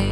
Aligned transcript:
En 0.00 0.04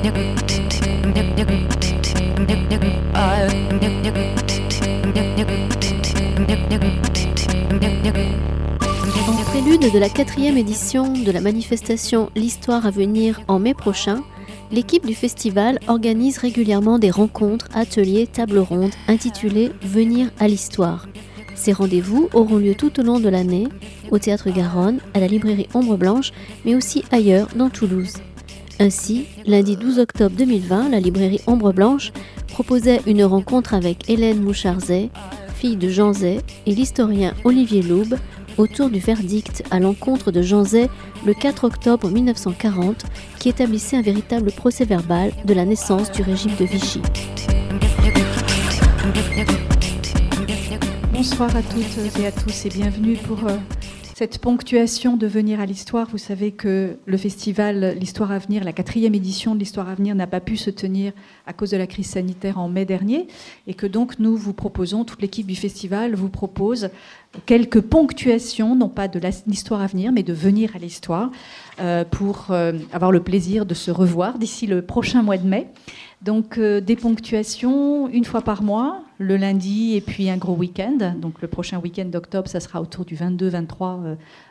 prélude 9.45 9.91
de 9.93 9.99
la 9.99 10.11
quatrième 10.11 10.59
édition 10.59 11.13
de 11.15 11.31
la 11.31 11.41
manifestation 11.41 12.31
L'Histoire 12.37 12.85
à 12.85 12.91
venir 12.91 13.41
en 13.49 13.59
mai 13.59 13.73
prochain, 13.73 14.23
l'équipe 14.71 15.07
du 15.07 15.15
festival 15.15 15.79
organise 15.89 16.37
régulièrement 16.37 16.99
des 16.99 17.11
rencontres, 17.11 17.69
ateliers, 17.73 18.27
tables 18.27 18.59
rondes 18.59 18.93
intitulées 19.07 19.73
Venir 19.81 20.31
à 20.39 20.49
l'Histoire. 20.49 21.09
Ces 21.55 21.73
rendez-vous 21.73 22.29
auront 22.35 22.59
lieu 22.59 22.75
tout 22.75 23.01
au 23.01 23.03
long 23.03 23.21
de 23.21 23.29
l'année, 23.31 23.67
au 24.11 24.19
Théâtre 24.19 24.51
Garonne, 24.51 25.01
à 25.15 25.21
la 25.21 25.29
librairie 25.29 25.69
Ombre 25.73 25.97
Blanche, 25.97 26.33
mais 26.67 26.75
aussi 26.75 27.05
ailleurs 27.11 27.49
dans 27.57 27.71
Toulouse. 27.71 28.15
Ainsi, 28.81 29.27
lundi 29.45 29.77
12 29.77 29.99
octobre 29.99 30.37
2020, 30.37 30.91
la 30.91 31.01
librairie 31.01 31.41
Ombre 31.49 31.73
Blanche 31.73 32.13
proposait 32.47 33.01
une 33.07 33.25
rencontre 33.25 33.75
avec 33.75 34.09
Hélène 34.09 34.41
Moucharzet, 34.41 35.11
fille 35.57 35.77
de 35.77 35.89
Jean 35.89 36.13
Zay, 36.13 36.41
et 36.67 36.75
l'historien 36.75 37.35
Olivier 37.43 37.83
Loube 37.83 38.15
autour 38.57 38.89
du 38.89 39.01
verdict 39.01 39.65
à 39.73 39.81
l'encontre 39.81 40.31
de 40.31 40.43
Jean 40.43 40.65
Zay 40.65 40.89
le 41.27 41.35
4 41.35 41.65
octobre 41.65 42.09
1940 42.09 43.05
qui 43.41 43.49
établissait 43.49 43.97
un 43.97 44.03
véritable 44.03 44.53
procès 44.53 44.85
verbal 44.85 45.33
de 45.45 45.55
la 45.55 45.65
naissance 45.65 46.13
du 46.13 46.23
régime 46.23 46.55
de 46.59 46.65
Vichy. 46.65 47.01
Bonsoir 51.13 51.55
à 51.57 51.63
toutes 51.63 52.21
et 52.21 52.27
à 52.27 52.33
tous 52.33 52.67
et 52.67 52.69
bienvenue 52.69 53.17
pour 53.17 53.39
euh, 53.49 53.57
cette 54.19 54.39
ponctuation 54.39 55.17
de 55.17 55.29
venir 55.29 55.61
à 55.61 55.65
l'histoire. 55.65 56.09
Vous 56.11 56.19
savez 56.19 56.51
que 56.51 56.99
le 57.07 57.17
festival 57.17 57.95
L'Histoire 58.01 58.33
à 58.33 58.39
venir, 58.39 58.65
la 58.65 58.73
quatrième 58.73 59.15
édition 59.15 59.55
de 59.55 59.61
l'Histoire 59.61 59.89
à 59.89 59.95
venir 59.95 60.17
n'a 60.17 60.27
pas 60.27 60.41
pu 60.41 60.57
se 60.57 60.71
tenir 60.71 61.13
à 61.47 61.53
cause 61.53 61.71
de 61.71 61.77
la 61.77 61.87
crise 61.87 62.09
sanitaire 62.09 62.59
en 62.59 62.69
mai 62.69 62.85
dernier 62.85 63.29
et 63.69 63.75
que 63.75 63.87
donc 63.87 64.19
nous 64.19 64.37
vous 64.37 64.55
proposons, 64.55 65.05
toute 65.05 65.23
l'équipe 65.23 65.47
du 65.47 65.55
festival 65.55 66.17
vous 66.17 66.31
propose 66.31 66.91
quelques 67.47 67.81
ponctuations, 67.81 68.75
non 68.75 68.89
pas 68.89 69.07
de 69.07 69.21
l'histoire 69.47 69.83
à 69.83 69.87
venir, 69.87 70.11
mais 70.11 70.25
de 70.25 70.33
venir 70.33 70.75
à 70.75 70.81
l'histoire 70.81 71.31
euh, 71.79 72.05
pour 72.05 72.49
euh, 72.51 72.73
avoir 72.93 73.13
le 73.13 73.23
plaisir 73.23 73.67
de 73.67 73.75
se 73.75 73.93
revoir 73.93 74.41
d'ici 74.41 74.67
le 74.67 74.83
prochain 74.83 75.23
mois 75.23 75.39
de 75.39 75.47
mai. 75.47 75.69
Donc 76.23 76.59
euh, 76.59 76.81
des 76.81 76.97
ponctuations 76.97 78.09
une 78.09 78.25
fois 78.25 78.41
par 78.41 78.65
mois, 78.65 79.05
le 79.19 79.37
lundi 79.37 79.95
et 79.95 80.01
puis 80.01 80.31
un 80.31 80.37
gros 80.37 80.55
week-end. 80.55 81.15
Donc 81.21 81.43
le 81.43 81.49
prochain 81.49 81.79
week-end 81.79 82.07
d'octobre, 82.07 82.49
ça 82.49 82.61
sera 82.61 82.81
autour 82.81 83.05
du 83.05 83.17
22, 83.17 83.49
23, 83.49 84.01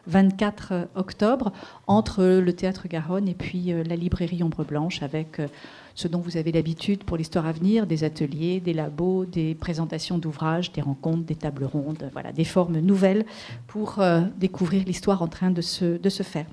24 0.08 0.90
octobre, 0.96 1.52
entre 1.88 2.24
le 2.24 2.54
théâtre 2.54 2.88
Garonne 2.88 3.28
et 3.28 3.34
puis 3.34 3.72
euh, 3.72 3.84
la 3.84 3.96
librairie 3.96 4.44
Ombre 4.44 4.66
Blanche 4.66 5.02
avec 5.02 5.40
euh, 5.40 5.48
ce 5.96 6.08
dont 6.08 6.20
vous 6.20 6.38
avez 6.38 6.52
l'habitude 6.52 7.04
pour 7.04 7.18
l'histoire 7.18 7.48
à 7.48 7.52
venir, 7.52 7.88
des 7.88 8.04
ateliers, 8.04 8.60
des 8.60 8.74
labos, 8.74 9.26
des 9.26 9.56
présentations 9.56 10.18
d'ouvrages, 10.18 10.72
des 10.72 10.82
rencontres, 10.82 11.24
des 11.24 11.36
tables 11.36 11.66
rondes, 11.66 12.10
voilà, 12.14 12.32
des 12.32 12.44
formes 12.44 12.80
nouvelles 12.80 13.26
pour 13.66 14.00
découvrir 14.38 14.84
l'histoire 14.86 15.24
en 15.24 15.28
train 15.28 15.50
de 15.50 15.62
se, 15.62 15.98
de 15.98 16.10
se 16.10 16.22
faire. 16.22 16.46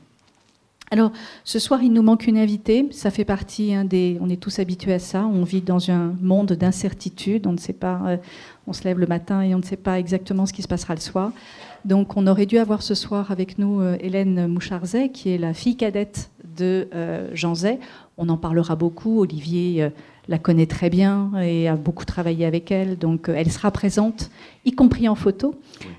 Alors, 0.91 1.13
ce 1.45 1.59
soir, 1.59 1.83
il 1.83 1.93
nous 1.93 2.03
manque 2.03 2.27
une 2.27 2.39
invitée. 2.39 2.87
Ça 2.91 3.11
fait 3.11 3.25
partie 3.25 3.75
hein, 3.75 3.85
des. 3.85 4.19
On 4.21 4.29
est 4.29 4.41
tous 4.41 4.59
habitués 4.59 4.93
à 4.93 4.99
ça. 4.99 5.25
On 5.25 5.43
vit 5.43 5.61
dans 5.61 5.91
un 5.91 6.15
monde 6.21 6.53
d'incertitude. 6.53 7.47
On 7.47 7.53
ne 7.53 7.59
sait 7.59 7.73
pas. 7.73 8.01
Euh, 8.07 8.17
on 8.67 8.73
se 8.73 8.85
lève 8.85 8.99
le 8.99 9.07
matin 9.07 9.43
et 9.43 9.55
on 9.55 9.59
ne 9.59 9.65
sait 9.65 9.77
pas 9.77 9.99
exactement 9.99 10.47
ce 10.47 10.53
qui 10.53 10.63
se 10.63 10.69
passera 10.69 10.95
le 10.95 11.01
soir. 11.01 11.33
Donc, 11.85 12.17
on 12.17 12.27
aurait 12.27 12.47
dû 12.47 12.59
avoir 12.59 12.83
ce 12.83 12.95
soir 12.95 13.31
avec 13.31 13.59
nous 13.59 13.81
euh, 13.81 13.97
Hélène 14.01 14.47
Moucharzet, 14.47 15.09
qui 15.09 15.31
est 15.31 15.39
la 15.39 15.55
fille 15.55 15.77
cadette 15.77 16.31
de 16.57 16.89
euh, 16.95 17.31
Jean 17.35 17.55
Zay. 17.55 17.81
On 18.17 18.29
en 18.29 18.37
parlera 18.37 18.77
beaucoup. 18.77 19.21
Olivier 19.21 19.91
la 20.29 20.39
connaît 20.39 20.67
très 20.67 20.91
bien 20.91 21.33
et 21.43 21.69
a 21.69 21.77
beaucoup 21.77 22.05
travaillé 22.05 22.47
avec 22.47 22.71
elle. 22.71 22.99
Donc 22.99 23.29
euh, 23.29 23.35
elle 23.37 23.51
sera 23.51 23.71
présente, 23.71 24.31
y 24.65 24.73
compris 24.73 25.09
en 25.09 25.15
photo, 25.15 25.55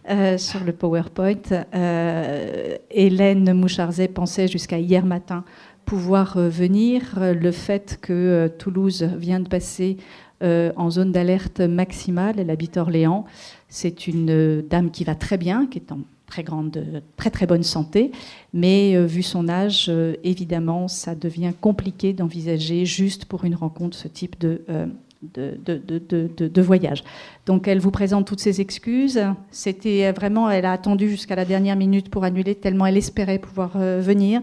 euh, 0.09 0.37
sur 0.37 0.63
le 0.63 0.73
PowerPoint. 0.73 1.35
Euh, 1.73 2.75
Hélène 2.91 3.53
Moucharzet 3.53 4.07
pensait 4.07 4.47
jusqu'à 4.47 4.79
hier 4.79 5.05
matin 5.05 5.43
pouvoir 5.85 6.39
venir. 6.39 7.01
Le 7.17 7.51
fait 7.51 7.99
que 8.01 8.51
Toulouse 8.57 9.03
vient 9.17 9.39
de 9.39 9.47
passer 9.47 9.97
en 10.41 10.89
zone 10.89 11.11
d'alerte 11.11 11.59
maximale, 11.59 12.39
elle 12.39 12.49
habite 12.49 12.77
Orléans, 12.77 13.25
c'est 13.75 14.07
une 14.07 14.61
dame 14.61 14.89
qui 14.89 15.03
va 15.03 15.15
très 15.15 15.37
bien, 15.37 15.67
qui 15.67 15.79
est 15.79 15.91
en 15.91 15.99
très 16.27 16.43
grande, 16.43 17.01
très 17.17 17.29
très 17.29 17.45
bonne 17.45 17.63
santé, 17.63 18.11
mais 18.53 18.95
euh, 18.95 19.05
vu 19.05 19.21
son 19.21 19.49
âge, 19.49 19.87
euh, 19.89 20.15
évidemment, 20.23 20.87
ça 20.87 21.13
devient 21.13 21.51
compliqué 21.59 22.13
d'envisager 22.13 22.85
juste 22.85 23.25
pour 23.25 23.43
une 23.43 23.53
rencontre 23.53 23.97
ce 23.97 24.07
type 24.07 24.39
de, 24.39 24.61
euh, 24.69 24.85
de, 25.33 25.57
de, 25.65 26.47
de, 26.47 26.61
voyage. 26.61 27.03
Donc 27.45 27.67
elle 27.67 27.79
vous 27.79 27.91
présente 27.91 28.25
toutes 28.25 28.39
ses 28.39 28.61
excuses. 28.61 29.21
C'était 29.51 30.11
vraiment, 30.13 30.49
elle 30.49 30.65
a 30.65 30.71
attendu 30.71 31.09
jusqu'à 31.09 31.35
la 31.35 31.45
dernière 31.45 31.75
minute 31.75 32.09
pour 32.09 32.23
annuler 32.23 32.55
tellement 32.55 32.85
elle 32.85 32.97
espérait 32.97 33.39
pouvoir 33.39 33.77
venir. 33.77 34.41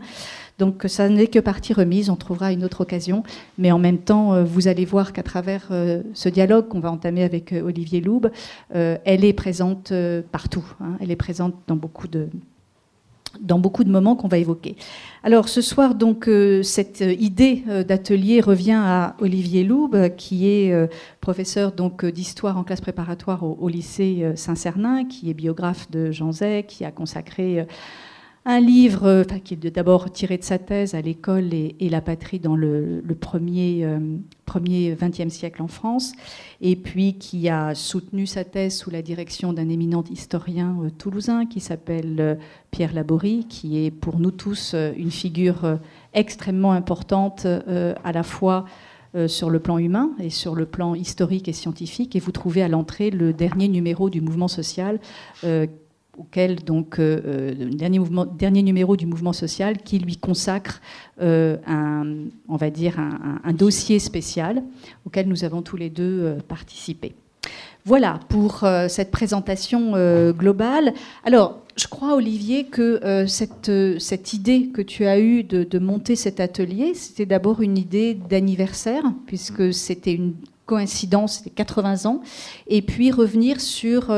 Donc 0.59 0.85
ça 0.87 1.09
n'est 1.09 1.27
que 1.27 1.39
partie 1.39 1.73
remise, 1.73 2.11
on 2.11 2.17
trouvera 2.17 2.53
une 2.53 2.65
autre 2.65 2.83
occasion. 2.83 3.23
Mais 3.59 3.73
en 3.73 3.79
même 3.79 3.99
temps, 3.99 4.35
euh, 4.35 4.45
vous 4.45 4.69
allez 4.69 4.85
voir 4.85 5.13
qu'à 5.13 5.23
travers 5.23 5.69
euh, 5.71 6.03
ce 6.15 6.29
dialogue 6.29 6.69
qu'on 6.69 6.81
va 6.81 6.91
entamer 6.91 7.25
avec 7.25 7.53
euh, 7.53 7.63
Olivier 7.63 8.01
Loube, 8.01 8.31
elle 8.71 9.25
est 9.25 9.33
présente 9.33 9.93
partout. 10.31 10.65
Hein. 10.81 10.97
Elle 11.01 11.11
est 11.11 11.17
présente 11.17 11.55
dans 11.67 11.77
beaucoup 11.77 12.09
de, 12.09 12.29
beaucoup 13.41 13.85
de 13.85 13.91
moments 13.91 14.17
qu'on 14.17 14.29
va 14.29 14.39
évoquer. 14.39 14.77
Alors 15.23 15.49
ce 15.49 15.61
soir, 15.61 15.95
donc, 15.95 16.29
cette 16.62 17.01
idée 17.01 17.65
d'atelier 17.87 18.41
revient 18.41 18.81
à 18.83 19.17
Olivier 19.21 19.65
Loube, 19.65 20.15
qui 20.17 20.49
est 20.49 20.75
professeur 21.21 21.73
donc 21.73 22.05
d'histoire 22.05 22.57
en 22.57 22.65
classe 22.65 22.81
préparatoire 22.81 23.43
au, 23.43 23.69
lycée 23.69 24.33
Saint-Cernin, 24.37 25.05
qui 25.05 25.31
est 25.31 25.35
biographe 25.35 25.91
de 25.91 26.11
Jean 26.11 26.33
Zay, 26.33 26.65
qui 26.67 26.85
a 26.85 26.91
consacré 26.91 27.67
un 28.45 28.61
livre 28.61 29.07
euh, 29.07 29.25
qui 29.25 29.55
est 29.55 29.71
d'abord 29.71 30.11
tiré 30.11 30.37
de 30.37 30.43
sa 30.43 30.59
thèse 30.59 30.95
à 30.95 31.01
l'école 31.01 31.55
et, 31.55 31.89
la 31.89 32.01
patrie 32.01 32.41
dans 32.41 32.57
le, 32.57 33.03
premier, 33.21 33.85
euh, 33.85 33.99
premier 34.47 34.95
20e 34.95 35.29
siècle 35.29 35.63
en 35.63 35.69
France, 35.69 36.13
et 36.61 36.75
puis 36.75 37.15
qui 37.19 37.49
a 37.49 37.75
soutenu 37.75 38.27
sa 38.27 38.45
thèse 38.45 38.77
sous 38.77 38.91
la 38.91 39.03
direction 39.03 39.53
d'un 39.53 39.69
éminent 39.69 40.03
historien 40.11 40.77
euh, 40.83 40.91
toulousain 40.91 41.47
qui 41.47 41.61
s'appelle 41.61 42.39
Pierre 42.71 42.95
Laborie, 42.95 43.47
qui 43.49 43.85
est 43.85 43.91
pour 43.91 44.19
nous 44.19 44.31
tous 44.31 44.75
une 44.75 45.11
figure 45.11 45.79
extrêmement 46.15 46.73
importante 46.73 47.47
à 47.47 48.13
la 48.13 48.23
fois 48.23 48.65
sur 49.27 49.51
le 49.51 49.61
plan 49.61 49.77
humain 49.77 50.13
et 50.19 50.31
sur 50.31 50.55
le 50.55 50.65
plan 50.65 50.95
historique 50.95 51.49
et 51.49 51.53
scientifique. 51.53 52.17
Et 52.17 52.19
vous 52.21 52.33
trouvez 52.33 52.63
à 52.63 52.69
l'entrée 52.69 53.11
le 53.11 53.35
dernier 53.35 53.69
numéro 53.69 54.09
du 54.09 54.23
mouvement 54.23 54.49
social 54.49 55.01
auquel 56.19 56.56
donc 56.56 56.99
euh, 56.99 57.21
euh, 57.27 58.25
dernier, 58.34 58.62
numéro 58.62 58.97
du 58.97 59.06
mouvement 59.06 59.33
social 59.33 59.78
qui 59.78 59.99
lui 59.99 60.17
consacre 60.17 60.81
euh, 61.23 61.56
un, 61.67 62.05
on 62.49 62.56
va 62.56 62.71
dire 62.71 62.99
un, 62.99 63.53
dossier 63.53 63.99
spécial 63.99 64.62
auquel 65.06 65.28
nous 65.28 65.45
avons 65.45 65.62
tous 65.62 65.77
les 65.77 65.91
deux 65.91 66.37
participé. 66.49 67.15
Voilà 67.84 68.21
pour 68.28 68.65
cette 68.89 69.11
présentation 69.11 69.93
globale. 70.33 70.95
Alors, 71.25 71.61
je 71.77 71.87
crois, 71.87 72.15
Olivier, 72.15 72.65
que 72.65 73.25
cette, 73.27 73.71
cette, 73.99 74.33
idée 74.33 74.69
que 74.69 74.81
tu 74.81 75.05
as 75.05 75.19
eue 75.19 75.43
de, 75.43 75.65
de 75.65 75.79
monter 75.79 76.17
cet 76.17 76.41
atelier, 76.41 76.94
c'était 76.94 77.27
d'abord 77.27 77.61
une 77.61 77.77
idée 77.77 78.15
d'anniversaire, 78.15 79.05
puisque 79.27 79.75
c'était 79.75 80.15
une 80.15 80.34
coïncidence, 80.65 81.39
c'était 81.39 81.50
80 81.50 82.06
ans, 82.06 82.23
et 82.69 82.83
puis 82.83 83.11
revenir 83.11 83.61
sur 83.61 84.11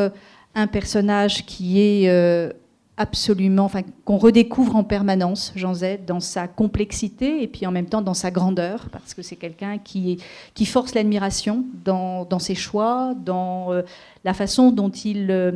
un 0.54 0.66
personnage 0.66 1.44
qui 1.46 1.80
est 1.80 2.08
euh, 2.08 2.50
absolument, 2.96 3.70
qu'on 4.04 4.18
redécouvre 4.18 4.76
en 4.76 4.84
permanence, 4.84 5.52
Jean 5.56 5.74
Z, 5.74 6.04
dans 6.06 6.20
sa 6.20 6.46
complexité 6.46 7.42
et 7.42 7.48
puis 7.48 7.66
en 7.66 7.72
même 7.72 7.86
temps 7.86 8.02
dans 8.02 8.14
sa 8.14 8.30
grandeur, 8.30 8.88
parce 8.90 9.14
que 9.14 9.22
c'est 9.22 9.36
quelqu'un 9.36 9.78
qui, 9.78 10.18
qui 10.54 10.66
force 10.66 10.94
l'admiration 10.94 11.64
dans, 11.84 12.38
ses 12.38 12.54
choix, 12.54 13.14
dans 13.14 13.72
euh, 13.72 13.82
la 14.24 14.32
façon 14.32 14.70
dont 14.70 14.90
il 14.90 15.30
euh, 15.30 15.52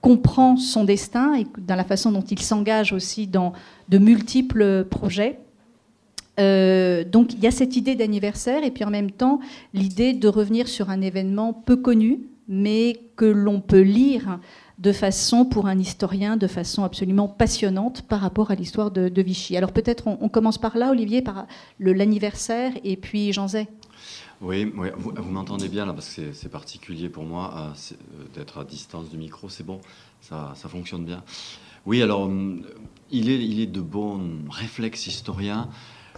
comprend 0.00 0.56
son 0.56 0.84
destin 0.84 1.34
et 1.34 1.46
dans 1.58 1.74
la 1.74 1.84
façon 1.84 2.12
dont 2.12 2.22
il 2.22 2.40
s'engage 2.40 2.92
aussi 2.92 3.26
dans 3.26 3.52
de 3.88 3.98
multiples 3.98 4.84
projets. 4.84 5.40
donc 6.36 7.34
il 7.34 7.40
y 7.40 7.48
a 7.48 7.50
cette 7.50 7.74
idée 7.74 7.96
d'anniversaire 7.96 8.62
et 8.62 8.70
puis 8.70 8.84
en 8.84 8.90
même 8.90 9.10
temps 9.10 9.40
l'idée 9.74 10.12
de 10.12 10.28
revenir 10.28 10.68
sur 10.68 10.88
un 10.88 11.00
événement 11.00 11.52
peu 11.52 11.74
connu, 11.74 12.20
mais 12.48 13.00
que 13.16 13.26
l'on 13.26 13.60
peut 13.60 13.82
lire 13.82 14.38
de 14.78 14.92
façon, 14.92 15.44
pour 15.44 15.66
un 15.66 15.78
historien, 15.78 16.36
de 16.36 16.46
façon 16.46 16.84
absolument 16.84 17.28
passionnante 17.28 18.02
par 18.02 18.20
rapport 18.20 18.50
à 18.50 18.54
l'histoire 18.54 18.90
de, 18.90 19.22
Vichy. 19.22 19.56
Alors 19.56 19.72
peut-être 19.72 20.06
on, 20.06 20.28
commence 20.28 20.58
par 20.58 20.76
là, 20.76 20.90
Olivier, 20.90 21.20
par 21.20 21.46
l'anniversaire, 21.80 22.72
et 22.84 22.96
puis 22.96 23.32
Jean 23.32 23.48
Zay. 23.48 23.66
Oui, 24.40 24.72
vous, 24.96 25.30
m'entendez 25.30 25.68
bien 25.68 25.84
là, 25.84 25.92
parce 25.92 26.14
que 26.14 26.32
c'est 26.32 26.48
particulier 26.48 27.08
pour 27.08 27.24
moi 27.24 27.52
euh, 27.56 27.92
euh, 27.92 28.24
d'être 28.34 28.58
à 28.58 28.64
distance 28.64 29.10
du 29.10 29.16
micro, 29.16 29.48
c'est 29.48 29.66
bon, 29.66 29.80
ça, 30.20 30.54
fonctionne 30.54 31.04
bien. 31.04 31.24
Oui, 31.86 32.00
alors, 32.00 32.22
hum, 32.22 32.62
il 33.10 33.30
est, 33.30 33.66
de 33.66 33.80
bons 33.80 34.20
réflexes 34.48 35.08
historiens 35.08 35.68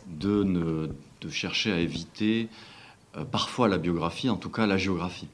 de, 0.06 0.90
de 1.22 1.28
chercher 1.30 1.72
à 1.72 1.78
éviter 1.78 2.48
parfois 3.30 3.68
la 3.68 3.78
biographie, 3.78 4.28
en 4.28 4.36
tout 4.36 4.50
cas 4.50 4.66
la 4.66 4.76
géographie. 4.76 5.28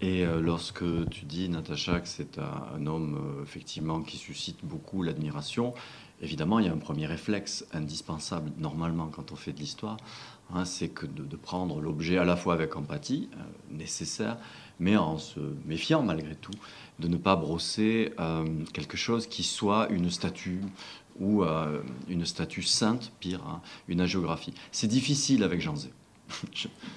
Et 0.00 0.24
lorsque 0.42 0.84
tu 1.08 1.24
dis, 1.24 1.48
Natacha, 1.48 2.00
que 2.00 2.08
c'est 2.08 2.38
un, 2.38 2.86
homme 2.86 3.40
effectivement 3.42 4.02
qui 4.02 4.18
suscite 4.18 4.58
beaucoup 4.62 5.02
l'admiration, 5.02 5.72
évidemment, 6.20 6.58
il 6.58 6.66
y 6.66 6.68
a 6.68 6.72
un 6.72 6.78
premier 6.78 7.06
réflexe 7.06 7.64
indispensable 7.72 8.52
normalement 8.58 9.08
quand 9.08 9.32
on 9.32 9.36
fait 9.36 9.52
de 9.52 9.58
l'histoire, 9.58 9.96
hein, 10.52 10.66
c'est 10.66 10.88
que 10.88 11.06
de, 11.06 11.36
prendre 11.36 11.80
l'objet 11.80 12.18
à 12.18 12.24
la 12.24 12.36
fois 12.36 12.52
avec 12.52 12.76
empathie, 12.76 13.30
nécessaire, 13.70 14.36
mais 14.78 14.96
en 14.96 15.18
se 15.18 15.40
méfiant 15.64 16.02
malgré 16.02 16.34
tout 16.34 16.52
de 16.98 17.08
ne 17.08 17.16
pas 17.16 17.36
brosser 17.36 18.12
euh, 18.18 18.44
quelque 18.72 18.96
chose 18.96 19.26
qui 19.26 19.42
soit 19.42 19.88
une 19.90 20.10
statue 20.10 20.60
ou 21.18 21.44
euh, 21.44 21.82
une 22.08 22.24
statue 22.24 22.62
sainte, 22.62 23.12
pire, 23.20 23.42
hein, 23.46 23.60
une 23.88 24.00
agiographie. 24.00 24.54
C'est 24.72 24.86
difficile 24.86 25.42
avec 25.42 25.60
Jean 25.60 25.76
Zé. 25.76 25.90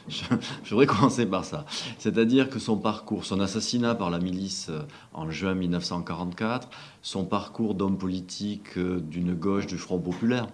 je, 0.08 0.70
voudrais 0.70 0.88
commencer 0.88 1.26
par 1.26 1.46
ça. 1.46 1.66
C'est-à-dire 1.98 2.50
que 2.50 2.60
son 2.60 2.78
parcours, 2.78 3.26
son 3.26 3.40
assassinat 3.40 3.96
par 3.96 4.10
la 4.10 4.20
milice 4.20 4.68
euh, 4.70 4.82
en 5.14 5.30
juin 5.30 5.54
1944, 5.54 6.70
son 7.02 7.26
parcours 7.26 7.76
d'homme 7.76 7.98
politique 7.98 8.78
d'une 8.78 9.34
gauche 9.36 9.68
du 9.68 9.78
Front 9.78 10.00
populaire, 10.00 10.48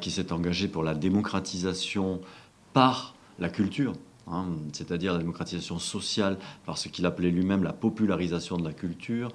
qui 0.00 0.10
s'est 0.10 0.32
engagé 0.32 0.68
pour 0.68 0.82
la 0.82 0.94
démocratisation 0.94 2.22
par 2.72 3.14
la 3.38 3.50
culture, 3.50 3.92
Hein, 4.28 4.46
c'est-à-dire 4.72 5.12
la 5.12 5.20
démocratisation 5.20 5.78
sociale 5.78 6.36
par 6.64 6.78
ce 6.78 6.88
qu'il 6.88 7.06
appelait 7.06 7.30
lui-même 7.30 7.62
la 7.62 7.72
popularisation 7.72 8.56
de 8.56 8.64
la 8.64 8.72
culture, 8.72 9.28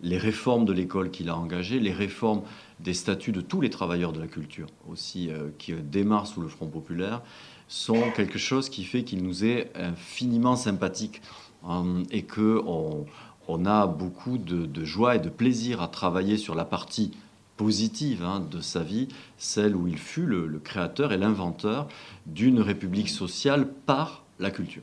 les 0.00 0.16
réformes 0.16 0.64
de 0.64 0.72
l'école 0.72 1.10
qu'il 1.10 1.28
a 1.28 1.36
engagées, 1.36 1.80
les 1.80 1.92
réformes 1.92 2.42
des 2.80 2.94
statuts 2.94 3.32
de 3.32 3.42
tous 3.42 3.60
les 3.60 3.68
travailleurs 3.68 4.12
de 4.12 4.20
la 4.20 4.26
culture 4.26 4.68
aussi, 4.88 5.28
euh, 5.30 5.50
qui 5.58 5.74
démarrent 5.74 6.26
sous 6.26 6.40
le 6.40 6.48
Front 6.48 6.66
populaire, 6.66 7.20
sont 7.68 8.10
quelque 8.16 8.38
chose 8.38 8.68
qui 8.68 8.84
fait 8.84 9.04
qu'il 9.04 9.22
nous 9.22 9.44
est 9.44 9.70
infiniment 9.76 10.56
sympathique 10.56 11.22
hein, 11.66 12.02
et 12.10 12.22
qu'on 12.22 13.06
on 13.46 13.66
a 13.66 13.86
beaucoup 13.86 14.38
de, 14.38 14.84
joie 14.84 15.16
et 15.16 15.18
de 15.18 15.28
plaisir 15.28 15.80
à 15.82 15.88
travailler 15.88 16.36
sur 16.36 16.54
la 16.54 16.64
partie 16.64 17.12
positive 17.56 18.22
hein, 18.22 18.40
de 18.40 18.60
sa 18.60 18.80
vie, 18.80 19.08
celle 19.36 19.76
où 19.76 19.86
il 19.86 19.98
fut 19.98 20.26
le 20.26 20.58
créateur 20.58 21.12
et 21.12 21.18
l'inventeur 21.18 21.88
d'une 22.26 22.60
république 22.60 23.08
sociale 23.08 23.68
par 23.86 24.24
la 24.38 24.50
culture. 24.50 24.82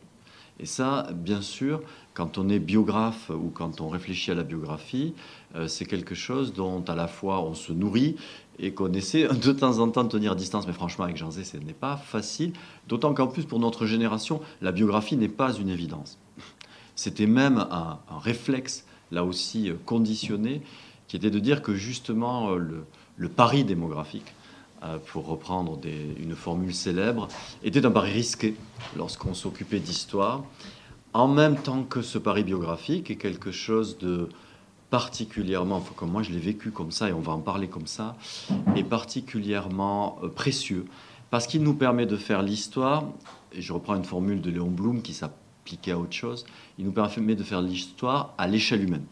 Et 0.59 0.65
ça, 0.65 1.09
bien 1.13 1.41
sûr, 1.41 1.81
quand 2.13 2.37
on 2.37 2.47
est 2.47 2.59
biographe 2.59 3.29
ou 3.29 3.49
quand 3.49 3.81
on 3.81 3.89
réfléchit 3.89 4.31
à 4.31 4.35
la 4.35 4.43
biographie, 4.43 5.13
euh, 5.55 5.67
c'est 5.67 5.85
quelque 5.85 6.15
chose 6.15 6.53
dont 6.53 6.81
à 6.87 6.95
la 6.95 7.07
fois 7.07 7.41
on 7.43 7.53
se 7.53 7.73
nourrit 7.73 8.15
et 8.59 8.73
qu'on 8.73 8.93
essaie 8.93 9.27
de 9.33 9.51
temps 9.51 9.79
en 9.79 9.89
temps 9.89 10.03
de 10.03 10.09
tenir 10.09 10.35
distance. 10.35 10.67
Mais 10.67 10.73
franchement, 10.73 11.05
avec 11.05 11.17
Jean 11.17 11.31
Zé, 11.31 11.43
ce 11.43 11.57
n'est 11.57 11.73
pas 11.73 11.97
facile. 11.97 12.53
D'autant 12.87 13.13
qu'en 13.13 13.27
plus, 13.27 13.45
pour 13.45 13.59
notre 13.59 13.85
génération, 13.85 14.41
la 14.61 14.71
biographie 14.71 15.17
n'est 15.17 15.27
pas 15.27 15.53
une 15.53 15.69
évidence. 15.69 16.17
C'était 16.95 17.27
même 17.27 17.57
un, 17.71 17.99
réflexe, 18.19 18.85
là 19.11 19.23
aussi 19.23 19.69
euh, 19.69 19.75
conditionné, 19.85 20.61
qui 21.07 21.17
était 21.17 21.29
de 21.29 21.39
dire 21.39 21.61
que 21.61 21.75
justement 21.75 22.51
euh, 22.51 22.85
le, 23.17 23.29
pari 23.29 23.63
démographique, 23.63 24.33
euh, 24.83 24.97
pour 24.97 25.27
reprendre 25.27 25.79
une 25.85 26.35
formule 26.35 26.73
célèbre, 26.73 27.27
était 27.63 27.85
un 27.85 27.91
pari 27.91 28.11
risqué 28.11 28.55
lorsqu'on 28.95 29.33
s'occupait 29.33 29.79
d'histoire, 29.79 30.43
en 31.13 31.27
même 31.27 31.57
temps 31.57 31.83
que 31.83 32.01
ce 32.01 32.17
pari 32.17 32.43
biographique 32.43 33.11
est 33.11 33.15
quelque 33.15 33.51
chose 33.51 33.97
de 33.97 34.29
particulièrement, 34.95 35.81
comme 35.97 36.09
moi 36.09 36.23
je 36.23 36.31
l'ai 36.31 36.39
vécu 36.39 36.71
comme 36.71 36.89
ça, 36.89 37.09
et 37.09 37.11
on 37.11 37.19
va 37.19 37.33
en 37.33 37.41
parler 37.41 37.67
comme 37.67 37.85
ça, 37.85 38.15
est 38.77 38.83
particulièrement 38.85 40.17
euh, 40.23 40.29
précieux, 40.29 40.85
parce 41.31 41.47
qu'il 41.47 41.63
nous 41.63 41.73
permet 41.73 42.05
de 42.05 42.15
faire 42.15 42.41
l'histoire, 42.41 43.03
je 43.51 43.73
reprends 43.73 43.97
une 43.97 44.05
formule 44.05 44.39
de 44.39 44.49
Léon 44.49 44.71
Blum 44.71 45.01
qui 45.01 45.13
s'appliquait 45.13 45.91
à 45.91 45.99
autre 45.99 46.13
chose, 46.13 46.45
il 46.79 46.85
nous 46.85 46.93
permet 46.93 47.35
de 47.35 47.43
faire 47.43 47.61
l'histoire 47.61 48.33
à 48.37 48.47
l'échelle 48.47 48.83
humaine. 48.83 49.03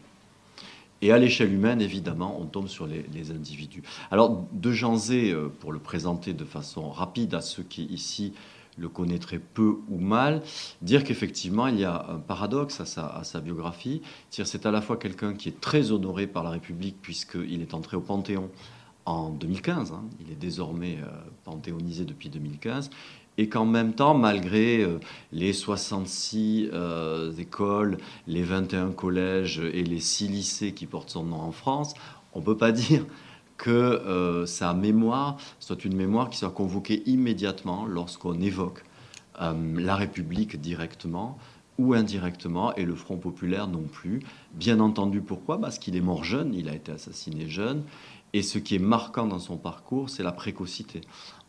Et 1.02 1.12
à 1.12 1.18
l'échelle 1.18 1.52
humaine, 1.52 1.82
évidemment, 1.82 2.40
on 2.40 2.46
tombe 2.46 2.68
sur 2.68 2.86
les, 2.86 3.30
individus. 3.30 3.82
Alors, 4.10 4.46
de 4.52 4.72
Jean 4.72 4.96
Zé, 4.96 5.32
euh, 5.32 5.52
pour 5.60 5.70
le 5.70 5.80
présenter 5.80 6.32
de 6.32 6.46
façon 6.46 6.88
rapide 6.88 7.34
à 7.34 7.42
ceux 7.42 7.62
qui 7.62 7.84
ici 7.84 8.32
le 8.78 8.88
connaîtraient 8.88 9.40
peu 9.40 9.76
ou 9.88 9.98
mal, 9.98 10.42
dire 10.82 11.04
qu'effectivement, 11.04 11.66
il 11.66 11.78
y 11.78 11.84
a 11.84 12.06
un 12.08 12.18
paradoxe 12.18 12.80
à 12.80 12.86
sa, 12.86 13.06
à 13.06 13.24
sa 13.24 13.40
biographie. 13.40 14.02
C'est 14.30 14.66
à 14.66 14.70
la 14.70 14.80
fois 14.80 14.96
quelqu'un 14.96 15.34
qui 15.34 15.48
est 15.48 15.60
très 15.60 15.92
honoré 15.92 16.26
par 16.26 16.42
la 16.42 16.50
République, 16.50 16.96
puisqu'il 17.00 17.62
est 17.62 17.74
entré 17.74 17.96
au 17.96 18.00
Panthéon 18.00 18.50
en 19.06 19.30
2015, 19.30 19.92
hein. 19.92 20.04
il 20.20 20.32
est 20.32 20.36
désormais 20.36 20.98
euh, 21.02 21.06
panthéonisé 21.44 22.04
depuis 22.04 22.30
2015, 22.30 22.90
et 23.36 23.48
qu'en 23.48 23.66
même 23.66 23.92
temps, 23.92 24.14
malgré 24.14 24.82
euh, 24.82 24.98
les 25.32 25.52
66 25.52 26.70
euh, 26.72 27.32
écoles, 27.36 27.98
les 28.26 28.42
21 28.42 28.92
collèges 28.92 29.60
et 29.72 29.82
les 29.82 30.00
6 30.00 30.28
lycées 30.28 30.72
qui 30.72 30.86
portent 30.86 31.10
son 31.10 31.24
nom 31.24 31.40
en 31.40 31.52
France, 31.52 31.94
on 32.32 32.40
ne 32.40 32.44
peut 32.44 32.56
pas 32.56 32.72
dire 32.72 33.04
que 33.56 33.70
euh, 33.70 34.46
sa 34.46 34.74
mémoire 34.74 35.36
soit 35.60 35.84
une 35.84 35.96
mémoire 35.96 36.30
qui 36.30 36.38
soit 36.38 36.50
convoquée 36.50 37.02
immédiatement 37.06 37.86
lorsqu'on 37.86 38.40
évoque 38.40 38.84
la 39.40 39.96
République 39.96 40.60
directement 40.60 41.38
ou 41.78 41.94
indirectement, 41.94 42.74
et 42.76 42.84
le 42.84 42.94
Front 42.94 43.16
populaire 43.16 43.66
non 43.66 43.82
plus. 43.82 44.20
Bien 44.54 44.80
entendu, 44.80 45.20
pourquoi? 45.20 45.60
Parce 45.60 45.78
qu'il 45.78 45.96
est 45.96 46.00
mort 46.00 46.24
jeune, 46.24 46.54
il 46.54 46.68
a 46.68 46.74
été 46.74 46.92
assassiné 46.92 47.48
jeune, 47.48 47.82
et 48.32 48.42
ce 48.42 48.58
qui 48.58 48.76
est 48.76 48.80
marquant 48.80 49.26
dans 49.26 49.38
son 49.38 49.56
parcours, 49.56 50.10
c'est 50.10 50.22
la 50.22 50.32
précocité. 50.32 51.00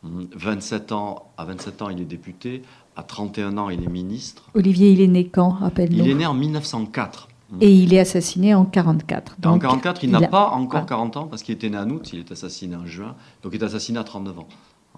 27 0.04 0.92
ans, 0.92 1.32
à 1.38 1.46
27 1.46 1.82
ans, 1.82 1.90
il 1.90 2.00
est 2.00 2.06
député. 2.06 2.62
À 2.96 3.04
31 3.04 3.58
ans, 3.58 3.70
il 3.70 3.84
est 3.84 3.90
ministre. 3.90 4.50
Olivier, 4.54 4.92
il 4.92 5.02
est 5.02 5.08
né 5.08 5.28
quand, 5.28 5.50
rappelle-nous? 5.50 6.04
Il 6.04 6.10
est 6.10 6.14
né 6.14 6.26
en 6.26 6.36
1904. 6.36 7.28
Et 7.62 7.72
il 7.72 7.94
est 7.94 8.00
assassiné 8.00 8.56
en 8.56 8.66
44. 8.66 9.38
en 9.46 9.60
44, 9.60 10.04
il, 10.04 10.10
n'a 10.10 10.28
pas 10.28 10.50
encore 10.50 10.86
40 10.86 11.18
ans 11.18 11.28
parce 11.28 11.44
qu'il 11.44 11.54
était 11.54 11.70
né 11.70 11.78
en 11.78 11.90
août, 11.90 12.10
il 12.12 12.20
est 12.20 12.32
assassiné 12.32 12.76
en 12.76 12.86
juin, 12.86 13.16
donc 13.44 13.54
il 13.54 13.62
est 13.62 13.66
assassiné 13.66 14.00
à 14.00 14.04
39 14.04 14.40
ans. 14.40 14.48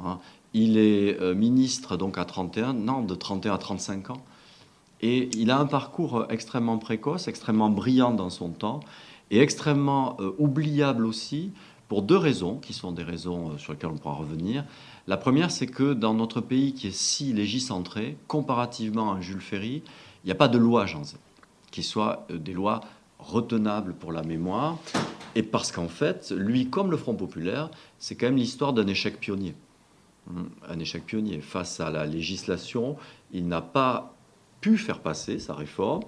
Hein. 0.04 0.20
Il 0.54 0.78
est 0.78 1.20
euh, 1.20 1.36
ministre 1.36 1.98
donc 1.98 2.18
à 2.18 2.26
31, 2.26 2.74
non, 2.74 3.02
de 3.02 3.16
31 3.16 3.54
à 3.54 3.58
35 3.58 4.12
ans. 4.12 4.22
Et 5.02 5.30
il 5.36 5.52
a 5.52 5.60
un 5.60 5.66
parcours 5.66 6.20
euh, 6.20 6.28
extrêmement 6.30 6.78
précoce, 6.78 7.28
extrêmement 7.28 7.70
brillant 7.70 8.14
dans 8.14 8.30
son 8.30 8.50
temps 8.50 8.80
et 9.30 9.40
extrêmement 9.40 10.16
euh, 10.20 10.34
oubliable 10.40 11.06
aussi 11.06 11.52
pour 11.90 12.02
deux 12.02 12.18
raisons, 12.18 12.58
qui 12.58 12.74
sont 12.74 12.92
des 12.92 13.04
raisons 13.04 13.58
sur 13.58 13.74
lesquelles 13.74 13.90
on 13.90 13.98
pourra 13.98 14.16
revenir. 14.16 14.66
La 15.08 15.16
première, 15.16 15.52
c'est 15.52 15.68
que 15.68 15.94
dans 15.94 16.14
notre 16.14 16.42
pays 16.42 16.74
qui 16.74 16.88
est 16.88 16.96
si 16.96 17.32
légicentré, 17.34 18.18
comparativement 18.28 19.14
à 19.14 19.21
Jules 19.21 19.42
Ferry, 19.42 19.83
il 20.24 20.28
n'y 20.28 20.31
a 20.31 20.36
pas 20.36 20.50
de 20.50 20.57
loi, 20.57 20.86
Jean 20.86 21.04
qui 21.78 21.84
soit 21.84 22.26
euh, 22.31 22.40
des 22.40 22.54
lois 22.54 22.81
retenables 23.19 23.94
pour 23.94 24.12
la 24.12 24.24
mémoire. 24.24 24.80
Et 25.36 25.44
parce 25.44 25.72
qu'en 25.72 25.88
fait, 25.88 26.34
lui, 26.36 26.72
comme 26.72 26.90
le 26.90 26.98
Front 26.98 27.14
populaire, 27.14 27.69
c'est 28.00 28.16
quand 28.16 28.26
même 28.26 28.38
l'histoire 28.38 28.74
d'un 28.74 28.88
échec 28.88 29.19
pionnier. 29.19 29.54
Hum, 30.28 30.50
un 30.68 30.80
échec 30.80 31.06
pionnier. 31.06 31.40
Face 31.40 31.80
à 31.80 31.92
la 31.92 32.07
législation, 32.07 32.98
il 33.31 33.48
n'a 33.48 33.62
pas 33.62 34.16
pu 34.60 34.80
faire 34.80 35.02
passer 35.02 35.38
sa 35.38 35.54
réforme, 35.54 36.02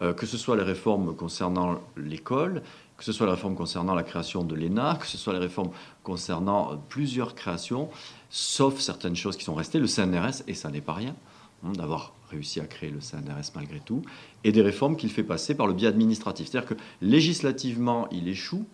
euh, 0.00 0.12
que 0.12 0.26
ce 0.26 0.38
soit 0.38 0.54
les 0.54 0.62
réformes 0.62 1.16
concernant 1.16 1.80
l'école, 1.96 2.62
que 2.96 3.02
ce 3.02 3.10
soit 3.10 3.26
la 3.26 3.32
réforme 3.32 3.56
concernant 3.56 3.96
la 3.96 4.04
création 4.04 4.44
de 4.44 4.54
l'ENA, 4.54 4.96
que 5.00 5.08
ce 5.08 5.18
soit 5.18 5.32
les 5.32 5.40
réformes 5.40 5.72
concernant 6.04 6.70
euh, 6.70 6.76
plusieurs 6.88 7.34
créations, 7.34 7.88
sauf 8.30 8.78
certaines 8.78 9.16
choses 9.16 9.36
qui 9.36 9.42
sont 9.44 9.56
restées, 9.56 9.80
le 9.80 9.88
CNRS, 9.88 10.44
et 10.46 10.54
ça 10.54 10.70
n'est 10.70 10.80
pas 10.80 10.94
rien, 10.94 11.16
hein, 11.64 11.72
d'avoir 11.72 12.12
réussi 12.30 12.60
à 12.60 12.66
créer 12.66 12.90
le 12.90 13.00
CNRS 13.00 13.52
malgré 13.54 13.80
tout, 13.80 14.02
et 14.44 14.52
des 14.52 14.62
réformes 14.62 14.96
qu'il 14.96 15.10
fait 15.10 15.22
passer 15.22 15.54
par 15.54 15.66
le 15.66 15.72
biais 15.72 15.88
administratif. 15.88 16.48
C'est-à-dire 16.48 16.68
que 16.68 16.74
législativement, 17.00 18.08
il 18.10 18.28
échoue, 18.28 18.66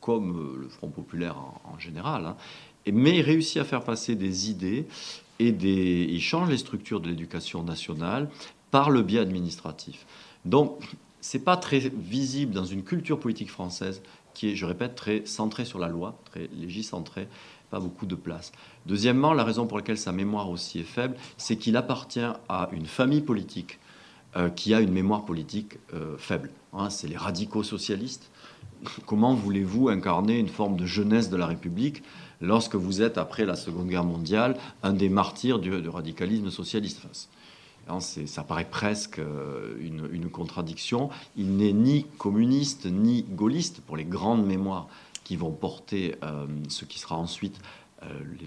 comme 0.00 0.38
euh, 0.38 0.60
le 0.62 0.68
Front 0.68 0.88
populaire 0.88 1.36
en, 1.64 1.78
général, 1.78 2.26
hein, 2.26 2.36
mais 2.90 3.18
il 3.18 3.22
réussit 3.22 3.58
à 3.58 3.64
faire 3.64 3.84
passer 3.84 4.14
des 4.14 4.50
idées 4.50 4.86
et 5.38 5.52
des, 5.52 6.06
il 6.08 6.20
change 6.20 6.48
les 6.48 6.58
structures 6.58 7.00
de 7.00 7.08
l'éducation 7.08 7.62
nationale 7.62 8.28
par 8.70 8.90
le 8.90 9.02
biais 9.02 9.20
administratif. 9.20 10.06
Donc, 10.44 10.82
c'est 11.20 11.44
pas 11.44 11.56
très 11.56 11.78
visible 11.78 12.54
dans 12.54 12.64
une 12.64 12.82
culture 12.82 13.20
politique 13.20 13.50
française 13.50 14.02
qui 14.32 14.50
est, 14.50 14.56
je 14.56 14.64
répète, 14.64 14.94
très 14.94 15.26
centrée 15.26 15.64
sur 15.64 15.78
la 15.78 15.88
loi, 15.88 16.18
très 16.24 16.48
légicentrée, 16.58 17.28
pas 17.70 17.80
beaucoup 17.80 18.06
de 18.06 18.14
place. 18.14 18.52
Deuxièmement, 18.86 19.32
la 19.32 19.44
raison 19.44 19.66
pour 19.66 19.78
laquelle 19.78 19.98
sa 19.98 20.12
mémoire 20.12 20.50
aussi 20.50 20.80
est 20.80 20.84
faible, 20.84 21.16
c'est 21.36 21.56
qu'il 21.56 21.76
appartient 21.76 22.20
à 22.48 22.68
une 22.72 22.86
famille 22.86 23.20
politique 23.20 23.78
euh, 24.36 24.48
qui 24.48 24.74
a 24.74 24.80
une 24.80 24.92
mémoire 24.92 25.24
politique 25.24 25.78
euh, 25.94 26.16
faible. 26.18 26.50
Hein, 26.72 26.90
c'est 26.90 27.08
les 27.08 27.16
radicaux 27.16 27.62
socialistes. 27.62 28.30
Comment 29.06 29.34
voulez-vous 29.34 29.88
incarner 29.88 30.38
une 30.38 30.48
forme 30.48 30.76
de 30.76 30.86
jeunesse 30.86 31.30
de 31.30 31.36
la 31.36 31.46
République 31.46 32.02
lorsque 32.40 32.74
vous 32.76 33.02
êtes, 33.02 33.18
après 33.18 33.44
la 33.44 33.56
Seconde 33.56 33.88
Guerre 33.88 34.04
mondiale, 34.04 34.56
un 34.82 34.92
des 34.92 35.08
martyrs 35.08 35.58
du, 35.58 35.88
radicalisme 35.88 36.50
socialiste? 36.50 37.00
Hein, 37.88 38.00
ça 38.00 38.42
paraît 38.44 38.68
presque 38.70 39.18
euh, 39.18 39.76
une, 39.80 40.08
une 40.12 40.30
contradiction. 40.30 41.10
Il 41.36 41.56
n'est 41.56 41.72
ni 41.72 42.06
communiste 42.18 42.86
ni 42.86 43.24
gaulliste 43.24 43.80
pour 43.80 43.96
les 43.96 44.04
grandes 44.04 44.46
mémoires 44.46 44.86
qui 45.30 45.36
vont 45.36 45.52
porter 45.52 46.16
euh, 46.24 46.44
ce 46.68 46.84
qui 46.84 46.98
sera 46.98 47.16
ensuite 47.16 47.60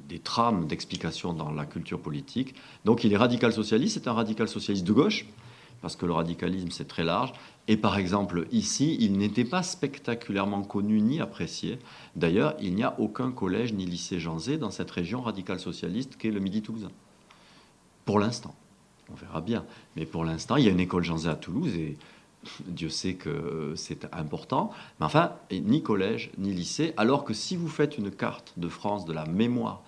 des 0.09 0.19
trames 0.19 0.65
d'explication 0.67 1.31
dans 1.31 1.49
la 1.49 1.65
culture 1.65 2.01
politique. 2.01 2.55
Donc 2.83 3.05
il 3.05 3.13
est 3.13 3.17
radical 3.17 3.53
socialiste, 3.53 3.93
c'est 3.93 4.09
un 4.09 4.13
radical 4.13 4.49
socialiste 4.49 4.85
de 4.85 4.91
gauche, 4.91 5.25
parce 5.81 5.95
que 5.95 6.05
le 6.05 6.11
radicalisme 6.11 6.71
c'est 6.71 6.89
très 6.89 7.05
large. 7.05 7.31
Et 7.69 7.77
par 7.77 7.97
exemple, 7.97 8.47
ici, 8.51 8.97
il 8.99 9.17
n'était 9.17 9.45
pas 9.45 9.63
spectaculairement 9.63 10.63
connu 10.63 10.99
ni 10.99 11.21
apprécié. 11.21 11.79
D'ailleurs, 12.17 12.53
il 12.59 12.75
n'y 12.75 12.83
a 12.83 12.99
aucun 12.99 13.31
collège 13.31 13.71
ni 13.71 13.85
lycée 13.85 14.19
Jean 14.19 14.39
Zé 14.39 14.57
dans 14.57 14.71
cette 14.71 14.91
région 14.91 15.21
radicale 15.21 15.61
socialiste 15.61 16.17
qu'est 16.17 16.31
le 16.31 16.41
Midi 16.41 16.61
Toulousain. 16.61 16.91
Pour 18.03 18.19
l'instant. 18.19 18.55
On 19.09 19.15
verra 19.15 19.39
bien. 19.39 19.63
Mais 19.95 20.05
pour 20.05 20.25
l'instant, 20.25 20.57
il 20.57 20.65
y 20.65 20.67
a 20.67 20.71
une 20.71 20.81
école 20.81 21.03
Jean 21.03 21.17
Zé 21.17 21.29
à 21.29 21.35
Toulouse 21.35 21.73
et 21.75 21.97
Dieu 22.65 22.89
sait 22.89 23.13
que 23.13 23.73
c'est 23.75 24.05
important. 24.13 24.71
Mais 24.99 25.05
enfin, 25.05 25.33
ni 25.51 25.83
collège 25.83 26.31
ni 26.37 26.53
lycée. 26.53 26.93
Alors 26.97 27.23
que 27.23 27.33
si 27.33 27.55
vous 27.55 27.67
faites 27.69 27.97
une 27.97 28.11
carte 28.11 28.53
de 28.57 28.67
France 28.67 29.05
de 29.05 29.13
la 29.13 29.25
mémoire 29.25 29.81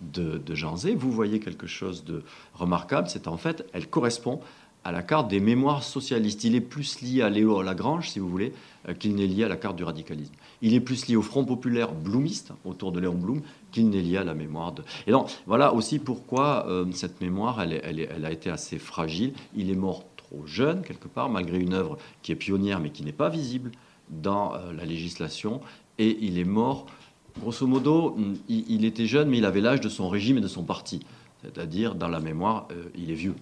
de, 0.00 0.38
de 0.38 0.54
Jean 0.54 0.76
Zé, 0.76 0.94
vous 0.94 1.12
voyez 1.12 1.40
quelque 1.40 1.66
chose 1.66 2.04
de 2.04 2.22
remarquable. 2.54 3.08
C'est 3.08 3.28
en 3.28 3.36
fait, 3.36 3.66
elle 3.72 3.88
correspond 3.88 4.40
à 4.84 4.92
la 4.92 5.02
carte 5.02 5.28
des 5.28 5.40
mémoires 5.40 5.82
socialistes. 5.82 6.44
Il 6.44 6.54
est 6.54 6.60
plus 6.60 7.00
lié 7.02 7.22
à 7.22 7.30
Léo 7.30 7.62
Lagrange, 7.62 8.10
si 8.10 8.18
vous 8.18 8.28
voulez, 8.28 8.52
euh, 8.88 8.94
qu'il 8.94 9.14
n'est 9.14 9.26
lié 9.26 9.44
à 9.44 9.48
la 9.48 9.56
carte 9.56 9.76
du 9.76 9.84
radicalisme. 9.84 10.32
Il 10.60 10.74
est 10.74 10.80
plus 10.80 11.06
lié 11.06 11.16
au 11.16 11.22
Front 11.22 11.44
populaire 11.44 11.92
bloomiste, 11.92 12.52
autour 12.64 12.92
de 12.92 13.00
Léon 13.00 13.14
Blum, 13.14 13.42
qu'il 13.70 13.88
n'est 13.90 14.00
lié 14.00 14.18
à 14.18 14.24
la 14.24 14.34
mémoire 14.34 14.72
de... 14.72 14.82
Et 15.06 15.12
donc, 15.12 15.30
voilà 15.46 15.72
aussi 15.72 15.98
pourquoi 15.98 16.66
euh, 16.68 16.84
cette 16.92 17.20
mémoire, 17.20 17.60
elle, 17.62 18.24
a 18.24 18.32
été 18.32 18.50
assez 18.50 18.78
fragile. 18.78 19.34
Il 19.54 19.70
est 19.70 19.76
mort 19.76 20.04
trop 20.32 20.46
jeune, 20.46 20.82
quelque 20.82 21.08
part, 21.08 21.28
malgré 21.28 21.58
une 21.58 21.74
œuvre 21.74 21.98
qui 22.22 22.32
est 22.32 22.36
pionnière, 22.36 22.80
mais 22.80 22.90
qui 22.90 23.04
n'est 23.04 23.12
pas 23.12 23.28
visible 23.28 23.70
dans 24.08 24.54
euh, 24.54 24.72
la 24.72 24.84
législation. 24.84 25.60
Et 25.98 26.18
il 26.20 26.38
est 26.38 26.44
mort, 26.44 26.86
grosso 27.38 27.66
modo, 27.66 28.16
il, 28.48 28.64
il 28.70 28.84
était 28.84 29.06
jeune, 29.06 29.28
mais 29.28 29.38
il 29.38 29.44
avait 29.44 29.60
l'âge 29.60 29.80
de 29.80 29.88
son 29.88 30.08
régime 30.08 30.38
et 30.38 30.40
de 30.40 30.48
son 30.48 30.64
parti. 30.64 31.00
C'est-à-dire, 31.42 31.94
dans 31.94 32.08
la 32.08 32.20
mémoire, 32.20 32.68
il 32.94 33.10
est 33.10 33.14
vieux. 33.14 33.34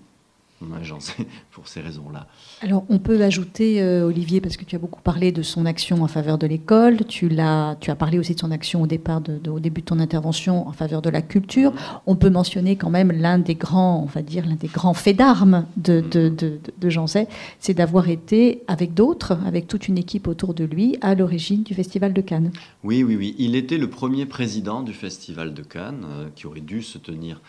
J'en 0.83 1.01
sais 1.01 1.27
pour 1.53 1.69
ces 1.69 1.81
raisons-là. 1.81 2.27
Alors, 2.61 2.85
on 2.91 2.99
peut 2.99 3.23
ajouter, 3.23 3.81
euh, 3.81 4.07
Olivier, 4.07 4.41
parce 4.41 4.59
que 4.59 4.65
tu 4.65 4.77
as 4.77 4.79
beaucoup 4.79 5.01
parlé 5.01 5.33
de 5.33 5.43
son 5.43 5.65
action 5.65 6.03
en 6.03 6.09
faveur 6.09 6.37
de 6.37 6.47
l'école, 6.47 7.07
tu, 7.07 7.29
l'as, 7.29 7.77
tu 7.81 7.91
as 7.91 7.97
parlé 7.97 8.19
aussi 8.19 8.35
de 8.35 8.41
son 8.41 8.51
action 8.51 8.83
au, 8.83 8.87
départ 8.87 9.23
de, 9.23 9.41
au 9.49 9.59
début 9.59 9.81
de 9.81 9.87
ton 9.87 9.99
intervention 9.99 10.69
en 10.69 10.73
faveur 10.73 11.01
de 11.01 11.09
la 11.09 11.23
culture. 11.23 11.73
On 12.07 12.15
peut 12.15 12.29
mentionner 12.29 12.77
quand 12.77 12.91
même 12.91 13.11
l'un 13.11 13.39
des 13.39 13.55
grands, 13.55 14.03
on 14.03 14.07
va 14.07 14.21
dire, 14.21 14.47
l'un 14.47 14.57
des 14.57 14.69
grands 14.69 14.95
faits 14.95 15.17
d'armes 15.17 15.65
de, 15.77 16.01
de, 16.01 16.29
de, 16.29 16.59
de 16.79 17.07
Zay, 17.07 17.27
c'est 17.59 17.75
d'avoir 17.75 18.11
été, 18.11 18.63
avec 18.67 18.93
d'autres, 18.93 19.39
avec 19.47 19.67
toute 19.67 19.89
une 19.89 19.97
équipe 19.97 20.29
autour 20.29 20.53
de 20.53 20.65
lui, 20.65 20.99
à 21.01 21.15
l'origine 21.15 21.63
du 21.63 21.75
Festival 21.75 22.13
de 22.13 22.21
Cannes. 22.21 22.53
Oui, 22.85 23.03
oui, 23.03 23.17
oui. 23.17 23.35
Il 23.39 23.57
était 23.57 23.79
le 23.79 23.89
premier 23.89 24.27
président 24.27 24.83
du 24.83 24.93
Festival 24.93 25.55
de 25.55 25.63
Cannes, 25.63 26.05
euh, 26.05 26.29
qui 26.35 26.47
aurait 26.47 26.61
dû 26.61 26.83
se 26.83 26.99
tenir 26.99 27.41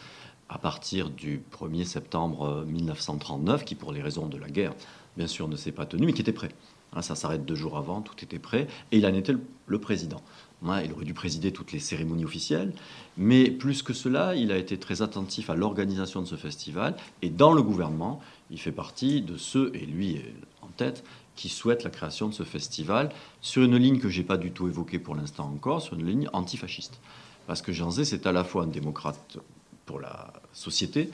à 0.52 0.58
partir 0.58 1.10
du 1.10 1.42
1er 1.58 1.86
septembre 1.86 2.66
1939, 2.68 3.64
qui 3.64 3.76
pour 3.76 3.94
les 3.94 4.02
raisons 4.02 4.28
de 4.28 4.38
la 4.38 4.50
guerre, 4.50 4.74
bien 5.16 5.28
sûr, 5.28 5.48
ne 5.48 5.56
s'est 5.56 5.72
pas 5.72 5.86
tenu, 5.86 6.06
mais 6.06 6.14
qui 6.14 6.22
était 6.22 6.34
prêt. 6.34 6.50
Hein, 6.94 7.02
ça 7.02 7.16
s'arrête 7.16 7.46
deux 7.46 7.56
jours 7.56 7.78
avant, 7.78 8.02
tout 8.02 8.16
était 8.22 8.38
prêt, 8.38 8.68
et 8.92 8.98
il 8.98 9.06
en 9.06 9.14
était 9.14 9.34
le, 9.66 9.80
président. 9.80 10.22
Hein, 10.66 10.82
il 10.82 10.92
aurait 10.92 11.06
dû 11.06 11.14
présider 11.14 11.54
toutes 11.54 11.72
les 11.72 11.80
cérémonies 11.80 12.26
officielles, 12.26 12.74
mais 13.16 13.50
plus 13.50 13.82
que 13.82 13.94
cela, 13.94 14.36
il 14.36 14.52
a 14.52 14.58
été 14.58 14.78
très 14.78 15.02
attentif 15.02 15.50
à 15.50 15.56
l'organisation 15.56 16.22
de 16.22 16.28
ce 16.28 16.36
festival, 16.36 16.98
et 17.22 17.30
dans 17.30 17.54
le 17.54 17.62
gouvernement, 17.62 18.20
il 18.50 18.60
fait 18.60 18.74
partie 18.74 19.22
de 19.22 19.38
ceux, 19.38 19.72
et 19.74 19.86
lui 19.86 20.16
est 20.16 20.36
en 20.62 20.68
tête, 20.68 21.06
qui 21.38 21.48
souhaitent 21.48 21.86
la 21.86 21.90
création 21.90 22.28
de 22.28 22.34
ce 22.34 22.44
festival 22.44 23.10
sur 23.40 23.64
une 23.64 23.78
ligne 23.78 24.00
que 24.00 24.10
je 24.10 24.20
n'ai 24.20 24.28
pas 24.28 24.38
du 24.38 24.52
tout 24.52 24.68
évoquée 24.68 25.00
pour 25.00 25.16
l'instant 25.16 25.46
encore, 25.46 25.82
sur 25.82 25.98
une 25.98 26.06
ligne 26.06 26.28
antifasciste. 26.34 27.00
Parce 27.48 27.62
que 27.62 27.72
Jean 27.72 27.90
Zé, 27.90 28.04
c'est 28.04 28.28
à 28.28 28.34
la 28.34 28.44
fois 28.44 28.64
un 28.64 28.68
démocrate 28.68 29.40
pour 29.86 30.00
la 30.00 30.34
société, 30.54 31.10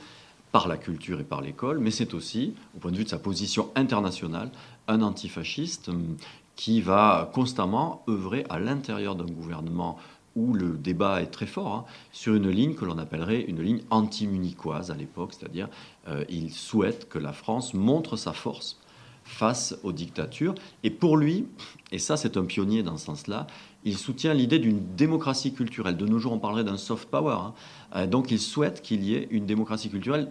par 0.52 0.68
la 0.68 0.78
culture 0.78 1.20
et 1.20 1.24
par 1.24 1.42
l'école, 1.42 1.80
mais 1.80 1.92
c'est 1.92 2.14
aussi, 2.14 2.54
au 2.76 2.80
point 2.80 2.92
de 2.92 2.98
vue 2.98 3.04
de 3.04 3.10
sa 3.10 3.20
position 3.20 3.70
internationale, 3.76 4.50
un 4.88 5.02
antifasciste 5.02 5.90
hum, 5.90 6.18
qui 6.56 6.82
va 6.82 7.30
constamment 7.34 8.04
œuvrer 8.10 8.46
à 8.50 8.60
l'intérieur 8.60 9.16
d'un 9.16 9.26
gouvernement 9.26 9.98
où 10.36 10.54
le 10.54 10.78
débat 10.78 11.22
est 11.22 11.32
très 11.32 11.48
fort, 11.48 11.74
hein, 11.74 11.86
sur 12.12 12.36
une 12.36 12.50
ligne 12.50 12.76
que 12.76 12.86
l'on 12.86 13.00
appellerait 13.00 13.42
une 13.42 13.62
ligne 13.62 13.82
anti-munichoise 13.90 14.92
à 14.92 14.96
l'époque, 14.96 15.34
c'est-à-dire 15.34 15.68
euh, 16.08 16.24
il 16.30 16.52
souhaite 16.52 17.10
que 17.10 17.18
la 17.18 17.34
France 17.34 17.74
montre 17.74 18.16
sa 18.18 18.34
force 18.34 18.80
face 19.24 19.78
aux 19.84 19.92
dictatures. 19.92 20.56
Et 20.84 20.92
pour 20.92 21.18
lui, 21.18 21.48
et 21.92 22.00
ça 22.00 22.18
c'est 22.18 22.38
un 22.38 22.46
pionnier 22.46 22.84
dans 22.84 22.98
ce 22.98 23.06
sens-là, 23.06 23.48
il 23.88 23.98
soutient 23.98 24.34
l'idée 24.34 24.60
d'une 24.60 24.82
démocratie 24.98 25.54
culturelle. 25.54 25.96
De 25.96 26.06
nos 26.06 26.20
jours, 26.20 26.34
on 26.34 26.40
parlerait 26.40 26.66
d'un 26.66 26.76
soft 26.76 27.10
power. 27.10 27.38
Hein. 27.40 27.54
Euh, 27.96 28.06
donc 28.06 28.32
il 28.32 28.40
souhaite 28.40 28.82
qu'il 28.82 29.04
y 29.04 29.16
ait 29.16 29.30
une 29.32 29.46
démocratie 29.46 29.90
culturelle 29.90 30.30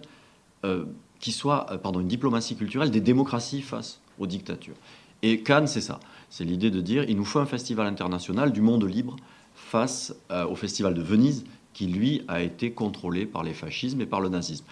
euh, 0.63 0.85
qui 1.19 1.31
soit, 1.31 1.65
euh, 1.71 1.77
pardon, 1.79 1.99
une 1.99 2.07
diplomatie 2.07 2.55
culturelle 2.55 2.91
des 2.91 3.01
démocraties 3.01 3.63
face 3.63 3.99
aux 4.19 4.27
dictatures. 4.27 4.75
Et 5.23 5.41
Cannes, 5.41 5.65
c'est 5.65 5.81
ça. 5.81 5.99
C'est 6.29 6.43
l'idée 6.43 6.69
de 6.69 6.81
dire, 6.81 7.03
il 7.09 7.17
nous 7.17 7.25
faut 7.25 7.39
un 7.39 7.47
festival 7.47 7.87
international 7.87 8.51
du 8.51 8.61
monde 8.61 8.85
libre 8.85 9.15
face 9.55 10.13
au 10.29 10.55
festival 10.55 10.93
de 10.93 11.01
Venise, 11.01 11.45
qui 11.73 11.87
lui 11.87 12.21
a 12.27 12.41
été 12.43 12.71
contrôlé 12.71 13.25
par 13.25 13.43
les 13.43 13.53
fascismes 13.53 14.01
et 14.01 14.05
par 14.05 14.21
le 14.21 14.29
nazisme. 14.29 14.65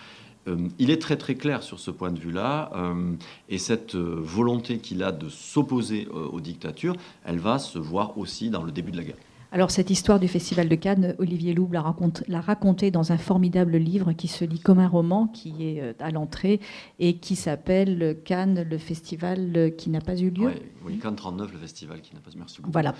Il 0.79 0.91
est 0.91 1.01
très 1.01 1.17
très 1.17 1.35
clair 1.35 1.63
sur 1.63 1.79
ce 1.79 1.91
point 1.91 2.11
de 2.11 2.19
vue-là, 2.19 2.71
et 3.49 3.57
cette 3.57 3.95
volonté 3.95 4.77
qu'il 4.79 5.03
a 5.03 5.11
de 5.11 5.29
s'opposer 5.29 6.07
aux 6.07 6.39
dictatures, 6.39 6.95
elle 7.23 7.39
va 7.39 7.59
se 7.59 7.79
voir 7.79 8.17
aussi 8.17 8.49
dans 8.49 8.63
le 8.63 8.71
début 8.71 8.91
de 8.91 8.97
la 8.97 9.03
guerre. 9.03 9.15
Alors 9.55 9.71
cette 9.71 9.89
histoire 9.89 10.19
du 10.19 10.27
Festival 10.27 10.67
de 10.67 10.75
Cannes, 10.75 11.15
Olivier 11.17 11.53
Loub 11.53 11.71
l'a, 11.71 12.41
raconté 12.41 12.91
dans 12.91 13.13
un 13.13 13.17
formidable 13.17 13.77
livre 13.77 14.11
qui 14.11 14.27
se 14.27 14.43
lit 14.43 14.59
comme 14.59 14.79
un 14.79 14.87
roman, 14.89 15.27
qui 15.27 15.53
est 15.61 15.81
euh, 15.81 15.93
à 15.99 16.11
l'entrée 16.11 16.59
et 16.99 17.19
qui 17.19 17.37
s'appelle 17.37 18.17
Cannes, 18.25 18.67
le 18.69 18.77
festival 18.77 19.71
qui 19.77 19.89
n'a 19.89 20.01
pas 20.01 20.17
eu 20.17 20.29
lieu. 20.29 20.49
oui, 20.85 20.99
Cannes 20.99 21.15
39, 21.15 21.53
le 21.53 21.59
festival 21.59 22.01
qui 22.01 22.13
n'a 22.13 22.19
pas 22.19 22.31
eu 22.31 22.33
lieu. 22.33 22.39
Merci 22.39 22.57
beaucoup. 22.57 22.73
Voilà. 22.73 22.95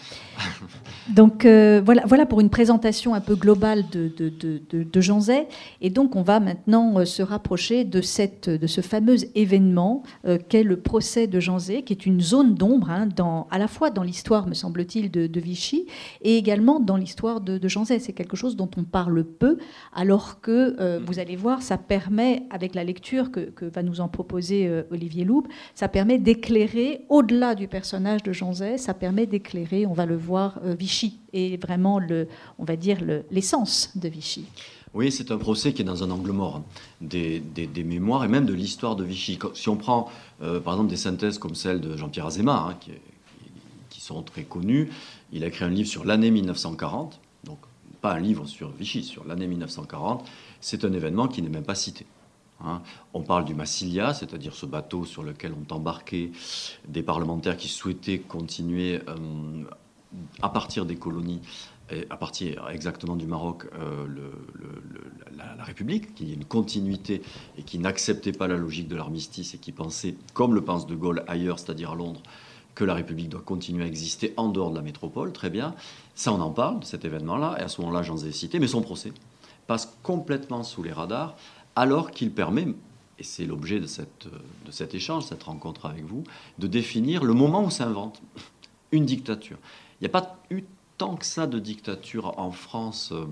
donc 1.13 1.43
euh, 1.43 1.81
voilà, 1.83 2.03
voilà 2.05 2.25
pour 2.25 2.39
une 2.39 2.49
présentation 2.49 3.13
un 3.13 3.19
peu 3.19 3.35
globale 3.35 3.83
de, 3.91 4.07
de, 4.07 4.61
de, 4.71 5.01
Jean 5.01 5.19
Zay. 5.19 5.49
Et 5.81 5.89
donc 5.89 6.15
on 6.15 6.21
va 6.21 6.39
maintenant 6.39 6.99
euh, 6.99 7.03
se 7.03 7.21
rapprocher 7.21 7.83
de, 7.83 7.99
cette, 7.99 8.49
de 8.49 8.67
ce 8.67 8.79
fameux 8.79 9.17
événement 9.37 10.03
qu'est 10.47 10.63
le 10.63 10.79
procès 10.79 11.27
de 11.27 11.41
Jean 11.41 11.59
Zay, 11.59 11.83
qui 11.83 11.91
est 11.91 12.05
une 12.05 12.21
zone 12.21 12.55
d'ombre, 12.55 12.89
hein, 12.89 13.09
dans, 13.13 13.45
à 13.51 13.57
la 13.57 13.67
fois 13.67 13.89
dans 13.89 14.03
l'histoire, 14.03 14.47
me 14.47 14.53
semble-t-il, 14.53 15.11
de, 15.11 15.39
Vichy 15.41 15.85
et 16.21 16.44
également 16.45 16.79
dans 16.79 16.95
l'histoire 16.95 17.41
de, 17.41 17.67
Jean 17.67 17.85
Zay. 17.85 17.97
C'est 17.97 18.13
quelque 18.13 18.37
chose 18.37 18.55
dont 18.55 18.69
on 18.77 18.83
parle 18.83 19.23
peu, 19.23 19.57
alors 19.93 20.41
que, 20.41 20.75
euh, 20.79 20.99
vous 21.03 21.17
allez 21.17 21.35
voir, 21.35 21.63
ça 21.63 21.79
permet, 21.79 22.43
avec 22.51 22.75
la 22.75 22.83
lecture 22.83 23.31
que, 23.31 23.65
va 23.65 23.81
nous 23.81 23.99
en 23.99 24.07
proposer 24.07 24.67
euh, 24.67 24.83
Olivier 24.91 25.25
Loub, 25.25 25.47
ça 25.73 25.87
permet 25.87 26.19
d'éclairer, 26.19 27.01
au-delà 27.09 27.55
du 27.55 27.67
personnage 27.67 28.21
de 28.21 28.31
Jean 28.31 28.53
Zay, 28.53 28.77
ça 28.77 28.93
permet 28.93 29.25
d'éclairer, 29.25 29.87
on 29.87 29.93
va 29.93 30.05
le 30.05 30.15
voir, 30.15 30.59
euh, 30.63 30.75
Vichy, 30.75 31.19
et 31.33 31.57
vraiment, 31.57 31.97
le, 31.97 32.27
on 32.59 32.63
va 32.63 32.75
dire, 32.75 32.99
l'essence 33.31 33.89
de 33.95 34.07
Vichy. 34.07 34.45
Oui, 34.93 35.11
c'est 35.11 35.31
un 35.31 35.37
procès 35.37 35.73
qui 35.73 35.81
est 35.81 35.85
dans 35.85 36.03
un 36.03 36.11
angle 36.11 36.31
mort 36.31 36.57
hein, 36.57 36.63
des, 37.01 37.41
mémoires 37.83 38.23
et 38.23 38.27
même 38.27 38.45
de 38.45 38.53
l'histoire 38.53 38.95
de 38.95 39.03
Vichy. 39.03 39.39
Si 39.55 39.67
on 39.67 39.75
prend 39.75 40.09
par 40.39 40.75
exemple 40.75 40.89
des 40.89 40.95
synthèses 40.95 41.37
comme 41.37 41.55
celle 41.55 41.81
de 41.81 41.97
Jean-Pierre 41.97 42.27
Azéma, 42.27 42.67
hein, 42.69 42.77
qui, 43.89 43.99
sont 43.99 44.21
très 44.21 44.43
connues, 44.43 44.89
il 45.31 45.43
a 45.43 45.47
écrit 45.47 45.65
un 45.65 45.69
livre 45.69 45.87
sur 45.87 46.05
l'année 46.05 46.31
1940, 46.31 47.19
donc 47.43 47.59
pas 48.01 48.13
un 48.13 48.19
livre 48.19 48.45
sur 48.45 48.71
Vichy, 48.71 49.03
sur 49.03 49.25
l'année 49.25 49.47
1940. 49.47 50.27
C'est 50.61 50.85
un 50.85 50.93
événement 50.93 51.27
qui 51.27 51.41
n'est 51.41 51.49
même 51.49 51.63
pas 51.63 51.75
cité. 51.75 52.05
Hein. 52.63 52.81
On 53.13 53.21
parle 53.21 53.45
du 53.45 53.53
Massilia, 53.53 54.13
c'est-à-dire 54.13 54.53
ce 54.53 54.65
bateau 54.65 55.05
sur 55.05 55.23
lequel 55.23 55.53
ont 55.53 55.73
embarqué 55.73 56.31
des 56.87 57.03
parlementaires 57.03 57.57
qui 57.57 57.67
souhaitaient 57.67 58.19
continuer 58.19 59.01
euh, 59.07 59.63
à 60.41 60.49
partir 60.49 60.85
des 60.85 60.95
colonies, 60.95 61.41
à 62.09 62.17
partir 62.17 62.67
exactement 62.69 63.15
du 63.15 63.27
Maroc, 63.27 63.67
euh, 63.77 64.07
la, 65.37 65.63
République, 65.63 66.15
qu'il 66.15 66.29
y 66.29 66.31
ait 66.31 66.35
une 66.35 66.45
continuité 66.45 67.21
et 67.57 67.63
qui 67.63 67.77
n'acceptait 67.77 68.31
pas 68.31 68.47
la 68.47 68.55
logique 68.55 68.87
de 68.87 68.95
l'armistice 68.95 69.53
et 69.53 69.57
qui 69.57 69.71
pensait, 69.71 70.15
comme 70.33 70.55
le 70.55 70.61
pense 70.61 70.87
De 70.87 70.95
Gaulle 70.95 71.23
ailleurs, 71.27 71.59
c'est-à-dire 71.59 71.91
à 71.91 71.95
Londres, 71.95 72.21
que 72.75 72.83
la 72.83 72.93
République 72.93 73.29
doit 73.29 73.41
continuer 73.41 73.85
à 73.85 73.87
exister 73.87 74.33
en 74.37 74.49
dehors 74.49 74.69
de 74.69 74.75
la 74.75 74.81
métropole, 74.81 75.31
très 75.31 75.49
bien. 75.49 75.73
Ça, 76.13 76.31
on 76.33 76.41
en 76.41 76.51
parle, 76.51 76.81
de 76.81 76.85
cet 76.85 77.05
événement-là, 77.05 77.55
et 77.59 77.61
à 77.61 77.67
ce 77.67 77.81
moment-là, 77.81 78.03
j'en 78.03 78.17
ai 78.17 78.31
cité, 78.31 78.59
mais 78.59 78.67
son 78.67 78.81
procès 78.81 79.11
passe 79.67 79.97
complètement 80.03 80.63
sous 80.63 80.83
les 80.83 80.91
radars, 80.91 81.35
alors 81.75 82.11
qu'il 82.11 82.31
permet, 82.31 82.67
et 83.17 83.23
c'est 83.23 83.45
l'objet 83.45 83.79
de, 83.79 83.87
de 83.87 84.71
cet 84.71 84.93
échange, 84.93 85.23
cette 85.23 85.43
rencontre 85.43 85.85
avec 85.85 86.05
vous, 86.05 86.23
de 86.59 86.67
définir 86.67 87.23
le 87.23 87.33
moment 87.33 87.63
où 87.63 87.69
s'invente 87.69 88.21
une 88.91 89.05
dictature. 89.05 89.57
Il 89.99 90.03
n'y 90.03 90.07
a 90.07 90.21
pas 90.21 90.37
eu 90.49 90.63
tant 90.97 91.15
que 91.15 91.25
ça 91.25 91.47
de 91.47 91.59
dictature 91.59 92.37
en 92.37 92.51
France, 92.51 93.11
euh, 93.11 93.25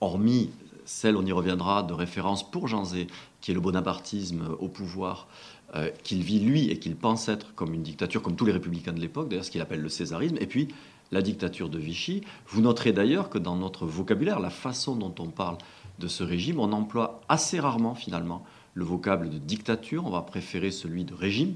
hormis 0.00 0.50
celle, 0.88 1.16
on 1.16 1.26
y 1.26 1.32
reviendra, 1.32 1.82
de 1.82 1.92
référence 1.92 2.50
pour 2.50 2.66
Jean 2.66 2.84
Zé, 2.84 3.08
qui 3.42 3.50
est 3.50 3.54
le 3.54 3.60
bonapartisme 3.60 4.56
au 4.58 4.68
pouvoir 4.68 5.28
euh, 5.74 5.90
qu'il 6.02 6.22
vit 6.22 6.40
lui 6.40 6.70
et 6.70 6.78
qu'il 6.78 6.96
pense 6.96 7.28
être 7.28 7.54
comme 7.54 7.74
une 7.74 7.82
dictature, 7.82 8.22
comme 8.22 8.36
tous 8.36 8.46
les 8.46 8.52
républicains 8.52 8.92
de 8.92 9.00
l'époque, 9.00 9.28
d'ailleurs 9.28 9.44
ce 9.44 9.50
qu'il 9.50 9.60
appelle 9.60 9.82
le 9.82 9.88
césarisme, 9.88 10.36
et 10.40 10.46
puis 10.46 10.68
la 11.12 11.22
dictature 11.22 11.68
de 11.68 11.78
Vichy. 11.78 12.22
Vous 12.48 12.60
noterez 12.60 12.92
d'ailleurs 12.92 13.28
que 13.28 13.38
dans 13.38 13.56
notre 13.56 13.86
vocabulaire, 13.86 14.40
la 14.40 14.50
façon 14.50 14.96
dont 14.96 15.14
on 15.18 15.28
parle 15.28 15.58
de 15.98 16.08
ce 16.08 16.22
régime, 16.22 16.60
on 16.60 16.72
emploie 16.72 17.20
assez 17.28 17.60
rarement 17.60 17.94
finalement 17.94 18.44
le 18.74 18.84
vocable 18.84 19.28
de 19.28 19.38
dictature, 19.38 20.06
on 20.06 20.10
va 20.10 20.22
préférer 20.22 20.70
celui 20.70 21.04
de 21.04 21.12
régime, 21.12 21.54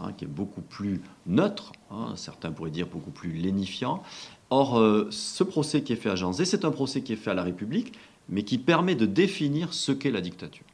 hein, 0.00 0.12
qui 0.16 0.24
est 0.24 0.28
beaucoup 0.28 0.62
plus 0.62 1.02
neutre, 1.26 1.72
hein, 1.90 2.14
certains 2.16 2.50
pourraient 2.50 2.70
dire 2.70 2.86
beaucoup 2.86 3.10
plus 3.10 3.32
lénifiant. 3.32 4.02
Or, 4.50 4.78
euh, 4.78 5.08
ce 5.10 5.44
procès 5.44 5.82
qui 5.82 5.92
est 5.92 5.96
fait 5.96 6.10
à 6.10 6.16
Jean 6.16 6.32
Zé, 6.32 6.44
c'est 6.44 6.64
un 6.64 6.70
procès 6.70 7.02
qui 7.02 7.12
est 7.12 7.16
fait 7.16 7.30
à 7.30 7.34
la 7.34 7.42
République, 7.42 7.92
mais 8.28 8.42
qui 8.42 8.58
permet 8.58 8.94
de 8.94 9.06
définir 9.06 9.72
ce 9.72 9.92
qu'est 9.92 10.10
la 10.10 10.20
dictature 10.20 10.64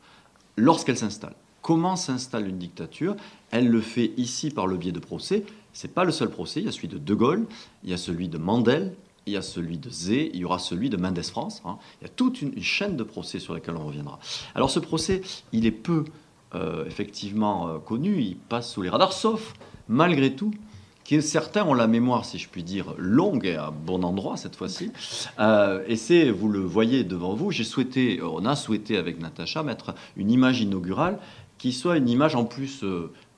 lorsqu'elle 0.57 0.97
s'installe. 0.97 1.35
Comment 1.62 1.95
s'installe 1.95 2.49
une 2.49 2.59
dictature 2.59 3.16
Elle 3.52 3.69
le 3.69 3.81
fait 3.81 4.12
ici 4.16 4.50
par 4.50 4.66
le 4.66 4.76
biais 4.76 4.92
de 4.92 4.99
procès. 4.99 5.45
Ce 5.73 5.87
n'est 5.87 5.92
pas 5.92 6.04
le 6.04 6.12
seul 6.12 6.28
procès, 6.28 6.61
il 6.61 6.66
y 6.66 6.69
a 6.69 6.73
celui 6.73 6.88
de 6.88 6.99
De 6.99 7.14
Gaulle, 7.14 7.47
il 7.85 7.90
y 7.90 7.95
a 7.95 7.97
celui 7.97 8.28
de 8.28 8.37
Mandel, 8.37 8.95
il 9.26 9.33
y 9.33 9.37
a 9.37 9.42
celui 9.42 9.78
de 9.78 9.88
Zé, 9.88 10.31
il 10.35 10.40
y 10.40 10.45
aura 10.45 10.59
celui 10.59 10.90
de 10.90 10.97
Mendes 10.97 11.23
France. 11.23 11.62
Hein. 11.64 11.78
Il 12.00 12.04
y 12.04 12.11
a 12.11 12.12
toute 12.14 12.42
une, 12.42 12.61
chaîne 12.61 12.97
de 12.97 13.04
procès 13.04 13.38
sur 13.38 13.54
lesquels 13.54 13.76
on 13.76 13.87
reviendra. 13.87 14.19
Alors 14.54 14.71
ce 14.71 14.81
procès, 14.81 15.23
il 15.52 15.64
est 15.64 15.71
peu 15.71 16.04
euh, 16.54 16.85
effectivement 16.87 17.69
euh, 17.69 17.78
connu, 17.78 18.21
il 18.21 18.37
passe 18.37 18.73
sous 18.73 18.83
les 18.83 18.90
radars, 18.90 19.12
sauf 19.12 19.54
malgré 19.88 20.35
tout 20.35 20.52
que 21.04 21.21
certains 21.21 21.64
ont 21.64 21.75
la 21.75 21.87
mémoire, 21.87 22.25
si 22.25 22.38
je 22.38 22.49
puis 22.49 22.62
dire, 22.62 22.95
longue 22.97 23.47
et 23.47 23.57
à 23.57 23.71
bon 23.71 24.02
endroit 24.04 24.37
cette 24.37 24.57
fois-ci. 24.57 24.92
Euh, 25.40 25.83
et 25.87 25.97
c'est, 25.97 26.31
vous 26.31 26.49
le 26.49 26.61
voyez 26.61 27.04
devant 27.04 27.35
vous, 27.35 27.50
j'ai 27.50 27.64
souhaité, 27.64 28.21
on 28.23 28.45
a 28.45 28.54
souhaité 28.54 28.97
avec 28.97 29.21
Natacha 29.21 29.62
mettre 29.62 29.95
une 30.16 30.31
image 30.31 30.61
inaugurale 30.61 31.19
qui 31.62 31.73
soit 31.73 31.97
une 31.97 32.09
image 32.09 32.35
en 32.35 32.45
plus, 32.45 32.85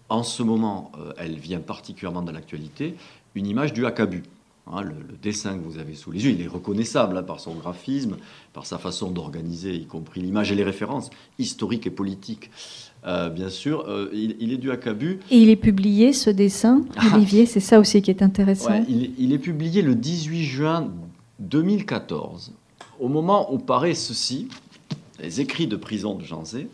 en 0.09 0.23
ce 0.23 0.43
moment, 0.43 0.91
elle 1.19 1.37
vient 1.37 1.61
particulièrement 1.61 2.23
de 2.23 2.33
l'actualité, 2.33 2.95
une 3.35 3.47
image 3.47 3.75
du 3.75 3.85
Hakabu. 3.85 4.23
Hein, 4.67 4.81
le, 4.81 4.95
dessin 5.23 5.59
que 5.59 5.63
vous 5.63 5.79
avez 5.79 5.93
sous 5.93 6.11
les 6.11 6.25
yeux, 6.25 6.31
il 6.31 6.41
est 6.41 6.47
reconnaissable 6.47 7.19
hein, 7.19 7.23
par 7.23 7.39
son 7.39 7.55
graphisme, 7.55 8.17
par 8.55 8.65
sa 8.65 8.79
façon 8.79 9.11
d'organiser, 9.11 9.75
y 9.75 9.85
compris 9.85 10.23
l'image 10.23 10.53
et 10.53 10.55
les 10.55 10.65
références 10.65 11.11
historiques 11.39 11.87
et 11.87 11.91
politiques. 11.91 12.51
Euh, 13.07 13.29
bien 13.29 13.51
sûr, 13.51 13.85
euh, 13.87 14.09
il, 14.15 14.55
est 14.55 14.57
du 14.57 14.71
Akabu. 14.71 15.21
Et 15.31 15.37
il 15.37 15.51
est 15.51 15.57
publié, 15.57 16.15
ce 16.15 16.31
dessin, 16.31 16.83
ah. 16.97 17.15
Olivier, 17.15 17.45
c'est 17.45 17.61
ça 17.61 17.79
aussi 17.79 18.01
qui 18.01 18.11
est 18.11 18.23
intéressant. 18.23 18.83
il, 18.89 19.35
est 19.35 19.39
publié 19.39 19.83
le 19.83 19.95
18 19.95 20.45
juin 20.45 20.91
2014, 21.41 22.53
au 23.01 23.09
moment 23.09 23.53
où 23.53 23.59
paraît 23.59 23.95
ceci, 23.95 24.49
les 25.21 25.43
écrits 25.43 25.67
de 25.67 25.77
prison 25.77 26.15
de 26.15 26.25
Jean 26.25 26.47
Zé, 26.47 26.69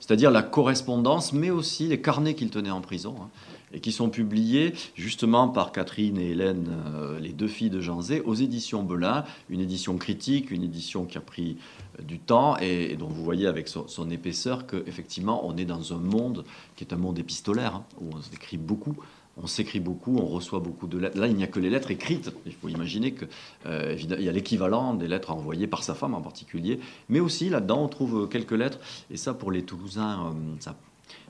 c'est-à-dire 0.00 0.30
la 0.30 0.42
correspondance, 0.42 1.32
mais 1.32 1.50
aussi 1.50 1.86
les 1.86 2.00
carnets 2.00 2.34
qu'il 2.34 2.50
tenait 2.50 2.70
en 2.70 2.80
prison. 2.80 3.14
Hein 3.22 3.28
et 3.72 3.80
qui 3.80 3.92
sont 3.92 4.10
publiés 4.10 4.74
justement 4.94 5.48
par 5.48 5.72
Catherine 5.72 6.18
et 6.18 6.30
Hélène, 6.30 6.68
euh, 6.94 7.18
les 7.20 7.32
deux 7.32 7.48
filles 7.48 7.70
de 7.70 7.80
Jean 7.80 8.00
Zé, 8.00 8.20
aux 8.20 8.34
éditions 8.34 8.82
Belin, 8.82 9.24
une 9.48 9.60
édition 9.60 9.96
critique, 9.96 10.50
une 10.50 10.64
édition 10.64 11.04
qui 11.04 11.18
a 11.18 11.20
pris 11.20 11.56
euh, 11.98 12.02
du 12.02 12.18
temps 12.18 12.56
et, 12.58 12.96
dont 12.96 13.08
vous 13.08 13.22
voyez 13.22 13.46
avec 13.46 13.68
son, 13.68 14.10
épaisseur 14.10 14.66
qu'effectivement 14.66 15.46
on 15.46 15.56
est 15.56 15.64
dans 15.64 15.92
un 15.92 15.98
monde 15.98 16.44
qui 16.74 16.84
est 16.84 16.92
un 16.92 16.96
monde 16.96 17.18
épistolaire, 17.18 17.76
hein, 17.76 17.84
où 18.00 18.10
on 18.12 18.22
s'écrit 18.22 18.56
beaucoup. 18.56 18.96
On 19.42 19.46
s'écrit 19.46 19.80
beaucoup, 19.80 20.16
on 20.16 20.26
reçoit 20.26 20.60
beaucoup 20.60 20.86
de 20.86 20.98
lettres. 20.98 21.18
Là, 21.18 21.26
il 21.26 21.34
n'y 21.34 21.44
a 21.44 21.46
que 21.46 21.60
les 21.60 21.70
lettres 21.70 21.90
écrites. 21.90 22.30
Il 22.46 22.52
faut 22.52 22.68
imaginer 22.68 23.12
qu'il 23.12 23.28
euh, 23.66 23.96
y 23.96 24.28
a 24.28 24.32
l'équivalent 24.32 24.94
des 24.94 25.08
lettres 25.08 25.30
envoyées 25.30 25.66
par 25.66 25.82
sa 25.82 25.94
femme 25.94 26.14
en 26.14 26.20
particulier. 26.20 26.80
Mais 27.08 27.20
aussi, 27.20 27.48
là-dedans, 27.48 27.84
on 27.84 27.88
trouve 27.88 28.28
quelques 28.28 28.52
lettres. 28.52 28.78
Et 29.10 29.16
ça, 29.16 29.34
pour 29.34 29.50
les 29.50 29.62
Toulousains, 29.62 30.34
ça, 30.60 30.76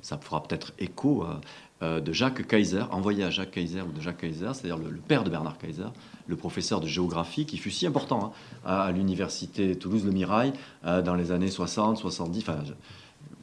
ça 0.03 0.19
fera 0.19 0.43
peut-être 0.43 0.73
écho 0.79 1.25
euh, 1.83 1.99
de 1.99 2.13
Jacques 2.13 2.47
Kaiser, 2.47 2.83
envoyé 2.91 3.25
à 3.25 3.31
Jacques 3.31 3.53
Kaiser 3.53 3.81
ou 3.81 3.91
de 3.91 4.03
Jacques 4.03 4.19
Kaiser, 4.19 4.51
c'est-à-dire 4.53 4.77
le, 4.77 4.91
père 4.97 5.25
de 5.25 5.31
Bernard 5.31 5.57
Kaiser, 5.57 5.89
le 6.27 6.37
professeur 6.37 6.79
de 6.79 6.87
géographie 6.87 7.47
qui 7.47 7.57
fut 7.57 7.71
si 7.71 7.87
important 7.87 8.35
hein, 8.67 8.71
à, 8.71 8.93
l'université 8.93 9.75
Toulouse-Le 9.77 10.11
Mirail 10.11 10.53
euh, 10.85 11.01
dans 11.01 11.15
les 11.15 11.33
années 11.33 11.51
60, 11.51 11.97
70. 11.97 12.41
Enfin, 12.41 12.59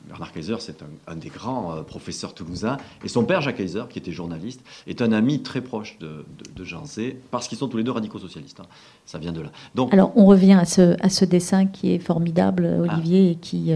Bernard 0.07 0.31
Kaiser, 0.31 0.55
c'est 0.59 0.83
un, 1.07 1.15
des 1.15 1.29
grands 1.29 1.75
euh, 1.75 1.81
professeurs 1.81 2.33
toulousains. 2.33 2.77
Et 3.03 3.07
son 3.07 3.25
père, 3.25 3.41
Jacques 3.41 3.57
Kaiser, 3.57 3.83
qui 3.89 3.99
était 3.99 4.11
journaliste, 4.11 4.61
est 4.87 5.01
un 5.01 5.11
ami 5.11 5.41
très 5.41 5.61
proche 5.61 5.97
de, 5.99 6.25
Jean 6.63 6.85
Zé, 6.85 7.17
parce 7.31 7.47
qu'ils 7.47 7.57
sont 7.57 7.67
tous 7.67 7.77
les 7.77 7.83
deux 7.83 7.91
radicaux 7.91 8.19
socialistes. 8.19 8.59
Hein. 8.59 8.67
Ça 9.05 9.17
vient 9.17 9.31
de 9.31 9.41
là. 9.41 9.51
Donc, 9.75 9.93
Alors, 9.93 10.11
on 10.15 10.25
revient 10.25 10.53
à 10.53 10.65
ce, 10.65 10.95
à 11.03 11.09
ce 11.09 11.25
dessin 11.25 11.65
qui 11.65 11.91
est 11.91 11.99
formidable, 11.99 12.65
Olivier, 12.65 13.31
et 13.31 13.35
qui 13.35 13.71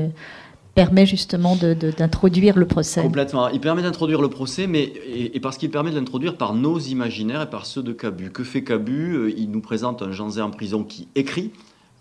permet 0.76 1.06
justement 1.06 1.56
d'introduire 1.56 2.58
le 2.58 2.66
procès. 2.66 3.02
Complètement. 3.02 3.50
Il 3.50 3.60
permet 3.60 3.82
d'introduire 3.82 4.22
le 4.22 4.30
procès, 4.30 4.68
mais 4.68 4.84
et, 4.84 5.40
parce 5.40 5.58
qu'il 5.58 5.70
permet 5.70 5.92
de 5.92 5.96
l'introduire 5.96 6.38
par 6.38 6.54
nos 6.54 6.80
imaginaires 6.80 7.42
et 7.42 7.50
par 7.50 7.66
ceux 7.66 7.84
de 7.84 7.94
Cabu. 7.94 8.32
Que 8.32 8.44
fait 8.44 8.64
Cabu? 8.64 9.14
Euh, 9.14 9.34
Il 9.38 9.52
nous 9.52 9.62
présente 9.62 10.02
un 10.02 10.12
Jean 10.12 10.30
Zé 10.30 10.42
en 10.42 10.52
prison 10.52 10.84
qui 10.84 11.08
écrit. 11.16 11.52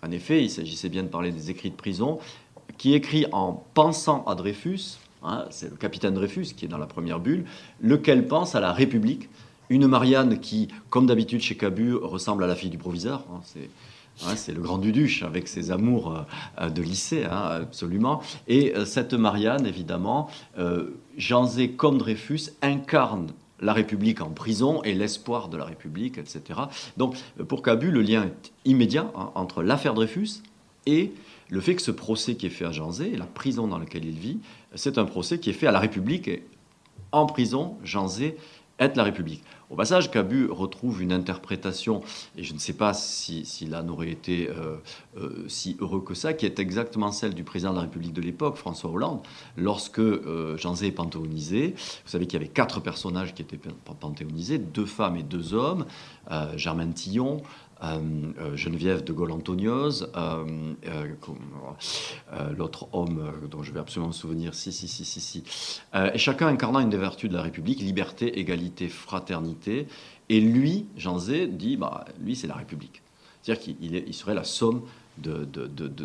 En 0.02 0.10
effet, 0.12 0.42
il 0.42 0.50
s'agissait 0.50 0.88
bien 0.88 1.02
de 1.02 1.08
parler 1.08 1.30
des 1.30 1.50
écrits 1.50 1.70
de 1.70 1.76
prison, 1.76 2.18
qui 2.80 2.94
écrit 2.94 3.26
en 3.32 3.62
pensant 3.74 4.24
à 4.24 4.34
Dreyfus. 4.34 4.96
Hein, 5.22 5.44
c'est 5.50 5.68
le 5.68 5.76
capitaine 5.76 6.14
Dreyfus 6.14 6.54
qui 6.56 6.64
est 6.64 6.68
dans 6.68 6.78
la 6.78 6.86
première 6.86 7.20
bulle, 7.20 7.44
lequel 7.82 8.26
pense 8.26 8.54
à 8.54 8.60
la 8.60 8.72
République. 8.72 9.28
Une 9.68 9.86
Marianne 9.86 10.40
qui, 10.40 10.68
comme 10.88 11.04
d'habitude 11.04 11.42
chez 11.42 11.58
Cabu, 11.58 11.94
ressemble 11.94 12.42
à 12.42 12.46
la 12.46 12.54
fille 12.54 12.70
du 12.70 12.78
proviseur. 12.78 13.26
Hein, 13.30 13.40
c'est 13.44 13.68
c'est 14.36 14.52
le 14.52 14.60
grand 14.60 14.78
Duduche 14.78 15.22
avec 15.22 15.48
ses 15.48 15.70
amours 15.70 16.24
euh, 16.58 16.68
de 16.68 16.82
lycée, 16.82 17.24
hein, 17.24 17.60
absolument. 17.62 18.20
Et 18.48 18.74
euh, 18.74 18.84
cette 18.84 19.14
Marianne, 19.14 19.66
évidemment, 19.66 20.28
euh, 20.58 20.90
Jean 21.16 21.44
Zé 21.44 21.70
comme 21.70 21.96
Dreyfus 21.96 22.50
incarne 22.60 23.28
la 23.60 23.72
République 23.72 24.20
en 24.20 24.30
prison 24.30 24.82
et 24.82 24.92
l'espoir 24.94 25.48
de 25.48 25.56
la 25.56 25.64
République, 25.64 26.18
etc. 26.18 26.60
Donc, 26.98 27.16
pour 27.48 27.62
Cabu, 27.62 27.90
le 27.90 28.02
lien 28.02 28.24
est 28.24 28.52
immédiat 28.64 29.10
hein, 29.16 29.30
entre 29.34 29.62
l'affaire 29.62 29.94
Dreyfus 29.94 30.42
et 30.86 31.12
le 31.50 31.60
fait 31.60 31.74
que 31.74 31.82
ce 31.82 31.90
procès 31.90 32.36
qui 32.36 32.46
est 32.46 32.50
fait 32.50 32.64
à 32.64 32.72
Jean 32.72 32.92
Zé, 32.92 33.16
la 33.16 33.26
prison 33.26 33.66
dans 33.66 33.78
laquelle 33.78 34.04
il 34.04 34.18
vit, 34.18 34.38
c'est 34.74 34.98
un 34.98 35.04
procès 35.04 35.38
qui 35.38 35.50
est 35.50 35.54
fait 35.54 35.66
à 35.66 35.72
la 35.72 35.80
République 35.80 36.28
et 36.28 36.44
en 37.12 37.26
prison, 37.26 37.76
Jean 37.82 38.06
Zé 38.06 38.36
est 38.78 38.96
la 38.96 39.04
République. 39.04 39.42
Au 39.68 39.76
passage, 39.76 40.10
Cabu 40.10 40.46
retrouve 40.50 41.02
une 41.02 41.12
interprétation, 41.12 42.02
et 42.36 42.42
je 42.42 42.54
ne 42.54 42.58
sais 42.58 42.72
pas 42.72 42.92
si, 42.92 43.44
si 43.44 43.66
là 43.66 43.82
n'aurait 43.82 44.10
été 44.10 44.48
euh, 44.48 44.76
euh, 45.16 45.44
si 45.46 45.76
heureux 45.80 46.00
que 46.00 46.14
ça, 46.14 46.32
qui 46.32 46.44
est 46.44 46.58
exactement 46.58 47.12
celle 47.12 47.34
du 47.34 47.44
président 47.44 47.70
de 47.70 47.76
la 47.76 47.82
République 47.82 48.12
de 48.12 48.22
l'époque, 48.22 48.56
François 48.56 48.90
Hollande, 48.90 49.20
lorsque 49.56 50.00
euh, 50.00 50.56
Jean 50.56 50.74
Zé 50.74 50.86
est 50.86 50.92
panthéonisé. 50.92 51.74
Vous 51.76 52.10
savez 52.10 52.26
qu'il 52.26 52.40
y 52.40 52.42
avait 52.42 52.50
quatre 52.50 52.80
personnages 52.80 53.34
qui 53.34 53.42
étaient 53.42 53.60
panthéonisés, 54.00 54.58
deux 54.58 54.86
femmes 54.86 55.16
et 55.16 55.22
deux 55.22 55.54
hommes, 55.54 55.84
Germaine 56.56 56.92
Tillon, 56.92 57.42
euh, 57.42 57.42
euh, 57.42 57.69
Geneviève 58.54 59.04
de 59.04 59.12
Gaulle-Antonios, 59.12 60.04
euh, 60.14 60.44
l'autre 62.56 62.88
homme 62.92 63.32
dont 63.50 63.62
je 63.62 63.72
vais 63.72 63.80
absolument 63.80 64.08
me 64.08 64.12
souvenir, 64.12 64.54
si, 64.54 64.72
si, 64.72 64.86
si, 64.86 65.04
si, 65.04 65.20
si. 65.20 65.42
et 65.94 66.18
chacun 66.18 66.48
incarnant 66.48 66.80
une 66.80 66.90
des 66.90 66.98
vertus 66.98 67.30
de 67.30 67.34
la 67.34 67.42
République, 67.42 67.80
liberté, 67.80 68.38
égalité, 68.38 68.88
fraternité. 68.88 69.86
Et 70.28 70.40
lui, 70.40 70.86
Jean 70.96 71.18
Zé, 71.18 71.46
dit, 71.46 71.76
bah, 71.76 72.04
lui, 72.20 72.36
c'est 72.36 72.46
la 72.46 72.54
République. 72.54 73.02
C'est-à-dire 73.42 73.62
qu'il 73.62 73.94
il 73.94 74.14
serait 74.14 74.34
la 74.34 74.44
somme 74.44 74.82
de, 75.18 75.48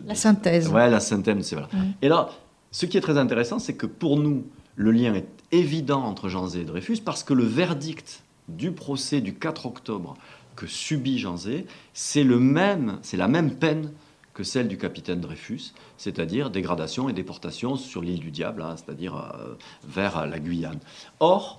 la 0.05 0.15
synthèse. 0.15 0.69
Ouais, 0.69 0.89
la 0.89 0.99
synthèse, 0.99 1.41
c'est 1.41 1.55
voilà. 1.55 1.69
Et 2.01 2.07
là, 2.07 2.29
ce 2.71 2.85
qui 2.85 2.97
est 2.97 3.01
très 3.01 3.17
intéressant, 3.17 3.59
c'est 3.59 3.75
que 3.75 3.85
pour 3.85 4.17
nous, 4.17 4.45
le 4.75 4.91
lien 4.91 5.13
est 5.13 5.27
évident 5.51 6.03
entre 6.03 6.29
Jean 6.29 6.47
Zé 6.47 6.61
et 6.61 6.65
Dreyfus 6.65 6.97
parce 7.03 7.23
que 7.23 7.33
le 7.33 7.45
verdict 7.45 8.23
du 8.47 8.71
procès 8.71 9.21
du 9.21 9.33
4 9.33 9.65
octobre 9.65 10.15
que 10.55 10.67
subit 10.67 11.19
Jean 11.19 11.37
Zé, 11.37 11.65
c'est 11.93 12.23
la 12.23 13.27
même 13.27 13.55
peine 13.55 13.91
que 14.33 14.43
celle 14.43 14.67
du 14.67 14.77
capitaine 14.77 15.21
Dreyfus, 15.21 15.73
c'est-à-dire 15.97 16.49
dégradation 16.49 17.07
et 17.07 17.13
déportation 17.13 17.77
sur 17.77 18.01
l'île 18.01 18.19
du 18.19 18.31
Diable, 18.31 18.61
hein, 18.61 18.75
c'est-à-dire 18.75 19.15
euh, 19.15 19.55
vers 19.87 20.27
la 20.27 20.39
Guyane. 20.39 20.79
Or, 21.21 21.57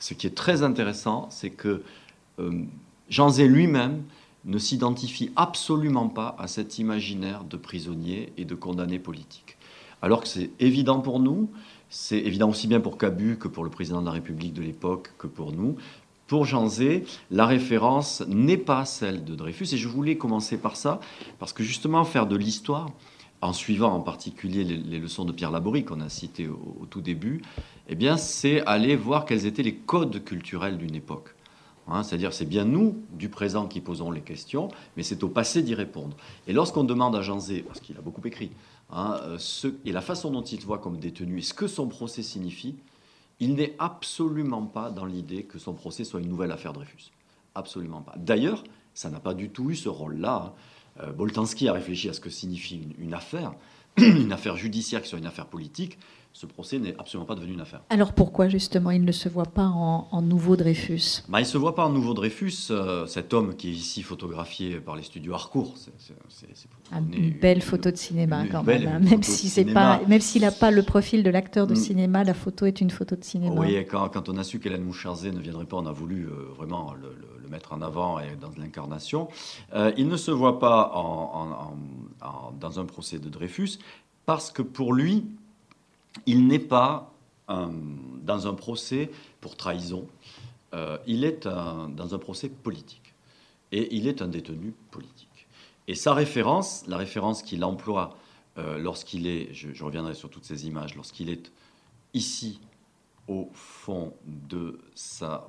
ce 0.00 0.14
qui 0.14 0.26
est 0.26 0.34
très 0.34 0.62
intéressant, 0.62 1.28
c'est 1.30 1.50
que 1.50 1.82
euh, 2.40 2.64
Jean 3.08 3.30
Zé 3.30 3.46
lui-même 3.46 4.02
ne 4.44 4.58
s'identifie 4.58 5.30
absolument 5.36 6.08
pas 6.08 6.34
à 6.38 6.48
cet 6.48 6.78
imaginaire 6.78 7.44
de 7.44 7.56
prisonnier 7.56 8.32
et 8.36 8.44
de 8.44 8.54
condamné 8.54 8.98
politique. 8.98 9.56
Alors 10.02 10.22
que 10.22 10.28
c'est 10.28 10.50
évident 10.58 11.00
pour 11.00 11.20
nous, 11.20 11.50
c'est 11.90 12.18
évident 12.18 12.50
aussi 12.50 12.66
bien 12.66 12.80
pour 12.80 12.98
Cabu 12.98 13.36
que 13.38 13.48
pour 13.48 13.64
le 13.64 13.70
président 13.70 14.00
de 14.00 14.06
la 14.06 14.12
République 14.12 14.54
de 14.54 14.62
l'époque 14.62 15.12
que 15.18 15.26
pour 15.26 15.52
nous, 15.52 15.76
pour 16.28 16.44
Jean 16.44 16.68
Zé, 16.68 17.04
la 17.30 17.46
référence 17.46 18.22
n'est 18.28 18.58
pas 18.58 18.84
celle 18.84 19.24
de 19.24 19.34
Dreyfus. 19.34 19.72
Et 19.72 19.78
je 19.78 19.88
voulais 19.88 20.16
commencer 20.16 20.58
par 20.58 20.76
ça, 20.76 21.00
parce 21.40 21.52
que 21.52 21.64
justement, 21.64 22.04
faire 22.04 22.26
de 22.26 22.36
l'histoire, 22.36 22.90
en 23.40 23.52
suivant 23.52 23.92
en 23.94 24.00
particulier 24.00 24.64
les, 24.64 24.98
leçons 24.98 25.24
de 25.24 25.32
Pierre 25.32 25.50
Laborie 25.50 25.84
qu'on 25.84 26.00
a 26.00 26.08
citées 26.08 26.48
au, 26.48 26.86
tout 26.90 27.00
début, 27.00 27.42
eh 27.88 27.94
bien, 27.94 28.16
c'est 28.16 28.60
aller 28.66 28.94
voir 28.94 29.24
quels 29.24 29.46
étaient 29.46 29.62
les 29.62 29.74
codes 29.74 30.22
culturels 30.22 30.76
d'une 30.76 30.94
époque. 30.94 31.34
Hein, 31.86 32.02
c'est-à-dire, 32.02 32.34
c'est 32.34 32.44
bien 32.44 32.66
nous, 32.66 32.96
du 33.12 33.30
présent, 33.30 33.66
qui 33.66 33.80
posons 33.80 34.10
les 34.10 34.20
questions, 34.20 34.68
mais 34.96 35.02
c'est 35.02 35.22
au 35.22 35.28
passé 35.28 35.62
d'y 35.62 35.74
répondre. 35.74 36.16
Et 36.46 36.52
lorsqu'on 36.52 36.84
demande 36.84 37.16
à 37.16 37.22
Jean 37.22 37.38
Zé, 37.38 37.62
parce 37.62 37.80
qu'il 37.80 37.96
a 37.96 38.02
beaucoup 38.02 38.26
écrit, 38.26 38.50
hein, 38.90 39.18
euh, 39.22 39.38
et 39.86 39.92
la 39.92 40.02
façon 40.02 40.30
dont 40.30 40.42
il 40.42 40.60
se 40.60 40.66
voit 40.66 40.78
comme 40.78 40.98
détenu, 40.98 41.38
et 41.38 41.42
ce 41.42 41.54
que 41.54 41.68
son 41.68 41.86
procès 41.86 42.22
signifie, 42.22 42.74
il 43.40 43.54
n'est 43.54 43.74
absolument 43.78 44.66
pas 44.66 44.90
dans 44.90 45.04
l'idée 45.04 45.44
que 45.44 45.58
son 45.58 45.74
procès 45.74 46.04
soit 46.04 46.20
une 46.20 46.28
nouvelle 46.28 46.52
affaire 46.52 46.72
Dreyfus. 46.72 47.10
Absolument 47.54 48.02
pas. 48.02 48.14
D'ailleurs, 48.16 48.64
ça 48.94 49.10
n'a 49.10 49.20
pas 49.20 49.34
du 49.34 49.50
tout 49.50 49.70
eu 49.70 49.76
ce 49.76 49.88
rôle-là. 49.88 50.54
Euh, 51.00 51.12
Boltanski 51.12 51.68
a 51.68 51.72
réfléchi 51.72 52.08
à 52.08 52.12
ce 52.12 52.20
que 52.20 52.30
signifie 52.30 52.88
une 52.98 53.14
affaire. 53.14 53.54
une 53.96 54.32
affaire 54.32 54.56
judiciaire 54.56 55.02
qui 55.02 55.08
soit 55.08 55.18
une 55.18 55.26
affaire 55.26 55.46
politique, 55.46 55.98
ce 56.38 56.46
procès 56.46 56.78
n'est 56.78 56.94
absolument 57.00 57.26
pas 57.26 57.34
devenu 57.34 57.54
une 57.54 57.60
affaire. 57.60 57.80
Alors 57.90 58.12
pourquoi 58.12 58.48
justement 58.48 58.92
il 58.92 59.04
ne 59.04 59.10
se 59.10 59.28
voit 59.28 59.46
pas 59.46 59.66
en, 59.66 60.22
nouveau 60.22 60.54
Dreyfus? 60.54 61.24
Bah, 61.28 61.40
Il 61.40 61.42
ne 61.42 61.48
se 61.48 61.58
voit 61.58 61.74
pas 61.74 61.84
en 61.84 61.90
nouveau 61.90 62.14
Dreyfus, 62.14 62.68
euh, 62.70 63.06
cet 63.06 63.34
homme 63.34 63.56
qui 63.56 63.70
est 63.70 63.72
ici 63.72 64.04
photographié 64.04 64.76
par 64.76 64.94
les 64.94 65.02
studios 65.02 65.34
Harcourt. 65.34 65.74
C'est, 65.76 65.90
une 67.12 67.30
belle 67.32 67.60
photo 67.60 67.90
de 67.90 67.96
cinéma 67.96 68.46
quand 68.46 68.62
même, 68.62 68.86
hein. 68.86 69.00
même 69.00 69.24
si 69.24 69.48
c'est 69.48 69.64
pas, 69.64 70.00
même 70.06 70.20
s'il 70.20 70.42
n'a 70.42 70.52
pas 70.52 70.70
le 70.70 70.84
profil 70.84 71.24
de 71.24 71.30
l'acteur 71.30 71.66
de 71.66 71.72
mm. 71.72 71.76
cinéma, 71.76 72.22
la 72.22 72.34
photo 72.34 72.66
est 72.66 72.80
une 72.80 72.90
photo 72.90 73.16
de 73.16 73.24
cinéma. 73.24 73.60
Oui, 73.60 73.74
quand, 73.90 74.08
quand 74.08 74.28
on 74.28 74.36
a 74.36 74.44
su 74.44 74.60
qu'Hélène 74.60 74.84
Moucharzé 74.84 75.32
ne 75.32 75.40
viendrait 75.40 75.66
pas, 75.66 75.78
on 75.78 75.86
a 75.86 75.92
voulu 75.92 76.26
euh, 76.26 76.52
vraiment 76.56 76.94
le, 76.94 77.16
mettre 77.50 77.72
en 77.72 77.80
avant 77.80 78.20
et 78.20 78.36
dans 78.38 78.50
l'incarnation. 78.58 79.28
Euh, 79.74 79.90
il 79.96 80.06
ne 80.06 80.18
se 80.18 80.30
voit 80.30 80.58
pas 80.58 80.92
dans 82.60 82.78
un 82.78 82.84
procès 82.84 83.18
de 83.18 83.30
Dreyfus 83.30 83.78
parce 84.26 84.50
que 84.50 84.60
pour 84.60 84.92
lui, 84.92 85.24
il 86.26 86.46
n'est 86.46 86.58
pas 86.58 87.12
dans 87.48 88.46
un 88.46 88.52
procès 88.52 89.10
pour 89.40 89.56
trahison, 89.56 90.06
euh, 90.74 90.98
il 91.06 91.24
est 91.24 91.44
dans 91.46 92.14
un 92.14 92.18
procès 92.18 92.50
politique. 92.50 93.14
Et 93.72 93.96
il 93.96 94.06
est 94.06 94.22
un 94.22 94.28
détenu 94.28 94.74
politique. 94.90 95.46
Et 95.88 95.94
sa 95.94 96.14
référence, 96.14 96.84
la 96.86 96.96
référence 96.96 97.42
qu'il 97.42 97.64
emploie 97.64 98.16
euh, 98.58 98.78
lorsqu'il 98.78 99.26
est, 99.26 99.52
je, 99.52 99.82
reviendrai 99.82 100.14
sur 100.14 100.30
toutes 100.30 100.44
ces 100.44 100.66
images, 100.66 100.94
lorsqu'il 100.94 101.30
est 101.30 101.52
ici 102.12 102.60
au 103.26 103.50
fond 103.52 104.14
de 104.26 104.78
sa 104.94 105.48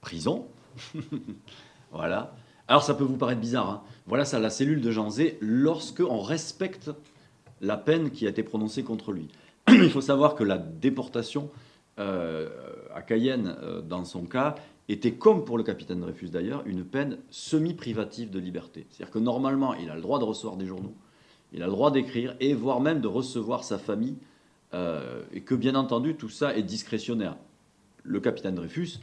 prison, 0.00 0.46
voilà. 1.92 2.34
Alors 2.68 2.82
ça 2.84 2.94
peut 2.94 3.04
vous 3.04 3.16
paraître 3.16 3.40
bizarre, 3.40 3.70
hein. 3.70 3.82
voilà 4.06 4.24
ça, 4.24 4.38
la 4.38 4.50
cellule 4.50 4.80
de 4.80 4.90
Jean 4.92 5.10
Zé, 5.10 5.38
lorsque 5.40 6.00
on 6.00 6.20
respecte 6.20 6.90
la 7.60 7.76
peine 7.76 8.10
qui 8.10 8.26
a 8.26 8.30
été 8.30 8.42
prononcée 8.42 8.84
contre 8.84 9.12
lui. 9.12 9.28
Il 9.72 9.90
faut 9.90 10.00
savoir 10.00 10.34
que 10.34 10.44
la 10.44 10.58
déportation 10.58 11.50
euh, 11.98 12.48
à 12.94 13.02
Cayenne, 13.02 13.56
euh, 13.62 13.82
dans 13.82 14.04
son 14.04 14.24
cas, 14.24 14.54
était, 14.88 15.12
comme 15.12 15.44
pour 15.44 15.58
le 15.58 15.64
capitaine 15.64 16.00
Dreyfus 16.00 16.30
d'ailleurs, 16.30 16.62
une 16.66 16.84
peine 16.84 17.18
semi-privative 17.30 18.30
de 18.30 18.38
liberté. 18.38 18.86
C'est-à-dire 18.90 19.12
que 19.12 19.18
normalement, 19.18 19.74
il 19.74 19.90
a 19.90 19.94
le 19.94 20.00
droit 20.00 20.18
de 20.18 20.24
recevoir 20.24 20.56
des 20.56 20.66
journaux, 20.66 20.94
il 21.52 21.62
a 21.62 21.66
le 21.66 21.72
droit 21.72 21.90
d'écrire, 21.90 22.34
et 22.40 22.54
voire 22.54 22.80
même 22.80 23.00
de 23.00 23.08
recevoir 23.08 23.64
sa 23.64 23.78
famille, 23.78 24.16
euh, 24.72 25.22
et 25.32 25.42
que 25.42 25.54
bien 25.54 25.74
entendu, 25.74 26.14
tout 26.14 26.28
ça 26.28 26.56
est 26.56 26.62
discrétionnaire. 26.62 27.36
Le 28.02 28.20
capitaine 28.20 28.54
Dreyfus 28.54 29.00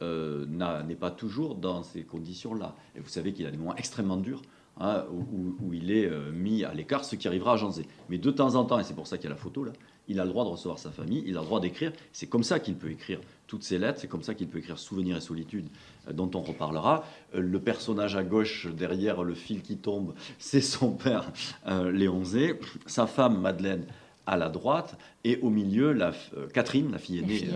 n'est 0.00 0.94
pas 0.98 1.10
toujours 1.10 1.56
dans 1.56 1.82
ces 1.82 2.02
conditions-là. 2.02 2.74
Et 2.96 3.00
vous 3.00 3.08
savez 3.08 3.34
qu'il 3.34 3.46
a 3.46 3.50
des 3.50 3.58
moments 3.58 3.76
extrêmement 3.76 4.16
durs 4.16 4.40
Hein, 4.82 5.04
où, 5.12 5.74
il 5.74 5.90
est 5.90 6.10
mis 6.32 6.64
à 6.64 6.72
l'écart, 6.72 7.04
ce 7.04 7.14
qui 7.14 7.28
arrivera 7.28 7.52
à 7.52 7.56
Janzé. 7.58 7.86
Mais 8.08 8.16
de 8.16 8.30
temps 8.30 8.54
en 8.54 8.64
temps, 8.64 8.78
et 8.78 8.84
c'est 8.84 8.94
pour 8.94 9.06
ça 9.06 9.18
qu'il 9.18 9.24
y 9.24 9.26
a 9.26 9.34
la 9.34 9.40
photo 9.40 9.62
là, 9.62 9.72
il 10.10 10.18
a 10.18 10.24
le 10.24 10.30
droit 10.30 10.44
de 10.44 10.50
recevoir 10.50 10.78
sa 10.78 10.90
famille, 10.90 11.22
il 11.26 11.36
a 11.36 11.40
le 11.40 11.46
droit 11.46 11.60
d'écrire. 11.60 11.92
C'est 12.12 12.26
comme 12.26 12.42
ça 12.42 12.58
qu'il 12.58 12.74
peut 12.74 12.90
écrire 12.90 13.20
toutes 13.46 13.62
ses 13.62 13.78
lettres, 13.78 14.00
c'est 14.00 14.08
comme 14.08 14.24
ça 14.24 14.34
qu'il 14.34 14.48
peut 14.48 14.58
écrire 14.58 14.78
Souvenirs 14.78 15.16
et 15.16 15.20
solitude, 15.20 15.66
euh, 16.08 16.12
dont 16.12 16.30
on 16.34 16.40
reparlera. 16.40 17.04
Euh, 17.34 17.40
le 17.40 17.60
personnage 17.60 18.16
à 18.16 18.24
gauche, 18.24 18.66
derrière 18.66 19.22
le 19.22 19.34
fil 19.34 19.62
qui 19.62 19.76
tombe, 19.76 20.14
c'est 20.38 20.60
son 20.60 20.90
père 20.90 21.32
Léon 21.92 22.24
Zé, 22.24 22.58
sa 22.86 23.06
femme 23.06 23.40
Madeleine 23.40 23.86
à 24.26 24.36
la 24.36 24.48
droite, 24.48 24.98
et 25.24 25.38
au 25.42 25.50
milieu, 25.50 25.92
la, 25.92 26.12
Catherine, 26.52 26.92
la 26.92 26.98
fille 26.98 27.18
aînée, 27.18 27.48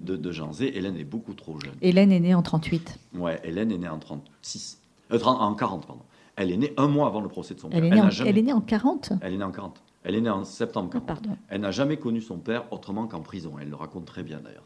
de, 0.00 0.16
de 0.16 0.32
Jean 0.32 0.52
Zé. 0.52 0.76
Hélène 0.76 0.96
est 0.96 1.04
beaucoup 1.04 1.34
trop 1.34 1.58
jeune. 1.60 1.74
Hélène 1.82 2.12
est 2.12 2.20
née 2.20 2.34
en 2.34 2.42
38. 2.42 2.98
Ouais, 3.14 3.40
Hélène 3.44 3.72
est 3.72 3.78
née 3.78 3.88
en 3.88 3.98
36. 3.98 4.78
en 5.10 5.54
40, 5.54 5.86
pardon. 5.86 6.02
Elle 6.36 6.50
est 6.50 6.56
née 6.56 6.72
un 6.76 6.88
mois 6.88 7.06
avant 7.06 7.20
le 7.20 7.28
procès 7.28 7.54
de 7.54 7.60
son 7.60 7.68
père. 7.68 7.78
Elle 7.78 7.86
est, 7.86 7.90
née, 7.90 8.00
en, 8.00 8.08
elle 8.08 8.38
est 8.38 8.42
née 8.42 8.52
en 8.52 8.60
40 8.60 9.12
Elle 9.20 9.34
est 9.34 9.36
née 9.36 9.44
en 9.44 9.50
40. 9.50 9.82
Elle 10.04 10.16
est 10.16 10.20
née 10.20 10.30
en 10.30 10.44
septembre 10.44 10.90
40. 10.90 11.22
Ah, 11.28 11.34
elle 11.48 11.60
n'a 11.60 11.70
jamais 11.70 11.96
connu 11.96 12.20
son 12.20 12.38
père 12.38 12.72
autrement 12.72 13.06
qu'en 13.06 13.20
prison. 13.20 13.54
Elle 13.60 13.70
le 13.70 13.76
raconte 13.76 14.04
très 14.04 14.22
bien 14.22 14.40
d'ailleurs. 14.40 14.64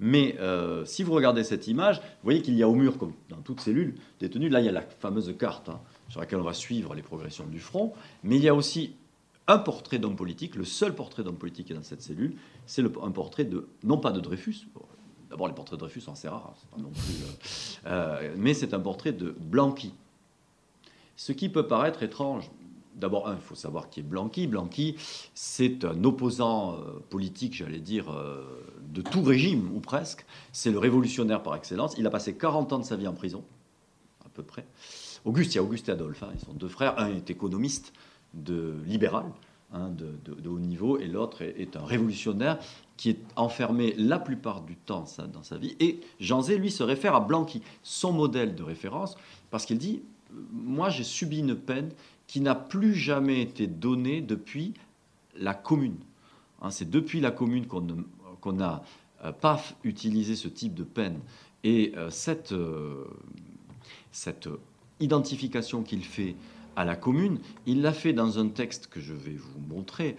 Mais 0.00 0.36
euh, 0.40 0.84
si 0.84 1.02
vous 1.02 1.12
regardez 1.12 1.44
cette 1.44 1.68
image, 1.68 1.98
vous 1.98 2.24
voyez 2.24 2.42
qu'il 2.42 2.54
y 2.54 2.62
a 2.62 2.68
au 2.68 2.74
mur, 2.74 2.98
comme 2.98 3.12
dans 3.28 3.36
toute 3.36 3.60
cellule 3.60 3.94
détenue, 4.18 4.48
là 4.48 4.60
il 4.60 4.66
y 4.66 4.68
a 4.68 4.72
la 4.72 4.82
fameuse 4.82 5.32
carte 5.38 5.68
hein, 5.68 5.80
sur 6.08 6.20
laquelle 6.20 6.40
on 6.40 6.44
va 6.44 6.52
suivre 6.52 6.94
les 6.94 7.02
progressions 7.02 7.46
du 7.46 7.60
front, 7.60 7.92
mais 8.24 8.36
il 8.36 8.42
y 8.42 8.48
a 8.48 8.54
aussi 8.54 8.94
un 9.46 9.58
portrait 9.58 9.98
d'homme 9.98 10.16
politique, 10.16 10.56
le 10.56 10.64
seul 10.64 10.94
portrait 10.94 11.22
d'homme 11.22 11.36
politique 11.36 11.66
qui 11.66 11.72
est 11.72 11.76
dans 11.76 11.82
cette 11.82 12.02
cellule, 12.02 12.34
c'est 12.66 12.82
un 12.82 13.10
portrait 13.10 13.44
de, 13.44 13.68
non 13.84 13.98
pas 13.98 14.10
de 14.10 14.20
Dreyfus, 14.20 14.66
d'abord 15.30 15.46
les 15.46 15.54
portraits 15.54 15.78
de 15.78 15.84
Dreyfus 15.84 16.00
sont 16.00 16.12
assez 16.12 16.28
rares, 16.28 16.54
hein, 16.54 16.66
pas 16.76 16.82
non 16.82 16.90
plus, 16.90 17.22
euh, 17.22 17.86
euh, 17.86 18.34
mais 18.36 18.54
c'est 18.54 18.74
un 18.74 18.80
portrait 18.80 19.12
de 19.12 19.34
Blanqui, 19.38 19.92
ce 21.16 21.32
qui 21.32 21.48
peut 21.48 21.66
paraître 21.66 22.02
étrange. 22.02 22.50
D'abord, 22.94 23.28
il 23.32 23.40
faut 23.40 23.54
savoir 23.54 23.90
qui 23.90 24.00
est 24.00 24.04
Blanqui. 24.04 24.46
Blanqui, 24.46 24.96
c'est 25.34 25.84
un 25.84 26.04
opposant 26.04 26.74
euh, 26.74 27.00
politique, 27.10 27.54
j'allais 27.54 27.80
dire, 27.80 28.10
euh, 28.12 28.44
de 28.88 29.02
tout 29.02 29.22
régime, 29.22 29.70
ou 29.74 29.80
presque. 29.80 30.24
C'est 30.52 30.70
le 30.70 30.78
révolutionnaire 30.78 31.42
par 31.42 31.56
excellence. 31.56 31.94
Il 31.98 32.06
a 32.06 32.10
passé 32.10 32.36
40 32.36 32.72
ans 32.72 32.78
de 32.78 32.84
sa 32.84 32.96
vie 32.96 33.08
en 33.08 33.14
prison, 33.14 33.42
à 34.24 34.28
peu 34.28 34.42
près. 34.42 34.66
Auguste, 35.24 35.54
il 35.54 35.56
y 35.56 35.58
a 35.58 35.62
Auguste 35.62 35.88
et 35.88 35.92
Adolphe, 35.92 36.22
hein, 36.22 36.30
ils 36.34 36.44
sont 36.44 36.52
deux 36.52 36.68
frères. 36.68 36.98
Un 36.98 37.08
est 37.08 37.30
économiste, 37.30 37.92
de 38.34 38.74
libéral, 38.86 39.26
hein, 39.72 39.90
de, 39.90 40.48
haut 40.48 40.58
niveau, 40.58 40.98
et 40.98 41.06
l'autre 41.06 41.42
est, 41.42 41.76
un 41.76 41.84
révolutionnaire 41.84 42.58
qui 42.96 43.10
est 43.10 43.20
enfermé 43.36 43.94
la 43.96 44.18
plupart 44.18 44.60
du 44.60 44.76
temps 44.76 45.04
dans 45.32 45.42
sa 45.42 45.56
vie. 45.56 45.76
Et 45.80 46.00
Jean 46.20 46.42
Zé, 46.42 46.58
lui, 46.58 46.70
se 46.70 46.82
réfère 46.82 47.14
à 47.14 47.20
Blanqui, 47.20 47.62
son 47.82 48.12
modèle 48.12 48.54
de 48.54 48.62
référence, 48.62 49.16
parce 49.50 49.66
qu'il 49.66 49.78
dit 49.78 50.02
moi, 50.52 50.90
j'ai 50.90 51.04
subi 51.04 51.38
une 51.38 51.54
peine 51.54 51.90
qui 52.26 52.40
n'a 52.40 52.54
plus 52.54 52.94
jamais 52.94 53.40
été 53.40 53.66
donnée 53.66 54.20
depuis 54.20 54.74
la 55.36 55.54
commune. 55.54 55.98
Hein, 56.62 56.70
c'est 56.70 56.88
depuis 56.88 57.20
la 57.20 57.30
commune 57.30 57.66
qu'on 57.66 58.52
n'a 58.52 58.82
euh, 59.24 59.32
pas 59.32 59.62
utilisé 59.84 60.36
ce 60.36 60.48
type 60.48 60.74
de 60.74 60.84
peine. 60.84 61.20
Et 61.62 61.92
euh, 61.96 62.10
cette, 62.10 62.52
euh, 62.52 63.04
cette 64.12 64.48
identification 65.00 65.82
qu'il 65.82 66.04
fait 66.04 66.36
à 66.76 66.84
la 66.84 66.96
commune, 66.96 67.38
il 67.66 67.82
l'a 67.82 67.92
fait 67.92 68.12
dans 68.12 68.38
un 68.38 68.48
texte 68.48 68.88
que 68.88 69.00
je 69.00 69.12
vais 69.12 69.36
vous 69.36 69.60
montrer, 69.68 70.16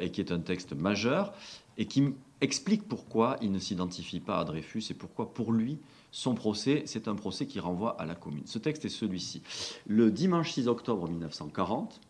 et 0.00 0.10
qui 0.10 0.22
est 0.22 0.32
un 0.32 0.38
texte 0.38 0.72
majeur, 0.72 1.34
et 1.76 1.84
qui 1.84 2.14
explique 2.40 2.88
pourquoi 2.88 3.36
il 3.42 3.52
ne 3.52 3.58
s'identifie 3.58 4.20
pas 4.20 4.38
à 4.38 4.44
Dreyfus 4.44 4.84
et 4.88 4.94
pourquoi 4.94 5.34
pour 5.34 5.52
lui 5.52 5.78
son 6.12 6.34
procès, 6.34 6.82
c'est 6.86 7.08
un 7.08 7.16
procès 7.16 7.46
qui 7.46 7.58
renvoie 7.58 8.00
à 8.00 8.04
la 8.04 8.14
commune. 8.14 8.42
Ce 8.46 8.58
texte 8.58 8.84
est 8.84 8.90
celui-ci. 8.90 9.42
Le 9.86 10.12
dimanche 10.12 10.52
6 10.52 10.68
octobre 10.68 11.08
1940, 11.08 12.00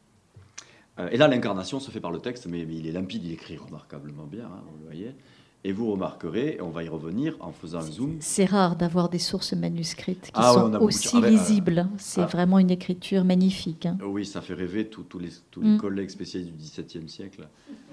euh, 0.99 1.09
et 1.11 1.17
là 1.17 1.29
l'incarnation 1.29 1.81
se 1.81 1.91
fait 1.91 2.01
par 2.01 2.11
le 2.11 2.19
texte, 2.19 2.47
mais, 2.47 2.61
il 2.61 2.87
est 2.87 2.93
limpide, 2.93 3.25
il 3.25 3.33
écrit 3.33 3.57
remarquablement 3.57 4.27
bien, 4.27 4.47
hein, 4.47 4.63
vous 4.71 4.79
le 4.79 4.85
voyez. 4.85 5.15
Et 5.65 5.73
vous 5.73 5.93
remarquerez, 5.93 6.59
on 6.61 6.71
va 6.71 6.83
y 6.83 6.89
revenir 6.89 7.37
en 7.39 7.53
faisant 7.53 7.79
un 7.79 7.83
zoom. 7.83 8.17
C'est 8.19 8.47
rare 8.47 8.75
d'avoir 8.75 9.09
des 9.09 9.21
sources 9.21 9.53
manuscrites 9.53 10.27
qui 10.27 10.33
ah 10.35 10.55
sont 10.55 10.75
aussi 10.81 11.19
ah 11.19 11.21
ben, 11.21 11.31
lisibles. 11.31 11.89
C'est 11.99 12.23
ah. 12.23 12.27
vraiment 12.27 12.59
une 12.59 12.71
écriture 12.71 13.25
magnifique. 13.25 13.87
Hein. 13.87 13.97
Oui, 14.05 14.27
ça 14.27 14.41
fait 14.41 14.55
rêver 14.55 14.89
tous 14.89 15.07
les, 15.21 15.29
tous 15.53 15.61
les 15.61 15.75
mm. 15.75 15.79
collègues 15.79 16.11
spécialistes 16.11 16.53
du 16.57 16.83
XVIIe 16.83 17.09
siècle. 17.09 17.47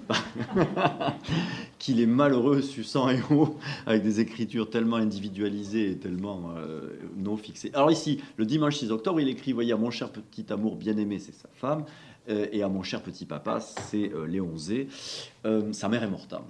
qu'il 1.78 2.00
est 2.00 2.06
malheureux, 2.06 2.62
suçant 2.62 3.08
et 3.08 3.20
haut, 3.30 3.56
avec 3.86 4.02
des 4.02 4.18
écritures 4.18 4.68
tellement 4.68 4.96
individualisées 4.96 5.92
et 5.92 5.96
tellement 5.96 6.50
euh, 6.56 6.90
non 7.16 7.36
fixées. 7.36 7.70
Alors 7.74 7.92
ici, 7.92 8.20
le 8.36 8.44
dimanche 8.44 8.76
6 8.76 8.90
octobre, 8.90 9.20
il 9.20 9.28
écrit, 9.28 9.52
voyez, 9.52 9.72
à 9.72 9.76
mon 9.76 9.90
cher 9.90 10.10
petit 10.10 10.52
amour 10.52 10.76
bien-aimé, 10.76 11.20
c'est 11.20 11.34
sa 11.34 11.48
femme, 11.54 11.84
euh, 11.84 12.09
et 12.28 12.62
à 12.62 12.68
mon 12.68 12.82
cher 12.82 13.02
petit 13.02 13.26
papa, 13.26 13.60
c'est 13.60 14.12
euh, 14.12 14.26
Léon 14.26 14.56
Zé. 14.56 14.88
sa 15.72 15.88
mère 15.88 16.02
est 16.02 16.10
morte, 16.10 16.32
hein, 16.32 16.44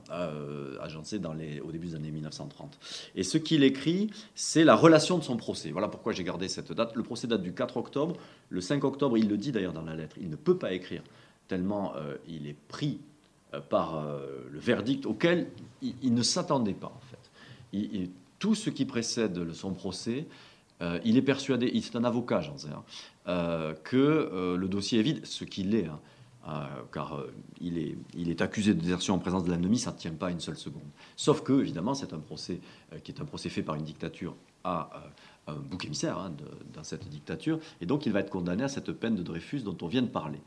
agencée 0.81 1.19
dans 1.19 1.33
les, 1.33 1.61
au 1.61 1.73
début 1.73 1.89
des 1.89 1.95
années 1.95 2.11
1930. 2.11 2.79
Et 3.15 3.23
ce 3.23 3.39
qu'il 3.39 3.63
écrit, 3.63 4.11
c'est 4.35 4.65
la 4.65 4.75
relation 4.75 5.17
de 5.17 5.23
son 5.23 5.37
procès. 5.37 5.71
Voilà 5.71 5.89
pourquoi 5.89 6.13
j'ai 6.13 6.25
gardé 6.25 6.49
cette 6.49 6.73
date. 6.73 6.95
Le 6.97 7.03
procès 7.03 7.27
date 7.27 7.43
du 7.43 7.55
4 7.55 7.77
octobre. 7.77 8.17
Le 8.49 8.61
5 8.61 8.85
octobre, 8.85 9.17
il 9.17 9.29
le 9.29 9.37
dit 9.37 9.53
d'ailleurs 9.53 9.73
dans 9.73 9.83
la 9.83 9.95
lettre, 9.95 10.17
il 10.21 10.29
ne 10.29 10.37
peut 10.37 10.59
pas 10.59 10.73
écrire 10.73 11.03
tellement 11.49 11.95
il 12.29 12.47
est 12.47 12.57
pris 12.69 13.01
euh, 13.55 13.61
par 13.61 13.97
euh, 13.99 14.49
le 14.51 14.61
verdict 14.61 15.07
auquel 15.07 15.49
il, 15.83 16.15
ne 16.15 16.23
s'attendait 16.23 16.75
pas, 16.75 16.93
en 16.95 17.01
fait. 17.01 18.11
tout 18.39 18.55
ce 18.55 18.71
qui 18.71 18.85
précède 18.85 19.53
son 19.53 19.73
procès, 19.73 20.27
euh, 20.83 20.99
il 21.05 21.17
est 21.17 21.23
persuadé, 21.23 21.71
il 21.73 21.83
c'est 21.83 21.97
un 21.97 22.05
avocat, 22.05 22.41
j'en 22.41 22.57
sais, 22.57 22.69
hein, 23.27 23.75
que 23.85 24.57
le 24.59 24.69
dossier 24.69 25.01
est 25.01 25.03
vide, 25.03 25.25
ce 25.25 25.45
qu'il 25.45 25.75
est, 25.75 25.87
hein, 25.87 26.69
car 26.93 27.23
il, 27.61 27.79
est, 27.79 27.97
il 28.15 28.29
est 28.29 28.41
accusé 28.41 28.75
de 28.75 28.81
désertion 28.81 29.15
en 29.15 29.19
présence 29.19 29.45
de 29.45 29.51
l'ennemi, 29.51 29.79
ça 29.79 29.93
ne 29.93 29.97
tient 29.97 30.13
pas 30.13 30.31
une 30.31 30.41
seule 30.41 30.57
seconde. 30.57 30.83
Sauf 31.17 31.43
que, 31.43 31.61
évidemment, 31.61 31.95
c'est 31.95 32.13
un 32.13 32.19
procès 32.19 32.61
qui 33.05 33.13
est 33.13 33.21
un 33.21 33.25
procès 33.25 33.49
fait 33.49 33.63
par 33.63 33.77
une 33.77 33.85
dictature 33.85 34.35
à 34.65 34.91
un 35.47 35.55
bouc 35.55 35.85
émissaire 35.85 36.19
hein, 36.19 36.33
dans 36.75 36.85
cette 36.85 37.09
dictature, 37.09 37.59
et 37.81 37.87
donc 37.87 38.07
il 38.07 38.13
va 38.13 38.21
être 38.21 38.31
condamné 38.31 38.63
à 38.63 38.69
cette 38.69 38.93
peine 38.93 39.15
de 39.15 39.23
Dreyfus 39.23 39.61
dont 39.61 39.77
on 39.83 39.87
vient 39.87 40.03
de 40.03 40.09
parler. 40.09 40.41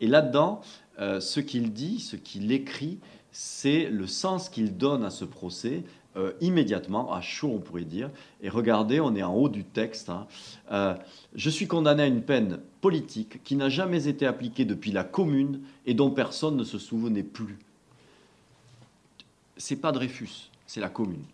Et 0.00 0.06
là-dedans, 0.06 0.60
euh, 0.98 1.20
ce 1.20 1.40
qu'il 1.40 1.72
dit, 1.72 2.00
ce 2.00 2.16
qu'il 2.16 2.50
écrit, 2.52 2.98
c'est 3.30 3.88
le 3.90 4.06
sens 4.06 4.48
qu'il 4.48 4.76
donne 4.76 5.04
à 5.04 5.10
ce 5.10 5.24
procès 5.24 5.84
euh, 6.18 6.32
immédiatement, 6.40 7.12
à 7.12 7.20
chaud 7.20 7.52
on 7.54 7.60
pourrait 7.60 7.84
dire. 7.84 8.10
Et 8.42 8.48
regardez, 8.48 9.00
on 9.00 9.14
est 9.14 9.22
en 9.22 9.34
haut 9.34 9.48
du 9.48 9.64
texte. 9.64 10.10
Hein. 10.10 10.26
Euh, 10.72 10.94
je 11.34 11.48
suis 11.48 11.68
condamné 11.68 12.02
à 12.02 12.06
une 12.06 12.22
peine 12.22 12.58
politique 12.80 13.42
qui 13.44 13.54
n'a 13.54 13.68
jamais 13.68 14.08
été 14.08 14.26
appliquée 14.26 14.64
depuis 14.64 14.90
la 14.90 15.04
Commune 15.04 15.60
et 15.86 15.94
dont 15.94 16.10
personne 16.10 16.56
ne 16.56 16.64
se 16.64 16.78
souvenait 16.78 17.22
plus. 17.22 17.58
C'est 19.56 19.76
pas 19.76 19.92
Dreyfus, 19.92 20.50
c'est 20.66 20.80
la 20.80 20.88
Commune, 20.88 21.24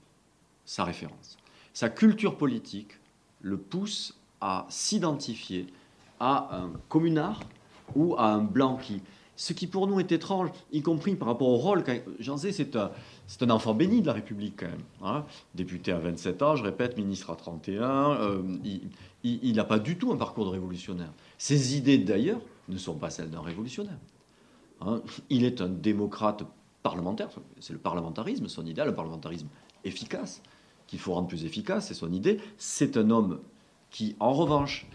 sa 0.67 0.85
référence. 0.85 1.39
Sa 1.73 1.89
culture 1.89 2.37
politique 2.37 2.93
le 3.41 3.57
pousse 3.57 4.19
à 4.41 4.67
s'identifier 4.69 5.67
à 6.21 6.57
un 6.57 6.73
communard 6.89 7.41
ou 7.97 8.15
à 8.17 8.27
un 8.27 8.43
blanqui. 8.43 9.01
Ce 9.37 9.53
qui 9.53 9.67
pour 9.67 9.87
nous 9.87 9.99
est 9.99 10.13
étrange, 10.13 10.51
y 10.73 10.83
compris 10.83 11.17
par 11.17 11.29
rapport 11.29 11.49
au 11.49 11.57
rôle. 11.57 11.83
Jean 12.21 12.37
Zé, 12.37 12.53
c'est 12.53 12.77
un, 12.77 12.93
un, 13.41 13.51
enfant 13.51 13.75
béni 13.75 14.01
de 14.01 14.07
la 14.07 14.13
République 14.13 14.55
quand 14.59 14.69
même. 14.69 14.83
Hein. 15.03 15.25
Député 15.55 15.93
à 15.93 15.99
27 15.99 16.43
ans, 16.43 16.57
je 16.57 16.65
répète, 16.65 16.97
ministre 16.97 17.31
à 17.31 17.37
31. 17.37 18.13
Euh, 18.21 18.43
il 19.23 19.57
n'a 19.57 19.65
pas 19.65 19.79
du 19.79 19.97
tout 19.97 20.13
un 20.13 20.17
parcours 20.17 20.45
de 20.45 20.51
révolutionnaire. 20.51 21.13
Ses 21.39 21.77
idées 21.77 21.99
d'ailleurs 21.99 22.41
ne 22.69 22.77
sont 22.77 22.95
pas 22.95 23.11
celles 23.11 23.31
d'un 23.31 23.43
révolutionnaire. 23.43 23.99
Hein. 24.81 25.01
Il 25.31 25.45
est 25.45 25.61
un 25.61 25.69
démocrate 25.69 26.45
parlementaire. 26.83 27.31
C'est 27.61 27.73
le 27.73 27.79
parlementarisme, 27.79 28.49
son 28.49 28.67
idéal, 28.67 28.89
le 28.89 28.95
parlementarisme 28.95 29.49
efficace, 29.85 30.43
qu'il 30.87 30.99
faut 30.99 31.15
rendre 31.15 31.29
plus 31.29 31.45
efficace, 31.45 31.89
c'est 31.89 31.95
son 31.95 32.13
idée. 32.13 32.39
C'est 32.59 32.97
un 32.97 33.11
homme 33.11 33.41
qui, 33.91 34.17
en 34.21 34.33
revanche, 34.33 34.87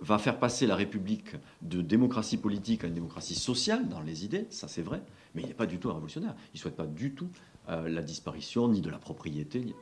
va 0.00 0.18
faire 0.18 0.38
passer 0.38 0.66
la 0.66 0.76
République 0.76 1.36
de 1.62 1.80
démocratie 1.80 2.36
politique 2.36 2.84
à 2.84 2.86
une 2.86 2.94
démocratie 2.94 3.34
sociale 3.34 3.88
dans 3.88 4.00
les 4.00 4.24
idées, 4.24 4.46
ça 4.50 4.68
c'est 4.68 4.82
vrai, 4.82 5.02
mais 5.34 5.42
il 5.42 5.48
n'est 5.48 5.54
pas 5.54 5.66
du 5.66 5.78
tout 5.78 5.90
un 5.90 5.94
révolutionnaire. 5.94 6.34
Il 6.54 6.58
ne 6.58 6.60
souhaite 6.60 6.76
pas 6.76 6.86
du 6.86 7.12
tout 7.12 7.28
euh, 7.68 7.88
la 7.88 8.02
disparition 8.02 8.68
ni 8.68 8.80
de 8.80 8.90
la 8.90 8.98
propriété. 8.98 9.74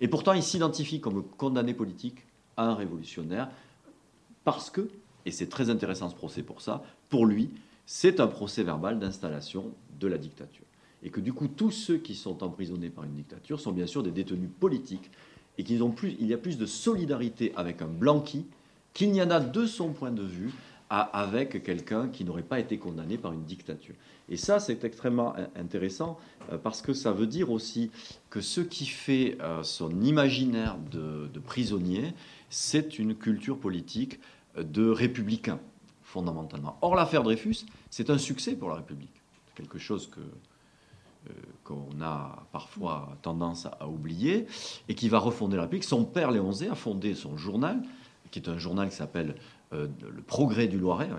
Et 0.00 0.08
pourtant, 0.08 0.32
il 0.32 0.42
s'identifie 0.42 1.00
comme 1.00 1.24
condamné 1.36 1.74
politique 1.74 2.24
à 2.56 2.64
un 2.64 2.74
révolutionnaire 2.74 3.48
parce 4.44 4.70
que, 4.70 4.88
et 5.26 5.30
c'est 5.30 5.48
très 5.48 5.68
intéressant 5.70 6.08
ce 6.08 6.14
procès 6.14 6.42
pour 6.42 6.60
ça, 6.60 6.82
pour 7.10 7.26
lui, 7.26 7.50
c'est 7.86 8.20
un 8.20 8.26
procès 8.26 8.62
verbal 8.62 8.98
d'installation 8.98 9.72
de 9.98 10.06
la 10.06 10.18
dictature. 10.18 10.64
Et 11.02 11.10
que 11.10 11.20
du 11.20 11.32
coup, 11.32 11.48
tous 11.48 11.70
ceux 11.70 11.98
qui 11.98 12.14
sont 12.14 12.42
emprisonnés 12.42 12.90
par 12.90 13.04
une 13.04 13.14
dictature 13.14 13.60
sont 13.60 13.72
bien 13.72 13.86
sûr 13.86 14.02
des 14.02 14.10
détenus 14.10 14.50
politiques 14.58 15.10
et 15.58 15.64
qu'il 15.64 15.78
y 16.20 16.32
a 16.32 16.38
plus 16.38 16.58
de 16.58 16.66
solidarité 16.66 17.52
avec 17.56 17.82
un 17.82 17.88
blanqui 17.88 18.46
qu'il 18.94 19.12
n'y 19.12 19.22
en 19.22 19.30
a 19.30 19.40
de 19.40 19.66
son 19.66 19.92
point 19.92 20.10
de 20.10 20.22
vue 20.22 20.52
avec 20.90 21.62
quelqu'un 21.62 22.08
qui 22.08 22.24
n'aurait 22.24 22.42
pas 22.42 22.60
été 22.60 22.78
condamné 22.78 23.18
par 23.18 23.32
une 23.32 23.44
dictature. 23.44 23.94
Et 24.28 24.36
ça, 24.36 24.58
c'est 24.58 24.84
extrêmement 24.84 25.34
intéressant 25.56 26.18
euh, 26.52 26.58
parce 26.58 26.82
que 26.82 26.92
ça 26.92 27.12
veut 27.12 27.26
dire 27.26 27.50
aussi 27.50 27.90
que 28.30 28.40
ce 28.40 28.60
qui 28.60 28.86
fait 28.86 29.36
euh, 29.40 29.62
son 29.62 30.00
imaginaire 30.02 30.76
de, 30.90 31.28
prisonnier, 31.46 32.14
c'est 32.50 32.98
une 32.98 33.14
culture 33.14 33.58
politique 33.58 34.18
de 34.56 34.88
républicain, 34.88 35.60
fondamentalement. 36.02 36.78
Or, 36.82 36.94
l'affaire 36.94 37.22
Dreyfus, 37.22 37.64
c'est 37.90 38.10
un 38.10 38.18
succès 38.18 38.54
pour 38.54 38.68
la 38.68 38.76
République. 38.76 39.22
Quelque 39.54 39.78
chose 39.78 40.10
euh, 40.16 41.32
qu'on 41.64 42.00
a 42.00 42.46
parfois 42.52 43.16
tendance 43.22 43.66
à, 43.66 43.88
oublier, 43.88 44.46
et 44.88 44.94
qui 44.94 45.08
va 45.08 45.18
refonder 45.18 45.56
la 45.56 45.62
République. 45.62 45.84
Son 45.84 46.04
père, 46.04 46.30
Léon 46.30 46.52
Zé, 46.52 46.68
a 46.68 46.74
fondé 46.74 47.14
son 47.14 47.36
journal, 47.36 47.82
qui 48.30 48.38
est 48.38 48.48
un 48.48 48.58
journal 48.58 48.88
qui 48.88 48.96
s'appelle 48.96 49.30
euh, 49.30 49.57
Le 49.72 50.22
Progrès 50.26 50.66
du 50.66 50.78
Loiret, 50.78 51.10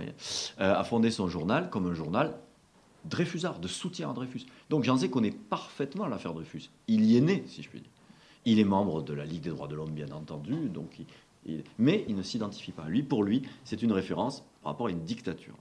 euh, 0.60 0.76
a 0.76 0.84
fondé 0.84 1.12
son 1.12 1.28
journal 1.28 1.70
comme 1.70 1.88
un 1.88 1.94
journal 1.94 2.36
Dreyfusard, 3.06 3.60
de 3.60 3.68
soutien 3.68 4.10
à 4.10 4.14
Dreyfus. 4.14 4.46
Donc 4.70 4.84
Jean 4.84 4.98
Zé 4.98 5.10
connaît 5.10 5.32
parfaitement 5.32 6.08
l'affaire 6.08 6.34
Dreyfus. 6.34 6.70
Il 6.88 7.06
y 7.06 7.18
est 7.18 7.22
né, 7.22 7.44
si 7.48 7.64
je 7.64 7.70
puis 7.70 7.80
dire. 7.80 7.92
Il 8.46 8.60
est 8.60 8.66
membre 8.66 9.04
de 9.04 9.14
la 9.14 9.26
Ligue 9.26 9.42
des 9.42 9.50
droits 9.50 9.68
de 9.68 9.76
l'homme, 9.76 9.92
bien 9.92 10.10
entendu, 10.12 10.70
donc 10.70 11.00
mais 11.78 12.06
il 12.08 12.16
ne 12.16 12.22
s'identifie 12.22 12.72
pas. 12.72 12.86
Lui, 12.88 13.04
pour 13.04 13.24
lui, 13.24 13.44
c'est 13.64 13.82
une 13.82 13.92
référence 13.92 14.44
par 14.62 14.74
rapport 14.74 14.88
à 14.88 14.92
une 14.92 15.04
dictature. 15.04 15.54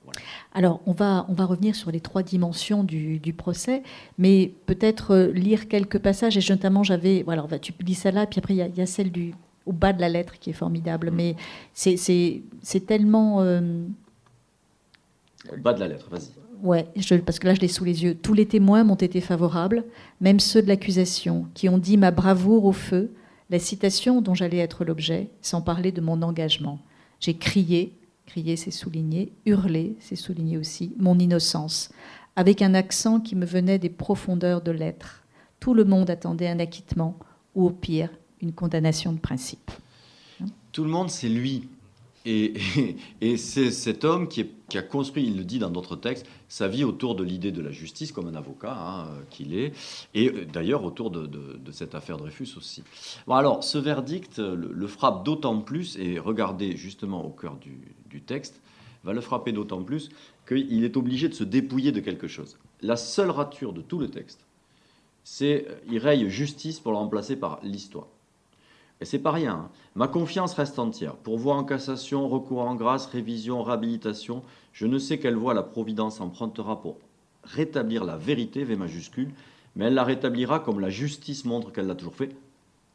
Alors, 0.52 0.80
on 0.86 0.92
va, 0.92 1.24
on 1.28 1.34
va 1.34 1.44
revenir 1.44 1.74
sur 1.76 1.90
les 1.90 2.00
trois 2.00 2.22
dimensions 2.22 2.82
du, 2.82 3.34
procès, 3.36 3.82
mais 4.18 4.52
peut-être 4.66 5.12
euh, 5.12 5.32
lire 5.32 5.68
quelques 5.68 5.98
passages, 5.98 6.36
et 6.36 6.52
notamment, 6.52 6.82
j'avais... 6.82 7.22
Voilà, 7.22 7.46
tu 7.60 7.72
lis 7.80 7.94
ça 7.94 8.10
là, 8.10 8.26
puis 8.26 8.38
après, 8.38 8.54
il 8.56 8.76
y, 8.76 8.80
a 8.80 8.86
celle 8.86 9.12
du, 9.12 9.34
au 9.68 9.72
bas 9.72 9.92
de 9.92 10.00
la 10.00 10.08
lettre 10.08 10.38
qui 10.40 10.50
est 10.50 10.54
formidable. 10.54 11.10
Mm. 11.10 11.14
Mais 11.14 11.36
c'est 11.74 12.86
tellement. 12.86 13.42
Euh, 13.42 13.84
au 15.52 15.56
bas 15.58 15.74
de 15.74 15.80
la 15.80 15.88
lettre, 15.88 16.08
vas-y. 16.10 16.30
Ouais, 16.62 16.88
parce 17.24 17.38
que 17.38 17.46
là, 17.46 17.54
je 17.54 17.60
l'ai 17.60 17.68
sous 17.68 17.84
les 17.84 18.02
yeux. 18.02 18.16
Tous 18.16 18.34
les 18.34 18.46
témoins 18.46 18.82
m'ont 18.82 18.96
été 18.96 19.20
favorables, 19.20 19.84
même 20.20 20.40
ceux 20.40 20.60
de 20.60 20.66
l'accusation, 20.66 21.46
qui 21.54 21.68
ont 21.68 21.78
dit 21.78 21.96
ma 21.96 22.10
bravoure 22.10 22.64
au 22.64 22.72
feu, 22.72 23.12
la 23.48 23.60
citation 23.60 24.20
dont 24.20 24.34
j'allais 24.34 24.58
être 24.58 24.84
l'objet, 24.84 25.28
sans 25.40 25.62
parler 25.62 25.92
de 25.92 26.00
mon 26.00 26.20
engagement. 26.22 26.80
J'ai 27.20 27.34
crié, 27.34 27.92
crié 28.26 28.56
c'est 28.56 28.72
souligné, 28.72 29.32
hurlé 29.46 29.94
c'est 30.00 30.16
souligné 30.16 30.58
aussi, 30.58 30.92
mon 30.98 31.18
innocence, 31.20 31.90
avec 32.34 32.60
un 32.60 32.74
accent 32.74 33.20
qui 33.20 33.36
me 33.36 33.46
venait 33.46 33.78
des 33.78 33.88
profondeurs 33.88 34.60
de 34.60 34.72
l'être. 34.72 35.22
Tout 35.60 35.74
le 35.74 35.84
monde 35.84 36.10
attendait 36.10 36.48
un 36.48 36.58
acquittement, 36.58 37.16
ou 37.54 37.66
au 37.66 37.70
pire, 37.70 38.10
une 38.40 38.52
condamnation 38.52 39.12
de 39.12 39.18
principe. 39.18 39.70
Tout 40.72 40.84
le 40.84 40.90
monde, 40.90 41.10
c'est 41.10 41.28
lui. 41.28 41.68
Et, 42.24 42.54
c'est 43.36 43.70
cet 43.70 44.04
homme 44.04 44.28
qui, 44.28 44.46
a 44.74 44.82
construit, 44.82 45.24
il 45.24 45.36
le 45.38 45.44
dit 45.44 45.58
dans 45.58 45.70
d'autres 45.70 45.96
textes, 45.96 46.26
sa 46.48 46.68
vie 46.68 46.84
autour 46.84 47.14
de 47.14 47.24
l'idée 47.24 47.52
de 47.52 47.62
la 47.62 47.70
justice 47.70 48.12
comme 48.12 48.28
un 48.28 48.34
avocat 48.34 48.76
hein, 48.76 49.08
qu'il 49.30 49.54
est, 49.54 49.72
et 50.14 50.30
d'ailleurs 50.52 50.84
autour 50.84 51.10
de, 51.10 51.30
cette 51.72 51.94
affaire 51.94 52.18
Dreyfus 52.18 52.50
aussi. 52.56 52.82
Bon, 53.26 53.34
alors, 53.34 53.64
ce 53.64 53.78
verdict 53.78 54.38
le, 54.38 54.86
frappe 54.86 55.24
d'autant 55.24 55.60
plus, 55.60 55.96
et 55.96 56.18
regardez 56.18 56.76
justement 56.76 57.24
au 57.24 57.30
cœur 57.30 57.56
du, 57.56 57.78
du 58.10 58.20
texte, 58.20 58.60
va 59.04 59.12
le 59.14 59.20
frapper 59.20 59.52
d'autant 59.52 59.82
plus 59.82 60.10
qu'il 60.46 60.84
est 60.84 60.96
obligé 60.96 61.28
de 61.28 61.34
se 61.34 61.44
dépouiller 61.44 61.92
de 61.92 62.00
quelque 62.00 62.28
chose. 62.28 62.58
La 62.82 62.96
seule 62.96 63.30
rature 63.30 63.72
de 63.72 63.80
tout 63.80 63.98
le 63.98 64.08
texte, 64.08 64.44
c'est 65.24 65.66
il 65.90 65.98
raye 65.98 66.28
justice 66.28 66.80
pour 66.80 66.92
le 66.92 66.98
remplacer 66.98 67.36
par 67.36 67.60
l'histoire. 67.62 68.08
Et 69.00 69.04
c'est 69.04 69.18
pas 69.18 69.30
rien. 69.30 69.54
Hein. 69.54 69.70
Ma 69.94 70.08
confiance 70.08 70.54
reste 70.54 70.78
entière. 70.78 71.16
Pourvoi 71.16 71.54
en 71.54 71.64
cassation, 71.64 72.28
recours 72.28 72.62
en 72.62 72.74
grâce, 72.74 73.06
révision, 73.06 73.62
réhabilitation, 73.62 74.42
je 74.72 74.86
ne 74.86 74.98
sais 74.98 75.18
quelle 75.18 75.36
voie 75.36 75.54
la 75.54 75.62
Providence 75.62 76.20
empruntera 76.20 76.80
pour 76.80 76.98
rétablir 77.44 78.04
la 78.04 78.16
vérité, 78.16 78.64
V 78.64 78.76
majuscule, 78.76 79.32
mais 79.76 79.86
elle 79.86 79.94
la 79.94 80.04
rétablira 80.04 80.60
comme 80.60 80.80
la 80.80 80.90
justice 80.90 81.44
montre 81.44 81.72
qu'elle 81.72 81.86
l'a 81.86 81.94
toujours 81.94 82.14
fait. 82.14 82.34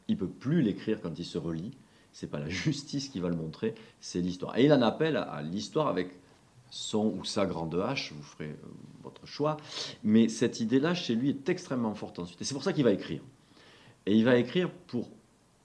Il 0.08 0.18
peut 0.18 0.28
plus 0.28 0.60
l'écrire 0.60 1.00
quand 1.00 1.18
il 1.18 1.24
se 1.24 1.38
relit. 1.38 1.72
C'est 2.12 2.30
pas 2.30 2.38
la 2.38 2.48
justice 2.48 3.08
qui 3.08 3.20
va 3.20 3.28
le 3.28 3.34
montrer, 3.34 3.74
c'est 4.00 4.20
l'histoire. 4.20 4.56
Et 4.58 4.66
il 4.66 4.72
en 4.72 4.82
appelle 4.82 5.16
à, 5.16 5.42
l'histoire 5.42 5.88
avec 5.88 6.10
son 6.70 7.14
ou 7.18 7.24
sa 7.24 7.46
grande 7.46 7.74
hache, 7.74 8.12
vous 8.12 8.22
ferez 8.22 8.50
euh, 8.50 8.68
votre 9.02 9.26
choix. 9.26 9.56
Mais 10.02 10.28
cette 10.28 10.60
idée-là, 10.60 10.94
chez 10.94 11.14
lui, 11.14 11.30
est 11.30 11.48
extrêmement 11.48 11.94
forte 11.94 12.18
ensuite. 12.18 12.40
Et 12.40 12.44
c'est 12.44 12.54
pour 12.54 12.62
ça 12.62 12.72
qu'il 12.72 12.84
va 12.84 12.92
écrire. 12.92 13.22
Et 14.06 14.14
il 14.14 14.24
va 14.24 14.36
écrire 14.36 14.70
pour 14.86 15.08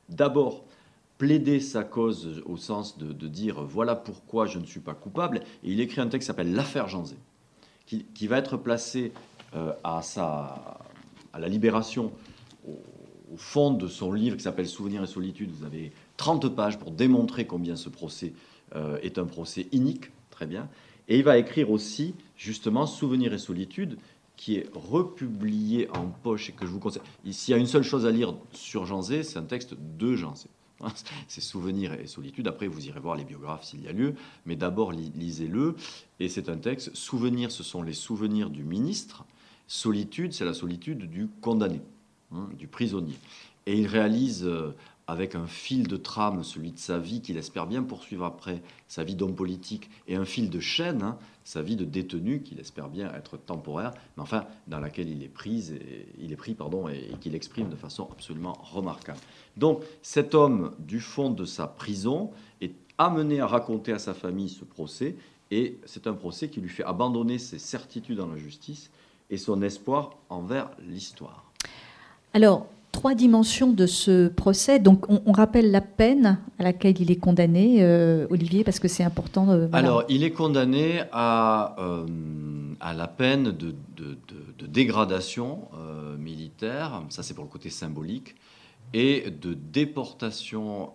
d'abord 0.10 0.66
plaider 1.18 1.60
sa 1.60 1.84
cause 1.84 2.42
au 2.46 2.58
sens 2.58 2.98
de, 2.98 3.28
dire 3.28 3.62
voilà 3.64 3.96
pourquoi 3.96 4.48
je 4.48 4.58
ne 4.58 4.66
suis 4.66 4.80
pas 4.80 4.94
coupable. 4.94 5.42
Et 5.64 5.72
il 5.72 5.80
écrit 5.82 6.02
un 6.02 6.08
texte 6.08 6.26
qui 6.26 6.28
s'appelle 6.28 6.54
L'affaire 6.54 6.88
Janzé, 6.88 7.18
qui, 7.86 8.06
qui, 8.16 8.28
va 8.28 8.38
être 8.38 8.58
placé 8.58 9.12
euh, 9.56 9.74
à, 9.84 10.02
la 11.38 11.48
libération 11.48 12.12
au, 12.68 12.78
fond 13.36 13.72
de 13.72 13.88
son 13.88 14.12
livre 14.12 14.38
qui 14.38 14.44
s'appelle 14.44 14.68
Souvenirs 14.68 15.04
et 15.04 15.08
solitude. 15.08 15.52
Vous 15.52 15.66
avez 15.66 15.92
30 16.18 16.56
pages 16.56 16.80
pour 16.80 16.92
démontrer 16.92 17.46
combien 17.46 17.76
ce 17.76 17.90
procès 17.90 18.34
euh, 18.76 18.98
est 19.04 19.20
un 19.20 19.26
procès 19.26 19.68
inique, 19.72 20.12
très 20.32 20.48
bien. 20.48 20.68
Et 21.10 21.18
il 21.18 21.24
va 21.24 21.38
écrire 21.38 21.70
aussi 21.70 22.16
justement 22.38 22.86
Souvenirs 22.86 23.34
et 23.34 23.38
solitude, 23.38 23.98
qui 24.40 24.56
est 24.56 24.70
republié 24.74 25.90
en 25.92 26.06
poche 26.06 26.50
et 26.50 26.54
que 26.54 26.66
je 26.66 26.72
vous 26.72 26.80
conseille. 26.80 27.02
S'il 27.30 27.52
y 27.52 27.56
a 27.56 27.58
une 27.58 27.68
seule 27.68 27.84
chose 27.84 28.06
à 28.06 28.10
lire 28.10 28.34
sur 28.54 28.86
Jean 28.86 29.02
Zé, 29.02 29.22
c'est 29.24 29.38
un 29.38 29.44
texte 29.44 29.76
de 29.98 30.16
Jean 30.16 30.34
Zé. 30.34 30.48
C'est 31.28 31.42
Souvenirs 31.42 31.92
et 31.92 32.08
Solitude. 32.08 32.48
Après, 32.48 32.68
vous 32.68 32.88
irez 32.88 33.02
voir 33.02 33.18
les 33.18 33.26
biographes 33.26 33.66
s'il 33.66 33.84
y 33.84 33.90
a 33.90 33.92
lieu. 33.92 34.16
Mais 34.46 34.56
d'abord, 34.56 34.94
lisez-le. 34.94 35.76
Et 36.22 36.30
c'est 36.30 36.48
un 36.48 36.56
texte. 36.56 36.96
Souvenirs, 36.96 37.52
ce 37.52 37.64
sont 37.64 37.82
les 37.82 37.92
souvenirs 37.92 38.50
du 38.50 38.64
ministre. 38.64 39.26
Solitude, 39.68 40.32
c'est 40.32 40.46
la 40.46 40.54
solitude 40.54 41.10
du 41.10 41.28
condamné, 41.42 41.82
hein, 42.32 42.48
du 42.58 42.68
prisonnier. 42.68 43.16
Et 43.66 43.78
il 43.78 43.88
réalise 43.88 44.46
euh, 44.46 44.74
avec 45.10 45.34
un 45.34 45.48
fil 45.48 45.88
de 45.88 45.98
trame, 45.98 46.44
celui 46.44 46.72
de 46.72 46.78
sa 46.78 47.00
vie, 47.00 47.22
qu'il 47.22 47.38
espère 47.38 47.66
bien 47.66 47.82
poursuivre 47.82 48.26
après, 48.26 48.62
sa 48.88 49.04
vie 49.04 49.16
d'homme 49.16 49.34
politique, 49.34 49.90
et 50.08 50.16
un 50.16 50.24
fil 50.24 50.52
de 50.52 50.60
chaîne, 50.60 51.02
hein, 51.02 51.18
sa 51.44 51.64
vie 51.64 51.76
de 51.76 51.84
détenu, 51.84 52.44
qu'il 52.44 52.60
espère 52.60 52.90
bien 52.90 53.12
être 53.16 53.36
temporaire, 53.38 53.92
mais 54.16 54.22
enfin 54.22 54.46
dans 54.68 54.80
laquelle 54.80 55.10
il 55.10 55.24
est, 55.24 55.30
pris 55.30 55.74
et, 55.74 56.08
il 56.20 56.32
est 56.32 56.36
pris 56.36 56.54
pardon, 56.54 56.88
et, 56.88 57.10
qu'il 57.22 57.34
exprime 57.34 57.70
de 57.70 57.76
façon 57.76 58.08
absolument 58.12 58.54
remarquable. 58.62 59.18
Donc 59.58 59.82
cet 60.04 60.36
homme, 60.36 60.76
du 60.78 61.00
fond 61.00 61.32
de 61.32 61.46
sa 61.46 61.66
prison, 61.66 62.30
est 62.62 62.76
amené 63.00 63.40
à 63.40 63.48
raconter 63.48 63.92
à 63.92 64.00
sa 64.00 64.14
famille 64.14 64.50
ce 64.50 64.64
procès, 64.64 65.16
et 65.50 65.80
c'est 65.86 66.06
un 66.06 66.14
procès 66.14 66.50
qui 66.50 66.62
lui 66.62 66.70
fait 66.70 66.84
abandonner 66.84 67.40
ses 67.40 67.58
certitudes 67.58 68.20
en 68.20 68.28
la 68.28 68.38
justice 68.38 68.92
et 69.32 69.38
son 69.38 69.64
espoir 69.64 70.12
envers 70.30 70.70
l'histoire. 70.86 71.52
Alors, 72.36 72.68
trois 72.92 73.16
dimensions 73.16 73.72
de 73.72 73.86
ce 73.86 74.28
procès. 74.28 74.80
Donc, 74.80 75.06
on, 75.10 75.32
rappelle 75.32 75.72
la 75.72 75.82
peine 75.82 76.40
à 76.58 76.64
laquelle 76.64 77.00
il 77.00 77.12
est 77.12 77.18
condamné, 77.18 77.78
euh, 77.80 78.28
Olivier, 78.30 78.64
parce 78.64 78.80
que 78.80 78.88
c'est 78.88 79.04
important. 79.04 79.50
Euh, 79.50 79.68
Alors, 79.72 80.04
il 80.10 80.24
est 80.24 80.32
condamné 80.32 81.04
à, 81.12 81.76
euh, 81.80 82.06
la 82.82 83.08
peine 83.08 83.52
de, 83.52 83.76
dégradation 84.68 85.68
militaire, 86.18 87.04
ça 87.10 87.24
c'est 87.24 87.34
pour 87.34 87.44
le 87.44 87.50
côté 87.50 87.70
symbolique, 87.70 88.36
et 88.94 89.32
de 89.32 89.54
déportation 89.54 90.92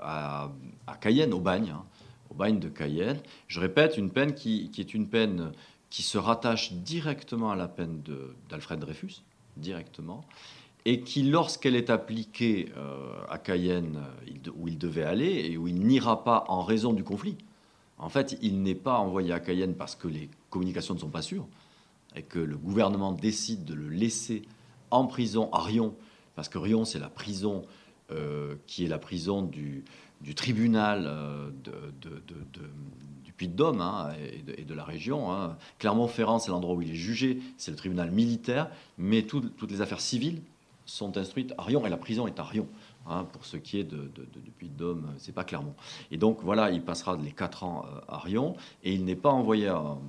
à, 0.00 0.50
à, 0.86 0.94
Cayenne, 0.96 1.34
au 1.34 1.40
bagne, 1.40 1.74
hein, 1.76 1.84
au 2.30 2.34
bagne 2.34 2.58
de 2.58 2.68
Cayenne. 2.68 3.18
Je 3.46 3.60
répète, 3.60 3.98
une 3.98 4.10
peine 4.10 4.34
qui, 4.34 4.70
qui, 4.70 4.80
est 4.80 4.94
une 4.94 5.06
peine 5.06 5.52
qui 5.90 6.02
se 6.02 6.18
rattache 6.18 6.72
directement 6.72 7.50
à 7.50 7.56
la 7.56 7.68
peine 7.68 8.02
d'Alfred 8.48 8.80
Dreyfus, 8.80 9.22
directement, 9.56 10.24
et 10.84 11.00
qui, 11.00 11.22
lorsqu'elle 11.22 11.76
est 11.76 11.90
appliquée 11.90 12.70
euh, 12.76 13.16
à 13.28 13.38
Cayenne, 13.38 14.02
euh, 14.28 14.50
où 14.56 14.68
il 14.68 14.78
devait 14.78 15.04
aller 15.04 15.50
et 15.50 15.56
où 15.56 15.66
il 15.66 15.80
n'ira 15.80 16.24
pas 16.24 16.44
en 16.48 16.62
raison 16.62 16.92
du 16.92 17.04
conflit, 17.04 17.36
en 17.98 18.08
fait, 18.08 18.36
il 18.42 18.62
n'est 18.62 18.74
pas 18.74 18.98
envoyé 18.98 19.32
à 19.32 19.40
Cayenne 19.40 19.74
parce 19.74 19.94
que 19.94 20.08
les 20.08 20.28
communications 20.50 20.94
ne 20.94 20.98
sont 20.98 21.08
pas 21.08 21.22
sûres 21.22 21.46
et 22.16 22.22
que 22.22 22.38
le 22.38 22.56
gouvernement 22.56 23.12
décide 23.12 23.64
de 23.64 23.74
le 23.74 23.88
laisser 23.88 24.42
en 24.90 25.06
prison 25.06 25.48
à 25.52 25.60
Rion, 25.62 25.94
parce 26.36 26.48
que 26.48 26.58
Rion, 26.58 26.84
c'est 26.84 26.98
la 26.98 27.08
prison 27.08 27.62
euh, 28.12 28.56
qui 28.66 28.84
est 28.84 28.88
la 28.88 28.98
prison 28.98 29.42
du, 29.42 29.84
tribunal 30.36 31.10
du 33.24 33.32
Puy-de-Dôme 33.32 33.80
hein, 33.80 34.12
et, 34.56 34.64
de 34.64 34.74
la 34.74 34.84
région. 34.84 35.32
Hein. 35.32 35.56
Clermont-Ferrand, 35.78 36.38
c'est 36.38 36.50
l'endroit 36.50 36.74
où 36.74 36.82
il 36.82 36.90
est 36.90 36.96
jugé, 36.96 37.40
c'est 37.56 37.70
le 37.70 37.76
tribunal 37.76 38.10
militaire, 38.10 38.70
mais 38.98 39.22
toutes 39.22 39.70
les 39.70 39.80
affaires 39.80 40.00
civiles 40.00 40.42
sont 40.86 41.16
instruites 41.16 41.54
à 41.58 41.62
Rion, 41.62 41.86
et 41.86 41.90
la 41.90 41.96
prison 41.96 42.26
est 42.26 42.38
à 42.38 42.44
Rion. 42.44 42.68
Hein, 43.06 43.26
pour 43.32 43.44
ce 43.44 43.58
qui 43.58 43.78
est 43.78 43.84
de, 43.84 43.96
de, 43.96 44.22
de 44.22 44.50
Puy-de-Dôme, 44.56 45.12
c'est 45.18 45.34
pas 45.34 45.44
Clermont. 45.44 45.74
Et 46.10 46.16
donc 46.16 46.38
voilà, 46.42 46.70
il 46.70 46.80
passera 46.80 47.18
les 47.22 47.32
quatre 47.32 47.62
ans 47.62 47.84
euh, 47.84 48.00
à 48.08 48.18
Rion, 48.18 48.56
et 48.82 48.94
il 48.94 49.04
n'est 49.04 49.16
pas 49.16 49.30
envoyé 49.30 49.68
en 49.68 50.00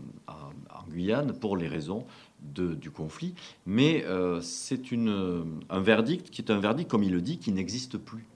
Guyane 0.90 1.34
pour 1.34 1.58
les 1.58 1.68
raisons 1.68 2.06
du 2.42 2.92
conflit, 2.92 3.34
mais 3.66 4.04
euh, 4.06 4.40
c'est 4.42 4.82
un 4.94 5.80
verdict 5.80 6.30
qui 6.30 6.42
est 6.42 6.52
un 6.52 6.60
verdict, 6.60 6.90
comme 6.90 7.04
il 7.04 7.12
le 7.12 7.22
dit, 7.22 7.40
qui 7.40 7.52
n'existe 7.52 7.98
plus. 7.98 8.28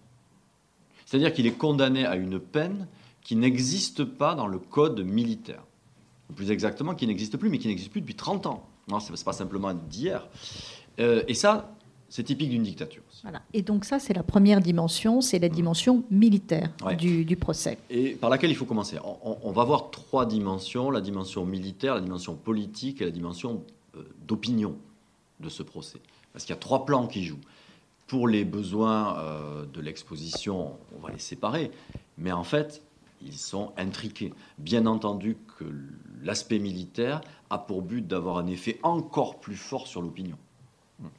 C'est-à-dire 1.05 1.31
qu'il 1.31 1.45
est 1.45 1.57
condamné 1.57 2.05
à 2.05 2.15
une 2.15 2.39
peine 2.39 2.87
qui 3.21 3.35
n'existe 3.35 4.03
pas 4.03 4.35
dans 4.35 4.47
le 4.47 4.59
code 4.59 5.01
militaire. 5.01 5.63
Ou 6.29 6.33
plus 6.33 6.51
exactement, 6.51 6.95
qui 6.95 7.07
n'existe 7.07 7.37
plus, 7.37 7.49
mais 7.49 7.59
qui 7.59 7.67
n'existe 7.67 7.91
plus 7.91 8.01
depuis 8.01 8.15
30 8.15 8.47
ans. 8.47 8.67
Ce 8.87 9.11
n'est 9.11 9.23
pas 9.23 9.33
simplement 9.33 9.73
d'hier. 9.73 10.27
Euh, 10.99 11.23
et 11.27 11.33
ça, 11.35 11.75
c'est 12.09 12.23
typique 12.23 12.49
d'une 12.49 12.63
dictature. 12.63 13.03
Voilà. 13.21 13.41
Et 13.53 13.61
donc 13.61 13.85
ça, 13.85 13.99
c'est 13.99 14.13
la 14.13 14.23
première 14.23 14.61
dimension, 14.61 15.21
c'est 15.21 15.39
la 15.39 15.49
dimension 15.49 16.03
militaire 16.09 16.71
du, 16.97 17.37
procès. 17.37 17.77
Et 17.89 18.15
par 18.15 18.29
laquelle 18.29 18.49
il 18.49 18.55
faut 18.55 18.65
commencer. 18.65 18.97
On, 19.23 19.51
va 19.51 19.63
voir 19.63 19.91
trois 19.91 20.25
dimensions, 20.25 20.89
la 20.89 21.01
dimension 21.01 21.45
militaire, 21.45 21.95
la 21.95 22.01
dimension 22.01 22.35
politique 22.35 23.01
et 23.01 23.05
la 23.05 23.11
dimension 23.11 23.63
euh, 23.95 24.01
d'opinion 24.27 24.75
de 25.39 25.49
ce 25.49 25.61
procès. 25.63 25.99
Parce 26.33 26.45
qu'il 26.45 26.53
y 26.53 26.57
a 26.57 26.59
trois 26.59 26.85
plans 26.85 27.07
qui 27.07 27.23
jouent. 27.23 27.39
Pour 28.07 28.27
les 28.27 28.43
besoins 28.43 29.19
euh, 29.19 29.65
de 29.65 29.79
l'exposition, 29.79 30.77
on 30.97 30.99
va 30.99 31.11
les 31.11 31.19
séparer. 31.19 31.69
Mais 32.17 32.31
en 32.31 32.43
fait, 32.43 32.81
ils 33.21 33.37
sont 33.37 33.71
intriqués. 33.77 34.33
Bien 34.57 34.87
entendu 34.87 35.37
que 35.57 35.65
l'aspect 36.23 36.59
militaire 36.59 37.21
a 37.51 37.59
pour 37.59 37.83
but 37.83 38.05
d'avoir 38.05 38.37
un 38.37 38.47
effet 38.47 38.79
encore 38.81 39.39
plus 39.39 39.55
fort 39.55 39.87
sur 39.87 40.01
l'opinion 40.01 40.37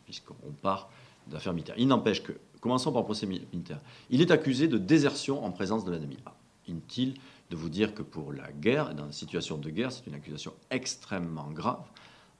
puisqu'on 0.05 0.53
part 0.62 0.90
d'affaires 1.27 1.53
militaires. 1.53 1.77
Il 1.79 1.88
n'empêche 1.88 2.23
que, 2.23 2.33
commençons 2.61 2.93
par 2.93 3.03
le 3.03 3.07
procès 3.07 3.27
militaire, 3.27 3.81
il 4.11 4.21
est 4.21 4.31
accusé 4.31 4.69
de 4.69 4.79
désertion 4.79 5.45
en 5.45 5.51
présence 5.51 5.85
de 5.85 5.90
l'ennemi. 5.90 6.16
Ah, 6.27 6.35
inutile 6.69 7.14
de 7.51 7.57
vous 7.57 7.69
dire 7.69 7.95
que 7.95 8.03
pour 8.03 8.33
la 8.33 8.51
guerre, 8.53 8.95
dans 8.95 9.07
une 9.07 9.12
situation 9.12 9.59
de 9.59 9.71
guerre, 9.71 9.90
c'est 9.93 10.07
une 10.07 10.14
accusation 10.14 10.53
extrêmement 10.71 11.51
grave, 11.51 11.83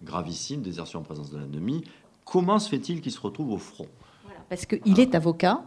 gravissime, 0.03 0.63
désertion 0.63 1.01
en 1.01 1.03
présence 1.03 1.31
de 1.31 1.39
l'ennemi. 1.39 1.83
Comment 2.25 2.59
se 2.59 2.69
fait-il 2.69 3.01
qu'il 3.01 3.13
se 3.13 3.21
retrouve 3.21 3.53
au 3.53 3.59
front? 3.59 3.89
Parce 4.49 4.67
qu'il 4.67 4.99
est 4.99 5.15
avocat. 5.15 5.63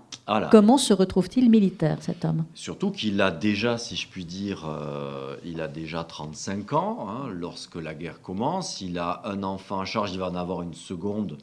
Comment 0.51 0.77
se 0.77 0.93
retrouve-t-il 0.93 1.49
militaire, 1.49 1.97
cet 2.01 2.25
homme? 2.25 2.45
Surtout 2.53 2.91
qu'il 2.91 3.21
a 3.21 3.31
déjà, 3.31 3.77
si 3.77 3.95
je 3.95 4.09
puis 4.09 4.25
dire, 4.25 4.65
euh, 4.67 5.37
il 5.45 5.61
a 5.61 5.69
déjà 5.69 6.03
35 6.03 6.73
ans 6.73 7.07
hein, 7.09 7.29
lorsque 7.29 7.75
la 7.75 7.93
guerre 7.93 8.21
commence. 8.21 8.81
Il 8.81 8.99
a 8.99 9.21
un 9.25 9.43
enfant 9.43 9.79
à 9.79 9.85
charge, 9.85 10.11
il 10.11 10.19
va 10.19 10.29
en 10.29 10.35
avoir 10.35 10.61
une 10.61 10.73
seconde. 10.73 11.37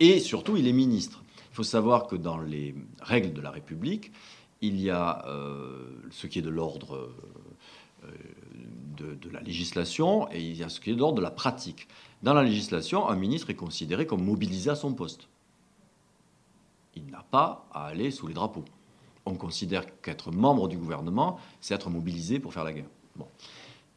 Et 0.00 0.20
surtout, 0.20 0.56
il 0.56 0.66
est 0.68 0.72
ministre. 0.72 1.22
Il 1.52 1.54
faut 1.54 1.62
savoir 1.62 2.06
que 2.06 2.16
dans 2.16 2.38
les 2.38 2.74
règles 3.00 3.32
de 3.32 3.40
la 3.40 3.50
République, 3.50 4.12
il 4.60 4.80
y 4.80 4.90
a 4.90 5.24
euh, 5.26 5.86
ce 6.10 6.26
qui 6.26 6.38
est 6.38 6.42
de 6.42 6.50
l'ordre 6.50 7.10
euh, 8.04 8.08
de, 8.96 9.14
de, 9.14 9.30
la 9.30 9.40
législation 9.40 10.28
et 10.30 10.40
il 10.40 10.56
y 10.56 10.64
a 10.64 10.68
ce 10.68 10.80
qui 10.80 10.90
est 10.90 10.94
de 10.94 10.98
l'ordre 10.98 11.16
de 11.16 11.22
la 11.22 11.30
pratique. 11.30 11.88
Dans 12.22 12.34
la 12.34 12.42
législation, 12.42 13.08
un 13.08 13.16
ministre 13.16 13.50
est 13.50 13.54
considéré 13.54 14.06
comme 14.06 14.24
mobilisé 14.24 14.70
à 14.70 14.74
son 14.74 14.94
poste 14.94 15.28
il 16.98 17.10
n'a 17.10 17.24
pas 17.30 17.66
à 17.72 17.86
aller 17.86 18.10
sous 18.10 18.26
les 18.26 18.34
drapeaux. 18.34 18.64
On 19.26 19.34
considère 19.34 19.84
qu'être 20.00 20.30
membre 20.30 20.68
du 20.68 20.76
gouvernement, 20.76 21.38
c'est 21.60 21.74
être 21.74 21.90
mobilisé 21.90 22.40
pour 22.40 22.52
faire 22.52 22.64
la 22.64 22.72
guerre. 22.72 22.88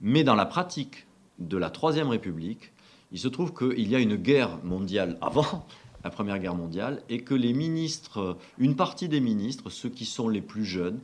Mais 0.02 0.24
dans 0.24 0.36
la 0.36 0.46
pratique 0.46 1.08
de 1.40 1.58
la 1.58 1.70
Troisième 1.70 2.10
République, 2.10 2.72
il 3.12 3.20
se 3.20 3.28
trouve 3.28 3.54
qu'il 3.54 3.88
y 3.88 3.96
a 3.96 4.00
une 4.00 4.16
guerre 4.16 4.64
mondiale 4.64 5.18
avant 5.22 5.66
la 6.04 6.10
Première 6.10 6.40
Guerre 6.40 6.56
mondiale 6.56 7.04
et 7.10 7.22
que 7.22 7.34
les 7.34 7.54
ministres, 7.54 8.38
une 8.58 8.76
partie 8.76 9.10
des 9.10 9.20
ministres, 9.20 9.70
ceux 9.70 9.90
qui 9.90 10.06
sont 10.06 10.30
les 10.30 10.42
plus 10.42 10.66
jeunes, 10.66 11.00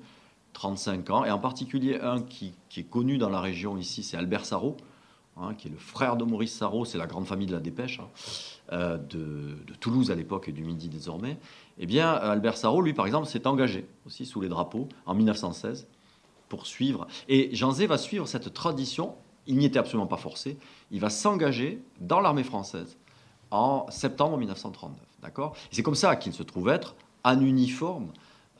35 0.53 1.09
ans, 1.11 1.25
et 1.25 1.31
en 1.31 1.39
particulier 1.39 1.99
un 2.01 2.21
qui, 2.21 2.53
est 2.75 2.89
connu 2.89 3.17
dans 3.17 3.29
la 3.29 3.41
région 3.41 3.77
ici, 3.77 4.01
c'est 4.03 4.17
Albert 4.17 4.45
Sarrault, 4.45 4.77
hein, 5.37 5.53
qui 5.55 5.67
est 5.67 5.71
le 5.71 5.77
frère 5.77 6.17
de 6.17 6.23
Maurice 6.23 6.53
Sarrault, 6.53 6.85
c'est 6.85 6.97
la 6.97 7.05
grande 7.05 7.27
famille 7.27 7.45
de 7.45 7.53
la 7.53 7.59
dépêche, 7.59 7.99
hein, 7.99 8.09
euh, 8.73 8.97
de, 8.97 9.55
Toulouse 9.79 10.09
à 10.09 10.15
l'époque 10.15 10.49
et 10.49 10.51
du 10.51 10.63
Midi 10.63 10.89
désormais, 10.89 11.37
eh 11.77 11.85
bien, 11.85 12.11
Albert 12.11 12.57
Sarrault, 12.57 12.81
lui, 12.81 12.93
par 12.93 13.05
exemple, 13.05 13.27
s'est 13.27 13.45
engagé 13.45 13.87
aussi 14.07 14.25
sous 14.25 14.41
les 14.41 14.49
drapeaux 14.49 14.89
en 15.05 15.13
1916 15.13 15.87
pour 16.49 16.65
suivre. 16.65 17.07
Et 17.29 17.49
Jean 17.53 17.71
Zé 17.71 17.85
va 17.85 17.99
suivre 17.99 18.27
cette 18.27 18.53
tradition. 18.53 19.13
Il 19.45 19.57
n'y 19.57 19.65
était 19.65 19.77
absolument 19.77 20.07
pas 20.07 20.17
forcé. 20.17 20.57
Il 20.89 20.99
va 20.99 21.11
s'engager 21.11 21.81
dans 21.99 22.19
l'armée 22.19 22.43
française 22.43 22.97
en 23.51 23.85
septembre 23.89 24.37
1939. 24.37 24.97
D'accord? 25.21 25.55
C'est 25.71 25.83
comme 25.83 25.95
ça 25.95 26.15
qu'il 26.15 26.33
se 26.33 26.43
trouve 26.43 26.69
être 26.69 26.95
en 27.23 27.39
uniforme 27.41 28.11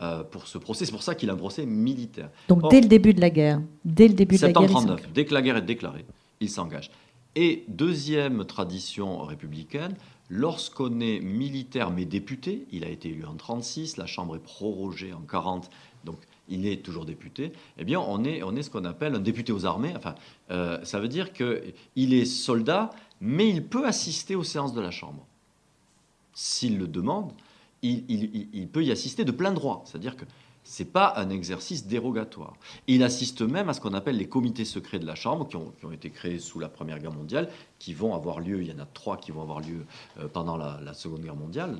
euh, 0.01 0.23
pour 0.23 0.47
ce 0.47 0.57
procès. 0.57 0.85
C'est 0.85 0.91
pour 0.91 1.03
ça 1.03 1.15
qu'il 1.15 1.29
a 1.29 1.33
un 1.33 1.37
procès 1.37 1.65
militaire. 1.65 2.29
Donc 2.47 2.69
dès 2.69 2.81
le 2.81 2.87
début 2.87 3.13
de 3.13 3.21
la 3.21 3.29
guerre, 3.29 3.61
dès 3.85 4.07
le 4.07 4.13
début 4.13 4.37
de 4.37 4.41
la 4.41 4.51
guerre, 4.51 4.69
39, 4.69 5.09
dès 5.13 5.25
que 5.25 5.33
la 5.33 5.41
guerre 5.41 5.57
est 5.57 5.61
déclarée, 5.61 6.05
il 6.39 6.49
s'engage. 6.49 6.91
Et 7.35 7.65
deuxième 7.67 8.45
tradition 8.45 9.19
républicaine, 9.23 9.95
Lorsqu'on 10.29 10.99
est 10.99 11.21
militaire 11.21 11.89
mais 11.89 12.03
député, 12.03 12.67
il 12.71 12.83
a 12.83 12.89
été 12.89 13.09
élu 13.09 13.25
en 13.25 13.35
36, 13.35 13.95
la 13.95 14.05
Chambre 14.05 14.35
est 14.35 14.43
prorogée 14.43 15.13
en 15.13 15.21
40, 15.21 15.69
donc 16.03 16.17
il 16.49 16.67
est 16.67 16.83
toujours 16.83 17.05
député, 17.05 17.53
eh 17.77 17.85
bien 17.85 17.99
on 18.01 18.25
est, 18.25 18.43
on 18.43 18.55
est 18.55 18.61
ce 18.61 18.69
qu'on 18.69 18.83
appelle 18.83 19.15
un 19.15 19.19
député 19.19 19.53
aux 19.53 19.65
armées. 19.65 19.93
Enfin, 19.95 20.15
euh, 20.51 20.83
ça 20.83 20.99
veut 20.99 21.07
dire 21.07 21.31
qu'il 21.31 22.13
est 22.13 22.25
soldat, 22.25 22.89
mais 23.21 23.49
il 23.49 23.65
peut 23.65 23.85
assister 23.85 24.35
aux 24.35 24.43
séances 24.43 24.73
de 24.73 24.81
la 24.81 24.91
Chambre. 24.91 25.25
S'il 26.33 26.77
le 26.77 26.87
demande, 26.87 27.31
il, 27.81 28.67
peut 28.71 28.83
y 28.83 28.91
assister 28.91 29.25
de 29.25 29.31
plein 29.31 29.51
droit. 29.51 29.83
C'est-à-dire 29.85 30.15
que 30.15 30.25
ce 30.63 30.83
n'est 30.83 30.89
pas 30.89 31.13
un 31.15 31.29
exercice 31.29 31.87
dérogatoire. 31.87 32.53
il 32.87 33.01
assiste 33.03 33.41
même 33.41 33.69
à 33.69 33.73
ce 33.73 33.79
qu'on 33.79 33.93
appelle 33.93 34.17
les 34.17 34.27
comités 34.27 34.65
secrets 34.65 34.99
de 34.99 35.05
la 35.05 35.15
Chambre, 35.15 35.47
qui 35.47 35.55
ont, 35.55 35.91
été 35.91 36.09
créés 36.09 36.39
sous 36.39 36.59
la 36.59 36.67
Première 36.67 36.99
Guerre 36.99 37.13
mondiale, 37.13 37.49
qui 37.79 37.93
vont 37.93 38.13
avoir 38.13 38.39
lieu, 38.39 38.61
il 38.61 38.67
y 38.67 38.73
en 38.73 38.79
a 38.79 38.85
trois 38.85 39.17
qui 39.17 39.31
vont 39.31 39.41
avoir 39.41 39.61
lieu 39.61 39.85
euh, 40.19 40.27
pendant 40.27 40.57
la, 40.57 40.93
Seconde 40.93 41.21
Guerre 41.21 41.35
mondiale, 41.35 41.79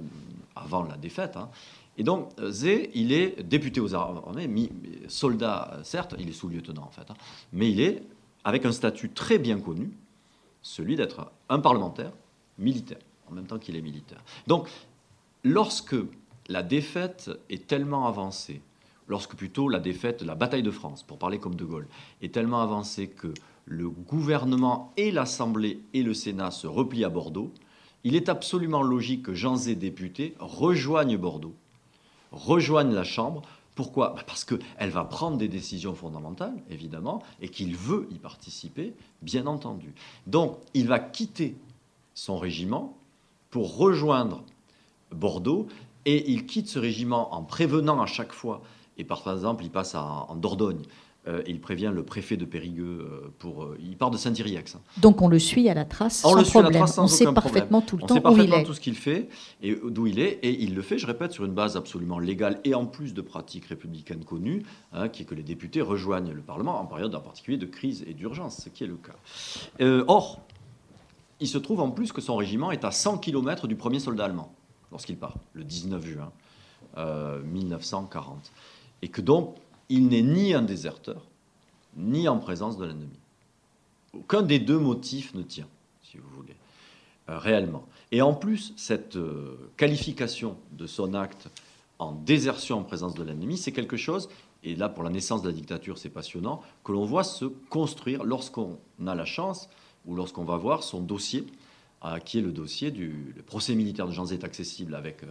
avant 0.55 0.83
la 0.83 0.95
défaite. 0.95 1.35
Hein. 1.35 1.49
Et 1.97 2.03
donc, 2.03 2.29
Zé, 2.49 2.91
il 2.93 3.11
est 3.11 3.43
député 3.43 3.81
aux 3.81 3.93
armées, 3.93 4.69
soldat, 5.07 5.79
certes, 5.83 6.15
il 6.17 6.29
est 6.29 6.33
sous-lieutenant 6.33 6.83
en 6.83 6.91
fait, 6.91 7.09
hein, 7.09 7.15
mais 7.51 7.71
il 7.71 7.81
est 7.81 8.03
avec 8.43 8.65
un 8.65 8.71
statut 8.71 9.09
très 9.09 9.39
bien 9.39 9.59
connu, 9.59 9.91
celui 10.67 10.97
d'être 10.97 11.31
un 11.47 11.59
parlementaire 11.59 12.11
militaire, 12.59 12.99
en 13.29 13.33
même 13.33 13.47
temps 13.47 13.57
qu'il 13.57 13.77
est 13.77 13.81
militaire. 13.81 14.21
Donc, 14.47 14.67
lorsque 15.43 15.95
la 16.49 16.61
défaite 16.61 17.31
est 17.49 17.67
tellement 17.67 18.05
avancée, 18.05 18.61
lorsque 19.07 19.35
plutôt 19.35 19.69
la 19.69 19.79
défaite, 19.79 20.21
la 20.23 20.35
bataille 20.35 20.63
de 20.63 20.71
France, 20.71 21.03
pour 21.03 21.17
parler 21.17 21.39
comme 21.39 21.55
De 21.55 21.63
Gaulle, 21.63 21.87
est 22.21 22.33
tellement 22.33 22.61
avancée 22.61 23.07
que 23.07 23.33
le 23.65 23.89
gouvernement 23.89 24.91
et 24.97 25.11
l'Assemblée 25.11 25.79
et 25.93 26.03
le 26.03 26.13
Sénat 26.13 26.51
se 26.51 26.67
replient 26.67 27.05
à 27.05 27.09
Bordeaux, 27.09 27.53
il 28.03 28.15
est 28.15 28.27
absolument 28.27 28.83
logique 28.83 29.23
que 29.23 29.33
Jean 29.33 29.55
Zé, 29.55 29.75
député, 29.75 30.35
rejoigne 30.39 31.15
Bordeaux, 31.15 31.55
rejoigne 32.31 32.93
la 32.93 33.05
Chambre. 33.05 33.41
Pourquoi? 33.77 34.13
Bah, 34.15 34.23
Parce 34.25 34.43
qu'elle 34.43 34.89
va 34.89 35.03
prendre 35.03 35.37
des 35.37 35.47
décisions 35.47 35.93
fondamentales, 35.93 36.55
évidemment, 36.67 37.21
et 37.39 37.47
qu'il 37.47 37.75
veut 37.75 38.09
y 38.11 38.17
participer, 38.17 38.95
bien 39.21 39.45
entendu. 39.45 39.93
Donc, 40.25 40.57
il 40.73 40.87
va 40.87 40.97
quitter 40.99 41.55
son 42.15 42.39
régiment 42.39 42.97
pour 43.51 43.77
rejoindre 43.77 44.43
Bordeaux, 45.11 45.67
et 46.05 46.31
il 46.31 46.47
quitte 46.47 46.67
ce 46.67 46.79
régiment 46.79 47.35
en 47.35 47.43
prévenant 47.43 48.01
à 48.01 48.07
chaque 48.07 48.33
fois, 48.33 48.63
et 48.97 49.03
par 49.03 49.21
exemple 49.31 49.63
il 49.63 49.69
passe 49.69 49.93
en 49.93 50.35
Dordogne, 50.35 50.81
euh, 51.27 51.41
il 51.45 51.59
prévient 51.59 51.91
le 51.93 52.03
préfet 52.03 52.37
de 52.37 52.45
Périgueux 52.45 52.99
euh, 53.01 53.33
pour. 53.37 53.63
Euh, 53.63 53.77
il 53.81 53.97
part 53.97 54.11
de 54.11 54.17
Saint-Iriex. 54.17 54.75
Hein. 54.75 54.81
Donc 54.97 55.21
on 55.21 55.27
le 55.27 55.39
suit 55.39 55.67
à 55.67 55.73
la 55.73 55.83
trace 55.83 56.23
on 56.23 56.29
sans 56.29 56.35
le 56.35 56.43
suit 56.43 56.51
problème. 56.51 56.69
À 56.69 56.73
la 56.73 56.79
trace 56.85 56.95
sans 56.95 57.03
on 57.03 57.07
sait 57.07 57.33
parfaitement 57.33 57.81
tout 57.81 57.97
le 57.97 58.03
on 58.03 58.07
temps 58.07 58.15
sait 58.15 58.21
parfaitement 58.21 58.55
où 58.55 58.57
il 58.57 58.61
est. 58.61 58.65
tout 58.65 58.73
ce 58.73 58.79
qu'il 58.79 58.95
fait 58.95 59.27
et 59.61 59.75
d'où 59.75 60.07
il 60.07 60.19
est. 60.19 60.39
Et 60.43 60.63
il 60.63 60.73
le 60.73 60.81
fait, 60.81 60.97
je 60.97 61.05
répète, 61.05 61.33
sur 61.33 61.43
une 61.43 61.53
base 61.53 61.75
absolument 61.75 62.19
légale 62.19 62.61
et 62.63 62.73
en 62.75 62.85
plus 62.85 63.13
de 63.13 63.21
pratiques 63.21 63.65
républicaines 63.65 64.23
connues, 64.23 64.63
hein, 64.93 65.09
qui 65.09 65.23
est 65.23 65.25
que 65.25 65.35
les 65.35 65.43
députés 65.43 65.81
rejoignent 65.81 66.31
le 66.31 66.41
Parlement 66.41 66.79
en 66.79 66.85
période 66.85 67.13
en 67.13 67.21
particulier 67.21 67.57
de 67.57 67.65
crise 67.65 68.05
et 68.07 68.13
d'urgence, 68.13 68.61
ce 68.63 68.69
qui 68.69 68.85
est 68.85 68.87
le 68.87 68.97
cas. 68.97 70.03
or, 70.07 70.39
il 71.39 71.47
se 71.47 71.57
trouve 71.57 71.81
en 71.81 71.91
plus 71.91 72.13
que 72.13 72.21
son 72.21 72.37
régiment 72.37 72.71
est 72.71 72.85
à 72.85 72.91
100 72.91 73.17
km 73.17 73.67
du 73.67 73.75
premier 73.75 73.99
soldat 73.99 74.25
allemand 74.25 74.53
lorsqu'il 74.91 75.17
part, 75.17 75.35
le 75.53 75.65
19 75.65 76.05
juin 76.05 76.31
1940. 76.95 78.51
Et 79.03 79.09
que 79.09 79.21
donc, 79.21 79.55
il 79.89 80.07
n'est 80.07 80.21
ni 80.21 80.53
un 80.53 80.61
déserteur, 80.61 81.25
ni 81.95 82.27
en 82.27 82.37
présence 82.37 82.77
de 82.77 82.85
l'ennemi. 82.85 83.19
Aucun 84.13 84.41
des 84.41 84.59
deux 84.59 84.79
motifs 84.79 85.33
ne 85.33 85.43
tient, 85.43 85.67
si 86.03 86.17
vous 86.17 86.29
voulez, 86.35 86.55
euh, 87.29 87.37
réellement. 87.37 87.85
Et 88.11 88.21
en 88.21 88.33
plus, 88.33 88.73
cette 88.77 89.15
euh, 89.15 89.69
qualification 89.77 90.57
de 90.71 90.87
son 90.87 91.13
acte 91.13 91.49
en 91.99 92.11
désertion 92.11 92.79
en 92.79 92.83
présence 92.83 93.15
de 93.15 93.23
l'ennemi, 93.23 93.57
c'est 93.57 93.71
quelque 93.71 93.97
chose, 93.97 94.29
et 94.63 94.75
là 94.75 94.87
pour 94.87 95.03
la 95.03 95.09
naissance 95.09 95.41
de 95.41 95.49
la 95.49 95.53
dictature 95.53 95.97
c'est 95.97 96.09
passionnant, 96.09 96.61
que 96.83 96.91
l'on 96.91 97.05
voit 97.05 97.23
se 97.23 97.45
construire 97.45 98.23
lorsqu'on 98.23 98.77
a 99.05 99.15
la 99.15 99.25
chance 99.25 99.67
ou 100.05 100.15
lorsqu'on 100.15 100.43
va 100.43 100.57
voir 100.57 100.83
son 100.83 101.01
dossier, 101.01 101.45
euh, 102.05 102.19
qui 102.19 102.37
est 102.37 102.41
le 102.41 102.51
dossier 102.51 102.91
du 102.91 103.35
procès 103.47 103.73
militaire 103.73 104.07
de 104.07 104.11
Jean 104.11 104.27
est 104.27 104.43
accessible 104.43 104.93
avec 104.93 105.21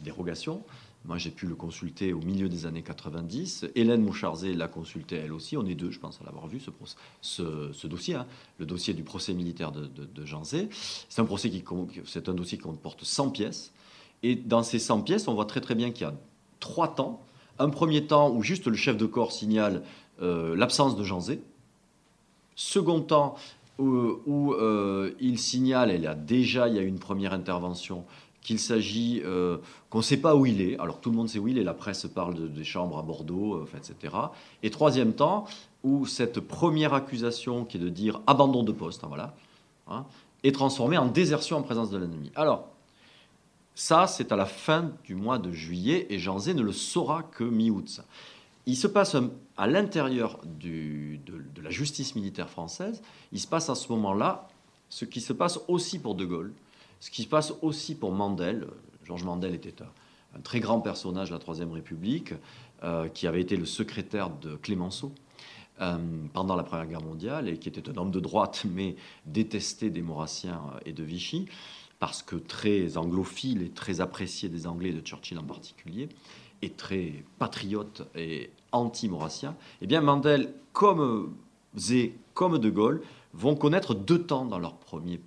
dérogation, 0.00 0.62
moi, 1.06 1.18
j'ai 1.18 1.30
pu 1.30 1.46
le 1.46 1.54
consulter 1.54 2.12
au 2.12 2.20
milieu 2.20 2.48
des 2.48 2.66
années 2.66 2.82
90. 2.82 3.66
Hélène 3.74 4.02
Moucharzé 4.02 4.54
l'a 4.54 4.66
consulté 4.66 5.16
elle 5.16 5.32
aussi. 5.32 5.56
On 5.56 5.64
est 5.64 5.74
deux, 5.74 5.90
je 5.90 6.00
pense, 6.00 6.20
à 6.20 6.24
l'avoir 6.24 6.48
vu, 6.48 6.60
ce, 7.20 7.86
dossier, 7.86 8.14
hein. 8.14 8.26
le 8.58 8.66
dossier 8.66 8.92
du 8.92 9.04
procès 9.04 9.32
militaire 9.32 9.70
de, 9.70 10.24
Jean 10.24 10.42
Zé. 10.44 10.68
C'est 11.08 11.20
un, 11.20 11.24
procès 11.24 11.48
qui, 11.48 11.62
c'est 12.04 12.28
un 12.28 12.34
dossier 12.34 12.58
qui 12.58 12.64
comporte 12.64 13.04
100 13.04 13.30
pièces. 13.30 13.72
Et 14.22 14.34
dans 14.34 14.62
ces 14.62 14.78
100 14.78 15.02
pièces, 15.02 15.28
on 15.28 15.34
voit 15.34 15.44
très 15.44 15.60
très 15.60 15.74
bien 15.74 15.92
qu'il 15.92 16.06
y 16.06 16.10
a 16.10 16.14
trois 16.58 16.94
temps. 16.94 17.22
Un 17.58 17.68
premier 17.70 18.06
temps 18.06 18.30
où 18.30 18.42
juste 18.42 18.66
le 18.66 18.76
chef 18.76 18.96
de 18.96 19.06
corps 19.06 19.32
signale 19.32 19.82
euh, 20.22 20.56
l'absence 20.56 20.96
de 20.96 21.04
Jean 21.04 21.20
Zé. 21.20 21.40
Second 22.56 23.00
temps 23.00 23.36
où, 23.78 24.54
euh, 24.54 25.12
il 25.20 25.38
signale, 25.38 26.06
a 26.06 26.14
déjà 26.14 26.68
il 26.68 26.74
y 26.74 26.78
a 26.78 26.82
une 26.82 26.98
première 26.98 27.34
intervention, 27.34 28.06
qu'il 28.46 28.60
s'agit, 28.60 29.22
euh, 29.24 29.58
qu'on 29.90 29.98
ne 29.98 30.04
sait 30.04 30.18
pas 30.18 30.36
où 30.36 30.46
il 30.46 30.60
est. 30.62 30.78
Alors 30.78 31.00
tout 31.00 31.10
le 31.10 31.16
monde 31.16 31.28
sait 31.28 31.40
où 31.40 31.48
il 31.48 31.58
est, 31.58 31.64
la 31.64 31.74
presse 31.74 32.06
parle 32.06 32.52
des 32.52 32.64
chambres 32.64 32.96
à 32.96 33.02
Bordeaux, 33.02 33.54
euh, 33.54 33.68
etc. 33.76 34.14
Et 34.62 34.70
troisième 34.70 35.14
temps, 35.14 35.46
où 35.82 36.06
cette 36.06 36.38
première 36.38 36.94
accusation 36.94 37.64
qui 37.64 37.76
est 37.76 37.80
de 37.80 37.88
dire 37.88 38.20
abandon 38.28 38.62
de 38.62 38.70
poste, 38.70 39.02
hein, 39.02 39.08
voilà, 39.08 39.34
hein, 39.88 40.06
est 40.44 40.52
transformée 40.52 40.96
en 40.96 41.06
désertion 41.06 41.56
en 41.56 41.62
présence 41.62 41.90
de 41.90 41.98
l'ennemi. 41.98 42.30
Alors, 42.36 42.68
ça, 43.74 44.06
c'est 44.06 44.30
à 44.30 44.36
la 44.36 44.46
fin 44.46 44.92
du 45.04 45.16
mois 45.16 45.38
de 45.38 45.50
juillet, 45.50 46.06
et 46.08 46.20
Jean 46.20 46.38
Zé 46.38 46.54
ne 46.54 46.62
le 46.62 46.72
saura 46.72 47.24
que 47.24 47.42
mi-août. 47.42 48.00
Il 48.66 48.76
se 48.76 48.86
passe 48.86 49.16
à 49.56 49.66
l'intérieur 49.66 50.38
de 50.44 51.18
la 51.60 51.70
justice 51.70 52.14
militaire 52.14 52.48
française, 52.48 53.02
il 53.32 53.40
se 53.40 53.48
passe 53.48 53.68
à 53.70 53.74
ce 53.74 53.90
moment-là 53.90 54.48
ce 54.88 55.04
qui 55.04 55.20
se 55.20 55.32
passe 55.32 55.58
aussi 55.66 55.98
pour 55.98 56.14
De 56.14 56.24
Gaulle, 56.24 56.52
ce 57.00 57.10
qui 57.10 57.22
se 57.22 57.28
passe 57.28 57.52
aussi 57.62 57.94
pour 57.94 58.12
Mandel, 58.12 58.66
Georges 59.04 59.24
Mandel 59.24 59.54
était 59.54 59.82
un, 59.82 60.40
très 60.40 60.60
grand 60.60 60.80
personnage 60.80 61.28
de 61.28 61.34
la 61.34 61.38
Troisième 61.38 61.72
République, 61.72 62.34
euh, 62.82 63.08
qui 63.08 63.26
avait 63.26 63.40
été 63.40 63.56
le 63.56 63.64
secrétaire 63.64 64.30
de 64.30 64.56
Clémenceau 64.56 65.12
euh, 65.80 65.96
pendant 66.32 66.56
la 66.56 66.62
Première 66.62 66.86
Guerre 66.86 67.02
mondiale 67.02 67.48
et 67.48 67.58
qui 67.58 67.68
était 67.68 67.88
un 67.88 67.96
homme 67.96 68.10
de 68.10 68.20
droite, 68.20 68.66
mais 68.74 68.96
détesté 69.24 69.90
des 69.90 70.02
Maurassiens 70.02 70.62
et 70.84 70.92
de 70.92 71.02
Vichy, 71.02 71.46
parce 71.98 72.22
que 72.22 72.36
très 72.36 72.98
anglophile 72.98 73.62
et 73.62 73.70
très 73.70 74.00
apprécié 74.00 74.48
des 74.48 74.66
Anglais, 74.66 74.92
de 74.92 75.00
Churchill 75.00 75.38
en 75.38 75.44
particulier, 75.44 76.08
et 76.62 76.70
très 76.70 77.24
patriote 77.38 78.08
et 78.14 78.50
anti-maurassien, 78.72 79.56
eh 79.80 79.86
bien 79.86 80.00
Mandel, 80.00 80.52
comme 80.72 81.34
Zé, 81.76 82.18
comme 82.34 82.58
De 82.58 82.70
Gaulle, 82.70 83.02
vont 83.32 83.54
connaître 83.54 83.94
deux 83.94 84.22
temps 84.22 84.44
dans 84.44 84.58
leur 84.58 84.76
premier 84.76 85.20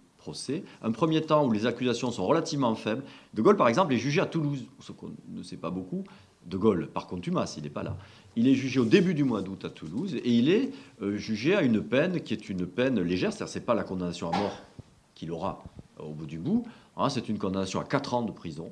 Un 0.82 0.91
premier 0.91 1.21
temps 1.21 1.45
où 1.45 1.51
les 1.51 1.65
accusations 1.65 2.11
sont 2.11 2.25
relativement 2.25 2.75
faibles. 2.75 3.03
De 3.34 3.41
Gaulle, 3.41 3.57
par 3.57 3.67
exemple, 3.67 3.93
est 3.93 3.97
jugé 3.97 4.21
à 4.21 4.25
Toulouse, 4.25 4.65
ce 4.80 4.91
qu'on 4.91 5.11
ne 5.30 5.43
sait 5.43 5.57
pas 5.57 5.69
beaucoup. 5.69 6.03
De 6.45 6.57
Gaulle, 6.57 6.88
par 6.88 7.07
contumace, 7.07 7.57
il 7.57 7.63
n'est 7.63 7.69
pas 7.69 7.84
là. 7.84 7.97
Il 8.36 8.47
est 8.47 8.53
jugé 8.53 8.80
au 8.80 8.86
début 8.86 9.13
du 9.13 9.23
mois 9.23 9.41
d'août 9.41 9.65
à 9.65 9.69
Toulouse 9.69 10.15
et 10.15 10.32
il 10.32 10.49
est 10.49 10.71
euh, 11.01 11.17
jugé 11.17 11.55
à 11.55 11.61
une 11.61 11.82
peine 11.82 12.21
qui 12.21 12.34
est 12.34 12.49
une 12.49 12.65
peine 12.65 12.99
légère, 13.01 13.34
c'est-à-dire 13.34 13.51
c'est 13.51 13.65
pas 13.65 13.73
la 13.73 13.84
condamnation 13.84 14.32
à 14.32 14.38
mort 14.38 14.57
qu'il 15.15 15.32
aura 15.32 15.63
au 15.99 16.13
bout 16.13 16.25
du 16.25 16.39
bout, 16.39 16.65
hein, 16.95 17.09
c'est 17.09 17.27
une 17.27 17.38
condamnation 17.38 17.82
à 17.82 17.84
4 17.84 18.13
ans 18.13 18.21
de 18.21 18.32
prison, 18.32 18.71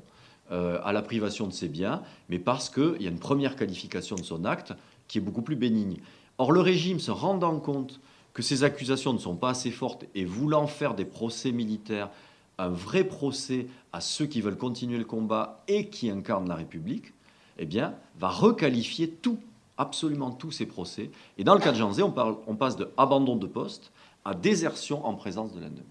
euh, 0.52 0.80
à 0.84 0.94
la 0.94 1.02
privation 1.02 1.46
de 1.46 1.52
ses 1.52 1.68
biens, 1.68 2.02
mais 2.30 2.40
parce 2.40 2.70
qu'il 2.70 3.02
y 3.02 3.08
a 3.08 3.10
une 3.10 3.20
première 3.20 3.58
qualification 3.58 4.16
de 4.16 4.24
son 4.24 4.46
acte 4.46 4.74
qui 5.10 5.18
est 5.18 5.22
beaucoup 5.22 5.42
plus 5.42 5.58
bénigne. 5.58 5.98
Or, 6.38 6.52
le 6.52 6.62
régime, 6.62 7.00
se 7.00 7.12
rendant 7.12 7.60
compte 7.60 8.00
que 8.38 8.44
ces 8.44 8.64
accusations 8.64 9.14
ne 9.14 9.18
sont 9.18 9.36
pas 9.36 9.50
assez 9.50 9.72
fortes 9.72 10.06
et 10.14 10.24
voulant 10.24 10.68
faire 10.68 10.94
des 10.94 11.06
procès 11.06 11.52
militaires 11.52 12.12
un 12.60 12.70
vrai 12.70 13.04
procès 13.04 13.66
à 13.94 14.00
ceux 14.00 14.28
qui 14.28 14.42
veulent 14.42 14.60
continuer 14.60 15.00
le 15.00 15.06
combat 15.06 15.64
et 15.68 15.90
qui 15.90 16.12
incarnent 16.12 16.48
la 16.48 16.54
République, 16.54 17.14
eh 17.58 17.66
bien, 17.66 17.96
va 18.20 18.30
requalifier 18.30 19.10
tout, 19.10 19.40
absolument 19.76 20.30
tous 20.30 20.52
ces 20.52 20.68
procès. 20.68 21.10
Et 21.40 21.44
dans 21.44 21.56
le 21.56 21.60
cas 21.60 21.72
de 21.72 21.78
Jean 21.78 21.92
Zé, 21.94 22.04
on, 22.04 22.14
on 22.46 22.56
passe 22.56 22.76
de 22.76 22.92
abandon 22.96 23.38
de 23.38 23.48
poste 23.48 23.92
à 24.24 24.36
désertion 24.36 25.04
en 25.04 25.16
présence 25.16 25.52
de 25.52 25.60
l'ennemi. 25.60 25.82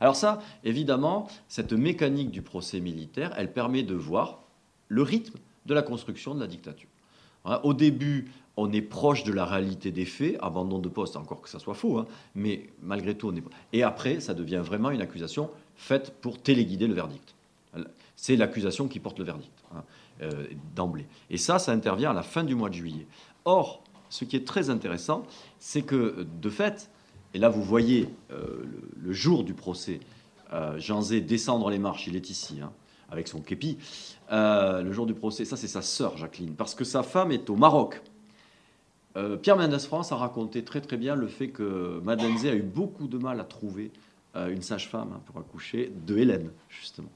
Alors 0.00 0.14
ça, 0.14 0.38
évidemment, 0.62 1.26
cette 1.48 1.72
mécanique 1.72 2.30
du 2.30 2.42
procès 2.42 2.78
militaire, 2.78 3.34
elle 3.36 3.52
permet 3.52 3.82
de 3.82 3.96
voir 3.96 4.44
le 4.86 5.02
rythme 5.02 5.40
de 5.66 5.74
la 5.74 5.82
construction 5.82 6.36
de 6.36 6.40
la 6.40 6.46
dictature. 6.46 6.90
Hein, 7.44 7.60
au 7.64 7.74
début, 7.74 8.30
on 8.58 8.72
est 8.72 8.82
proche 8.82 9.22
de 9.22 9.32
la 9.32 9.44
réalité 9.44 9.92
des 9.92 10.04
faits, 10.04 10.36
abandon 10.40 10.80
de 10.80 10.88
poste, 10.88 11.16
encore 11.16 11.40
que 11.40 11.48
ça 11.48 11.60
soit 11.60 11.74
faux, 11.74 11.98
hein, 11.98 12.06
mais 12.34 12.68
malgré 12.82 13.16
tout, 13.16 13.28
on 13.28 13.36
est. 13.36 13.42
Et 13.72 13.84
après, 13.84 14.18
ça 14.18 14.34
devient 14.34 14.60
vraiment 14.62 14.90
une 14.90 15.00
accusation 15.00 15.48
faite 15.76 16.12
pour 16.20 16.42
téléguider 16.42 16.88
le 16.88 16.94
verdict. 16.94 17.36
C'est 18.16 18.34
l'accusation 18.34 18.88
qui 18.88 18.98
porte 18.98 19.20
le 19.20 19.24
verdict, 19.24 19.52
hein, 19.72 19.84
euh, 20.22 20.46
d'emblée. 20.74 21.06
Et 21.30 21.38
ça, 21.38 21.60
ça 21.60 21.70
intervient 21.70 22.10
à 22.10 22.14
la 22.14 22.24
fin 22.24 22.42
du 22.42 22.56
mois 22.56 22.68
de 22.68 22.74
juillet. 22.74 23.06
Or, 23.44 23.80
ce 24.10 24.24
qui 24.24 24.34
est 24.34 24.44
très 24.44 24.70
intéressant, 24.70 25.22
c'est 25.60 25.82
que, 25.82 26.26
de 26.42 26.50
fait, 26.50 26.90
et 27.34 27.38
là 27.38 27.50
vous 27.50 27.62
voyez 27.62 28.08
euh, 28.32 28.64
le, 29.00 29.12
jour 29.12 29.44
du 29.44 29.54
procès, 29.54 30.00
euh, 30.52 30.80
Jean 30.80 31.00
Zé 31.00 31.20
descendre 31.20 31.70
les 31.70 31.78
marches, 31.78 32.08
il 32.08 32.16
est 32.16 32.28
ici, 32.28 32.58
hein, 32.60 32.72
avec 33.08 33.28
son 33.28 33.40
képi, 33.40 33.78
le 34.32 34.90
jour 34.90 35.06
du 35.06 35.14
procès, 35.14 35.44
ça 35.44 35.56
c'est 35.56 35.68
sa 35.68 35.80
sœur 35.80 36.16
Jacqueline, 36.16 36.54
parce 36.54 36.74
que 36.74 36.84
sa 36.84 37.04
femme 37.04 37.30
est 37.30 37.48
au 37.50 37.54
Maroc. 37.54 38.02
Euh, 39.18 39.36
Pierre 39.36 39.56
Mendès 39.56 39.80
France 39.80 40.12
a 40.12 40.16
raconté 40.16 40.62
très 40.62 40.80
très 40.80 40.96
bien 40.96 41.16
le 41.16 41.26
fait 41.26 41.48
que 41.48 42.00
Madeleine 42.04 42.38
Zé 42.38 42.50
a 42.50 42.54
eu 42.54 42.62
beaucoup 42.62 43.08
de 43.08 43.18
mal 43.18 43.40
à 43.40 43.44
trouver 43.44 43.90
euh, 44.36 44.48
une 44.48 44.62
sage-femme 44.62 45.12
hein, 45.12 45.20
pour 45.26 45.38
accoucher 45.38 45.92
de 46.06 46.16
Hélène, 46.16 46.50
justement. 46.68 47.10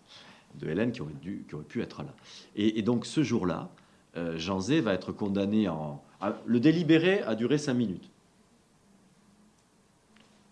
De 0.57 0.69
Hélène 0.69 0.91
qui 0.91 1.01
aurait, 1.01 1.13
dû, 1.23 1.45
qui 1.49 1.55
aurait 1.55 1.65
pu 1.65 1.81
être 1.81 2.03
là. 2.03 2.13
Et, 2.57 2.83
donc 2.83 3.07
ce 3.07 3.23
jour-là, 3.23 3.71
euh, 4.17 4.37
Jean 4.37 4.61
Zé 4.61 4.81
va 4.81 4.95
être 4.95 5.13
condamné 5.13 5.69
en. 5.69 6.03
le 6.45 6.61
délibéré 6.61 7.23
a 7.23 7.37
duré 7.37 7.57
cinq 7.57 7.75
minutes. 7.75 8.11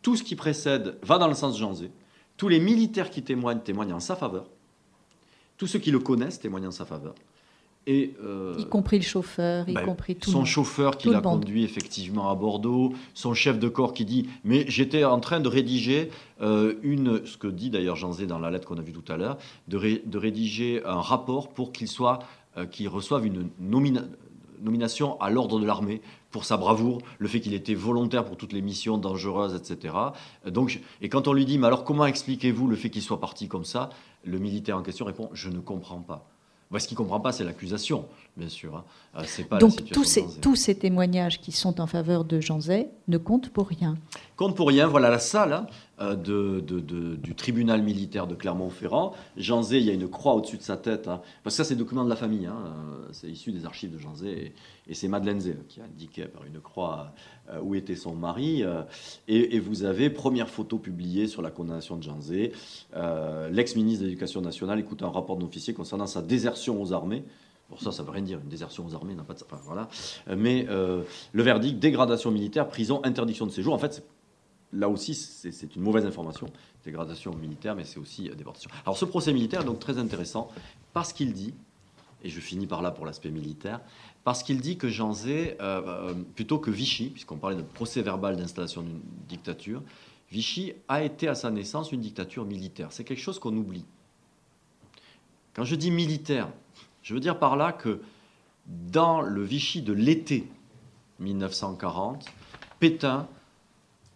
Tout 0.03 0.17
ce 0.17 0.23
qui 0.23 0.37
précède 0.37 0.99
va 1.03 1.19
dans 1.19 1.29
le 1.29 1.35
sens 1.35 1.55
de 1.55 1.59
Jean 1.59 1.75
Zé. 1.75 1.91
Tous 2.37 2.49
les 2.49 2.61
militaires 2.61 3.11
qui 3.11 3.23
témoignent 3.23 3.61
témoignent 3.61 3.93
en 3.93 4.01
sa 4.01 4.15
faveur. 4.15 4.47
Tous 5.59 5.67
ceux 5.67 5.81
qui 5.81 5.91
le 5.91 5.99
connaissent 5.99 6.39
témoignent 6.39 6.69
en 6.69 6.71
sa 6.71 6.87
faveur. 6.87 7.15
Euh, 7.89 8.55
y 8.59 8.67
compris 8.67 8.99
le 8.99 9.05
chauffeur, 9.05 9.69
y 9.69 9.73
ben, 9.73 9.85
compris 9.85 10.15
tout 10.15 10.31
Son 10.31 10.45
chauffeur 10.45 10.99
qui 10.99 11.09
l'a 11.09 11.21
conduit 11.21 11.65
effectivement 11.65 12.31
à 12.31 12.35
Bordeaux, 12.35 12.93
son 13.15 13.33
chef 13.33 13.59
de 13.59 13.69
corps 13.69 13.95
qui 13.95 14.05
dit 14.05 14.29
Mais 14.45 14.65
j'étais 14.69 15.05
en 15.05 15.19
train 15.19 15.41
de 15.41 15.49
rédiger 15.49 16.11
euh, 16.43 16.75
une, 16.83 17.25
ce 17.27 17.39
que 17.39 17.47
dit 17.47 17.71
d'ailleurs 17.71 17.97
Jean 17.97 18.13
Zé 18.13 18.27
dans 18.27 18.39
la 18.39 18.51
lettre 18.51 18.69
qu'on 18.69 18.77
a 18.77 18.83
vue 18.83 18.93
tout 18.93 19.11
à 19.11 19.17
l'heure, 19.17 19.39
de, 19.69 20.03
de, 20.05 20.19
rédiger 20.19 20.83
un 20.85 21.01
rapport 21.01 21.49
pour 21.49 21.73
qu'il 21.73 21.89
soit, 21.89 22.21
euh, 22.59 22.67
qu'il 22.67 22.87
reçoive 22.89 23.27
une 23.27 23.49
nomination 23.59 25.19
à 25.21 25.31
l'ordre 25.31 25.59
de 25.59 25.65
l'armée 25.65 26.03
pour 26.31 26.45
sa 26.45 26.59
bravoure, 26.59 26.99
le 27.19 27.29
fait 27.29 27.41
qu'il 27.41 27.55
était 27.55 27.75
volontaire 27.75 28.27
pour 28.27 28.37
toutes 28.37 28.53
les 28.53 28.63
missions 28.63 28.99
dangereuses, 28.99 29.55
etc. 29.55 29.95
Donc, 30.47 30.81
et 31.01 31.09
quand 31.09 31.29
on 31.29 31.33
lui 31.33 31.47
dit 31.47 31.57
Mais 31.57 31.67
alors 31.67 31.85
comment 31.85 32.05
expliquez-vous 32.05 32.69
le 32.69 32.77
fait 32.77 32.91
qu'il 32.91 33.03
soit 33.03 33.21
parti 33.21 33.49
comme 33.49 33.65
ça? 33.65 33.89
Le 34.23 34.39
militaire 34.39 34.77
en 34.77 34.83
question 34.83 35.07
répond 35.07 35.31
Je 35.33 35.49
ne 35.49 35.61
comprends 35.61 36.01
pas 36.01 36.31
ce 36.79 36.87
qu'il 36.87 36.95
ne 36.95 36.99
comprend 36.99 37.19
pas, 37.19 37.33
c'est 37.33 37.43
l'accusation, 37.43 38.07
bien 38.37 38.49
sûr. 38.49 38.77
Hein. 38.77 38.85
Euh, 39.17 39.45
pas 39.49 39.59
Donc 39.59 39.85
tous 39.91 40.05
ces, 40.05 40.25
tous 40.41 40.55
ces 40.55 40.77
témoignages 40.77 41.41
qui 41.41 41.51
sont 41.51 41.81
en 41.81 41.89
faveur 41.89 42.25
de 42.25 42.41
Jean 42.41 42.61
Zay 42.61 42.89
ne 43.09 43.19
comptent 43.19 43.49
pour 43.49 43.67
rien. 43.67 43.97
Comptent 44.37 44.55
pour 44.55 44.69
rien. 44.69 44.87
Voilà 44.87 45.11
la 45.11 45.19
salle. 45.19 45.53
Hein. 45.53 45.67
euh, 46.01 46.15
de, 46.15 46.61
du 47.17 47.35
tribunal 47.35 47.83
militaire 47.83 48.29
de 48.29 48.37
Clermont-Ferrand. 48.37 49.15
Jean 49.37 49.63
Zé, 49.63 49.79
il 49.79 49.85
y 49.85 49.91
a 49.91 49.95
une 49.95 50.09
croix 50.09 50.35
au-dessus 50.35 50.59
de 50.59 50.63
sa 50.63 50.77
tête, 50.77 51.09
hein. 51.09 51.21
parce 51.43 51.57
que 51.57 51.65
ça, 51.65 51.69
c'est 51.69 51.75
document 51.75 52.05
de 52.05 52.09
la 52.09 52.17
famille, 52.17 52.47
hein. 52.47 52.57
c'est 53.11 53.29
issu 53.29 53.51
des 53.51 53.67
archives 53.67 53.93
de 53.93 53.99
Jean 53.99 54.15
et, 54.25 54.53
c'est 54.95 55.09
Madeleine 55.09 55.41
Zé 55.41 55.57
qui 55.69 55.81
a 55.81 55.85
indiqué 55.85 56.25
par 56.25 56.45
une 56.45 56.61
croix 56.61 57.13
euh, 57.51 57.61
où 57.63 57.75
était 57.75 57.97
son 57.97 58.15
mari. 58.15 58.63
Euh, 58.63 58.83
et, 59.29 59.59
vous 59.59 59.85
avez, 59.85 60.11
première 60.11 60.49
photo 60.49 60.79
publiée 60.79 61.27
sur 61.27 61.43
la 61.43 61.51
condamnation 61.51 61.97
de 61.97 62.03
Jean 62.03 62.21
Zé, 62.21 62.53
l'ex-ministre 63.51 64.03
de 64.03 64.07
l'Éducation 64.07 64.41
nationale 64.41 64.81
écoute 64.81 65.03
un 65.03 65.11
rapport 65.11 65.37
d'officier 65.37 65.75
concernant 65.75 66.07
sa 66.07 66.23
désertion 66.23 66.81
aux 66.81 66.93
armées. 66.93 67.25
Bon, 67.71 67.77
ça, 67.77 67.93
ça 67.93 68.03
veut 68.03 68.11
rien 68.11 68.23
dire. 68.23 68.41
Une 68.43 68.49
désertion 68.49 68.85
aux 68.87 68.95
armées 68.95 69.15
n'a 69.15 69.23
pas 69.23 69.35
de. 69.35 69.45
Enfin, 69.45 69.61
voilà. 69.65 69.89
Mais 70.37 70.67
le 70.67 71.43
verdict, 71.43 71.79
dégradation 71.79 72.31
militaire, 72.31 72.67
prison, 72.69 73.01
interdiction 73.05 73.47
de 73.47 73.53
séjour. 73.53 73.75
En 73.75 73.79
fait, 73.79 74.03
là 74.73 74.89
aussi, 74.89 75.15
c'est 75.15 75.77
une 75.77 75.83
mauvaise 75.83 76.07
information, 76.07 76.49
dégradation 76.85 77.35
militaire, 77.35 77.75
mais 77.75 77.85
c'est 77.85 77.99
aussi 77.99 78.29
euh, 78.29 78.35
déportation. 78.35 78.71
Alors 78.85 78.97
ce 78.97 79.05
procès 79.05 79.33
militaire 79.33 79.63
est 79.63 79.67
donc 79.67 79.81
très 79.81 79.99
intéressant 79.99 80.49
parce 80.93 81.13
qu'il 81.13 81.33
dit, 81.33 81.55
et 82.23 82.29
je 82.29 82.41
finis 82.41 82.67
par 82.67 82.83
là 82.83 82.91
pour 82.91 83.07
l'aspect 83.07 83.31
militaire, 83.31 83.81
parce 84.25 84.43
qu'il 84.43 84.61
dit 84.61 84.77
que 84.77 84.89
Jean 84.89 85.13
Zé, 85.13 85.57
euh, 85.61 85.83
euh, 85.87 86.15
plutôt 86.35 86.59
que 86.59 86.71
Vichy, 86.71 87.09
puisqu'on 87.11 87.37
parlait 87.37 87.57
de 87.57 87.63
procès 87.63 88.03
verbal 88.03 88.37
d'installation 88.37 88.83
d'une 88.83 89.01
dictature, 89.29 89.83
Vichy 90.31 90.75
a 90.89 91.03
été 91.03 91.27
à 91.27 91.35
sa 91.35 91.51
naissance 91.51 91.91
une 91.93 92.01
dictature 92.01 92.45
militaire. 92.45 92.89
C'est 92.91 93.05
quelque 93.05 93.21
chose 93.21 93.39
qu'on 93.39 93.57
oublie. 93.57 93.85
Quand 95.55 95.65
je 95.65 95.75
dis 95.75 95.91
militaire, 95.91 96.49
je 97.03 97.15
veux 97.15 97.21
dire 97.21 97.39
par 97.39 97.57
là 97.57 97.73
que 97.73 98.01
dans 98.67 99.21
le 99.21 99.43
Vichy 99.43 99.83
de 99.83 99.93
l'été 99.93 100.47
1940, 101.19 102.27
Pétain 102.79 103.27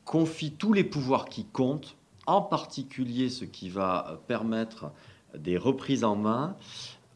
confie 0.05 0.53
tous 0.53 0.73
les 0.73 0.85
pouvoirs 0.85 1.25
qui 1.25 1.45
comptent, 1.45 1.97
en 2.27 2.41
particulier 2.41 3.29
ce 3.29 3.45
qui 3.45 3.69
va 3.69 4.21
permettre 4.29 4.93
des 5.37 5.59
reprises 5.59 6.05
en 6.05 6.15
main, 6.15 6.57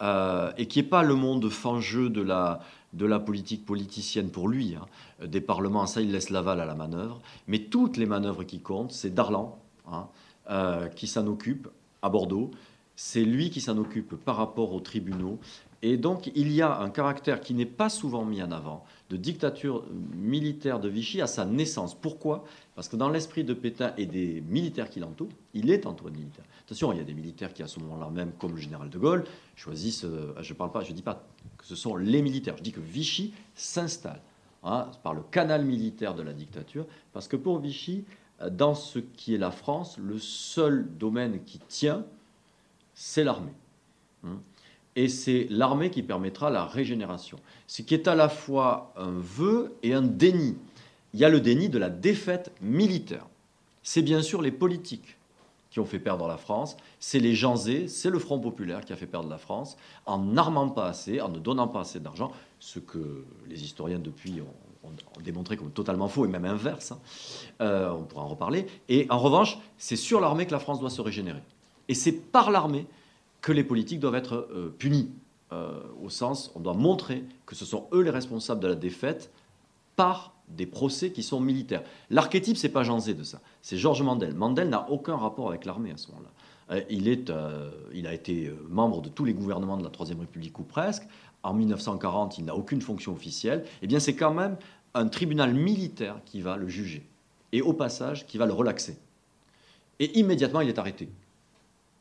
euh, 0.02 0.52
et 0.56 0.66
qui 0.66 0.80
n'est 0.80 0.88
pas 0.88 1.02
le 1.02 1.14
monde 1.14 1.48
fangeux 1.48 2.10
de 2.10 2.20
la, 2.20 2.60
de 2.92 3.06
la 3.06 3.20
politique 3.20 3.66
politicienne 3.66 4.30
pour 4.30 4.48
lui, 4.48 4.74
hein. 4.74 5.26
des 5.26 5.40
parlements, 5.40 5.86
ça 5.86 6.00
il 6.00 6.12
laisse 6.12 6.30
l'aval 6.30 6.60
à 6.60 6.64
la 6.64 6.74
manœuvre, 6.74 7.20
mais 7.46 7.58
toutes 7.58 7.96
les 7.96 8.06
manœuvres 8.06 8.44
qui 8.44 8.60
comptent, 8.60 8.92
c'est 8.92 9.12
Darlan 9.14 9.58
hein, 9.90 10.08
euh, 10.50 10.88
qui 10.88 11.06
s'en 11.06 11.26
occupe 11.26 11.68
à 12.02 12.08
Bordeaux, 12.08 12.50
c'est 12.96 13.24
lui 13.24 13.50
qui 13.50 13.60
s'en 13.60 13.76
occupe 13.78 14.16
par 14.16 14.36
rapport 14.36 14.72
aux 14.72 14.80
tribunaux, 14.80 15.38
et 15.82 15.96
donc 15.96 16.30
il 16.34 16.50
y 16.52 16.60
a 16.60 16.80
un 16.80 16.90
caractère 16.90 17.40
qui 17.40 17.54
n'est 17.54 17.66
pas 17.66 17.88
souvent 17.88 18.24
mis 18.24 18.42
en 18.42 18.50
avant 18.50 18.84
de 19.10 19.16
dictature 19.16 19.84
militaire 20.14 20.80
de 20.80 20.88
Vichy 20.88 21.20
à 21.22 21.26
sa 21.26 21.44
naissance. 21.44 21.94
Pourquoi? 21.94 22.44
Parce 22.74 22.88
que 22.88 22.96
dans 22.96 23.08
l'esprit 23.08 23.44
de 23.44 23.54
Pétain 23.54 23.92
et 23.96 24.06
des 24.06 24.42
militaires 24.48 24.90
qui 24.90 25.00
l'entourent, 25.00 25.28
il 25.54 25.70
est 25.70 25.86
entouré 25.86 26.10
de 26.10 26.16
militaires. 26.16 26.44
Attention, 26.66 26.92
il 26.92 26.98
y 26.98 27.00
a 27.00 27.04
des 27.04 27.14
militaires 27.14 27.54
qui 27.54 27.62
à 27.62 27.66
ce 27.66 27.80
moment-là 27.80 28.10
même, 28.10 28.32
comme 28.38 28.52
le 28.52 28.60
général 28.60 28.90
de 28.90 28.98
Gaulle, 28.98 29.24
choisissent, 29.56 30.04
euh, 30.04 30.34
je 30.40 30.52
parle 30.52 30.72
pas, 30.72 30.82
je 30.82 30.92
dis 30.92 31.02
pas 31.02 31.24
que 31.56 31.64
ce 31.64 31.76
sont 31.76 31.96
les 31.96 32.22
militaires, 32.22 32.56
je 32.56 32.62
dis 32.62 32.72
que 32.72 32.80
Vichy 32.80 33.32
s'installe 33.54 34.20
hein, 34.64 34.90
par 35.02 35.14
le 35.14 35.22
canal 35.22 35.64
militaire 35.64 36.14
de 36.14 36.22
la 36.22 36.32
dictature, 36.32 36.86
parce 37.12 37.28
que 37.28 37.36
pour 37.36 37.58
Vichy, 37.60 38.04
euh, 38.42 38.50
dans 38.50 38.74
ce 38.74 38.98
qui 38.98 39.34
est 39.34 39.38
la 39.38 39.52
France, 39.52 39.96
le 39.96 40.18
seul 40.18 40.86
domaine 40.98 41.42
qui 41.44 41.60
tient, 41.60 42.04
c'est 42.94 43.24
l'armée. 43.24 43.54
Hein 44.24 44.38
et 44.98 45.08
c'est 45.08 45.46
l'armée 45.48 45.90
qui 45.90 46.02
permettra 46.02 46.50
la 46.50 46.64
régénération. 46.64 47.38
Ce 47.68 47.82
qui 47.82 47.94
est 47.94 48.08
à 48.08 48.16
la 48.16 48.28
fois 48.28 48.92
un 48.96 49.12
vœu 49.12 49.76
et 49.84 49.94
un 49.94 50.02
déni. 50.02 50.56
Il 51.14 51.20
y 51.20 51.24
a 51.24 51.28
le 51.28 51.40
déni 51.40 51.68
de 51.68 51.78
la 51.78 51.88
défaite 51.88 52.50
militaire. 52.60 53.24
C'est 53.84 54.02
bien 54.02 54.22
sûr 54.22 54.42
les 54.42 54.50
politiques 54.50 55.16
qui 55.70 55.78
ont 55.78 55.84
fait 55.84 56.00
perdre 56.00 56.26
la 56.26 56.36
France, 56.36 56.76
c'est 56.98 57.20
les 57.20 57.36
gens 57.36 57.54
c'est 57.54 58.10
le 58.10 58.18
Front 58.18 58.40
populaire 58.40 58.84
qui 58.84 58.92
a 58.92 58.96
fait 58.96 59.06
perdre 59.06 59.28
la 59.28 59.38
France, 59.38 59.76
en 60.04 60.18
n'armant 60.18 60.68
pas 60.68 60.86
assez, 60.86 61.20
en 61.20 61.28
ne 61.28 61.38
donnant 61.38 61.68
pas 61.68 61.80
assez 61.80 62.00
d'argent, 62.00 62.32
ce 62.58 62.80
que 62.80 63.24
les 63.48 63.62
historiens 63.62 64.00
depuis 64.00 64.40
ont, 64.40 64.90
démontré 65.22 65.56
comme 65.56 65.70
totalement 65.70 66.08
faux 66.08 66.24
et 66.24 66.28
même 66.28 66.44
inverse, 66.44 66.90
hein. 66.90 66.98
euh, 67.60 67.92
on 67.92 68.02
pourra 68.02 68.22
en 68.22 68.28
reparler. 68.28 68.66
Et 68.88 69.06
en 69.10 69.18
revanche, 69.18 69.58
c'est 69.76 69.96
sur 69.96 70.20
l'armée 70.20 70.46
que 70.46 70.52
la 70.52 70.58
France 70.58 70.80
doit 70.80 70.90
se 70.90 71.02
régénérer. 71.02 71.42
Et 71.88 71.94
c'est 71.94 72.12
par 72.12 72.50
l'armée 72.50 72.86
que 73.48 73.52
les 73.54 73.64
politiques 73.64 73.98
doivent 73.98 74.14
être 74.14 74.46
euh, 74.52 74.68
punis, 74.78 75.08
euh, 75.52 75.80
au 76.02 76.10
sens, 76.10 76.52
on 76.54 76.60
doit 76.60 76.74
montrer 76.74 77.24
que 77.46 77.54
ce 77.54 77.64
sont 77.64 77.88
eux 77.94 78.02
les 78.02 78.10
responsables 78.10 78.60
de 78.60 78.68
la 78.68 78.74
défaite 78.74 79.32
par 79.96 80.34
des 80.48 80.66
procès 80.66 81.12
qui 81.12 81.22
sont 81.22 81.40
militaires. 81.40 81.82
L'archétype, 82.10 82.58
c'est 82.58 82.68
pas 82.68 82.82
Jean 82.82 83.00
Zé 83.00 83.14
de 83.14 83.22
ça, 83.22 83.40
c'est 83.62 83.78
Georges 83.78 84.02
Mandel. 84.02 84.34
Mandel 84.34 84.68
n'a 84.68 84.90
aucun 84.90 85.16
rapport 85.16 85.48
avec 85.48 85.64
l'armée 85.64 85.92
à 85.92 85.96
ce 85.96 86.08
moment-là. 86.08 86.28
Euh, 86.72 86.82
il, 86.90 87.08
est, 87.08 87.32
il 87.94 88.06
a 88.06 88.12
été 88.12 88.52
membre 88.68 89.00
de 89.00 89.08
tous 89.08 89.24
les 89.24 89.32
gouvernements 89.32 89.78
de 89.78 89.82
la 89.82 89.88
Troisième 89.88 90.20
République 90.20 90.58
ou 90.58 90.62
presque. 90.62 91.04
En 91.42 91.54
1940, 91.54 92.36
il 92.36 92.44
n'a 92.44 92.54
aucune 92.54 92.82
fonction 92.82 93.14
officielle. 93.14 93.64
Eh 93.80 93.86
bien, 93.86 93.98
c'est 93.98 94.14
quand 94.14 94.34
même 94.34 94.58
un 94.92 95.08
tribunal 95.08 95.54
militaire 95.54 96.20
qui 96.26 96.42
va 96.42 96.58
le 96.58 96.68
juger. 96.68 97.02
Et 97.52 97.62
au 97.62 97.72
passage, 97.72 98.26
qui 98.26 98.36
va 98.36 98.44
le 98.44 98.52
relaxer. 98.52 98.98
Et 100.00 100.18
immédiatement, 100.18 100.60
il 100.60 100.68
est 100.68 100.78
arrêté. 100.78 101.08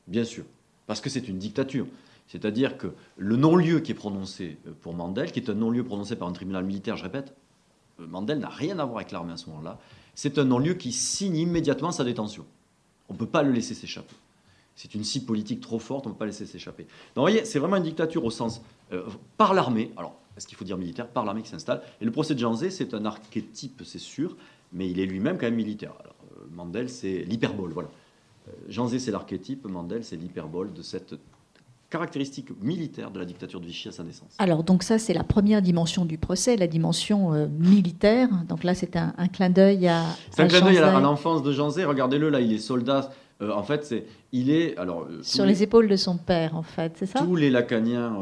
Bien 0.08 0.26
sûr 0.26 0.44
parce 0.88 1.02
que 1.02 1.10
c'est 1.10 1.28
une 1.28 1.38
dictature. 1.38 1.86
C'est-à-dire 2.28 2.78
que 2.78 2.88
le 3.18 3.36
non-lieu 3.36 3.80
qui 3.80 3.92
est 3.92 3.96
prononcé 3.96 4.58
euh, 4.66 4.72
pour 4.82 4.94
Mandel, 4.94 5.32
qui 5.32 5.40
est 5.40 5.50
un 5.50 5.54
non-lieu 5.54 5.84
prononcé 5.84 6.16
par 6.16 6.28
un 6.28 6.34
tribunal 6.34 6.66
militaire, 6.66 6.98
je 6.98 7.04
répète, 7.04 7.36
euh, 8.00 8.08
Mandel 8.08 8.40
n'a 8.40 8.50
rien 8.50 8.80
à 8.80 8.86
voir 8.86 8.98
avec 8.98 9.12
l'armée 9.12 9.34
à 9.34 9.38
ce 9.38 9.50
moment-là, 9.50 9.80
c'est 10.16 10.38
un 10.40 10.46
non-lieu 10.46 10.74
qui 10.74 10.92
signe 10.92 11.38
immédiatement 11.38 11.92
sa 11.92 12.04
détention. 12.04 12.46
On 13.08 13.14
ne 13.14 13.18
peut 13.20 13.28
pas 13.28 13.44
le 13.44 13.52
laisser 13.52 13.76
s'échapper. 13.76 14.16
C'est 14.76 14.94
une 14.94 15.04
cible 15.04 15.26
politique 15.26 15.62
trop 15.62 15.80
forte, 15.80 16.06
on 16.06 16.10
ne 16.10 16.14
peut 16.14 16.20
pas 16.20 16.26
laisser 16.26 16.46
s'échapper. 16.46 16.84
Donc 16.84 16.90
vous 17.16 17.22
voyez, 17.22 17.46
c'est 17.46 17.60
vraiment 17.60 17.78
une 17.78 17.84
dictature 17.84 18.24
au 18.26 18.32
sens 18.32 18.62
euh, 18.92 19.06
par 19.38 19.54
l'armée, 19.54 19.92
alors 19.98 20.20
est-ce 20.36 20.48
qu'il 20.48 20.58
faut 20.58 20.66
dire 20.66 20.78
militaire, 20.78 21.08
par 21.08 21.26
l'armée 21.26 21.42
qui 21.42 21.50
s'installe. 21.50 21.82
Et 22.00 22.06
le 22.06 22.12
procès 22.12 22.36
de 22.36 22.40
Janzé, 22.40 22.70
c'est 22.70 22.94
un 22.94 23.06
archétype, 23.06 23.82
c'est 23.84 24.00
sûr, 24.00 24.36
mais 24.72 24.90
il 24.90 25.00
est 25.00 25.06
lui-même 25.06 25.38
quand 25.38 25.48
même 25.48 25.56
militaire. 25.56 25.94
Alors, 26.00 26.16
Mandel, 26.52 26.90
c'est 26.90 27.24
l'hyperbole, 27.24 27.72
voilà. 27.72 27.90
Jean 28.68 28.88
Zé, 28.88 29.00
c'est 29.00 29.12
l'archétype, 29.12 29.66
Mandel, 29.68 30.04
c'est 30.04 30.16
l'hyperbole 30.16 30.74
de 30.74 30.82
cette 30.82 31.16
caractéristique 31.90 32.50
militaire 32.62 33.12
de 33.12 33.20
la 33.20 33.26
dictature 33.26 33.62
de 33.62 33.66
Vichy 33.66 33.88
à 33.88 33.92
sa 33.92 34.04
naissance. 34.04 34.36
Alors, 34.40 34.64
donc 34.64 34.84
ça, 34.84 35.00
c'est 35.00 35.14
la 35.14 35.24
première 35.24 35.62
dimension 35.62 36.06
du 36.06 36.18
procès, 36.18 36.58
la 36.58 36.68
dimension 36.68 37.34
euh, 37.34 37.48
militaire. 37.48 38.30
Donc 38.50 38.64
là, 38.64 38.74
c'est 38.76 38.98
un, 38.98 39.12
clin 39.32 39.50
d'œil 39.50 39.88
à. 39.88 40.04
C'est 40.32 40.42
un 40.42 40.48
clin 40.48 40.62
d'œil 40.62 40.80
à 40.80 41.00
l'enfance 41.00 41.44
de 41.44 41.52
Jean 41.52 41.70
Zé. 41.70 41.86
Regardez-le, 41.86 42.30
là, 42.30 42.42
il 42.42 42.52
est 42.54 42.60
soldat. 42.60 43.12
Euh, 43.42 43.52
en 43.52 43.64
fait, 43.64 43.86
c'est, 43.86 44.06
il 44.32 44.50
est. 44.50 44.76
Alors, 44.78 45.02
euh, 45.04 45.20
Sur 45.22 45.46
les, 45.46 45.62
épaules 45.62 45.88
de 45.88 45.96
son 45.96 46.18
père, 46.18 46.56
en 46.56 46.64
fait, 46.64 46.94
c'est 46.96 47.06
ça? 47.06 47.20
Tous 47.20 47.36
les 47.36 47.50
lacaniens 47.50 48.18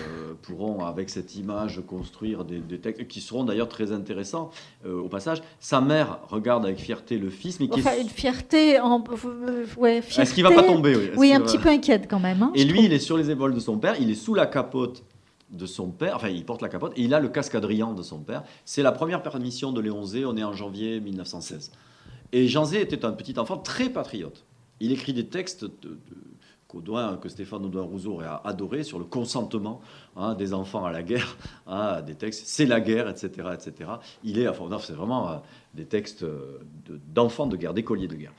pourront, 0.42 0.84
avec 0.84 1.10
cette 1.10 1.34
image, 1.36 1.80
construire 1.86 2.44
des, 2.44 2.78
textes 2.78 3.06
qui 3.08 3.20
seront 3.20 3.44
d'ailleurs 3.44 3.68
très 3.68 3.92
intéressants 3.92 4.50
euh, 4.86 5.00
au 5.00 5.08
passage. 5.08 5.42
Sa 5.58 5.80
mère 5.80 6.20
regarde 6.28 6.64
avec 6.64 6.78
fierté 6.78 7.18
le 7.18 7.30
fils, 7.30 7.58
mais 7.60 7.68
qui 7.68 7.80
enfin, 7.80 7.98
une 8.00 8.08
fierté, 8.08 8.78
en... 8.80 9.02
ouais, 9.76 10.02
fierté... 10.02 10.22
Est-ce 10.22 10.34
qu'il 10.34 10.44
va 10.44 10.52
pas 10.52 10.62
tomber 10.62 10.96
Oui, 10.96 11.10
oui 11.16 11.32
un 11.32 11.40
petit 11.40 11.58
peu 11.58 11.68
inquiète 11.68 12.06
quand 12.08 12.20
même. 12.20 12.42
Hein, 12.42 12.52
et 12.54 12.64
lui, 12.64 12.84
il 12.84 12.92
est 12.92 12.98
sur 13.00 13.16
les 13.16 13.30
épaules 13.30 13.54
de 13.54 13.60
son 13.60 13.78
père, 13.78 13.96
il 14.00 14.10
est 14.10 14.14
sous 14.14 14.34
la 14.34 14.46
capote 14.46 15.02
de 15.50 15.66
son 15.66 15.88
père, 15.88 16.14
enfin 16.14 16.28
il 16.28 16.44
porte 16.44 16.62
la 16.62 16.68
capote, 16.68 16.92
et 16.96 17.02
il 17.02 17.12
a 17.12 17.18
le 17.18 17.28
cascadrian 17.28 17.92
de 17.92 18.02
son 18.02 18.20
père. 18.20 18.44
C'est 18.64 18.82
la 18.82 18.92
première 18.92 19.22
permission 19.22 19.72
de 19.72 19.80
Léon 19.80 20.04
Zé, 20.04 20.24
on 20.24 20.36
est 20.36 20.44
en 20.44 20.52
janvier 20.52 21.00
1916. 21.00 21.72
Et 22.32 22.46
Jean 22.46 22.64
Zé 22.64 22.80
était 22.80 23.04
un 23.04 23.12
petit 23.12 23.36
enfant 23.38 23.56
très 23.56 23.88
patriote. 23.88 24.44
Il 24.80 24.92
écrit 24.92 25.12
des 25.12 25.26
textes 25.26 25.64
de 25.64 25.98
que 27.20 27.28
Stéphane 27.28 27.64
Audouin-Rousseau 27.64 28.20
a 28.20 28.46
adoré 28.46 28.82
sur 28.82 28.98
le 28.98 29.04
consentement 29.04 29.80
hein, 30.16 30.34
des 30.34 30.54
enfants 30.54 30.84
à 30.84 30.92
la 30.92 31.02
guerre, 31.02 31.36
hein, 31.66 32.02
des 32.02 32.14
textes, 32.14 32.42
c'est 32.46 32.66
la 32.66 32.80
guerre, 32.80 33.08
etc., 33.08 33.48
etc. 33.54 33.90
Il 34.24 34.38
est, 34.38 34.48
enfin, 34.48 34.64
c'est 34.80 34.92
vraiment 34.92 35.30
euh, 35.30 35.36
des 35.74 35.84
textes 35.84 36.22
euh, 36.22 36.60
d'enfants 37.12 37.46
de, 37.46 37.56
guerre, 37.56 37.74
d'écoliers 37.74 38.08
de 38.08 38.16
guerre. 38.16 38.32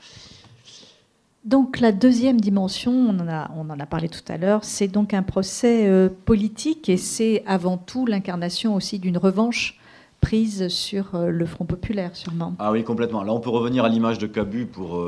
Donc 1.44 1.80
la 1.80 1.90
deuxième 1.90 2.40
dimension, 2.40 2.92
on 2.92 3.18
en 3.18 3.28
a, 3.28 3.50
on 3.56 3.68
en 3.68 3.80
a 3.80 3.86
parlé 3.86 4.08
tout 4.08 4.22
à 4.28 4.36
l'heure, 4.36 4.62
c'est 4.62 4.86
donc 4.86 5.12
un 5.12 5.24
procès 5.24 5.88
euh, 5.88 6.08
politique 6.24 6.88
et 6.88 6.96
c'est 6.96 7.42
avant 7.46 7.76
tout 7.76 8.06
l'incarnation 8.06 8.76
aussi 8.76 9.00
d'une 9.00 9.18
revanche 9.18 9.78
prise 10.20 10.68
sur 10.68 11.18
le 11.18 11.46
Front 11.46 11.64
populaire, 11.64 12.14
sûrement. 12.14 12.54
Ah 12.60 12.70
oui, 12.70 12.84
complètement. 12.84 13.24
Là, 13.24 13.32
on 13.32 13.40
peut 13.40 13.50
revenir 13.50 13.84
à 13.84 13.88
l'image 13.88 14.18
de 14.18 14.28
Cabu 14.28 14.66
pour 14.66 15.04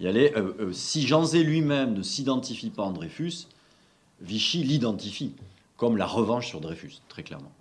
y 0.00 0.06
aller. 0.06 0.32
Euh, 0.36 0.52
euh, 0.60 0.72
si 0.72 1.06
lui-même 1.06 1.94
ne 1.94 2.02
s'identifie 2.02 2.70
pas 2.70 2.82
en 2.82 2.92
Dreyfus, 2.92 3.46
Vichy 4.20 4.62
l'identifie 4.62 5.34
comme 5.76 5.96
la 5.96 6.06
revanche 6.06 6.48
sur 6.48 6.60
Dreyfus, 6.60 7.00
très 7.08 7.22
clairement. 7.22 7.52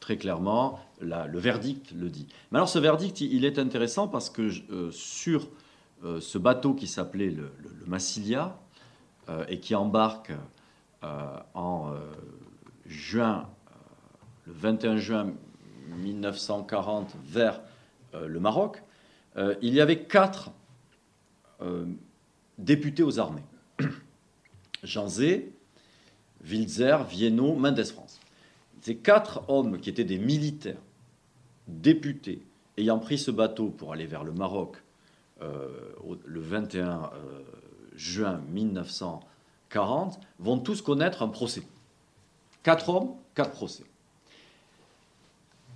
Très 0.00 0.18
clairement, 0.18 0.80
le 1.00 1.38
verdict 1.38 1.92
le 1.92 2.10
dit. 2.10 2.26
Mais 2.52 2.58
alors 2.58 2.68
ce 2.68 2.78
verdict, 2.78 3.22
il 3.22 3.46
est 3.46 3.58
intéressant 3.58 4.06
parce 4.06 4.28
que 4.28 4.50
euh, 4.70 4.90
sur 4.90 5.48
ce 6.20 6.36
bateau 6.36 6.74
qui 6.74 6.86
s'appelait 6.86 7.30
le, 7.30 7.50
Massilia 7.86 8.58
et 9.48 9.58
qui 9.58 9.74
embarque 9.74 10.32
en 11.54 11.94
juin, 12.84 13.48
le 14.46 14.52
21 14.52 14.96
juin 14.98 15.32
1940 15.96 17.14
vers 17.24 17.62
le 18.12 18.38
Maroc, 18.38 18.82
il 19.62 19.72
y 19.72 19.80
avait 19.80 20.00
quatre 20.00 20.50
députés 22.58 23.02
aux 23.02 23.18
armées. 23.18 23.44
Jean 24.82 25.08
Zé, 25.08 25.52
Wilzer, 26.44 27.04
Vienno, 27.04 27.54
Mendes 27.54 27.84
France. 27.84 28.20
Ces 28.82 28.96
quatre 28.96 29.42
hommes 29.48 29.80
qui 29.80 29.88
étaient 29.88 30.04
des 30.04 30.18
militaires, 30.18 30.80
députés, 31.66 32.42
ayant 32.76 32.98
pris 32.98 33.18
ce 33.18 33.30
bateau 33.30 33.70
pour 33.70 33.92
aller 33.92 34.06
vers 34.06 34.24
le 34.24 34.32
Maroc 34.32 34.76
euh, 35.42 35.68
le 36.26 36.40
21 36.40 37.10
euh, 37.14 37.42
juin 37.96 38.40
1940, 38.50 40.20
vont 40.38 40.58
tous 40.58 40.82
connaître 40.82 41.22
un 41.22 41.28
procès. 41.28 41.62
Quatre 42.62 42.90
hommes, 42.90 43.14
quatre 43.34 43.52
procès. 43.52 43.84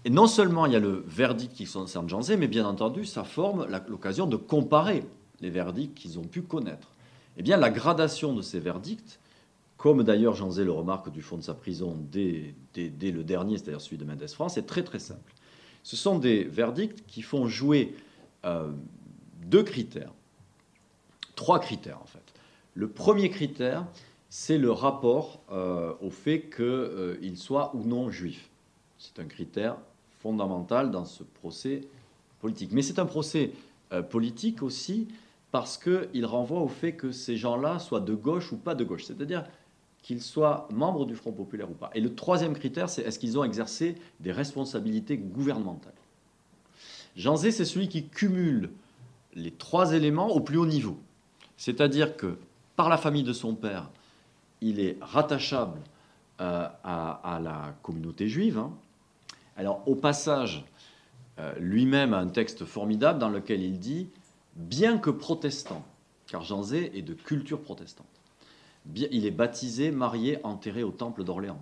Et 0.05 0.11
non 0.11 0.27
seulement 0.27 0.67
il 0.67 0.73
y 0.73 0.77
a 0.77 0.81
le 0.81 1.03
verdict 1.07 1.55
qui 1.55 1.65
concerne 1.65 2.09
Jean 2.09 2.23
Zé, 2.23 2.37
mais 2.37 2.47
bien 2.47 2.67
entendu, 2.67 3.05
ça 3.05 3.25
forme 3.25 3.67
l'occasion 3.89 4.27
de 4.27 4.37
comparer 4.37 5.03
les 5.41 5.51
verdicts 5.51 5.95
qu'ils 5.95 6.19
ont 6.19 6.25
pu 6.25 6.43
connaître. 6.43 6.89
Eh 7.37 7.43
bien, 7.43 7.57
la 7.57 7.71
gradation 7.71 8.35
de 8.35 8.43
ces 8.43 8.59
verdicts, 8.59 9.21
comme 9.77 10.03
d'ailleurs 10.03 10.35
Jean 10.35 10.51
Zé 10.51 10.65
le 10.65 10.73
remarque 10.73 11.11
du 11.11 11.23
fond 11.23 11.37
de 11.37 11.43
sa 11.43 11.55
prison 11.55 11.97
dès, 12.11 12.53
le 12.75 13.23
dernier, 13.23 13.59
c'est-à-dire 13.59 13.81
celui 13.81 13.97
de 13.97 14.05
Mendes 14.05 14.29
France, 14.29 14.59
est 14.59 14.67
très 14.67 14.83
très 14.83 14.99
simple. 14.99 15.33
Ce 15.85 15.97
sont 15.97 16.19
des 16.19 16.45
verdicts 16.45 17.07
qui 17.07 17.23
font 17.23 17.47
jouer 17.47 17.95
euh, 18.45 18.73
deux 19.45 19.63
critères, 19.63 20.13
trois 21.37 21.61
critères 21.61 22.01
en 22.03 22.07
fait. 22.07 22.19
Le 22.75 22.89
premier 22.89 23.31
critère, 23.31 23.87
c'est 24.29 24.59
le 24.59 24.73
rapport 24.73 25.41
euh, 25.51 25.95
au 26.03 26.11
fait 26.11 26.51
qu'il 26.51 26.65
euh, 26.65 27.37
soit 27.37 27.75
ou 27.75 27.85
non 27.85 28.11
juif. 28.11 28.51
C'est 28.99 29.21
un 29.21 29.27
critère 29.27 29.77
fondamental 30.19 30.91
dans 30.91 31.05
ce 31.05 31.23
procès 31.23 31.83
politique. 32.41 32.73
Mais 32.73 32.83
c'est 32.83 32.99
un 32.99 33.07
procès 33.07 33.53
politique 34.11 34.63
aussi 34.63 35.09
parce 35.51 35.79
qu'il 35.79 36.27
renvoie 36.27 36.61
au 36.61 36.69
fait 36.69 36.93
que 36.93 37.11
ces 37.11 37.37
gens-là 37.37 37.79
soient 37.79 38.01
de 38.01 38.15
gauche 38.15 38.53
ou 38.53 38.57
pas 38.57 38.75
de 38.75 38.85
gauche, 38.85 39.05
c'est-à-dire 39.05 39.45
qu'ils 40.03 40.23
soient 40.23 40.69
membres 40.71 41.07
du 41.07 41.17
Front 41.17 41.33
populaire 41.33 41.71
ou 41.71 41.75
pas. 41.75 41.91
Et 41.95 42.01
le 42.01 42.15
troisième 42.15 42.55
critère, 42.55 42.89
c'est 42.89 43.03
est-ce 43.03 43.19
qu'ils 43.19 43.39
ont 43.39 43.45
exercé 43.45 43.97
des 44.21 44.33
responsabilités 44.33 45.17
gouvernementales? 45.17 45.93
Jean 47.17 47.37
Zé, 47.37 47.51
c'est 47.51 47.65
celui 47.65 47.89
qui 47.89 48.07
cumule 48.07 48.71
les 49.35 49.51
trois 49.51 49.93
éléments 49.93 50.29
au 50.29 50.41
plus 50.41 50.57
haut 50.57 50.67
niveau. 50.67 50.99
C'est-à-dire 51.57 52.17
que 52.17 52.39
par 52.77 52.89
la 52.89 52.97
famille 52.97 53.25
de 53.25 53.33
son 53.33 53.55
père, 53.55 53.91
il 54.61 54.81
est 54.81 54.97
rattachable 55.01 55.81
euh, 56.41 56.69
à, 56.85 57.41
la 57.43 57.75
communauté 57.83 58.29
juive. 58.29 58.59
Hein. 58.59 58.73
Alors 59.57 59.83
au 59.87 59.97
passage, 59.97 60.65
euh, 61.41 61.53
lui-même 61.59 62.15
a 62.15 62.19
un 62.19 62.29
texte 62.29 62.65
formidable 62.65 63.19
dans 63.19 63.29
lequel 63.29 63.63
il 63.63 63.79
dit 63.81 64.09
bien 64.59 64.99
que 64.99 65.11
protestant, 65.11 65.85
car 66.27 66.43
Jean 66.43 66.63
est 66.73 67.03
de 67.03 67.15
culture 67.15 67.63
protestante. 67.63 68.07
il 68.95 69.25
est 69.25 69.31
baptisé, 69.31 69.91
marié, 69.91 70.39
enterré 70.45 70.83
au 70.83 70.91
temple 70.91 71.25
d'Orléans. 71.25 71.61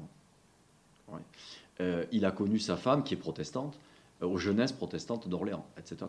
Euh, 1.80 2.05
il 2.11 2.24
a 2.24 2.30
connu 2.30 2.59
sa 2.59 2.76
femme 2.76 3.05
qui 3.05 3.14
est 3.14 3.18
protestante, 3.18 3.78
euh, 4.22 4.26
aux 4.26 4.38
jeunesses 4.38 4.72
protestantes 4.72 5.28
d'Orléans, 5.28 5.66
etc., 5.76 6.07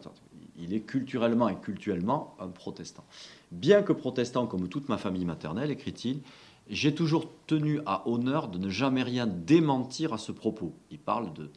Il 0.57 0.73
est 0.73 0.79
culturellement 0.79 1.49
et 1.49 1.57
cultuellement 1.57 2.35
un 2.39 2.47
protestant. 2.47 3.03
Bien 3.51 3.83
que 3.83 3.93
protestant 3.93 4.47
comme 4.47 4.69
toute 4.69 4.89
ma 4.89 4.97
famille 4.97 5.25
maternelle, 5.25 5.71
écrit-il, 5.71 6.21
j'ai 6.69 6.95
toujours 6.95 7.29
tenu 7.47 7.79
à 7.85 8.07
honneur 8.07 8.47
de 8.47 8.57
ne 8.57 8.69
jamais 8.69 9.03
rien 9.03 9.27
démentir 9.27 10.13
à 10.13 10.17
ce 10.17 10.31
propos. 10.31 10.73
Il 10.89 10.99
parle 10.99 11.33
de 11.33 11.49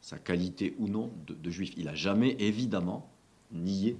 sa 0.00 0.18
qualité 0.18 0.74
ou 0.78 0.88
non 0.88 1.10
de, 1.26 1.50
juif. 1.50 1.72
Il 1.76 1.86
n'a 1.86 1.94
jamais 1.94 2.36
évidemment 2.38 3.10
nié 3.52 3.96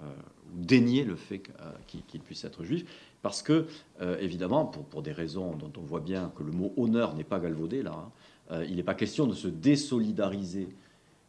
ou 0.00 0.64
dénier 0.64 1.04
le 1.04 1.16
fait 1.16 1.42
euh, 1.60 1.72
qu'il 1.86 2.20
puisse 2.20 2.44
être 2.44 2.64
juif, 2.64 2.84
parce 3.22 3.42
que, 3.42 3.66
euh, 4.00 4.18
évidemment, 4.20 4.64
pour, 4.64 5.02
des 5.02 5.12
raisons 5.12 5.54
dont 5.56 5.72
on 5.76 5.82
voit 5.82 6.00
bien 6.00 6.32
que 6.36 6.42
le 6.42 6.52
mot 6.52 6.72
honneur 6.76 7.14
n'est 7.14 7.24
pas 7.24 7.38
galvaudé 7.40 7.82
là, 7.82 8.08
hein, 8.50 8.62
il 8.68 8.76
n'est 8.76 8.82
pas 8.82 8.94
question 8.94 9.26
de 9.26 9.34
se 9.34 9.48
désolidariser 9.48 10.68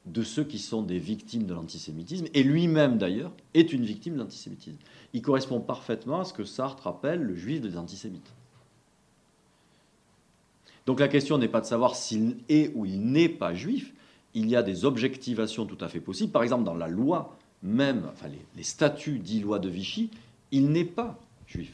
de 0.05 0.23
ceux 0.23 0.43
qui 0.43 0.59
sont 0.59 0.81
des 0.81 0.99
victimes 0.99 1.45
de 1.45 1.53
l'antisémitisme, 1.53 2.27
et 2.33 2.43
lui-même 2.43 2.97
d'ailleurs 2.97 3.31
est 3.53 3.73
une 3.73 3.83
victime 3.83 4.13
de 4.13 4.19
l'antisémitisme. 4.19 4.77
Il 5.13 5.21
correspond 5.21 5.59
parfaitement 5.59 6.21
à 6.21 6.25
ce 6.25 6.33
que 6.33 6.43
Sartre 6.43 6.87
appelle 6.87 7.21
le 7.21 7.35
juif 7.35 7.61
des 7.61 7.77
antisémites. 7.77 8.31
Donc 10.85 10.99
la 10.99 11.07
question 11.07 11.37
n'est 11.37 11.47
pas 11.47 11.61
de 11.61 11.65
savoir 11.65 11.95
s'il 11.95 12.37
est 12.47 12.71
ou 12.73 12.85
il 12.85 13.01
n'est 13.01 13.29
pas 13.29 13.53
juif, 13.53 13.93
il 14.33 14.49
y 14.49 14.55
a 14.55 14.63
des 14.63 14.85
objectivations 14.85 15.65
tout 15.65 15.77
à 15.83 15.87
fait 15.87 15.99
possibles. 15.99 16.31
Par 16.31 16.43
exemple, 16.43 16.63
dans 16.63 16.75
la 16.75 16.87
loi 16.87 17.37
même 17.63 18.09
enfin, 18.11 18.27
les, 18.55 18.63
statuts 18.63 19.19
dits 19.19 19.41
loi 19.41 19.59
de 19.59 19.69
Vichy, 19.69 20.09
il 20.51 20.69
n'est 20.69 20.85
pas 20.85 21.17
juif. 21.47 21.73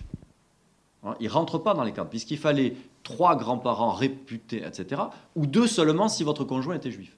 Hein, 1.04 1.16
il 1.20 1.28
ne 1.28 1.32
rentre 1.32 1.60
pas 1.60 1.74
dans 1.74 1.84
les 1.84 1.92
cadres, 1.92 2.10
puisqu'il 2.10 2.38
fallait 2.38 2.76
trois 3.04 3.36
grands-parents 3.36 3.92
réputés, 3.92 4.64
etc., 4.66 5.02
ou 5.36 5.46
deux 5.46 5.68
seulement 5.68 6.08
si 6.10 6.24
votre 6.24 6.44
conjoint 6.44 6.76
était 6.76 6.92
juif. 6.92 7.16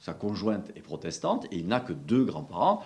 sa 0.00 0.14
conjointe 0.14 0.70
est 0.76 0.82
protestante 0.82 1.46
et 1.50 1.58
il 1.58 1.66
n'a 1.66 1.80
que 1.80 1.92
deux 1.92 2.24
grands-parents 2.24 2.82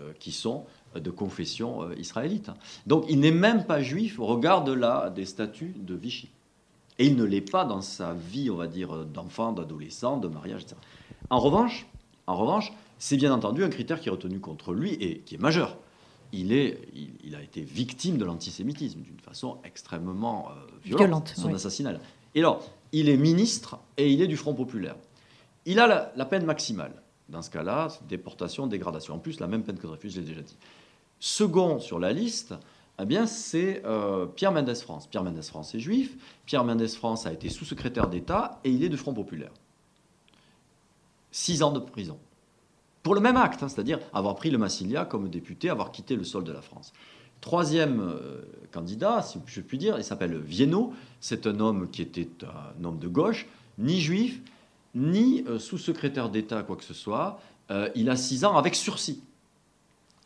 euh, 0.00 0.12
qui 0.18 0.32
sont 0.32 0.64
de 0.94 1.10
confession 1.10 1.82
euh, 1.82 1.94
israélite. 1.96 2.50
Donc 2.86 3.04
il 3.08 3.20
n'est 3.20 3.30
même 3.30 3.64
pas 3.64 3.82
juif 3.82 4.18
au 4.18 4.26
regard 4.26 4.64
de 4.64 5.10
des 5.10 5.24
statuts 5.24 5.74
de 5.76 5.94
Vichy. 5.94 6.30
Et 6.98 7.06
il 7.06 7.16
ne 7.16 7.24
l'est 7.24 7.42
pas 7.42 7.64
dans 7.64 7.82
sa 7.82 8.14
vie, 8.14 8.50
on 8.50 8.56
va 8.56 8.68
dire, 8.68 9.04
d'enfant, 9.04 9.52
d'adolescent, 9.52 10.16
de 10.16 10.28
mariage, 10.28 10.62
etc. 10.62 10.76
En 11.28 11.38
revanche, 11.38 11.86
en 12.26 12.36
revanche, 12.36 12.72
c'est 12.98 13.16
bien 13.16 13.32
entendu 13.32 13.64
un 13.64 13.68
critère 13.68 14.00
qui 14.00 14.08
est 14.08 14.12
retenu 14.12 14.40
contre 14.40 14.72
lui 14.72 14.92
et 14.94 15.18
qui 15.20 15.34
est 15.34 15.38
majeur. 15.38 15.76
Il, 16.32 16.52
est, 16.52 16.80
il, 17.22 17.34
a 17.34 17.42
été 17.42 17.62
victime 17.62 18.18
de 18.18 18.24
l'antisémitisme 18.24 19.00
d'une 19.00 19.20
façon 19.20 19.58
extrêmement 19.64 20.48
euh, 20.50 20.54
violente, 20.84 21.32
son 21.36 21.54
assassinat. 21.54 21.94
Et 22.34 22.40
alors, 22.40 22.68
il 22.92 23.08
est 23.08 23.16
ministre 23.16 23.78
et 23.96 24.10
il 24.10 24.20
est 24.20 24.26
du 24.26 24.36
Front 24.36 24.54
populaire. 24.54 24.96
Il 25.66 25.78
a 25.78 26.12
la, 26.14 26.24
peine 26.24 26.44
maximale. 26.44 26.92
Dans 27.28 27.42
ce 27.42 27.50
cas-là, 27.50 27.88
déportation, 28.08 28.66
dégradation. 28.66 29.14
En 29.14 29.18
plus, 29.18 29.40
la 29.40 29.46
même 29.46 29.62
peine 29.62 29.78
que 29.78 29.86
Dreyfus, 29.86 30.10
je 30.10 30.20
l'ai 30.20 30.26
déjà 30.26 30.42
dit. 30.42 30.56
Second 31.18 31.80
sur 31.80 31.98
la 31.98 32.12
liste, 32.12 32.54
eh 33.00 33.04
bien, 33.04 33.26
c'est 33.26 33.82
euh, 33.84 34.26
Pierre 34.26 34.52
Mendès 34.52 34.74
France. 34.76 35.06
Pierre 35.06 35.24
Mendès 35.24 35.42
France 35.42 35.74
est 35.74 35.80
juif. 35.80 36.16
Pierre 36.44 36.64
Mendès 36.64 36.88
France 36.88 37.26
a 37.26 37.32
été 37.32 37.48
sous-secrétaire 37.48 38.08
d'État 38.08 38.60
et 38.64 38.70
il 38.70 38.82
est 38.84 38.88
du 38.88 38.96
Front 38.96 39.14
populaire. 39.14 39.50
Six 41.30 41.62
ans 41.62 41.72
de 41.72 41.80
prison 41.80 42.18
pour 43.06 43.14
le 43.14 43.20
même 43.20 43.36
acte, 43.36 43.62
hein, 43.62 43.68
c'est-à-dire 43.68 44.00
avoir 44.12 44.34
pris 44.34 44.50
le 44.50 44.58
Massilia 44.58 45.04
comme 45.04 45.28
député, 45.28 45.70
avoir 45.70 45.92
quitté 45.92 46.16
le 46.16 46.24
sol 46.24 46.42
de 46.42 46.50
la 46.50 46.60
France. 46.60 46.92
Troisième 47.40 48.00
euh, 48.00 48.40
candidat, 48.72 49.22
si 49.22 49.38
je 49.46 49.60
puis 49.60 49.78
dire, 49.78 49.96
il 49.96 50.02
s'appelle 50.02 50.36
Vienno. 50.36 50.92
C'est 51.20 51.46
un 51.46 51.60
homme 51.60 51.88
qui 51.88 52.02
était 52.02 52.28
un 52.42 52.84
homme 52.84 52.98
de 52.98 53.06
gauche, 53.06 53.46
ni 53.78 54.00
juif, 54.00 54.40
ni 54.96 55.44
euh, 55.46 55.60
sous-secrétaire 55.60 56.30
d'État, 56.30 56.64
quoi 56.64 56.74
que 56.74 56.82
ce 56.82 56.94
soit. 56.94 57.38
Euh, 57.70 57.88
il 57.94 58.10
a 58.10 58.16
six 58.16 58.44
ans 58.44 58.56
avec 58.56 58.74
sursis. 58.74 59.22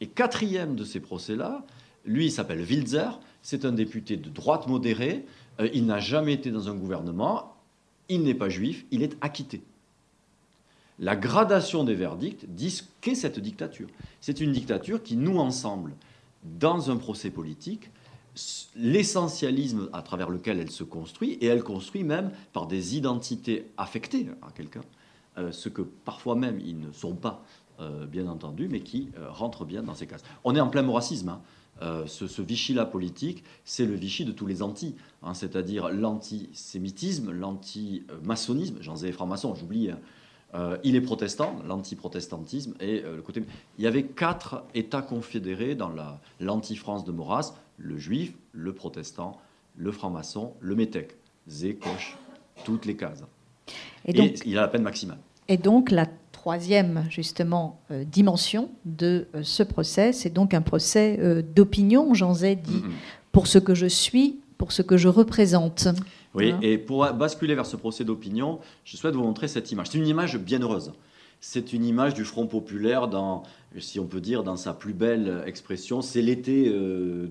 Et 0.00 0.06
quatrième 0.06 0.74
de 0.74 0.84
ces 0.84 1.00
procès-là, 1.00 1.66
lui, 2.06 2.24
il 2.24 2.30
s'appelle 2.30 2.62
Wilzer. 2.62 3.20
C'est 3.42 3.66
un 3.66 3.72
député 3.72 4.16
de 4.16 4.30
droite 4.30 4.68
modérée. 4.68 5.26
il 5.74 5.84
n'a 5.84 5.98
jamais 5.98 6.32
été 6.32 6.50
dans 6.50 6.70
un 6.70 6.74
gouvernement. 6.74 7.56
Il 8.08 8.22
n'est 8.22 8.32
pas 8.32 8.48
juif. 8.48 8.86
Il 8.90 9.02
est 9.02 9.18
acquitté 9.20 9.60
la 11.00 11.16
gradation 11.16 11.82
des 11.82 11.94
verdicts 11.94 12.44
dit 12.48 12.82
qu'est 13.00 13.14
cette 13.14 13.40
dictature. 13.40 13.88
C'est 14.20 14.40
une 14.40 14.52
dictature 14.52 15.02
qui 15.02 15.16
noue 15.16 15.38
ensemble, 15.38 15.94
dans 16.44 16.90
un 16.90 16.96
procès 16.96 17.30
politique, 17.30 17.90
l'essentialisme 18.76 19.88
à 19.92 20.02
travers 20.02 20.30
lequel 20.30 20.58
elle 20.58 20.70
se 20.70 20.84
construit, 20.84 21.32
et 21.40 21.46
elle 21.46 21.62
construit 21.62 22.04
même 22.04 22.30
par 22.52 22.66
des 22.66 22.96
identités 22.96 23.66
affectées 23.76 24.28
à 24.42 24.50
quelqu'un, 24.52 24.82
euh, 25.38 25.52
ce 25.52 25.68
que 25.68 25.82
parfois 25.82 26.36
même 26.36 26.60
ils 26.60 26.78
ne 26.78 26.92
sont 26.92 27.14
pas, 27.14 27.44
euh, 27.80 28.06
bien 28.06 28.26
entendu, 28.28 28.68
mais 28.68 28.80
qui 28.80 29.08
euh, 29.18 29.30
rentrent 29.30 29.64
bien 29.64 29.82
dans 29.82 29.94
ces 29.94 30.06
cases. 30.06 30.22
On 30.44 30.54
est 30.54 30.60
en 30.60 30.68
plein 30.68 30.88
racisme. 30.90 31.30
Hein. 31.30 32.04
ce, 32.06 32.42
Vichy-là 32.42 32.84
politique, 32.84 33.42
c'est 33.64 33.86
le 33.86 33.94
Vichy 33.94 34.26
de 34.26 34.32
tous 34.32 34.46
les 34.46 34.62
anti, 34.62 34.94
hein, 35.22 35.32
c'est-à-dire 35.32 35.88
l'antisémitisme, 35.88 37.32
l'anti-maçonnisme, 37.32 38.76
j'en 38.80 38.96
ai 38.96 39.12
franc-maçon, 39.12 39.54
j'oublie 39.54 39.90
hein, 39.90 39.98
euh, 40.54 40.78
il 40.82 40.96
est 40.96 41.00
protestant, 41.00 41.56
l'anti-protestantisme 41.66 42.74
et 42.80 43.02
euh, 43.04 43.16
le 43.16 43.22
côté. 43.22 43.42
Il 43.78 43.84
y 43.84 43.86
avait 43.86 44.02
quatre 44.02 44.64
États 44.74 45.02
confédérés 45.02 45.74
dans 45.74 45.92
l'anti-France 46.40 47.04
de 47.04 47.12
Maurras 47.12 47.54
le 47.78 47.98
juif, 47.98 48.34
le 48.52 48.72
protestant, 48.72 49.38
le 49.76 49.92
franc-maçon, 49.92 50.54
le 50.60 50.74
métèque. 50.74 51.16
Zé 51.48 51.76
coche 51.76 52.16
toutes 52.64 52.84
les 52.84 52.96
cases. 52.96 53.24
Et, 54.04 54.12
donc, 54.12 54.42
il 54.44 54.58
a 54.58 54.62
la 54.62 54.68
peine 54.68 54.82
maximale. 54.82 55.18
Et 55.48 55.56
donc 55.56 55.90
la 55.90 56.06
troisième 56.32 57.06
justement 57.08 57.80
euh, 57.90 58.04
dimension 58.04 58.70
de 58.84 59.28
ce 59.42 59.62
procès, 59.62 60.12
c'est 60.12 60.30
donc 60.30 60.52
un 60.52 60.62
procès 60.62 61.42
d'opinion. 61.54 62.12
Jean 62.12 62.34
Zé 62.34 62.56
dit 62.56 62.82
pour 63.32 63.46
ce 63.46 63.58
que 63.58 63.74
je 63.74 63.86
suis, 63.86 64.40
pour 64.58 64.72
ce 64.72 64.82
que 64.82 64.96
je 64.96 65.08
représente. 65.08 65.88
Oui, 66.34 66.54
et 66.62 66.78
pour 66.78 67.12
basculer 67.12 67.54
vers 67.54 67.66
ce 67.66 67.76
procès 67.76 68.04
d'opinion, 68.04 68.60
je 68.84 68.96
souhaite 68.96 69.14
vous 69.14 69.22
montrer 69.22 69.48
cette 69.48 69.72
image. 69.72 69.88
C'est 69.90 69.98
une 69.98 70.06
image 70.06 70.38
bien 70.38 70.60
heureuse. 70.60 70.92
c'est 71.40 71.72
une 71.72 71.84
image 71.84 72.14
du 72.14 72.24
Front 72.24 72.46
populaire 72.46 73.08
dans, 73.08 73.42
si 73.78 73.98
on 73.98 74.06
peut 74.06 74.20
dire, 74.20 74.44
dans 74.44 74.56
sa 74.56 74.72
plus 74.72 74.92
belle 74.92 75.42
expression. 75.46 76.02
C'est 76.02 76.22
l'été 76.22 76.68
euh, 76.68 77.28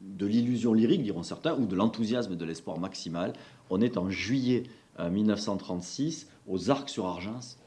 de 0.00 0.26
l'illusion 0.26 0.74
lyrique, 0.74 1.02
diront 1.02 1.22
certains, 1.22 1.54
ou 1.54 1.66
de 1.66 1.76
l'enthousiasme 1.76 2.32
et 2.32 2.36
de 2.36 2.44
l'espoir 2.44 2.78
maximal. 2.78 3.32
On 3.70 3.80
est 3.80 3.96
en 3.96 4.10
juillet 4.10 4.64
1936 4.98 6.26
euh, 6.28 6.52
aux 6.52 6.70
Arcs-sur-Argens, 6.70 7.58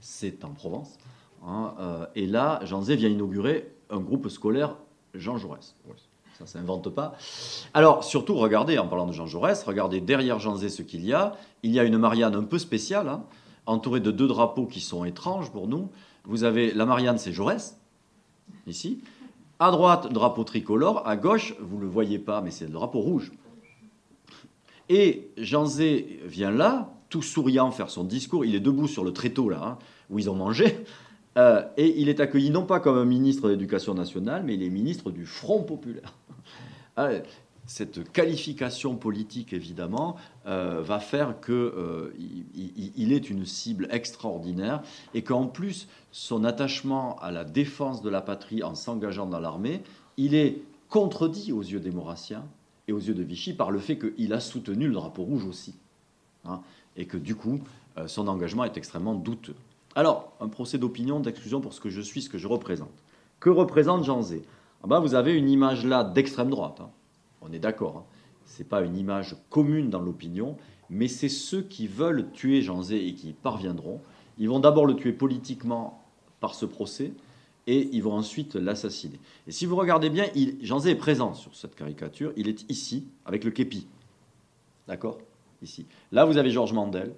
c'est 0.00 0.44
en 0.44 0.50
Provence. 0.50 0.98
Hein, 1.46 1.74
euh, 1.78 2.06
et 2.14 2.26
là, 2.26 2.60
Jean 2.64 2.82
Zé 2.82 2.96
vient 2.96 3.08
inaugurer 3.08 3.72
un 3.90 4.00
groupe 4.00 4.28
scolaire 4.28 4.76
Jean 5.14 5.36
Jaurès. 5.36 5.76
Ça 6.40 6.46
s'invente 6.46 6.88
pas. 6.88 7.18
Alors, 7.74 8.02
surtout, 8.02 8.34
regardez, 8.34 8.78
en 8.78 8.88
parlant 8.88 9.06
de 9.06 9.12
Jean 9.12 9.26
Jaurès, 9.26 9.62
regardez 9.64 10.00
derrière 10.00 10.38
Jean 10.38 10.56
Zé 10.56 10.70
ce 10.70 10.80
qu'il 10.80 11.04
y 11.04 11.12
a. 11.12 11.36
Il 11.62 11.70
y 11.70 11.78
a 11.78 11.84
une 11.84 11.98
Marianne 11.98 12.34
un 12.34 12.44
peu 12.44 12.58
spéciale, 12.58 13.08
hein, 13.08 13.24
entourée 13.66 14.00
de 14.00 14.10
deux 14.10 14.26
drapeaux 14.26 14.64
qui 14.64 14.80
sont 14.80 15.04
étranges 15.04 15.50
pour 15.50 15.68
nous. 15.68 15.90
Vous 16.24 16.44
avez 16.44 16.72
la 16.72 16.86
Marianne, 16.86 17.18
c'est 17.18 17.32
Jaurès, 17.32 17.78
ici. 18.66 19.02
À 19.58 19.70
droite, 19.70 20.10
drapeau 20.10 20.44
tricolore. 20.44 21.06
À 21.06 21.16
gauche, 21.16 21.54
vous 21.60 21.76
ne 21.76 21.82
le 21.82 21.88
voyez 21.88 22.18
pas, 22.18 22.40
mais 22.40 22.50
c'est 22.50 22.64
le 22.64 22.72
drapeau 22.72 23.00
rouge. 23.00 23.32
Et 24.88 25.28
Jean 25.36 25.66
Zé 25.66 26.20
vient 26.24 26.50
là, 26.50 26.90
tout 27.10 27.20
souriant, 27.20 27.70
faire 27.70 27.90
son 27.90 28.04
discours. 28.04 28.46
Il 28.46 28.54
est 28.54 28.60
debout 28.60 28.88
sur 28.88 29.04
le 29.04 29.12
tréteau, 29.12 29.50
là, 29.50 29.60
hein, 29.62 29.78
où 30.08 30.18
ils 30.18 30.30
ont 30.30 30.36
mangé. 30.36 30.78
Euh, 31.38 31.62
et 31.76 32.00
il 32.00 32.08
est 32.08 32.20
accueilli 32.20 32.50
non 32.50 32.64
pas 32.64 32.80
comme 32.80 32.98
un 32.98 33.04
ministre 33.04 33.44
de 33.44 33.52
l'Éducation 33.52 33.94
nationale, 33.94 34.42
mais 34.44 34.54
il 34.54 34.62
est 34.62 34.70
ministre 34.70 35.10
du 35.10 35.26
Front 35.26 35.62
populaire. 35.62 36.14
Ah, 36.96 37.10
cette 37.66 38.12
qualification 38.12 38.96
politique, 38.96 39.52
évidemment, 39.52 40.16
euh, 40.46 40.82
va 40.82 40.98
faire 40.98 41.40
qu'il 41.40 41.54
euh, 41.54 42.12
est 42.96 43.30
une 43.30 43.46
cible 43.46 43.86
extraordinaire 43.90 44.82
et 45.14 45.22
qu'en 45.22 45.46
plus, 45.46 45.86
son 46.10 46.42
attachement 46.44 47.16
à 47.20 47.30
la 47.30 47.44
défense 47.44 48.02
de 48.02 48.10
la 48.10 48.20
patrie 48.20 48.64
en 48.64 48.74
s'engageant 48.74 49.26
dans 49.26 49.38
l'armée, 49.38 49.82
il 50.16 50.34
est 50.34 50.60
contredit 50.88 51.52
aux 51.52 51.62
yeux 51.62 51.80
des 51.80 51.92
Maurassiens 51.92 52.44
et 52.88 52.92
aux 52.92 52.98
yeux 52.98 53.14
de 53.14 53.22
Vichy 53.22 53.54
par 53.54 53.70
le 53.70 53.78
fait 53.78 53.98
qu'il 53.98 54.32
a 54.34 54.40
soutenu 54.40 54.88
le 54.88 54.94
drapeau 54.94 55.22
rouge 55.22 55.46
aussi. 55.46 55.76
Hein, 56.44 56.60
et 56.96 57.06
que 57.06 57.16
du 57.16 57.36
coup, 57.36 57.60
son 58.06 58.26
engagement 58.26 58.64
est 58.64 58.76
extrêmement 58.76 59.14
douteux. 59.14 59.56
Alors, 59.94 60.32
un 60.40 60.48
procès 60.48 60.78
d'opinion, 60.78 61.20
d'exclusion 61.20 61.60
pour 61.60 61.72
ce 61.72 61.80
que 61.80 61.90
je 61.90 62.00
suis, 62.00 62.22
ce 62.22 62.28
que 62.28 62.38
je 62.38 62.46
représente. 62.46 63.02
Que 63.40 63.50
représente 63.50 64.04
Jean 64.04 64.22
Zé? 64.22 64.42
Ah 64.82 64.86
ben, 64.86 65.00
Vous 65.00 65.14
avez 65.14 65.34
une 65.34 65.50
image 65.50 65.84
là 65.84 66.04
d'extrême 66.04 66.50
droite. 66.50 66.80
Hein. 66.80 66.90
On 67.40 67.52
est 67.52 67.58
d'accord. 67.58 67.96
Hein. 67.96 68.04
Ce 68.46 68.58
n'est 68.58 68.68
pas 68.68 68.82
une 68.82 68.96
image 68.96 69.36
commune 69.48 69.90
dans 69.90 70.00
l'opinion, 70.00 70.56
mais 70.88 71.08
c'est 71.08 71.28
ceux 71.28 71.62
qui 71.62 71.86
veulent 71.86 72.30
tuer 72.32 72.62
Jean 72.62 72.82
Zé 72.82 73.06
et 73.06 73.14
qui 73.14 73.32
parviendront. 73.32 74.00
Ils 74.38 74.48
vont 74.48 74.60
d'abord 74.60 74.86
le 74.86 74.94
tuer 74.94 75.12
politiquement 75.12 76.02
par 76.40 76.54
ce 76.54 76.66
procès 76.66 77.12
et 77.66 77.88
ils 77.92 78.02
vont 78.02 78.14
ensuite 78.14 78.54
l'assassiner. 78.54 79.20
Et 79.46 79.52
si 79.52 79.66
vous 79.66 79.76
regardez 79.76 80.10
bien, 80.10 80.26
Jean 80.62 80.80
Zé 80.80 80.90
est 80.90 80.96
présent 80.96 81.34
sur 81.34 81.54
cette 81.54 81.74
caricature. 81.74 82.32
Il 82.36 82.48
est 82.48 82.68
ici, 82.70 83.06
avec 83.24 83.44
le 83.44 83.50
képi. 83.50 83.86
D'accord? 84.88 85.18
Ici. 85.62 85.86
Là, 86.10 86.24
vous 86.24 86.38
avez 86.38 86.50
Georges 86.50 86.72
Mandel, 86.72 87.12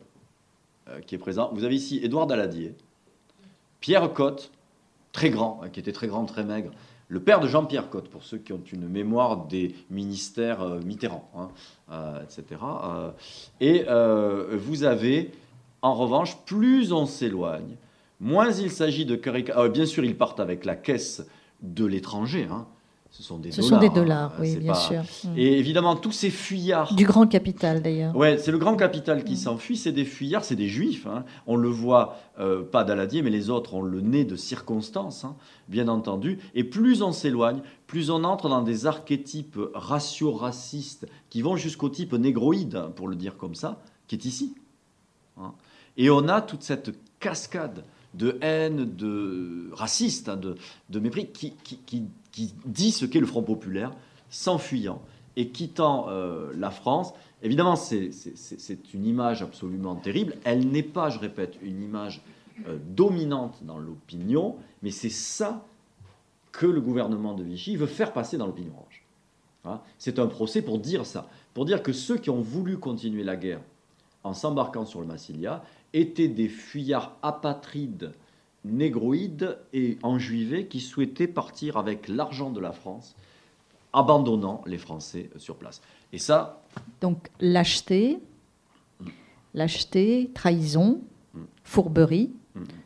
qui 1.07 1.15
est 1.15 1.19
présent. 1.19 1.51
Vous 1.55 1.65
avez 1.65 1.75
ici 1.75 2.01
Édouard 2.03 2.27
Daladier, 2.27 2.75
Pierre 3.81 4.13
Cotte, 4.13 4.51
très 5.13 5.31
grand, 5.31 5.61
hein, 5.63 5.69
qui 5.69 5.81
était 5.81 5.93
très 5.93 6.07
grand, 6.07 6.25
très 6.25 6.45
maigre, 6.45 6.71
le 7.09 7.21
père 7.21 7.41
de 7.41 7.49
Jean-Pierre 7.49 7.91
Cotte, 7.91 8.09
pour 8.09 8.23
ceux 8.23 8.39
qui 8.39 8.53
ont 8.53 8.63
une 8.73 8.89
mémoire 8.89 9.47
des 9.47 9.75
ministères 9.91 10.63
euh, 10.63 10.81
Mitterrand, 10.81 11.29
hein, 11.37 11.49
euh, 11.91 12.23
etc. 12.23 12.61
et 13.61 13.85
vous 14.57 14.85
avez, 14.85 15.31
en 15.83 15.95
revanche, 15.95 16.39
plus 16.47 16.93
on 16.93 17.07
s'éloigne, 17.07 17.77
moins 18.21 18.51
il 18.51 18.71
s'agit 18.71 19.05
de 19.05 19.17
bien 19.69 19.87
sûr, 19.87 20.05
ils 20.05 20.17
partent 20.17 20.41
avec 20.41 20.65
la 20.65 20.77
caisse 20.77 21.27
de 21.61 21.85
l'étranger. 21.85 22.47
Hein, 22.51 22.67
ce 23.13 23.23
sont 23.23 23.39
des 23.39 23.53
Ce 23.53 23.61
dollars. 23.61 23.69
sont 23.69 23.79
des 23.79 23.95
dollars, 23.95 24.33
oui, 24.41 24.57
bien 24.57 24.73
sûr. 24.73 25.03
Mm. 25.25 25.37
Et 25.37 25.59
évidemment, 25.59 25.97
tous 25.97 26.13
ces 26.13 26.31
fuyards. 26.31 26.95
Du 26.95 27.05
grand 27.05 27.27
capital, 27.27 27.83
d'ailleurs. 27.83 28.17
Ouais, 28.17 28.39
c'est 28.39 28.51
le 28.51 28.57
grand 28.57 28.75
capital 28.75 29.23
qui 29.23 29.35
mm. 29.35 29.37
s'enfuit. 29.37 29.77
C'est 29.77 29.93
des 29.93 30.07
fuyards, 30.07 30.47
c'est 30.47 30.57
des 30.57 30.69
juifs. 30.69 31.07
Hein. 31.07 31.27
On 31.47 31.57
le 31.57 31.69
voit, 31.69 32.17
euh, 32.41 32.63
pas 32.63 32.85
Daladier, 32.85 33.21
mais 33.21 33.29
les 33.29 33.51
autres 33.51 33.75
ont 33.75 33.83
le 33.83 34.01
nez 34.01 34.25
de 34.25 34.35
circonstances, 34.35 35.25
hein, 35.25 35.37
bien 35.69 35.89
entendu. 35.89 36.39
Et 36.55 36.65
plus 36.65 37.03
on 37.03 37.13
s'éloigne, 37.13 37.61
plus 37.87 38.09
on 38.11 38.25
entre 38.25 38.49
dans 38.49 38.63
des 38.63 38.87
archétypes 38.87 39.59
ratio-racistes 39.75 41.07
qui 41.29 41.43
vont 41.43 41.57
jusqu'au 41.57 41.91
type 41.91 42.15
négroïde, 42.15 42.77
hein, 42.77 42.93
pour 42.97 43.09
le 43.09 43.15
dire 43.15 43.37
comme 43.37 43.55
ça, 43.55 43.83
qui 44.09 44.15
est 44.15 44.25
ici. 44.25 44.55
Et 45.99 46.09
on 46.09 46.29
a 46.29 46.41
toute 46.41 46.63
cette 46.63 46.93
cascade 47.21 47.85
de 48.15 48.39
haine, 48.41 48.97
de 48.97 49.69
raciste, 49.73 50.31
de, 50.31 50.55
de 50.89 50.99
mépris, 50.99 51.29
qui, 51.31 51.53
qui 51.63 51.79
qui 51.85 52.05
dit 52.67 52.93
ce 52.93 53.05
qu'est 53.05 53.21
le 53.21 53.27
Front 53.27 53.43
populaire, 53.43 53.93
s'enfuyant 54.31 55.01
et 55.37 55.49
quittant 55.49 56.07
euh, 56.09 56.53
la 56.57 56.71
France. 56.71 57.13
Évidemment, 57.43 57.77
c'est 57.77 58.11
une 58.95 59.07
image 59.07 59.43
absolument 59.43 59.97
terrible. 59.97 60.37
Elle 60.45 60.69
n'est 60.69 60.83
pas, 60.83 61.11
je 61.11 61.19
répète, 61.19 61.57
une 61.63 61.83
image 61.83 62.23
euh, 62.67 62.79
dominante 62.95 63.59
dans 63.63 63.79
l'opinion, 63.79 64.57
mais 64.83 64.91
c'est 64.91 65.11
ça 65.11 65.65
que 66.53 66.67
le 66.67 66.81
gouvernement 66.81 67.35
de 67.35 67.43
Vichy 67.43 67.77
veut 67.77 67.87
faire 67.87 68.13
passer 68.13 68.37
dans 68.37 68.47
l'opinion 68.47 68.73
orange. 68.75 69.03
Hein? 69.65 69.81
c'est 69.97 70.19
un 70.19 70.27
procès 70.27 70.61
pour 70.61 70.81
dire 70.81 71.07
ça, 71.07 71.29
pour 71.55 71.65
dire 71.65 71.85
que 71.85 71.93
ceux 71.93 72.19
qui 72.19 72.31
ont 72.31 72.41
voulu 72.41 72.79
continuer 72.79 73.23
la 73.23 73.37
guerre 73.37 73.61
en 74.25 74.35
s'embarquant 74.35 74.85
sur 74.85 75.01
le 75.01 75.07
Massilia 75.07 75.63
étaient 75.93 76.29
des 76.29 76.49
fuyards 76.49 77.17
apatrides 77.23 78.13
négroïdes 78.65 79.59
et 79.73 79.99
enjuivés 80.03 80.67
qui 80.67 80.81
souhaitaient 80.81 81.27
partir 81.27 81.77
avec 81.77 82.09
l'argent 82.09 82.51
de 82.51 82.61
la 82.61 82.73
France, 82.73 83.17
abandonnant 83.93 84.63
les 84.67 84.79
Français 84.79 85.31
sur 85.37 85.57
place. 85.57 85.83
Et 86.13 86.19
ça. 86.19 86.63
Donc 87.01 87.29
lâcheté, 87.41 88.19
lâcheté, 89.55 90.31
trahison, 90.35 91.01
mm. 91.35 91.41
fourberie, 91.65 92.33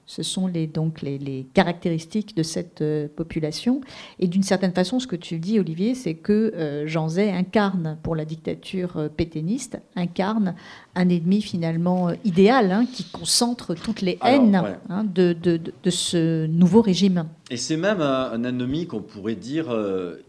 ce 0.06 0.22
sont 0.22 0.46
les, 0.46 0.66
donc 0.66 1.02
les, 1.02 1.46
caractéristiques 1.52 2.36
de 2.36 2.42
cette 2.42 2.82
euh, 2.82 3.08
population. 3.08 3.80
Et 4.18 4.28
d'une 4.28 4.42
certaine 4.42 4.72
façon, 4.72 5.00
ce 5.00 5.06
que 5.06 5.16
tu 5.16 5.38
dis, 5.38 5.58
Olivier, 5.58 5.94
c'est 5.94 6.14
que 6.14 6.52
euh, 6.54 6.86
Jean 6.86 7.08
Zay 7.08 7.30
incarne, 7.30 7.98
pour 8.02 8.14
la 8.14 8.24
dictature 8.24 8.96
euh, 8.96 9.08
pétainiste, 9.08 9.78
incarne 9.96 10.54
un 10.94 11.08
ennemi 11.08 11.42
finalement 11.42 12.12
idéal 12.24 12.70
hein, 12.70 12.86
qui 12.90 13.04
concentre 13.04 13.74
toutes 13.74 14.00
les 14.00 14.18
haines 14.22 14.62
hein, 14.88 15.04
de, 15.04 15.32
de, 15.32 15.58
de, 15.82 15.90
ce 15.90 16.46
nouveau 16.46 16.80
régime. 16.80 17.26
Et 17.50 17.56
c'est 17.56 17.76
même 17.76 18.00
un, 18.00 18.42
ennemi 18.44 18.86
qu'on 18.86 19.02
pourrait 19.02 19.34
dire 19.34 19.74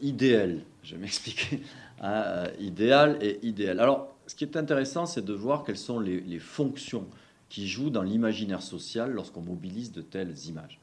idéal. 0.02 0.60
Je 0.84 0.96
vais 0.96 1.02
m'expliquer. 1.02 1.62
Hein, 2.02 2.24
idéal 2.60 3.18
et 3.22 3.40
idéal. 3.44 3.80
Alors, 3.80 4.16
ce 4.26 4.36
qui 4.36 4.44
est 4.44 4.58
intéressant, 4.58 5.06
c'est 5.06 5.24
de 5.24 5.34
voir 5.34 5.64
quelles 5.64 5.78
sont 5.78 6.00
les, 6.00 6.20
les 6.20 6.40
fonctions 6.40 7.06
qui 7.50 7.68
joue 7.68 7.90
dans 7.90 8.04
l'imaginaire 8.04 8.62
social 8.62 9.12
lorsqu'on 9.12 9.42
mobilise 9.42 9.92
de 9.92 10.02
telles 10.02 10.46
images. 10.48 10.80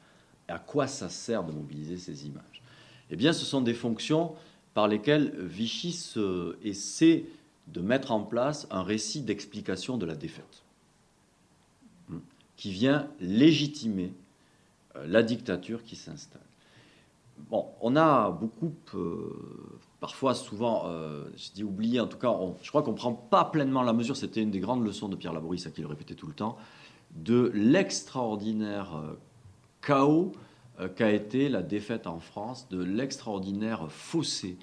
Et 0.49 0.53
à 0.53 0.59
quoi 0.59 0.87
ça 0.87 1.09
sert 1.09 1.45
de 1.45 1.53
mobiliser 1.53 1.99
ces 1.99 2.27
images? 2.27 2.63
Eh 3.11 3.17
bien, 3.17 3.33
ce 3.33 3.45
sont 3.45 3.61
des 3.61 3.75
fonctions 3.75 4.35
par 4.73 4.89
lesquelles 4.89 5.35
Vichy 5.39 5.97
essaie 6.63 7.27
de 7.69 7.81
mettre 7.81 8.13
en 8.13 8.21
place 8.21 8.67
un 8.71 8.83
récit 8.83 9.23
d'explication 9.23 9.97
de 9.97 10.07
la 10.07 10.15
défaite, 10.15 10.63
hmm, 12.09 12.19
qui 12.57 12.71
vient 12.71 13.09
légitimer 13.21 14.13
euh, 14.97 15.07
la 15.07 15.23
dictature 15.23 15.83
qui 15.85 15.97
s'installe. 15.97 16.41
Bon, 17.51 17.67
on 17.81 17.97
a 17.97 18.31
beaucoup 18.31 18.73
euh, 18.95 19.33
parfois, 20.05 20.35
souvent, 20.35 20.83
euh, 20.85 21.25
je 21.35 21.51
dis 21.55 21.65
oublié, 21.65 21.99
en 21.99 22.07
tout 22.07 22.19
cas, 22.19 22.31
je 22.61 22.69
crois 22.69 22.83
qu'on 22.83 22.91
ne 22.91 22.97
prend 22.97 23.15
pas 23.15 23.47
pleinement 23.47 23.83
la 23.83 23.95
mesure, 23.95 24.19
c'était 24.19 24.43
une 24.43 24.51
des 24.51 24.61
grandes 24.61 24.85
leçons 24.85 25.09
de 25.09 25.17
Pierre 25.17 25.33
Laboris, 25.33 25.67
à 25.67 25.71
qui 25.71 25.81
il 25.81 25.87
répétait 25.87 26.15
tout 26.15 26.27
le 26.27 26.35
temps, 26.35 26.59
de 27.15 27.51
l'extraordinaire 27.55 28.97
euh, 28.97 29.15
chaos 29.81 30.33
euh, 30.79 30.89
qu'a 30.89 31.11
été 31.11 31.49
la 31.49 31.63
défaite 31.63 32.07
en 32.07 32.19
France, 32.19 32.69
de 32.69 32.85
l'extraordinaire 32.85 33.91
fossé, 33.91 34.59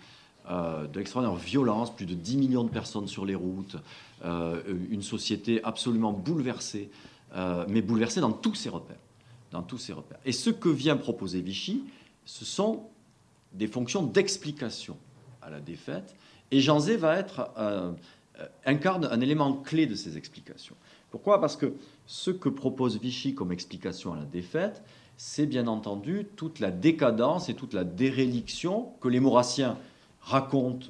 de 0.48 0.96
l'extraordinaire 0.96 1.39
violence, 1.39 1.96
plus 1.96 2.06
de 2.06 2.14
10 2.14 2.38
millions 2.38 2.64
de 2.64 2.70
personnes 2.70 3.08
sur 3.08 3.26
les 3.26 3.36
routes, 3.36 3.78
une 4.24 5.04
société 5.04 5.64
absolument 5.64 6.12
bouleversée, 6.12 6.89
mais 7.70 7.82
bouleversée 7.82 8.22
dans 8.22 8.32
tous 8.32 8.56
ses 8.56 8.70
repères. 8.70 8.98
Dans 9.52 9.62
tous 9.62 9.78
ses 9.78 9.94
repères. 9.94 10.18
Et 10.26 10.32
ce 10.32 10.50
que 10.50 10.68
vient 10.68 10.98
proposer 10.98 11.42
Vichy, 11.42 11.84
ce 12.26 12.44
sont 12.44 12.86
des 13.54 13.68
fonctions 13.68 14.04
d'explication 14.04 14.98
à 15.42 15.50
la 15.50 15.60
défaite. 15.60 16.16
Et 16.52 16.60
Jean 16.60 16.80
Zé 16.80 16.98
va 16.98 17.18
être, 17.18 17.52
euh, 17.58 17.92
incarne 18.66 19.06
un 19.06 19.22
élément 19.22 19.54
clé 19.54 19.86
de 19.86 19.96
ces 19.96 20.18
explications. 20.18 20.76
Pourquoi? 21.10 21.39
Parce 21.39 21.56
que 21.56 21.74
ce 22.06 22.32
que 22.32 22.50
propose 22.50 23.00
Vichy 23.00 23.34
comme 23.34 23.52
explication 23.52 24.14
à 24.14 24.18
la 24.18 24.26
défaite, 24.26 24.82
c'est 25.18 25.46
bien 25.46 25.68
entendu 25.68 26.28
toute 26.36 26.60
la 26.60 26.72
décadence 26.72 27.50
et 27.50 27.54
toute 27.54 27.74
la 27.74 27.84
déréliction 27.84 28.94
que 29.02 29.08
les 29.08 29.20
Maurassiens 29.20 29.78
racontent 30.22 30.88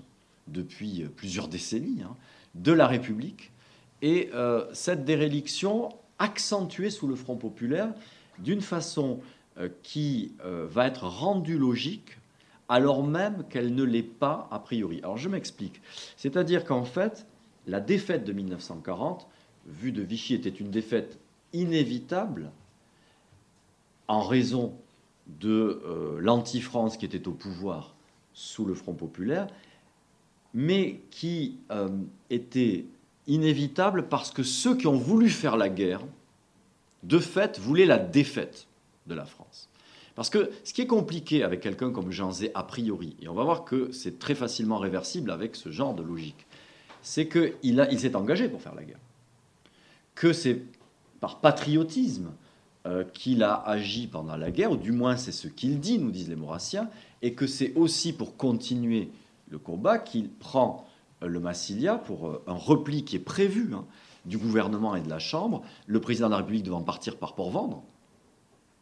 depuis 0.48 1.06
plusieurs 1.16 1.48
décennies 1.48 2.04
hein, 2.04 2.16
de 2.56 2.72
la 2.72 2.88
République. 2.88 3.52
Et 4.02 4.30
euh, 4.34 4.66
cette 4.74 5.06
déréliction, 5.06 5.90
accentuée 6.18 6.90
sous 6.90 7.08
le 7.08 7.16
Front 7.16 7.36
populaire, 7.36 7.94
d'une 8.40 8.62
façon 8.62 9.20
euh, 9.58 9.70
qui 9.84 10.34
va 10.44 10.88
être 10.88 11.04
rendue 11.04 11.58
logique 11.58 12.18
alors 12.72 13.04
même 13.04 13.44
qu'elle 13.50 13.76
ne 13.76 13.84
l'est 13.84 14.02
pas 14.02 14.48
a 14.50 14.58
priori. 14.58 15.00
Alors 15.04 15.18
je 15.18 15.28
m'explique. 15.28 15.82
C'est-à-dire 16.16 16.64
qu'en 16.64 16.86
fait, 16.86 17.28
la 17.68 17.82
défaite 17.82 18.24
de 18.24 18.32
1940, 18.32 19.28
vue 19.68 19.92
de 19.92 20.02
Vichy, 20.02 20.36
était 20.36 20.50
une 20.50 20.72
défaite 20.72 21.20
inévitable 21.52 22.50
en 24.08 24.22
raison 24.22 24.74
de 25.28 25.82
euh, 25.86 26.18
l'anti-France 26.22 26.96
qui 26.96 27.06
était 27.06 27.28
au 27.28 27.34
pouvoir 27.34 27.94
sous 28.34 28.64
le 28.64 28.74
Front 28.74 28.94
populaire, 28.94 29.48
mais 30.54 31.02
qui 31.12 31.58
euh, 31.72 31.90
était 32.30 32.86
inévitable 33.28 34.08
parce 34.08 34.32
que 34.32 34.44
ceux 34.44 34.78
qui 34.78 34.88
ont 34.88 34.98
voulu 34.98 35.30
faire 35.30 35.58
la 35.58 35.68
guerre, 35.68 36.06
de 37.04 37.20
fait, 37.20 37.60
voulaient 37.60 37.86
la 37.86 38.00
défaite 38.00 38.68
de 39.08 39.16
la 39.16 39.26
France. 39.26 39.70
Parce 40.16 40.30
que 40.30 40.52
ce 40.64 40.74
qui 40.74 40.82
est 40.82 40.88
compliqué 40.88 41.44
avec 41.44 41.62
quelqu'un 41.62 41.92
comme 41.92 42.12
Jean 42.12 42.32
Zé, 42.32 42.52
a 42.54 42.64
priori, 42.64 43.16
et 43.22 43.28
on 43.28 43.34
va 43.34 43.44
voir 43.44 43.64
que 43.64 43.92
c'est 43.92 44.20
très 44.20 44.36
facilement 44.36 44.78
réversible 44.78 45.32
avec 45.32 45.56
ce 45.56 45.72
genre 45.72 45.94
de 45.94 46.04
logique, 46.04 46.46
c'est 47.02 47.28
qu'il 47.28 47.56
il 47.64 48.00
s'est 48.00 48.16
engagé 48.16 48.50
pour 48.50 48.62
faire 48.62 48.76
la 48.76 48.84
guerre. 48.84 49.00
Que 50.16 50.34
c'est 50.34 50.62
par 51.20 51.40
patriotisme 51.40 52.32
euh, 52.88 53.04
qu'il 53.04 53.44
a 53.44 53.54
agi 53.54 54.08
pendant 54.08 54.36
la 54.36 54.52
guerre, 54.52 54.72
ou 54.72 54.78
du 54.78 54.92
moins 54.92 55.16
c'est 55.16 55.32
ce 55.32 55.48
qu'il 55.48 55.80
dit, 55.80 56.00
nous 56.00 56.12
disent 56.12 56.30
les 56.30 56.36
Maurassiens, 56.36 56.90
et 57.22 57.34
que 57.34 57.48
c'est 57.48 57.74
aussi 57.76 58.12
pour 58.12 58.38
continuer 58.38 59.12
le 59.50 59.60
combat 59.60 60.00
qu'il 60.00 60.30
prend 60.30 60.88
euh, 61.24 61.28
le 61.28 61.40
Massilia 61.40 61.96
pour 61.96 62.28
euh, 62.28 62.44
un 62.48 62.56
repli 62.56 63.06
qui 63.06 63.16
est 63.16 63.20
prévu 63.20 63.74
hein, 63.74 63.86
du 64.26 64.38
gouvernement 64.38 64.96
et 64.96 65.02
de 65.02 65.10
la 65.10 65.20
Chambre, 65.20 65.62
le 65.86 66.02
président 66.02 66.28
de 66.28 66.32
la 66.32 66.38
République 66.38 66.64
devant 66.64 66.82
partir 66.82 67.18
par 67.18 67.36
Port-Vendre, 67.36 67.84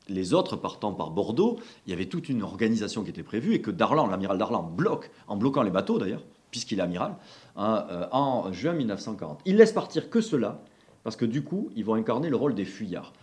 les 0.09 0.33
autres 0.33 0.55
partant 0.55 0.93
par 0.93 1.11
Bordeaux, 1.11 1.59
il 1.85 1.91
y 1.91 1.93
avait 1.93 2.07
toute 2.07 2.29
une 2.29 2.43
organisation 2.43 3.03
qui 3.03 3.09
était 3.09 3.23
prévue 3.23 3.53
et 3.53 3.61
que 3.61 3.71
Darlan, 3.71 4.07
l'amiral 4.07 4.37
Darlan, 4.37 4.63
bloque, 4.63 5.11
en 5.27 5.37
bloquant 5.37 5.63
les 5.63 5.71
bateaux 5.71 5.97
d'ailleurs, 5.97 6.23
puisqu'il 6.51 6.79
est 6.79 6.83
amiral, 6.83 7.15
hein, 7.55 8.07
en 8.11 8.51
juin 8.51 8.73
1940. 8.73 9.41
Il 9.45 9.57
laisse 9.57 9.71
partir 9.71 10.09
que 10.09 10.21
cela, 10.21 10.63
parce 11.03 11.15
que 11.15 11.25
du 11.25 11.43
coup, 11.43 11.69
ils 11.75 11.85
vont 11.85 11.95
incarner 11.95 12.29
le 12.29 12.35
rôle 12.35 12.55
des 12.55 12.65
fuyards 12.65 13.13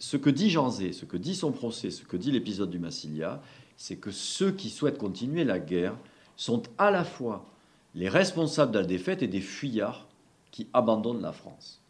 ce 0.00 0.16
que 0.16 0.30
dit 0.30 0.50
Jean 0.50 0.70
Zé, 0.70 0.92
ce 0.92 1.04
que 1.04 1.18
dit 1.18 1.36
son 1.36 1.52
procès, 1.52 1.90
ce 1.90 2.02
que 2.02 2.16
dit 2.16 2.32
l'épisode 2.32 2.70
du 2.70 2.78
Massilia, 2.78 3.40
c'est 3.76 3.96
que 3.96 4.10
ceux 4.10 4.50
qui 4.50 4.70
souhaitent 4.70 4.98
continuer 4.98 5.44
la 5.44 5.58
guerre 5.58 5.94
sont 6.36 6.62
à 6.78 6.90
la 6.90 7.04
fois 7.04 7.46
les 7.94 8.08
responsables 8.08 8.72
de 8.72 8.78
la 8.78 8.86
défaite 8.86 9.22
et 9.22 9.28
des 9.28 9.40
fuyards 9.40 10.08
qui 10.50 10.68
abandonnent 10.72 11.20
la 11.20 11.32
France. 11.32 11.82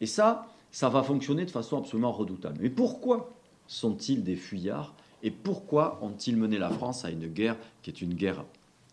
Et 0.00 0.06
ça, 0.06 0.46
ça 0.72 0.88
va 0.88 1.02
fonctionner 1.02 1.44
de 1.44 1.50
façon 1.50 1.78
absolument 1.78 2.10
redoutable. 2.10 2.58
Mais 2.60 2.70
pourquoi 2.70 3.30
sont-ils 3.68 4.24
des 4.24 4.36
fuyards 4.36 4.94
et 5.22 5.30
pourquoi 5.30 6.00
ont-ils 6.02 6.36
mené 6.36 6.58
la 6.58 6.70
France 6.70 7.04
à 7.04 7.10
une 7.10 7.28
guerre 7.28 7.56
qui 7.82 7.90
est 7.90 8.00
une 8.00 8.14
guerre 8.14 8.44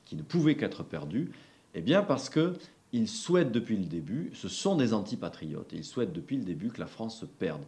qui 0.06 0.16
ne 0.16 0.22
pouvait 0.22 0.56
qu'être 0.56 0.84
perdue? 0.84 1.32
Eh 1.74 1.82
bien 1.82 2.04
parce 2.04 2.30
qu'ils 2.30 3.08
souhaitent 3.08 3.52
depuis 3.52 3.78
le 3.78 3.86
début, 3.86 4.30
ce 4.34 4.48
sont 4.48 4.76
des 4.76 4.94
antipatriotes, 4.94 5.72
ils 5.74 5.84
souhaitent 5.84 6.14
depuis 6.14 6.38
le 6.38 6.44
début 6.44 6.70
que 6.70 6.80
la 6.80 6.88
France 6.88 7.20
se 7.20 7.26
perde. 7.26 7.64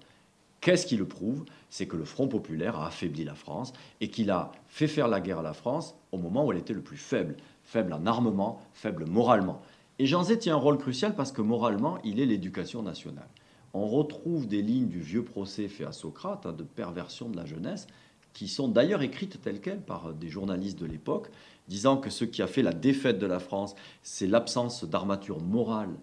Qu'est-ce 0.60 0.86
qui 0.86 0.96
le 0.96 1.08
prouve? 1.08 1.44
C'est 1.72 1.88
que 1.88 1.98
le 1.98 2.06
Front 2.06 2.28
populaire 2.28 2.76
a 2.76 2.88
affaibli 2.88 3.24
la 3.24 3.34
France 3.34 3.74
et 4.00 4.10
qu'il 4.10 4.30
a 4.30 4.52
fait 4.68 4.88
faire 4.88 5.08
la 5.08 5.20
guerre 5.20 5.40
à 5.40 5.44
la 5.44 5.54
France 5.54 5.96
au 6.12 6.18
moment 6.18 6.46
où 6.46 6.52
elle 6.52 6.60
était 6.60 6.74
le 6.74 6.82
plus 6.82 6.98
faible, 6.98 7.36
faible 7.64 7.94
en 7.94 8.06
armement, 8.06 8.62
faible 8.74 9.06
moralement. 9.08 9.62
Et 9.98 10.06
Jean 10.06 10.24
Zé 10.24 10.38
tient 10.38 10.56
un 10.56 10.60
rôle 10.60 10.78
crucial 10.78 11.16
parce 11.16 11.32
que 11.32 11.42
moralement, 11.42 11.98
il 12.04 12.20
est 12.20 12.28
l'éducation 12.28 12.84
nationale. 12.84 13.28
On 13.74 13.88
retrouve 13.88 14.48
des 14.48 14.62
lignes 14.62 14.88
du 14.88 15.00
vieux 15.00 15.24
procès 15.24 15.68
fait 15.68 15.86
à 15.86 15.92
Socrate, 15.92 16.46
hein, 16.46 16.54
de 16.54 16.64
perversion 16.64 17.30
de 17.30 17.38
la 17.38 17.46
jeunesse, 17.46 17.88
qui 18.34 18.48
sont 18.48 18.68
d'ailleurs 18.68 19.02
écrites 19.02 19.42
telles 19.42 19.60
quelles 19.60 19.82
par 19.82 20.14
des 20.14 20.30
journalistes 20.30 20.80
de 20.80 20.86
l'époque, 20.86 21.30
disant 21.68 21.98
que 21.98 22.10
ce 22.10 22.26
qui 22.26 22.42
a 22.42 22.48
fait 22.48 22.62
la 22.62 22.74
défaite 22.74 23.20
de 23.20 23.26
la 23.26 23.40
France, 23.40 23.76
c'est 24.04 24.28
l'absence 24.28 24.84
d'armature 24.84 25.42
morale 25.42 25.94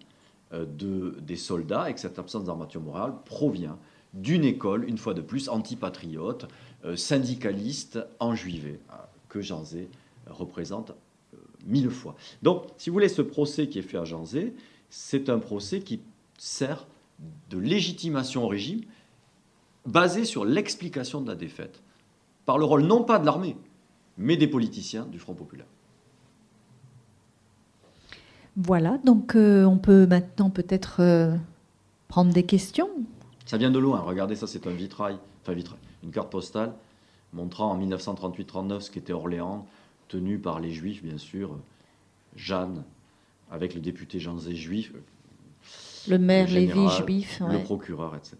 euh, 0.53 0.65
de, 0.65 1.15
des 1.21 1.35
soldats, 1.35 1.89
et 1.89 1.93
que 1.93 1.99
cette 1.99 2.19
absence 2.19 2.45
d'armature 2.45 2.81
morale 2.81 3.13
provient 3.25 3.77
d'une 4.13 4.43
école, 4.43 4.87
une 4.87 4.97
fois 4.97 5.13
de 5.13 5.21
plus, 5.21 5.49
antipatriote, 5.49 6.47
euh, 6.85 6.95
syndicaliste, 6.95 7.99
enjuivé, 8.19 8.79
euh, 8.91 8.95
que 9.27 9.41
Jean 9.41 9.63
Zé 9.63 9.89
représente 10.27 10.91
euh, 11.33 11.37
mille 11.65 11.89
fois. 11.89 12.15
Donc, 12.41 12.63
si 12.77 12.89
vous 12.89 12.95
voulez, 12.95 13.09
ce 13.09 13.21
procès 13.21 13.67
qui 13.67 13.79
est 13.79 13.83
fait 13.83 13.97
à 13.97 14.05
Jean 14.05 14.25
Zé, 14.25 14.53
c'est 14.89 15.29
un 15.29 15.39
procès 15.39 15.81
qui 15.81 16.01
sert 16.37 16.87
de 17.49 17.57
légitimation 17.57 18.43
au 18.45 18.47
régime, 18.47 18.81
basé 19.85 20.25
sur 20.25 20.45
l'explication 20.45 21.21
de 21.21 21.27
la 21.27 21.35
défaite, 21.35 21.81
par 22.45 22.57
le 22.57 22.65
rôle 22.65 22.83
non 22.83 23.03
pas 23.03 23.19
de 23.19 23.25
l'armée, 23.25 23.55
mais 24.17 24.37
des 24.37 24.47
politiciens 24.47 25.05
du 25.05 25.19
Front 25.19 25.33
populaire. 25.33 25.67
Voilà, 28.55 28.97
donc 29.05 29.35
on 29.35 29.77
peut 29.77 30.05
maintenant 30.05 30.49
peut-être 30.49 31.37
prendre 32.07 32.33
des 32.33 32.43
questions. 32.43 32.89
Ça 33.45 33.57
vient 33.57 33.71
de 33.71 33.79
loin. 33.79 33.99
Regardez, 33.99 34.35
ça, 34.35 34.47
c'est 34.47 34.67
un 34.67 34.71
vitrail, 34.71 35.17
enfin 35.41 35.53
vitrail, 35.53 35.79
une 36.03 36.11
carte 36.11 36.29
postale 36.29 36.73
montrant 37.31 37.71
en 37.71 37.79
1938-39 37.79 38.81
ce 38.81 38.91
qu'était 38.91 39.13
Orléans, 39.13 39.65
tenu 40.07 40.39
par 40.39 40.59
les 40.59 40.71
Juifs, 40.71 41.03
bien 41.03 41.17
sûr, 41.17 41.57
Jeanne, 42.35 42.83
avec 43.51 43.75
le 43.75 43.81
député 43.81 44.19
Jean 44.19 44.37
Zé 44.37 44.55
juif, 44.55 44.93
le 46.07 46.17
maire 46.17 46.47
Lévy 46.47 46.87
juif, 46.89 47.41
le 47.49 47.59
procureur, 47.59 48.15
etc. 48.15 48.37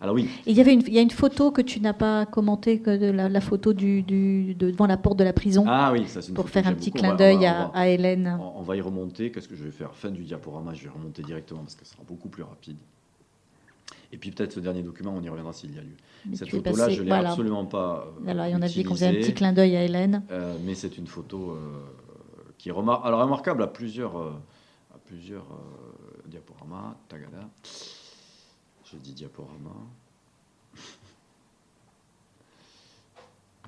Alors 0.00 0.14
oui. 0.14 0.28
il 0.46 0.56
y 0.56 0.60
avait 0.60 0.74
une, 0.74 0.82
il 0.82 0.92
y 0.92 0.98
a 0.98 1.02
une 1.02 1.10
photo 1.10 1.50
que 1.50 1.62
tu 1.62 1.80
n'as 1.80 1.94
pas 1.94 2.26
commentée, 2.26 2.80
que 2.80 2.96
de 2.96 3.06
la, 3.06 3.40
photo 3.40 3.72
du, 3.72 4.02
devant 4.02 4.86
la 4.86 4.96
porte 4.96 5.18
de 5.18 5.24
la 5.24 5.32
prison. 5.32 5.64
Ah 5.66 5.90
oui, 5.92 6.06
ça 6.06 6.20
c'est 6.20 6.34
Pour 6.34 6.50
faire 6.50 6.66
un 6.66 6.74
petit 6.74 6.90
clin 6.90 7.14
d'œil 7.14 7.46
à, 7.46 7.88
Hélène. 7.88 8.38
On, 8.56 8.62
va 8.62 8.76
y 8.76 8.80
remonter. 8.80 9.30
Qu'est-ce 9.30 9.48
que 9.48 9.56
je 9.56 9.64
vais 9.64 9.70
faire? 9.70 9.94
Fin 9.94 10.10
du 10.10 10.22
diaporama, 10.24 10.74
je 10.74 10.84
vais 10.84 10.90
remonter 10.90 11.22
directement 11.22 11.60
parce 11.60 11.74
que 11.74 11.86
ça 11.86 11.92
sera 11.92 12.02
beaucoup 12.06 12.28
plus 12.28 12.42
rapide. 12.42 12.76
Et 14.12 14.18
puis 14.18 14.30
peut-être 14.30 14.52
ce 14.52 14.60
dernier 14.60 14.82
document, 14.82 15.14
on 15.16 15.22
y 15.22 15.28
reviendra 15.28 15.52
s'il 15.52 15.74
y 15.74 15.78
a 15.78 15.82
lieu. 15.82 15.96
Cette 16.34 16.50
photo-là, 16.50 16.88
je 16.88 17.02
ne 17.02 17.06
l'ai 17.06 17.12
absolument 17.12 17.64
pas. 17.64 18.06
Euh, 18.26 18.30
Alors, 18.30 18.46
il 18.46 18.52
y 18.52 18.54
en 18.54 18.62
a 18.62 18.68
dit 18.68 18.84
qu'on 18.84 18.94
faisait 18.94 19.08
un 19.08 19.12
petit 19.12 19.34
clin 19.34 19.52
d'œil 19.52 19.76
à 19.76 19.84
Hélène. 19.84 20.22
Euh, 20.30 20.56
mais 20.64 20.74
c'est 20.74 20.98
une 20.98 21.06
photo 21.06 21.52
euh, 21.52 21.56
qui 22.58 22.68
est 22.68 22.72
Alors, 22.72 23.20
remarquable 23.20 23.62
à 23.62 23.66
plusieurs, 23.66 24.16
à 24.16 24.98
plusieurs 25.06 25.46
diaporamas. 26.36 26.94
Tagada. 27.08 27.48
Je 28.84 28.96
dis 28.96 29.12
diaporama. 29.12 29.70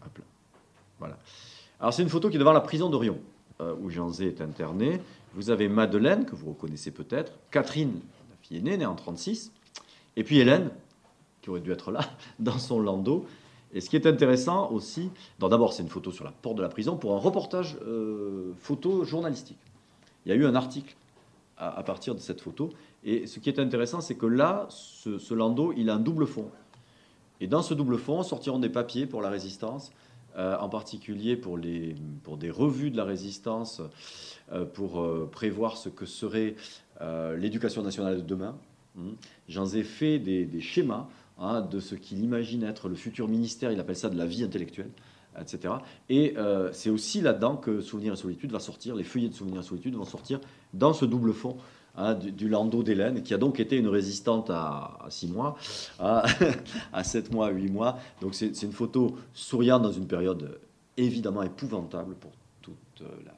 Hop 0.04 0.18
là. 0.18 0.24
Voilà. 0.98 1.18
Alors, 1.80 1.92
c'est 1.92 2.02
une 2.02 2.08
photo 2.08 2.28
qui 2.28 2.36
est 2.36 2.38
devant 2.38 2.52
la 2.52 2.60
prison 2.60 2.90
d'Orion, 2.90 3.18
où 3.80 3.90
Jean 3.90 4.10
Zé 4.10 4.26
est 4.28 4.40
interné. 4.40 5.00
Vous 5.34 5.50
avez 5.50 5.68
Madeleine, 5.68 6.24
que 6.24 6.34
vous 6.34 6.50
reconnaissez 6.50 6.90
peut-être, 6.90 7.32
Catherine, 7.50 8.00
la 8.30 8.36
fille 8.42 8.58
aînée, 8.58 8.76
née 8.76 8.86
en 8.86 8.94
1936, 8.94 9.52
et 10.16 10.24
puis 10.24 10.38
Hélène, 10.38 10.70
qui 11.42 11.50
aurait 11.50 11.60
dû 11.60 11.70
être 11.70 11.90
là, 11.90 12.00
dans 12.38 12.58
son 12.58 12.80
landau. 12.80 13.26
Et 13.72 13.80
ce 13.80 13.90
qui 13.90 13.96
est 13.96 14.06
intéressant 14.06 14.70
aussi, 14.70 15.10
d'abord 15.38 15.72
c'est 15.72 15.82
une 15.82 15.90
photo 15.90 16.10
sur 16.10 16.24
la 16.24 16.32
porte 16.32 16.56
de 16.56 16.62
la 16.62 16.68
prison 16.68 16.96
pour 16.96 17.14
un 17.14 17.18
reportage 17.18 17.76
euh, 17.82 18.52
photo 18.58 19.04
journalistique. 19.04 19.58
Il 20.24 20.30
y 20.30 20.32
a 20.32 20.36
eu 20.36 20.46
un 20.46 20.54
article 20.54 20.96
à, 21.58 21.82
partir 21.82 22.14
de 22.14 22.20
cette 22.20 22.40
photo. 22.40 22.70
Et 23.04 23.26
ce 23.26 23.40
qui 23.40 23.48
est 23.48 23.58
intéressant, 23.58 24.00
c'est 24.00 24.14
que 24.14 24.26
là, 24.26 24.66
ce, 24.70 25.34
landau, 25.34 25.72
il 25.76 25.90
a 25.90 25.94
un 25.94 25.98
double 25.98 26.26
fond. 26.26 26.50
Et 27.40 27.46
dans 27.46 27.62
ce 27.62 27.74
double 27.74 27.98
fond 27.98 28.22
sortiront 28.22 28.58
des 28.58 28.68
papiers 28.68 29.06
pour 29.06 29.22
la 29.22 29.28
résistance, 29.28 29.92
euh, 30.36 30.56
en 30.58 30.68
particulier 30.68 31.36
pour, 31.36 31.56
les, 31.56 31.94
pour 32.22 32.36
des 32.36 32.50
revues 32.50 32.90
de 32.90 32.96
la 32.96 33.04
résistance, 33.04 33.82
euh, 34.52 34.64
pour 34.64 35.30
prévoir 35.30 35.76
ce 35.76 35.88
que 35.88 36.06
serait 36.06 36.54
l'éducation 37.36 37.82
nationale 37.82 38.16
de 38.16 38.22
demain. 38.22 38.56
Mmh. 38.96 39.10
Jean 39.48 39.66
Zé 39.66 39.84
fait 39.84 40.18
des, 40.18 40.60
schémas 40.60 41.06
hein, 41.38 41.60
de 41.60 41.78
ce 41.78 41.94
qu'il 41.94 42.24
imagine 42.24 42.64
être 42.64 42.88
le 42.88 42.96
futur 42.96 43.28
ministère, 43.28 43.70
il 43.70 43.78
appelle 43.78 43.96
ça 43.96 44.10
de 44.10 44.18
la 44.18 44.26
vie 44.26 44.42
intellectuelle, 44.42 44.90
etc. 45.40 45.74
Et 46.08 46.34
euh, 46.36 46.70
c'est 46.72 46.90
aussi 46.90 47.20
là-dedans 47.20 47.56
que 47.56 47.80
Souvenir 47.80 48.12
et 48.14 48.16
Solitude 48.16 48.52
va 48.52 48.60
sortir, 48.60 48.94
les 48.94 49.04
feuillets 49.04 49.28
de 49.28 49.34
Souvenir 49.34 49.60
et 49.60 49.64
Solitude 49.64 49.94
vont 49.94 50.04
sortir 50.04 50.40
dans 50.74 50.92
ce 50.92 51.04
double 51.04 51.32
fond 51.32 51.56
hein, 51.96 52.14
du, 52.14 52.48
landau 52.48 52.82
d'Hélène, 52.82 53.22
qui 53.22 53.34
a 53.34 53.38
donc 53.38 53.60
été 53.60 53.76
une 53.76 53.88
résistante 53.88 54.50
à, 54.50 54.98
6 55.08 55.28
mois, 55.28 55.56
à, 55.98 56.24
à 56.92 57.04
7 57.04 57.32
mois, 57.32 57.48
à 57.48 57.50
8 57.50 57.70
mois. 57.70 57.98
Donc 58.20 58.34
c'est 58.34 58.62
une 58.62 58.72
photo 58.72 59.16
souriante 59.34 59.82
dans 59.82 59.92
une 59.92 60.06
période 60.06 60.58
évidemment 60.96 61.42
épouvantable 61.42 62.14
pour 62.16 62.32
toute 62.62 63.02
la 63.24 63.32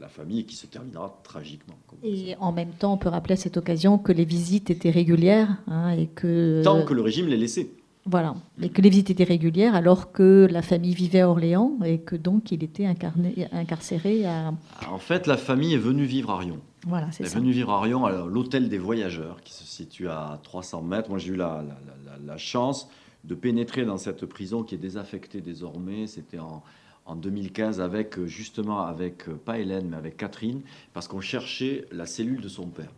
la 0.00 0.08
famille 0.08 0.44
qui 0.44 0.56
se 0.56 0.66
terminera 0.66 1.16
tragiquement. 1.22 1.74
Et 2.02 2.34
en 2.40 2.52
même 2.52 2.72
temps, 2.72 2.94
on 2.94 2.96
peut 2.96 3.08
rappeler 3.08 3.34
à 3.34 3.36
cette 3.36 3.56
occasion 3.56 3.98
que 3.98 4.12
les 4.12 4.24
visites 4.24 4.70
étaient 4.70 4.90
régulières 4.90 5.58
hein, 5.68 5.90
et 5.90 6.06
que 6.08 6.62
tant 6.62 6.84
que 6.84 6.92
le 6.92 7.02
régime 7.02 7.28
les 7.28 7.36
laissait. 7.36 7.70
Voilà, 8.04 8.34
et 8.60 8.68
que 8.68 8.82
les 8.82 8.90
visites 8.90 9.10
étaient 9.10 9.22
régulières 9.22 9.76
alors 9.76 10.10
que 10.10 10.48
la 10.50 10.60
famille 10.62 10.92
vivait 10.94 11.20
à 11.20 11.28
Orléans 11.30 11.78
et 11.84 12.00
que 12.00 12.16
donc 12.16 12.50
il 12.50 12.64
était 12.64 12.84
incarné, 12.84 13.46
incarcéré 13.52 14.26
à... 14.26 14.52
En 14.90 14.98
fait, 14.98 15.28
la 15.28 15.36
famille 15.36 15.74
est 15.74 15.78
venue 15.78 16.04
vivre 16.04 16.30
à 16.30 16.38
Rion. 16.38 16.58
Voilà, 16.84 17.12
c'est 17.12 17.22
Elle 17.22 17.28
est 17.28 17.32
ça. 17.32 17.38
venue 17.38 17.52
vivre 17.52 17.70
à 17.70 17.80
Rion, 17.80 18.04
à 18.04 18.10
l'hôtel 18.26 18.68
des 18.68 18.78
voyageurs, 18.78 19.40
qui 19.44 19.52
se 19.52 19.62
situe 19.64 20.08
à 20.08 20.40
300 20.42 20.82
mètres. 20.82 21.10
Moi, 21.10 21.18
j'ai 21.20 21.32
eu 21.32 21.36
la, 21.36 21.62
la- 21.62 22.10
la- 22.12 22.18
la 22.26 22.36
chance 22.38 22.88
de 23.22 23.36
pénétrer 23.36 23.84
dans 23.84 23.98
cette 23.98 24.26
prison 24.26 24.64
qui 24.64 24.74
est 24.74 24.78
désaffectée 24.78 25.40
désormais. 25.40 26.08
C'était 26.08 26.40
en, 26.40 26.64
en 27.06 27.14
2015 27.14 27.80
avec, 27.80 28.20
justement, 28.24 28.80
avec, 28.84 29.26
pas 29.44 29.60
Hélène, 29.60 29.86
mais 29.90 29.96
avec 29.96 30.16
Catherine, 30.16 30.62
parce 30.92 31.06
qu'on 31.06 31.20
cherchait 31.20 31.84
la 31.92 32.06
cellule 32.06 32.40
de 32.40 32.48
son 32.48 32.66
père. 32.66 32.90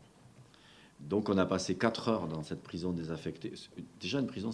Donc, 1.01 1.29
on 1.29 1.37
a 1.37 1.45
passé 1.45 1.75
4 1.75 2.09
heures 2.09 2.27
dans 2.27 2.43
cette 2.43 2.63
prison 2.63 2.93
désaffectée. 2.93 3.53
Déjà, 4.01 4.21
une 4.21 4.27
prison, 4.27 4.49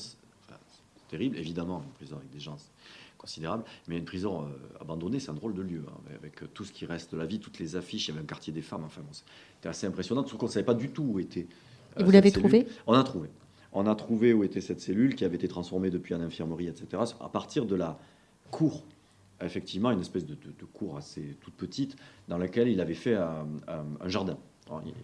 terrible, 1.11 1.37
évidemment, 1.37 1.83
une 1.85 1.93
prison 1.93 2.17
avec 2.17 2.31
des 2.31 2.41
gens 2.41 2.57
considérables, 3.19 3.65
mais 3.89 3.99
une 3.99 4.05
prison 4.05 4.45
euh, 4.45 4.47
abandonnée, 4.81 5.21
c'est 5.21 5.31
un 5.31 5.35
drôle 5.35 5.55
de 5.55 5.63
lieu, 5.63 5.85
hein, 5.89 6.01
avec, 6.19 6.43
euh, 6.43 6.47
tout 6.55 6.65
ce 6.65 6.73
qui 6.73 6.87
reste 6.87 7.13
de 7.13 7.19
la 7.19 7.27
vie, 7.27 7.39
toutes 7.41 7.59
les 7.59 7.77
affiches, 7.77 8.09
il 8.09 8.13
y 8.13 8.15
avait 8.15 8.23
un 8.23 8.27
quartier 8.27 8.53
des 8.53 8.63
femmes, 8.63 8.85
enfin 8.85 9.03
bon, 9.03 9.13
c'était 9.13 9.69
assez 9.69 9.87
impressionnant, 9.87 10.23
surtout 10.23 10.39
qu'on 10.39 10.47
ne 10.47 10.51
savait 10.53 10.65
pas 10.65 10.75
du 10.75 10.91
tout 10.91 11.03
où 11.03 11.19
était. 11.19 11.41
Et 11.41 11.47
euh, 11.99 12.05
vous 12.05 12.11
l'avez 12.13 12.31
trouvé 12.33 12.67
On 12.87 12.95
a 12.95 13.03
trouvé. 13.03 13.29
On 13.73 13.87
a 13.87 13.95
trouvé 13.95 14.33
où 14.33 14.43
était 14.45 14.61
cette 14.61 14.81
cellule 14.81 15.15
qui 15.15 15.25
avait 15.25 15.37
été 15.37 15.49
transformée 15.49 15.91
depuis 15.91 16.15
en 16.15 16.21
infirmerie, 16.21 16.69
etc. 16.69 17.03
À 17.21 17.29
partir 17.29 17.67
de 17.67 17.75
la 17.77 17.99
cour, 18.51 18.85
effectivement, 19.43 19.91
une 19.91 20.01
espèce 20.01 20.25
de, 20.27 20.35
de- 20.35 20.53
de 20.59 20.65
cour 20.65 20.97
assez 20.97 21.37
toute 21.41 21.55
petite 21.55 21.97
dans 22.29 22.39
laquelle 22.39 22.69
il 22.69 22.81
avait 22.81 22.95
fait 22.95 23.15
un, 23.17 23.47
un- 23.69 23.85
un 24.01 24.09
jardin. 24.09 24.39
Il, 24.85 24.89
il- 24.89 24.95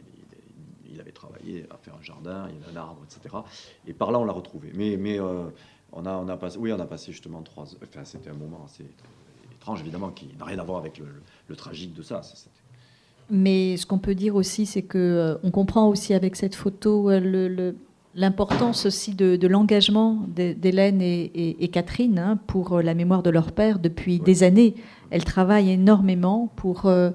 il 0.95 1.01
avait 1.01 1.13
travaillé 1.13 1.67
à 1.71 1.77
faire 1.77 1.95
un 1.97 2.03
jardin, 2.03 2.49
il 2.49 2.55
y 2.59 2.63
avait 2.65 2.73
un 2.73 2.81
arbre, 2.81 3.03
etc. 3.05 3.37
Et 3.87 3.93
par 3.93 4.11
là, 4.13 4.19
on 4.19 4.25
l'a 4.25 4.33
retrouvé. 4.33 4.71
Mais, 4.75 4.97
mais 4.97 5.21
euh, 5.21 5.49
on, 5.97 6.07
a, 6.07 6.13
on 6.17 6.29
a 6.29 6.37
passé, 6.37 6.59
oui, 6.59 6.73
on 6.73 6.79
a 6.81 6.87
passé 6.87 7.11
justement 7.13 7.43
trois. 7.43 7.65
Enfin, 7.83 8.05
c'était 8.05 8.31
un 8.31 8.35
moment 8.35 8.65
assez 8.67 8.85
étrange, 9.55 9.81
évidemment, 9.81 10.11
qui 10.11 10.29
n'a 10.39 10.45
rien 10.45 10.59
à 10.59 10.65
voir 10.65 10.79
avec 10.79 10.99
le, 10.99 11.07
le- 11.07 11.23
le 11.49 11.57
tragique 11.57 11.95
de 11.95 12.03
ça. 12.03 12.21
C'est- 12.23 12.49
Mais 13.31 13.77
ce 13.77 13.87
qu'on 13.87 13.99
peut 13.99 14.15
dire 14.15 14.37
aussi, 14.37 14.67
c'est 14.67 14.83
que 14.83 14.99
euh, 14.99 15.35
on 15.43 15.51
comprend 15.51 15.89
aussi 15.89 16.15
avec 16.15 16.37
cette 16.37 16.55
photo 16.55 17.11
euh, 17.11 17.19
le- 17.19 17.49
le- 17.49 17.77
l'importance 18.15 18.87
aussi 18.87 19.15
de, 19.15 19.37
de 19.37 19.47
l'engagement 19.49 20.23
d'Hé- 20.29 20.55
d'Hélène 20.55 21.03
et, 21.03 21.23
et- 21.35 21.65
et 21.65 21.69
Catherine 21.69 22.19
hein, 22.19 22.39
pour 22.47 22.73
euh, 22.79 22.83
la 22.83 22.95
mémoire 22.95 23.23
de 23.23 23.31
leur 23.31 23.53
père 23.53 23.79
depuis 23.79 24.19
Ouais. 24.19 24.25
des 24.25 24.43
années. 24.43 24.75
Elles 25.11 25.25
travaillent 25.25 25.71
énormément 25.71 26.51
pour 26.57 26.87
euh, 26.87 27.11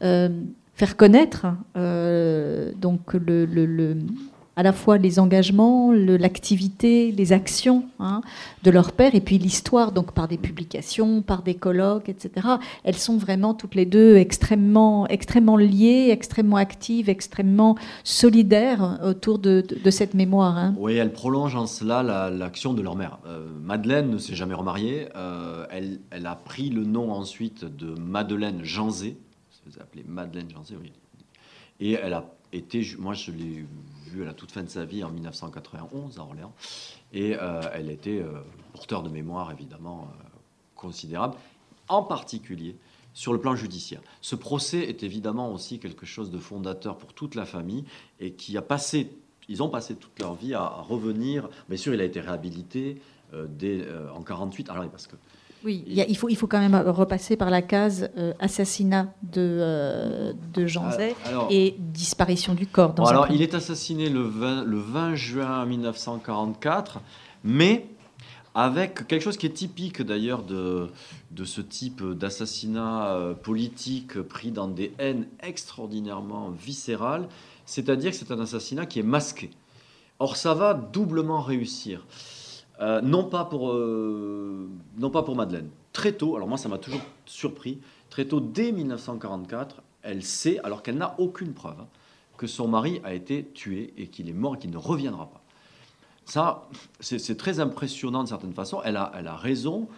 faire 0.00 0.96
connaître 0.96 1.46
euh, 1.76 2.72
donc 2.80 3.14
le- 3.14 3.44
à 4.56 4.62
la 4.62 4.72
fois 4.72 4.98
les 4.98 5.18
engagements, 5.18 5.92
l'activité, 5.92 7.10
les 7.12 7.32
actions 7.32 7.84
hein, 8.00 8.20
de 8.62 8.70
leur 8.70 8.92
père, 8.92 9.14
et 9.14 9.20
puis 9.20 9.38
l'histoire, 9.38 9.92
donc 9.92 10.12
par 10.12 10.28
des 10.28 10.36
publications, 10.36 11.22
par 11.22 11.42
des 11.42 11.54
colloques, 11.54 12.08
etc. 12.08 12.46
Elles 12.84 12.96
sont 12.96 13.16
vraiment 13.16 13.54
toutes 13.54 13.74
les 13.74 13.86
deux 13.86 14.16
extrêmement, 14.16 15.06
extrêmement 15.08 15.56
liées, 15.56 16.08
extrêmement 16.10 16.56
actives, 16.56 17.08
extrêmement 17.08 17.76
solidaires 18.04 18.98
autour 19.02 19.38
de, 19.38 19.64
cette 19.90 20.14
mémoire. 20.14 20.56
hein. 20.58 20.74
Oui, 20.78 20.94
elle 20.96 21.12
prolonge 21.12 21.54
en 21.56 21.66
cela 21.66 22.02
la- 22.02 22.30
l'action 22.30 22.74
de 22.74 22.82
leur 22.82 22.94
mère. 22.96 23.18
Euh, 23.26 23.46
Madeleine 23.62 24.10
ne 24.10 24.18
s'est 24.18 24.34
jamais 24.34 24.54
remariée. 24.54 25.08
Euh, 25.16 25.66
elle, 25.70 26.26
a 26.26 26.34
pris 26.34 26.70
le 26.70 26.84
nom 26.84 27.10
ensuite 27.12 27.64
de 27.64 27.94
Madeleine 27.98 28.62
Janzé. 28.64 29.16
Vous 29.66 29.78
appelez 29.80 30.04
Madeleine 30.06 30.50
Janzé, 30.50 30.76
oui. 30.80 30.92
Et 31.80 31.92
elle 31.92 32.12
a 32.12 32.24
été, 32.52 32.86
moi 32.98 33.14
je 33.14 33.30
l'ai 33.30 33.64
à 34.20 34.26
la 34.26 34.34
toute 34.34 34.52
fin 34.52 34.62
de 34.62 34.68
sa 34.68 34.84
vie 34.84 35.02
en 35.02 35.10
1991 35.10 36.18
à 36.18 36.22
Orléans. 36.22 36.52
Et 37.12 37.36
euh, 37.40 37.62
elle 37.72 37.90
était 37.90 38.20
euh, 38.20 38.42
porteur 38.74 39.02
de 39.02 39.08
mémoire 39.08 39.50
évidemment 39.50 40.08
euh, 40.10 40.24
considérable, 40.76 41.36
en 41.88 42.02
particulier 42.02 42.76
sur 43.14 43.32
le 43.32 43.40
plan 43.40 43.56
judiciaire. 43.56 44.00
Ce 44.20 44.36
procès 44.36 44.80
est 44.80 45.02
évidemment 45.02 45.52
aussi 45.52 45.78
quelque 45.78 46.06
chose 46.06 46.30
de 46.30 46.38
fondateur 46.38 46.98
pour 46.98 47.14
toute 47.14 47.34
la 47.34 47.46
famille 47.46 47.84
et 48.20 48.32
qui 48.32 48.56
a 48.56 48.62
passé, 48.62 49.10
ils 49.48 49.62
ont 49.62 49.68
passé 49.68 49.94
toute 49.94 50.18
leur 50.18 50.34
vie 50.34 50.54
à, 50.54 50.66
revenir. 50.66 51.48
Bien 51.68 51.78
sûr, 51.78 51.94
il 51.94 52.00
a 52.00 52.04
été 52.04 52.20
réhabilité 52.20 53.00
dès, 53.32 53.86
en 54.14 54.22
48. 54.22 54.70
Alors, 54.70 54.88
parce 54.88 55.06
que 55.06 55.16
Oui, 55.64 55.84
il, 55.86 55.94
y 55.94 56.00
a- 56.00 56.08
il 56.08 56.16
faut, 56.16 56.28
il 56.28 56.36
faut 56.36 56.46
quand 56.46 56.58
même 56.58 56.74
repasser 56.74 57.36
par 57.36 57.50
la 57.50 57.62
case 57.62 58.10
euh, 58.16 58.32
assassinat 58.40 59.12
de, 59.22 59.40
euh, 59.40 60.32
de 60.54 60.66
Jean 60.66 60.90
Zay 60.90 61.14
Ah, 61.24 61.28
alors, 61.28 61.48
et 61.50 61.76
disparition 61.78 62.54
du 62.54 62.66
corps. 62.66 62.94
Dans 62.94 63.04
Bon, 63.04 63.08
alors, 63.08 63.30
il 63.30 63.42
est 63.42 63.54
assassiné 63.54 64.08
le 64.08 64.22
20, 64.22 64.64
le 64.64 64.78
20 64.78 65.14
juin 65.14 65.64
1944, 65.66 67.00
mais 67.44 67.86
avec 68.54 69.06
quelque 69.06 69.22
chose 69.22 69.36
qui 69.38 69.46
est 69.46 69.50
typique 69.50 70.02
d'ailleurs 70.02 70.42
de, 70.42 70.88
de 71.30 71.44
ce 71.44 71.60
type 71.60 72.02
d'assassinat 72.12 73.14
euh, 73.14 73.34
politique 73.34 74.20
pris 74.20 74.50
dans 74.50 74.68
des 74.68 74.92
haines 74.98 75.26
extraordinairement 75.42 76.50
viscérales, 76.50 77.28
c'est-à-dire 77.64 78.10
que 78.10 78.16
c'est 78.16 78.30
un 78.30 78.40
assassinat 78.40 78.84
qui 78.86 78.98
est 79.00 79.04
masqué. 79.04 79.50
Or, 80.18 80.36
ça 80.36 80.54
va 80.54 80.74
doublement 80.74 81.40
réussir. 81.40 82.04
Euh, 82.82 83.00
non, 83.00 83.24
pas 83.24 83.44
pour, 83.44 83.70
euh, 83.70 84.68
non 84.98 85.10
pas 85.10 85.22
pour 85.22 85.36
Madeleine. 85.36 85.70
Très 85.92 86.12
tôt, 86.12 86.36
alors 86.36 86.48
moi 86.48 86.58
ça 86.58 86.68
m'a 86.68 86.78
toujours 86.78 87.00
surpris, 87.26 87.78
très 88.10 88.24
tôt, 88.24 88.40
dès 88.40 88.72
1944, 88.72 89.82
elle 90.02 90.24
sait, 90.24 90.58
alors 90.64 90.82
qu'elle 90.82 90.96
n'a 90.96 91.14
aucune 91.18 91.52
preuve, 91.52 91.80
hein, 91.80 91.86
que 92.36 92.48
son 92.48 92.66
mari 92.66 93.00
a 93.04 93.14
été 93.14 93.44
tué 93.54 93.94
et 93.96 94.08
qu'il 94.08 94.28
est 94.28 94.34
mort 94.34 94.56
et 94.56 94.58
qu'il 94.58 94.70
ne 94.70 94.78
reviendra 94.78 95.30
pas. 95.30 95.42
Ça, 96.24 96.68
c'est 97.00 97.36
très 97.36 97.60
impressionnant 97.60 98.22
de 98.22 98.28
certaine 98.28 98.52
façon. 98.52 98.80
Elle 98.84 98.96
a, 98.96 99.12
elle 99.16 99.26
a 99.26 99.36
raison, 99.36 99.88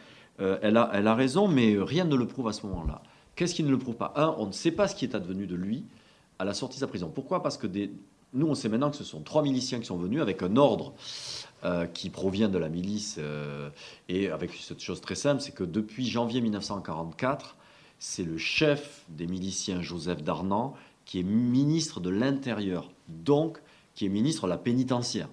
euh, 0.41 0.59
elle, 0.63 0.77
a, 0.77 0.91
elle 0.93 1.07
a 1.07 1.15
raison, 1.15 1.49
mais 1.49 1.77
rien 1.79 2.05
ne 2.05 2.17
le 2.17 2.27
prouve 2.27 2.49
à 2.49 2.53
ce 2.53 2.67
moment-là. 2.67 3.03
Qu'est-ce 3.37 3.55
qui 3.55 3.63
ne 3.63 3.71
le 3.71 3.79
prouve 3.79 3.97
pas? 3.97 4.13
Un, 4.17 4.35
on 4.39 4.47
ne 4.47 4.53
sait 4.53 4.71
pas 4.71 4.89
ce 4.89 4.95
qui 4.95 5.05
est 5.05 5.15
advenu 5.15 5.47
de 5.47 5.55
lui 5.55 5.85
à 6.39 6.45
la 6.45 6.55
sortie 6.55 6.77
de 6.77 6.81
sa 6.81 6.87
prison. 6.87 7.11
Pourquoi? 7.15 7.43
Parce 7.43 7.59
que 7.59 7.67
nous, 8.33 8.47
on 8.47 8.55
sait 8.55 8.69
maintenant 8.69 8.91
que 8.91 8.97
ce 8.97 9.05
sont 9.05 9.21
trois 9.21 9.43
miliciens 9.43 9.81
qui 9.81 9.87
sont 9.87 9.97
venus 9.97 10.21
avec 10.21 10.43
un 10.43 10.57
ordre 10.57 10.95
euh, 11.65 11.87
qui 11.87 12.11
provient 12.11 12.49
de 12.49 12.59
la 12.59 12.69
milice 12.69 13.17
euh, 13.19 13.71
et 14.09 14.29
avec 14.29 14.53
cette 14.53 14.81
chose 14.81 15.01
très 15.01 15.15
simple, 15.15 15.41
c'est 15.41 15.55
que 15.55 15.65
depuis 15.65 16.07
janvier 16.07 16.41
1944, 16.41 17.57
c'est 17.99 18.25
le 18.25 18.37
chef 18.37 19.05
des 19.09 19.27
miliciens, 19.27 19.81
Joseph 19.81 20.23
Darnan, 20.23 20.75
qui 21.07 21.21
est 21.21 21.23
ministre 21.23 22.01
de 22.01 22.11
l'Intérieur, 22.11 22.91
donc 23.09 23.63
qui 23.95 24.07
est 24.07 24.11
ministre 24.11 24.45
de 24.45 24.51
la 24.51 24.59
pénitentiaire. 24.59 25.29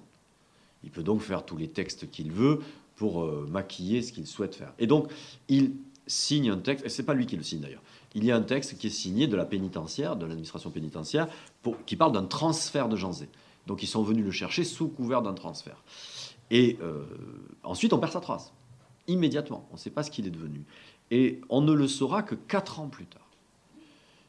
Il 0.84 0.92
peut 0.92 1.04
donc 1.04 1.22
faire 1.22 1.46
tous 1.46 1.58
les 1.58 1.68
textes 1.68 2.10
qu'il 2.10 2.32
veut 2.32 2.62
pour 2.96 3.24
euh, 3.24 3.48
maquiller 3.50 4.02
ce 4.02 4.14
qu'il 4.14 4.26
souhaite 4.28 4.56
faire. 4.56 4.74
Et 4.80 4.88
donc, 4.88 5.12
il 5.50 5.74
signe 6.08 6.50
un 6.50 6.58
texte, 6.58 6.86
et 6.86 6.90
c'est 6.90 7.04
pas 7.04 7.14
lui 7.14 7.26
qui 7.26 7.36
le 7.36 7.44
signe 7.44 7.60
d'ailleurs, 7.60 7.84
il 8.16 8.24
y 8.24 8.32
a 8.32 8.36
un 8.36 8.42
texte 8.42 8.78
qui 8.78 8.88
est 8.88 8.92
signé 8.92 9.28
de 9.28 9.36
la 9.36 9.46
pénitentiaire, 9.46 10.16
de 10.16 10.26
l'administration 10.26 10.70
pénitentiaire, 10.70 11.28
qui 11.86 11.96
parle 11.96 12.12
d'un 12.12 12.26
transfert 12.26 12.90
de 12.90 12.96
Janzé. 12.96 13.30
Donc 13.68 13.84
ils 13.84 13.88
sont 13.88 14.04
venus 14.04 14.26
le 14.26 14.32
chercher 14.32 14.64
sous 14.64 14.88
couvert 14.88 15.22
d'un 15.22 15.34
transfert. 15.34 15.84
Et 16.52 16.78
euh, 16.82 17.06
ensuite, 17.64 17.94
on 17.94 17.98
perd 17.98 18.12
sa 18.12 18.20
trace. 18.20 18.54
Immédiatement. 19.08 19.66
On 19.72 19.76
ne 19.76 19.80
sait 19.80 19.90
pas 19.90 20.04
ce 20.04 20.12
qu'il 20.12 20.28
est 20.28 20.32
devenu. 20.32 20.64
Et 21.10 21.42
on 21.50 21.62
ne 21.62 21.74
le 21.74 21.88
saura 21.88 22.22
que 22.22 22.36
quatre 22.36 22.80
ans 22.80 22.90
plus 22.90 23.06
tard. 23.06 23.22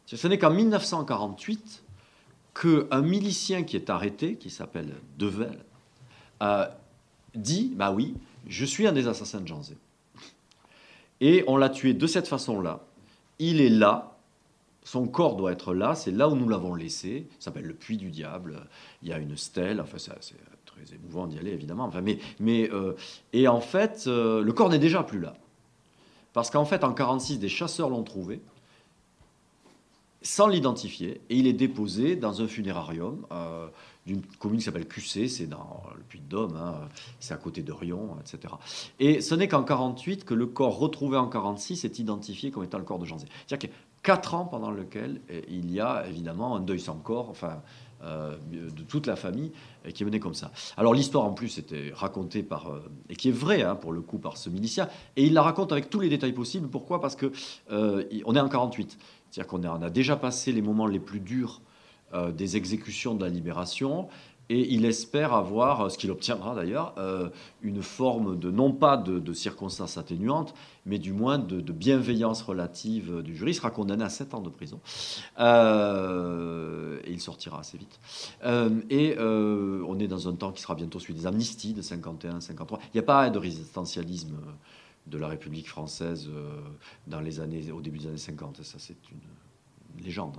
Ce 0.06 0.26
n'est 0.28 0.38
qu'en 0.38 0.50
1948 0.50 1.84
qu'un 2.54 3.02
milicien 3.02 3.62
qui 3.62 3.76
est 3.76 3.88
arrêté, 3.88 4.36
qui 4.36 4.50
s'appelle 4.50 4.94
Devel, 5.18 5.64
euh, 6.42 6.66
dit 7.34 7.72
Bah 7.74 7.92
oui, 7.92 8.14
je 8.46 8.64
suis 8.64 8.86
un 8.86 8.92
des 8.92 9.08
assassins 9.08 9.40
de 9.40 9.48
Janzé. 9.48 9.76
Et 11.20 11.44
on 11.46 11.56
l'a 11.56 11.70
tué 11.70 11.94
de 11.94 12.06
cette 12.06 12.28
façon-là. 12.28 12.80
Il 13.38 13.60
est 13.60 13.70
là, 13.70 14.16
son 14.84 15.06
corps 15.06 15.36
doit 15.36 15.52
être 15.52 15.72
là, 15.72 15.94
c'est 15.94 16.10
là 16.10 16.28
où 16.28 16.36
nous 16.36 16.48
l'avons 16.48 16.74
laissé. 16.74 17.26
Ça 17.38 17.46
s'appelle 17.46 17.64
le 17.64 17.74
puits 17.74 17.96
du 17.96 18.10
diable. 18.10 18.66
Il 19.02 19.08
y 19.08 19.12
a 19.12 19.18
une 19.18 19.36
stèle, 19.36 19.80
enfin, 19.80 19.98
c'est 19.98 20.36
très 20.72 20.94
émouvant 20.94 21.26
d'y 21.26 21.38
aller, 21.38 21.52
évidemment. 21.52 21.84
Enfin, 21.84 22.00
mais, 22.00 22.18
mais, 22.40 22.70
euh, 22.70 22.94
et 23.32 23.48
en 23.48 23.60
fait, 23.60 24.04
euh, 24.06 24.42
le 24.42 24.52
corps 24.52 24.68
n'est 24.68 24.78
déjà 24.78 25.02
plus 25.02 25.20
là. 25.20 25.34
Parce 26.32 26.50
qu'en 26.50 26.64
fait, 26.64 26.84
en 26.84 26.92
46, 26.92 27.38
des 27.38 27.48
chasseurs 27.48 27.90
l'ont 27.90 28.02
trouvé, 28.02 28.40
sans 30.22 30.46
l'identifier, 30.46 31.20
et 31.28 31.36
il 31.36 31.46
est 31.46 31.52
déposé 31.52 32.16
dans 32.16 32.40
un 32.40 32.48
funérarium 32.48 33.26
euh, 33.32 33.66
d'une 34.06 34.22
commune 34.38 34.58
qui 34.58 34.64
s'appelle 34.64 34.86
QC, 34.86 35.28
c'est 35.28 35.46
dans 35.46 35.82
le 35.94 36.02
Puy-de-Dôme, 36.02 36.56
hein, 36.56 36.88
c'est 37.20 37.34
à 37.34 37.36
côté 37.36 37.62
de 37.62 37.72
Rion, 37.72 38.16
etc. 38.20 38.54
Et 38.98 39.20
ce 39.20 39.34
n'est 39.34 39.48
qu'en 39.48 39.62
48 39.62 40.24
que 40.24 40.34
le 40.34 40.46
corps 40.46 40.78
retrouvé 40.78 41.16
en 41.16 41.28
46 41.28 41.84
est 41.84 41.98
identifié 41.98 42.50
comme 42.50 42.64
étant 42.64 42.78
le 42.78 42.84
corps 42.84 42.98
de 42.98 43.04
Janzé. 43.04 43.26
C'est-à-dire 43.46 43.58
qu'il 43.58 43.70
y 43.70 43.72
a 43.72 43.76
quatre 44.02 44.34
ans 44.34 44.44
pendant 44.44 44.70
lequel 44.70 45.20
eh, 45.28 45.44
il 45.48 45.70
y 45.70 45.80
a 45.80 46.06
évidemment 46.08 46.56
un 46.56 46.60
deuil 46.60 46.80
sans 46.80 46.96
corps, 46.96 47.28
enfin, 47.28 47.60
euh, 48.05 48.36
de 48.50 48.82
toute 48.82 49.07
la 49.07 49.14
famille, 49.14 49.53
qui 49.94 50.03
est 50.03 50.07
mené 50.07 50.18
comme 50.18 50.34
ça. 50.34 50.50
Alors 50.76 50.92
l'histoire 50.92 51.24
en 51.24 51.32
plus 51.32 51.59
était 51.59 51.92
racontée 51.94 52.42
par, 52.42 52.68
euh, 52.68 52.80
et 53.09 53.14
qui 53.14 53.28
est 53.28 53.32
vraie 53.32 53.62
hein, 53.62 53.76
pour 53.76 53.92
le 53.92 54.00
coup, 54.00 54.18
par 54.18 54.36
ce 54.36 54.50
milicien, 54.50 54.88
et 55.16 55.24
il 55.24 55.34
la 55.34 55.42
raconte 55.42 55.70
avec 55.70 55.88
tous 55.88 56.00
les 56.00 56.09
détails 56.09 56.32
possibles. 56.32 56.68
Pourquoi? 56.68 57.00
Parce 57.00 57.14
que 57.14 57.30
euh, 57.70 58.03
on 58.24 58.34
est 58.34 58.40
en 58.40 58.48
48, 58.48 58.98
c'est-à-dire 59.30 59.46
qu'on 59.46 59.62
a, 59.62 59.90
déjà 59.90 60.16
passé 60.16 60.50
les 60.50 60.62
moments 60.62 60.86
les 60.86 60.98
plus 60.98 61.20
durs 61.20 61.61
des 62.34 62.59
exécutions 62.59 63.14
de 63.14 63.24
la 63.24 63.30
libération. 63.30 64.09
Et 64.53 64.74
il 64.74 64.84
espère 64.84 65.32
avoir, 65.32 65.90
ce 65.90 65.96
qu'il 65.96 66.11
obtiendra 66.11 66.55
d'ailleurs, 66.55 66.94
euh, 66.98 67.30
une 67.62 67.82
forme 67.82 68.38
de, 68.38 68.50
non 68.50 68.70
pas 68.70 68.98
de, 68.98 69.32
circonstances 69.32 69.96
atténuantes, 69.96 70.53
mais 70.84 70.98
du 70.98 71.14
moins 71.14 71.38
de, 71.38 71.72
bienveillance 71.72 72.42
relative 72.42 73.22
du 73.22 73.34
jury. 73.34 73.53
Il 73.53 73.55
sera 73.55 73.70
condamné 73.70 74.05
à 74.05 74.11
7 74.11 74.34
ans 74.34 74.42
de 74.42 74.50
prison. 74.50 74.78
Euh, 75.38 77.00
et 77.05 77.12
il 77.12 77.20
sortira 77.22 77.61
assez 77.61 77.78
vite. 77.78 77.98
Euh, 78.44 78.82
et 78.90 79.16
on 79.18 79.98
est 79.98 80.09
dans 80.09 80.28
un 80.28 80.34
temps 80.34 80.53
qui 80.53 80.61
sera 80.61 80.74
bientôt 80.74 81.00
celui 81.00 81.14
des 81.14 81.26
amnisties 81.26 81.72
de 81.72 81.80
51, 81.80 82.42
53. 82.42 82.78
Il 82.82 82.96
n'y 82.96 83.00
a 83.00 83.05
pas 83.05 83.30
de 83.30 83.38
résistentialisme 83.38 84.36
de 85.07 85.16
la 85.16 85.28
République 85.28 85.68
française 85.68 86.28
dans 87.07 87.20
les 87.20 87.40
années, 87.40 87.72
au 87.72 87.80
début 87.80 88.00
des 88.00 88.09
années 88.09 88.18
50. 88.18 88.62
Ça, 88.62 88.76
c'est 88.78 88.98
une 89.11 89.18
légende. 90.03 90.36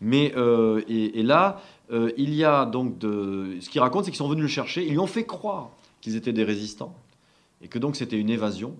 Mais 0.00 0.32
euh, 0.36 0.82
et, 0.88 1.22
là, 1.22 1.60
euh, 1.90 2.12
il 2.16 2.34
y 2.34 2.44
a 2.44 2.66
donc 2.66 2.98
de. 2.98 3.58
Ce 3.60 3.68
qu'il 3.68 3.80
raconte, 3.80 4.04
c'est 4.04 4.10
qu'ils 4.10 4.18
sont 4.18 4.28
venus 4.28 4.42
le 4.42 4.48
chercher. 4.48 4.84
Ils 4.84 4.92
lui 4.92 4.98
ont 4.98 5.06
fait 5.06 5.24
croire 5.24 5.70
qu'ils 6.00 6.16
étaient 6.16 6.32
des 6.32 6.44
résistants 6.44 6.94
et 7.62 7.68
que 7.68 7.78
donc 7.78 7.96
c'était 7.96 8.18
une 8.18 8.30
évasion 8.30 8.74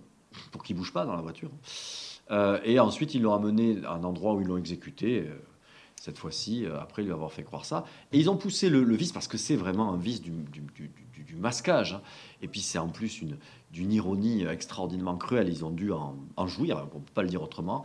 pour 0.53 0.63
qu'ils 0.63 0.77
bougent 0.77 0.93
pas 0.93 1.05
dans 1.05 1.15
la 1.15 1.23
voiture. 1.23 1.51
Euh, 2.31 2.61
et 2.65 2.79
ensuite, 2.79 3.15
ils 3.15 3.23
l'ont 3.23 3.35
amené 3.35 3.79
à 3.85 3.93
un 3.93 4.05
endroit 4.05 4.35
où 4.35 4.41
ils 4.41 4.47
l'ont 4.47 4.57
exécuté. 4.57 5.27
cette 6.01 6.17
fois-ci, 6.17 6.65
après 6.81 7.03
lui 7.03 7.13
avoir 7.13 7.33
fait 7.33 7.43
croire 7.43 7.65
ça. 7.65 7.85
Et 8.13 8.19
ils 8.19 8.31
ont 8.31 8.37
poussé 8.37 8.71
le, 8.71 8.95
vice, 8.95 9.13
parce 9.13 9.29
que 9.29 9.37
c'est 9.37 9.57
vraiment 9.57 9.93
un 9.93 9.97
vice 9.97 10.23
du, 10.23 10.33
masquage. 11.37 11.95
Hein. 11.95 12.03
Et 12.43 12.49
puis 12.49 12.61
c'est 12.61 12.79
en 12.79 12.89
plus 12.89 13.21
une, 13.21 13.37
d'une 13.73 13.93
ironie 13.93 14.45
extraordinairement 14.45 15.17
cruelle. 15.17 15.49
Ils 15.49 15.65
ont 15.65 15.71
dû 15.71 15.93
en, 15.93 16.17
en 16.37 16.47
jouir, 16.47 16.77
on 16.79 16.99
ne 16.99 17.05
peut 17.05 17.13
pas 17.15 17.23
le 17.23 17.29
dire 17.29 17.43
autrement 17.43 17.85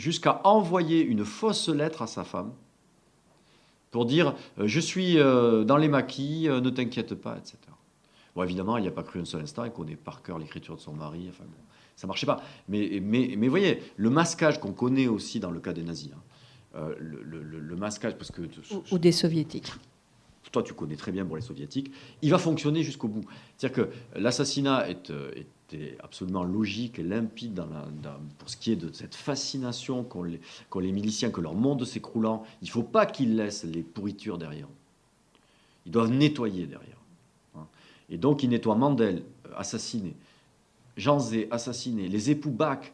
jusqu'à 0.00 0.40
envoyer 0.44 1.02
une 1.02 1.24
fausse 1.24 1.68
lettre 1.68 2.02
à 2.02 2.06
sa 2.06 2.24
femme 2.24 2.52
pour 3.90 4.06
dire 4.06 4.34
euh, 4.58 4.66
Je 4.66 4.80
suis 4.80 5.18
euh, 5.18 5.64
dans 5.64 5.76
les 5.76 5.88
maquis, 5.88 6.48
euh, 6.48 6.60
ne 6.60 6.70
t'inquiète 6.70 7.14
pas, 7.14 7.36
etc. 7.36 7.58
Bon, 8.34 8.42
évidemment, 8.42 8.78
il 8.78 8.82
n'y 8.82 8.88
a 8.88 8.92
pas 8.92 9.02
cru 9.02 9.20
un 9.20 9.24
seul 9.24 9.42
instant, 9.42 9.64
il 9.64 9.72
connaît 9.72 9.96
par 9.96 10.22
cœur 10.22 10.38
l'écriture 10.38 10.76
de 10.76 10.80
son 10.80 10.94
mari, 10.94 11.26
enfin 11.28 11.44
bon, 11.44 11.62
ça 11.96 12.06
ne 12.06 12.08
marchait 12.08 12.26
pas. 12.26 12.42
Mais, 12.68 13.00
mais, 13.02 13.48
voyez, 13.48 13.82
le 13.96 14.08
masquage 14.08 14.60
qu'on 14.60 14.72
connaît 14.72 15.08
aussi 15.08 15.40
dans 15.40 15.50
le 15.50 15.60
cas 15.60 15.72
des 15.72 15.82
nazis, 15.82 16.10
hein, 16.74 16.88
le, 16.98 17.76
masquage. 17.76 18.14
Ou, 18.92 18.98
des 18.98 19.12
soviétiques 19.12 19.72
toi 20.52 20.62
tu 20.62 20.74
connais 20.74 20.96
très 20.96 21.12
bien 21.12 21.24
pour 21.24 21.36
les 21.36 21.42
soviétiques, 21.42 21.92
il 22.22 22.30
va 22.30 22.38
fonctionner 22.38 22.82
jusqu'au 22.82 23.08
bout. 23.08 23.24
C'est-à-dire 23.56 23.86
que 23.86 24.18
l'assassinat 24.18 24.88
est, 24.88 25.10
est, 25.10 25.46
absolument 26.02 26.42
logique 26.42 26.98
et 26.98 27.04
limpide 27.04 27.62
pour 28.38 28.50
ce 28.50 28.56
qui 28.56 28.72
est 28.72 28.76
de 28.76 28.92
cette 28.92 29.14
fascination 29.14 30.02
qu'ont 30.02 30.24
les, 30.24 30.40
les, 30.80 30.92
miliciens, 30.92 31.30
que 31.30 31.40
leur 31.40 31.54
monde 31.54 31.84
s'écroulant. 31.84 32.42
Il 32.60 32.66
ne 32.66 32.70
faut 32.70 32.82
pas 32.82 33.06
qu'ils 33.06 33.36
laissent 33.36 33.62
les 33.62 33.82
pourritures 33.82 34.36
derrière. 34.36 34.66
Ils 35.86 35.92
doivent 35.92 36.10
nettoyer 36.10 36.66
derrière. 36.66 36.98
Hein. 37.56 37.66
Et 38.08 38.18
donc 38.18 38.42
ils 38.42 38.48
nettoient 38.48 38.74
Mandel, 38.74 39.22
euh, 39.46 39.52
assassiné, 39.56 40.16
Jean 40.96 41.20
Zé, 41.20 41.46
assassiné, 41.52 42.08
les 42.08 42.30
époux 42.30 42.50
Bach, 42.50 42.92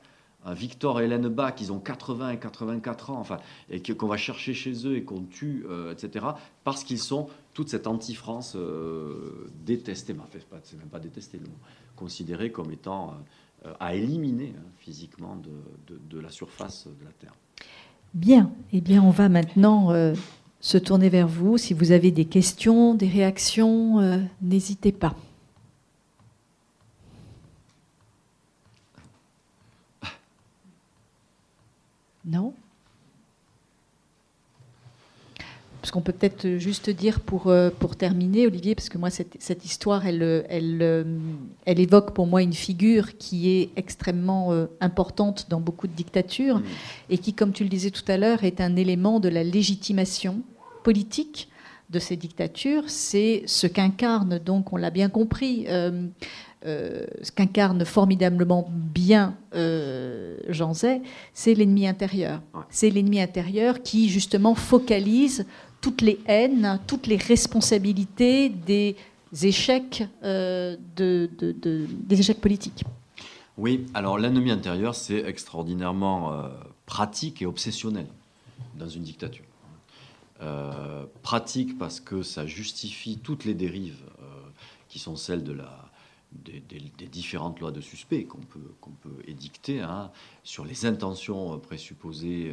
Victor 0.54 1.00
et 1.00 1.04
Hélène 1.04 1.28
Bach, 1.28 1.54
ils 1.60 1.72
ont 1.72 1.78
80 1.78 2.30
et 2.30 2.38
84 2.38 3.10
ans, 3.10 3.18
enfin, 3.18 3.38
et 3.70 3.80
qu'on 3.80 4.06
va 4.06 4.16
chercher 4.16 4.54
chez 4.54 4.86
eux 4.86 4.96
et 4.96 5.02
qu'on 5.02 5.22
tue, 5.22 5.66
euh, 5.68 5.92
etc., 5.92 6.26
parce 6.64 6.84
qu'ils 6.84 6.98
sont 6.98 7.28
toute 7.54 7.68
cette 7.68 7.86
anti-France 7.86 8.54
euh, 8.56 9.48
détestée, 9.64 10.14
c'est 10.62 10.76
même 10.78 10.88
pas 10.88 11.00
détestée 11.00 11.38
le 11.38 11.46
mot, 11.46 11.58
considéré 11.96 12.50
comme 12.50 12.70
étant 12.70 13.14
euh, 13.64 13.72
à 13.80 13.94
éliminer 13.94 14.54
hein, 14.56 14.62
physiquement 14.78 15.36
de, 15.36 16.20
la 16.20 16.30
surface 16.30 16.86
de 16.86 17.04
la 17.04 17.12
Terre. 17.12 17.34
Bien, 18.14 18.50
eh 18.72 18.80
bien 18.80 19.02
on 19.02 19.10
va 19.10 19.28
maintenant 19.28 19.92
se 20.60 20.78
tourner 20.78 21.10
vers 21.10 21.28
vous. 21.28 21.58
Si 21.58 21.74
vous 21.74 21.92
avez 21.92 22.10
des 22.10 22.24
questions, 22.24 22.94
des 22.94 23.08
réactions, 23.08 24.26
n'hésitez 24.40 24.92
pas. 24.92 25.14
Non? 32.26 32.52
Parce 35.80 35.92
qu'on 35.92 36.00
peut 36.00 36.12
peut-être 36.12 36.58
juste 36.58 36.90
dire 36.90 37.20
pour, 37.20 37.46
euh, 37.46 37.70
pour 37.70 37.94
terminer, 37.94 38.48
Olivier, 38.48 38.74
parce 38.74 38.88
que 38.88 38.98
moi, 38.98 39.08
cette, 39.08 39.36
cette 39.38 39.64
histoire, 39.64 40.04
elle, 40.04 40.44
elle, 40.48 40.78
euh, 40.82 41.04
elle, 41.64 41.78
évoque 41.78 42.12
pour 42.12 42.26
moi 42.26 42.42
une 42.42 42.54
figure 42.54 43.16
qui 43.18 43.50
est 43.50 43.70
extrêmement 43.76 44.52
euh, 44.52 44.66
importante 44.80 45.46
dans 45.48 45.60
beaucoup 45.60 45.86
de 45.86 45.92
dictatures 45.92 46.58
mmh. 46.58 46.64
et 47.10 47.18
qui, 47.18 47.34
comme 47.34 47.52
tu 47.52 47.62
le 47.62 47.68
disais 47.68 47.90
tout 47.90 48.02
à 48.08 48.16
l'heure, 48.16 48.42
est 48.42 48.60
un 48.60 48.74
élément 48.74 49.20
de 49.20 49.28
la 49.28 49.44
légitimation 49.44 50.40
politique 50.82 51.48
de 51.90 51.98
ces 51.98 52.16
dictatures. 52.16 52.84
C'est 52.88 53.42
ce 53.46 53.66
qu'incarne, 53.66 54.38
donc, 54.38 54.72
on 54.72 54.76
l'a 54.76 54.90
bien 54.90 55.08
compris, 55.08 55.66
ce 55.66 57.32
qu'incarne 57.34 57.84
formidablement 57.84 58.68
bien 58.70 59.34
Jean 60.48 60.74
Zay, 60.74 61.00
c'est 61.32 61.54
l'ennemi 61.54 61.86
intérieur. 61.86 62.40
C'est 62.70 62.90
l'ennemi 62.90 63.20
intérieur 63.20 63.82
qui, 63.82 64.08
justement, 64.08 64.54
focalise 64.54 65.46
toutes 65.80 66.02
les 66.02 66.18
haines, 66.26 66.80
toutes 66.88 67.06
les 67.06 67.16
responsabilités 67.16 68.48
des 68.48 68.96
échecs, 69.42 70.04
euh, 70.24 70.76
de, 70.96 71.30
des 71.30 72.20
échecs 72.20 72.40
politiques. 72.40 72.84
Oui, 73.56 73.86
alors 73.94 74.18
l'ennemi 74.18 74.50
intérieur, 74.50 74.94
c'est 74.94 75.24
extraordinairement 75.26 76.32
euh, 76.32 76.48
pratique 76.84 77.40
et 77.40 77.46
obsessionnel 77.46 78.06
dans 78.78 78.88
une 78.88 79.02
dictature. 79.02 79.45
Euh, 80.42 81.06
pratique 81.22 81.78
parce 81.78 81.98
que 81.98 82.22
ça 82.22 82.46
justifie 82.46 83.18
toutes 83.18 83.44
les 83.44 83.54
dérives 83.54 84.04
qui 84.88 84.98
sont 84.98 85.16
celles 85.16 85.42
de 85.42 85.52
la, 85.52 85.90
des, 86.32 87.06
différentes 87.06 87.60
lois 87.60 87.72
de 87.72 87.80
suspect 87.80 88.24
qu'on 88.24 88.42
peut, 88.42 88.74
qu'on 88.80 88.90
peut 88.90 89.22
édicter 89.26 89.80
hein, 89.80 90.10
sur 90.44 90.64
les 90.64 90.84
intentions 90.86 91.58
présupposées 91.58 92.52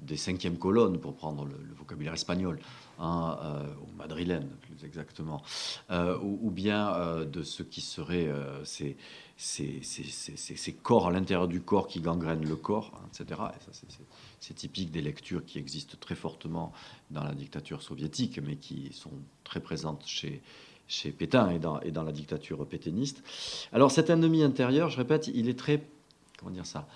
des 0.00 0.16
cinquièmes 0.16 0.58
colonnes, 0.58 0.98
pour 0.98 1.14
prendre 1.14 1.44
le, 1.44 1.54
vocabulaire 1.76 2.14
espagnol, 2.14 2.58
hein, 2.98 3.38
euh, 3.42 3.66
ou 3.82 3.96
madrilène 3.96 4.48
plus 4.62 4.84
exactement, 4.84 5.42
euh, 5.90 6.16
ou, 6.20 6.50
bien 6.50 6.92
euh, 6.94 7.24
de 7.24 7.42
ce 7.42 7.62
qui 7.62 7.80
serait 7.80 8.28
ces, 8.64 8.96
ces, 9.36 10.72
corps 10.82 11.08
à 11.08 11.10
l'intérieur 11.10 11.48
du 11.48 11.60
corps 11.60 11.88
qui 11.88 12.00
gangrènent 12.00 12.46
le 12.46 12.56
corps, 12.56 12.92
hein, 12.94 13.08
etc. 13.12 13.40
typique 14.40 14.90
des 14.90 15.00
lectures 15.00 15.44
qui 15.44 15.58
existent 15.58 15.96
très 16.00 16.14
fortement 16.14 16.72
dans 17.10 17.24
la 17.24 17.34
dictature 17.34 17.82
soviétique, 17.82 18.40
mais 18.42 18.56
qui 18.56 18.92
sont 18.92 19.12
très 19.44 19.60
présentes 19.60 20.04
chez, 20.06 20.42
Pétain 21.12 21.50
et 21.50 21.58
dans, 21.58 21.80
et 21.80 21.90
dans 21.90 22.02
la 22.02 22.12
dictature 22.12 22.66
pétainiste. 22.66 23.22
Alors 23.72 23.90
cet 23.90 24.08
ennemi 24.10 24.42
intérieur, 24.42 24.88
je 24.88 24.96
répète, 24.96 25.28
il 25.28 25.48
est 25.48 25.58
très... 25.58 25.86
Comment 26.38 26.50
dire 26.50 26.66
ça 26.66 26.88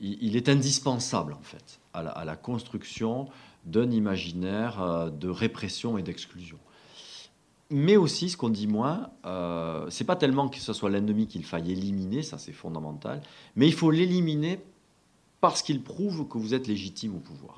il, 0.00 0.36
est 0.36 0.48
indispensable 0.48 1.32
en 1.32 1.42
fait 1.42 1.80
à 1.92 2.24
la, 2.24 2.36
construction 2.36 3.28
d'un 3.64 3.90
imaginaire 3.90 4.80
euh, 4.80 5.10
de 5.10 5.28
répression 5.28 5.98
et 5.98 6.02
d'exclusion. 6.02 6.58
Mais 7.70 7.96
aussi, 7.96 8.30
ce 8.30 8.36
qu'on 8.36 8.48
dit 8.48 8.68
moins, 8.68 9.10
euh, 9.26 9.86
c'est 9.90 10.04
pas 10.04 10.16
tellement 10.16 10.48
que 10.48 10.58
ce 10.58 10.72
soit 10.72 10.90
l'ennemi 10.90 11.26
qu'il 11.26 11.44
faille 11.44 11.72
éliminer, 11.72 12.22
ça 12.22 12.38
c'est 12.38 12.52
fondamental, 12.52 13.20
mais 13.56 13.66
il 13.66 13.74
faut 13.74 13.90
l'éliminer 13.90 14.60
parce 15.40 15.62
qu'il 15.62 15.82
prouve 15.82 16.26
que 16.28 16.38
vous 16.38 16.54
êtes 16.54 16.66
légitime 16.66 17.14
au 17.16 17.20
pouvoir. 17.20 17.56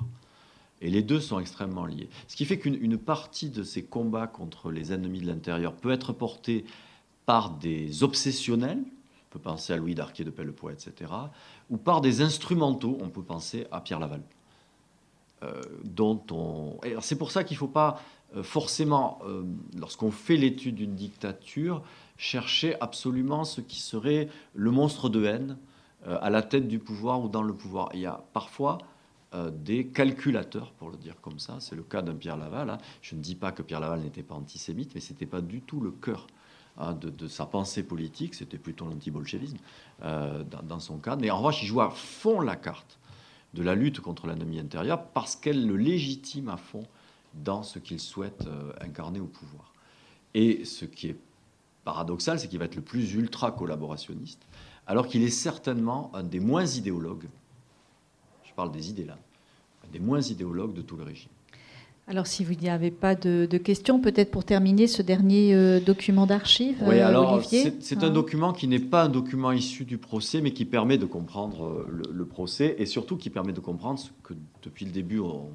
Et 0.81 0.89
les 0.89 1.03
deux 1.03 1.19
sont 1.19 1.39
extrêmement 1.39 1.85
liés. 1.85 2.09
Ce 2.27 2.35
qui 2.35 2.45
fait 2.45 2.57
qu'une 2.57 2.97
partie 2.97 3.49
de 3.49 3.63
ces 3.63 3.83
combats 3.83 4.27
contre 4.27 4.71
les 4.71 4.93
ennemis 4.93 5.21
de 5.21 5.27
l'intérieur 5.27 5.75
peut 5.75 5.91
être 5.91 6.11
portée 6.11 6.65
par 7.25 7.51
des 7.51 8.03
obsessionnels, 8.03 8.79
on 8.79 9.29
peut 9.29 9.39
penser 9.39 9.73
à 9.73 9.77
Louis 9.77 9.95
d'Arquet 9.95 10.23
de 10.23 10.31
Pellepoix, 10.31 10.73
etc., 10.73 11.11
ou 11.69 11.77
par 11.77 12.01
des 12.01 12.21
instrumentaux, 12.21 12.97
on 12.99 13.09
peut 13.09 13.21
penser 13.21 13.67
à 13.71 13.79
Pierre 13.79 13.99
Laval. 13.99 14.21
Euh, 15.43 15.61
on... 16.31 16.79
C'est 16.99 17.17
pour 17.17 17.31
ça 17.31 17.43
qu'il 17.43 17.55
ne 17.55 17.59
faut 17.59 17.67
pas 17.67 18.01
euh, 18.35 18.43
forcément, 18.43 19.19
euh, 19.25 19.43
lorsqu'on 19.77 20.11
fait 20.11 20.35
l'étude 20.35 20.75
d'une 20.75 20.95
dictature, 20.95 21.83
chercher 22.17 22.79
absolument 22.81 23.43
ce 23.43 23.61
qui 23.61 23.79
serait 23.79 24.29
le 24.53 24.71
monstre 24.71 25.09
de 25.09 25.25
haine 25.25 25.57
à 26.05 26.29
la 26.29 26.41
tête 26.41 26.67
du 26.67 26.79
pouvoir 26.79 27.21
ou 27.21 27.29
dans 27.29 27.43
le 27.43 27.53
pouvoir. 27.53 27.89
Il 27.93 27.99
y 27.99 28.05
a 28.05 28.23
parfois 28.33 28.79
des 29.51 29.87
calculateurs, 29.87 30.71
pour 30.73 30.89
le 30.89 30.97
dire 30.97 31.15
comme 31.21 31.39
ça. 31.39 31.57
C'est 31.59 31.75
le 31.75 31.83
cas 31.83 32.01
d'un 32.01 32.15
Pierre 32.15 32.37
Laval. 32.37 32.69
Hein. 32.69 32.77
Je 33.01 33.15
ne 33.15 33.21
dis 33.21 33.35
pas 33.35 33.51
que 33.51 33.61
Pierre 33.61 33.79
Laval 33.79 34.01
n'était 34.01 34.23
pas 34.23 34.35
antisémite, 34.35 34.93
mais 34.95 35.01
ce 35.01 35.13
n'était 35.13 35.25
pas 35.25 35.41
du 35.41 35.61
tout 35.61 35.79
le 35.79 35.91
cœur 35.91 36.27
Hein, 36.77 36.93
de, 36.93 37.27
sa 37.27 37.45
pensée 37.45 37.83
politique, 37.83 38.33
c'était 38.33 38.57
plutôt 38.57 38.85
l'anti-bolchevisme 38.85 39.57
euh, 40.03 40.43
dans, 40.63 40.79
son 40.79 40.97
cas. 40.97 41.17
Mais 41.17 41.29
en 41.29 41.37
revanche, 41.37 41.61
il 41.63 41.65
joue 41.67 41.81
à 41.81 41.89
fond 41.89 42.39
la 42.39 42.55
carte 42.55 42.97
de 43.53 43.61
la 43.61 43.75
lutte 43.75 43.99
contre 43.99 44.25
l'ennemi 44.25 44.57
intérieur 44.57 45.03
parce 45.07 45.35
qu'elle 45.35 45.67
le 45.67 45.75
légitime 45.75 46.47
à 46.47 46.55
fond 46.55 46.83
dans 47.33 47.61
ce 47.63 47.77
qu'il 47.77 47.99
souhaite 47.99 48.47
euh, 48.47 48.71
incarner 48.79 49.19
au 49.19 49.25
pouvoir. 49.25 49.73
Et 50.33 50.63
ce 50.63 50.85
qui 50.85 51.09
est 51.09 51.17
paradoxal, 51.83 52.39
c'est 52.39 52.47
qu'il 52.47 52.59
va 52.59 52.65
être 52.65 52.77
le 52.77 52.81
plus 52.81 53.15
ultra 53.15 53.51
collaborationniste, 53.51 54.41
alors 54.87 55.07
qu'il 55.07 55.23
est 55.23 55.29
certainement 55.29 56.11
un 56.13 56.23
des 56.23 56.39
moins 56.39 56.65
idéologues, 56.65 57.27
je 58.43 58.53
parle 58.53 58.71
des 58.71 58.89
idées 58.89 59.05
là, 59.05 59.17
des 59.91 59.99
moins 59.99 60.21
idéologues 60.21 60.73
de 60.73 60.81
tout 60.81 60.95
le 60.95 61.03
régime. 61.03 61.29
Alors, 62.07 62.27
si 62.27 62.43
vous 62.43 62.55
n'y 62.55 62.67
avez 62.67 62.91
pas 62.91 63.15
de, 63.15 63.45
questions, 63.57 64.01
peut-être 64.01 64.31
pour 64.31 64.43
terminer 64.43 64.87
ce 64.87 65.01
dernier 65.01 65.53
euh, 65.53 65.79
document 65.79 66.25
d'archives, 66.25 66.75
oui, 66.81 66.99
alors, 66.99 67.41
C'est 67.43 68.03
un 68.03 68.07
hein 68.07 68.09
document 68.09 68.53
qui 68.53 68.67
n'est 68.67 68.79
pas 68.79 69.03
un 69.03 69.09
document 69.09 69.51
issu 69.51 69.85
du 69.85 69.97
procès, 69.97 70.41
mais 70.41 70.51
qui 70.51 70.65
permet 70.65 70.97
de 70.97 71.05
comprendre 71.05 71.65
euh, 71.65 72.03
le, 72.11 72.25
procès 72.25 72.75
et 72.79 72.85
surtout 72.85 73.17
qui 73.17 73.29
permet 73.29 73.53
de 73.53 73.59
comprendre 73.59 73.99
ce 73.99 74.09
que 74.23 74.33
depuis 74.63 74.85
le 74.85 74.91
début 74.91 75.19
on, 75.19 75.51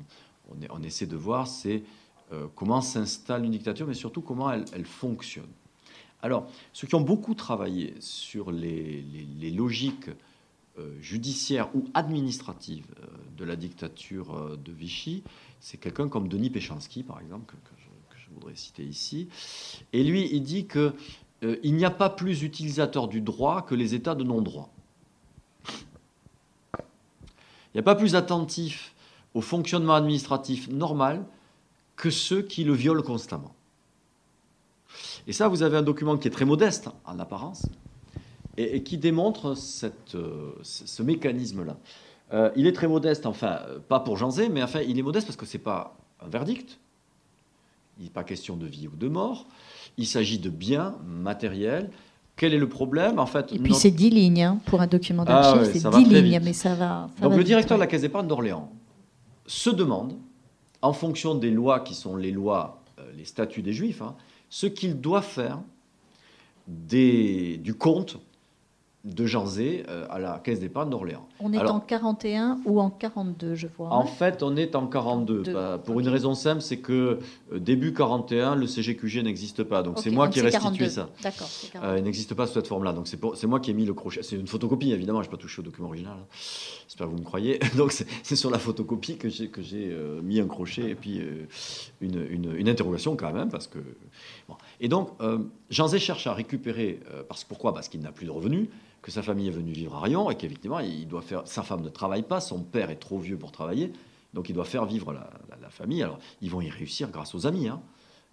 on, 0.70 0.82
essaie 0.82 1.07
de 1.07 1.16
voir, 1.16 1.47
c'est 1.47 1.82
euh, 2.32 2.47
comment 2.55 2.81
s'installe 2.81 3.44
une 3.44 3.51
dictature, 3.51 3.86
mais 3.86 3.94
surtout 3.94 4.20
comment 4.20 4.51
elle, 4.51 4.86
fonctionne. 4.86 5.44
Alors, 6.27 6.48
ceux 6.73 6.89
qui 6.89 6.97
ont 6.97 7.03
beaucoup 7.03 7.36
travaillé 7.36 7.94
sur 8.01 8.51
les, 8.51 9.05
logiques 9.55 10.11
judiciaires 11.01 11.69
ou 11.73 11.85
administratives 11.94 12.89
de 13.39 13.44
la 13.44 13.55
dictature 13.55 14.59
de 14.59 14.73
Vichy, 14.73 15.23
c'est 15.61 15.77
quelqu'un 15.77 16.09
comme 16.09 16.27
Denis 16.27 16.51
Péchanski, 16.51 17.05
par 17.05 17.20
exemple, 17.20 17.55
que, 17.55 17.70
je, 18.19 18.35
voudrais 18.35 18.57
citer 18.57 18.82
ici. 18.82 19.28
Et 19.93 20.03
lui, 20.03 20.28
il 20.32 20.43
dit 20.43 20.66
qu'il 20.66 20.93
euh, 21.44 21.57
n'y 21.62 21.85
a 21.85 21.93
pas 21.93 22.11
plus 22.11 22.43
utilisateur 22.43 23.07
du 23.07 23.20
droit 23.20 23.62
que 23.62 23.77
les 23.77 23.94
États 23.94 24.16
de 24.16 24.24
non-droit. 24.24 24.74
Il 26.77 27.77
n'y 27.77 27.81
a 27.81 27.85
pas 27.85 27.94
plus 27.94 28.16
attentif 28.16 28.97
au 29.32 29.40
fonctionnement 29.40 29.94
administratif 29.94 30.69
normal 30.69 31.24
que 31.94 32.11
ceux 32.11 32.43
qui 32.43 32.65
le 32.65 32.73
violent 32.73 33.03
constamment. 33.03 33.56
Et 35.27 35.32
ça, 35.32 35.48
vous 35.48 35.62
avez 35.62 35.77
un 35.77 35.82
document 35.82 36.16
qui 36.16 36.28
est 36.28 36.31
très 36.31 36.44
modeste 36.44 36.89
en 37.05 37.19
apparence 37.19 37.66
et, 38.57 38.82
qui 38.82 38.98
démontre 38.98 39.55
euh, 40.15 40.53
ce 40.62 41.03
mécanisme-là. 41.03 41.77
Euh, 42.32 42.51
il 42.57 42.66
est 42.66 42.73
très 42.73 42.89
modeste, 42.89 43.27
enfin, 43.27 43.61
pas 43.89 44.01
pour 44.01 44.16
Janzé, 44.16 44.48
mais 44.48 44.62
enfin, 44.62 44.81
il 44.81 44.98
est 44.98 45.03
modeste 45.03 45.27
parce 45.27 45.36
que 45.36 45.47
ce 45.47 45.57
n'est 45.57 45.62
pas 45.62 45.97
un 46.24 46.28
verdict. 46.28 46.78
Il 47.98 48.05
n'est 48.05 48.11
pas 48.11 48.24
question 48.24 48.57
de 48.57 48.66
vie 48.66 48.89
ou 48.89 48.97
de 48.97 49.09
mort. 49.09 49.47
Il 49.97 50.07
s'agit 50.07 50.39
de 50.39 50.51
biens 50.51 50.97
matériels. 51.07 51.90
Quel 52.36 52.53
est 52.53 52.59
le 52.59 52.69
problème 52.69 53.19
en 53.19 53.24
fait 53.24 53.53
Et 53.55 53.59
puis 53.59 53.73
c'est 53.73 53.90
10 53.90 54.11
lignes 54.11 54.43
hein, 54.43 54.61
pour 54.66 54.82
un 54.82 54.86
document 54.86 55.24
ah 55.27 55.55
d'archives, 55.55 55.81
c'est 55.81 55.89
10 55.89 56.05
lignes, 56.05 56.40
mais 56.44 56.53
ça 56.53 56.74
va. 56.74 57.09
Donc 57.23 57.35
le 57.35 57.43
directeur 57.43 57.78
de 57.78 57.81
la 57.81 57.86
Caisse 57.86 58.03
d'épargne 58.03 58.27
d'Orléans 58.27 58.70
se 59.47 59.70
demande, 59.70 60.12
en 60.82 60.93
fonction 60.93 61.35
des 61.35 61.51
lois 61.51 61.81
qui 61.81 61.94
sont 61.94 62.16
les 62.16 62.31
lois, 62.31 62.82
euh, 62.98 63.11
les 63.16 63.24
statuts 63.24 63.62
des 63.62 63.73
Juifs, 63.73 64.03
hein, 64.03 64.15
ce 64.48 64.66
qu'il 64.66 65.01
doit 65.01 65.23
faire 65.23 65.60
du 66.66 67.74
compte 67.78 68.18
de 69.07 69.24
Janzé 69.24 69.85
euh, 69.89 70.05
à 70.11 70.19
la 70.19 70.41
Caisse 70.41 70.59
d'épargne 70.59 70.91
d'Orléans. 70.91 71.27
On 71.39 71.53
est 71.53 71.61
en 71.61 71.78
41 71.78 72.59
ou 72.65 72.81
en 72.81 72.91
42, 72.91 73.55
je 73.55 73.69
vois. 73.69 73.93
En 73.93 74.05
fait, 74.05 74.43
on 74.43 74.57
est 74.57 74.74
en 74.74 74.89
42. 74.89 75.45
Bah, 75.53 75.81
pour 75.83 76.01
une 76.01 76.09
raison 76.09 76.35
simple, 76.35 76.61
c'est 76.61 76.78
que 76.78 77.20
euh, 77.53 77.59
début 77.59 77.95
41, 77.95 78.57
le 78.57 78.66
CGQG 78.66 79.23
n'existe 79.23 79.62
pas. 79.62 79.85
Donc 79.85 80.01
c'est 80.01 80.11
moi 80.11 80.28
qui 80.28 80.41
restitue 80.41 80.89
ça. 80.89 81.09
D'accord. 81.23 81.49
Euh, 81.77 81.99
il 81.99 82.05
n'existe 82.05 82.35
pas 82.35 82.49
sous 82.49 82.55
cette 82.55 82.66
forme-là. 82.66 82.93
Donc 82.93 83.07
c'est 83.07 83.47
moi 83.47 83.61
qui 83.61 83.70
ai 83.70 83.74
mis 83.74 83.87
le 83.87 83.95
crochet. 83.95 84.24
C'est 84.24 84.35
une 84.35 84.49
photocopie, 84.49 84.91
évidemment. 84.91 85.23
Je 85.23 85.28
n'ai 85.28 85.31
pas 85.31 85.37
touché 85.37 85.61
au 85.61 85.65
document 85.65 85.87
original. 85.87 86.16
Hein. 86.20 86.27
J'espère 86.89 87.07
que 87.07 87.12
vous 87.12 87.19
me 87.19 87.24
croyez. 87.24 87.61
Donc 87.77 87.93
c'est 87.93 88.37
sur 88.37 88.51
la 88.51 88.59
photocopie 88.59 89.19
que 89.19 89.28
j'ai 89.28 89.51
euh, 89.93 90.20
mis 90.20 90.41
un 90.41 90.49
crochet 90.49 90.91
et 90.91 90.95
puis 90.97 91.20
une, 92.01 92.69
interrogation 92.69 93.15
quand 93.15 93.33
même. 93.33 93.51
Parce 93.51 93.69
que, 93.69 93.78
Et 94.81 94.89
donc, 94.89 95.11
Janzé 95.70 96.01
cherche 96.01 96.27
à 96.27 96.35
récupérer. 96.35 96.99
parce, 97.28 97.45
pourquoi? 97.45 97.73
Parce 97.73 97.89
qu'il 97.89 98.01
n'a 98.01 98.11
plus 98.11 98.27
de 98.27 98.33
revenus 98.33 98.69
que 99.07 99.12
sa 99.12 99.23
famille 99.23 99.47
est 99.47 99.53
venue 99.53 99.70
vivre 99.70 99.95
à 99.95 100.01
Rion 100.01 100.33
et 100.33 100.35
qu'effectivement, 100.35 100.81
il 100.81 101.07
doit 101.07 101.23
faire. 101.23 101.47
Sa 101.47 101.62
femme 101.62 101.83
ne 101.83 101.89
travaille 101.89 102.24
pas, 102.24 102.41
son 102.41 102.59
père 102.59 102.91
est 102.91 102.97
trop 102.97 103.20
vieux 103.20 103.39
pour 103.39 103.53
travailler, 103.53 103.93
donc 104.35 104.49
il 104.49 104.53
doit 104.53 104.65
faire 104.65 104.85
vivre 104.85 105.12
la, 105.12 105.70
famille. 105.70 106.03
Alors, 106.03 106.19
ils 106.43 106.51
vont 106.51 106.61
y 106.61 106.69
réussir 106.69 107.09
grâce 107.11 107.33
aux 107.33 107.47
amis. 107.47 107.69
Hein. 107.69 107.81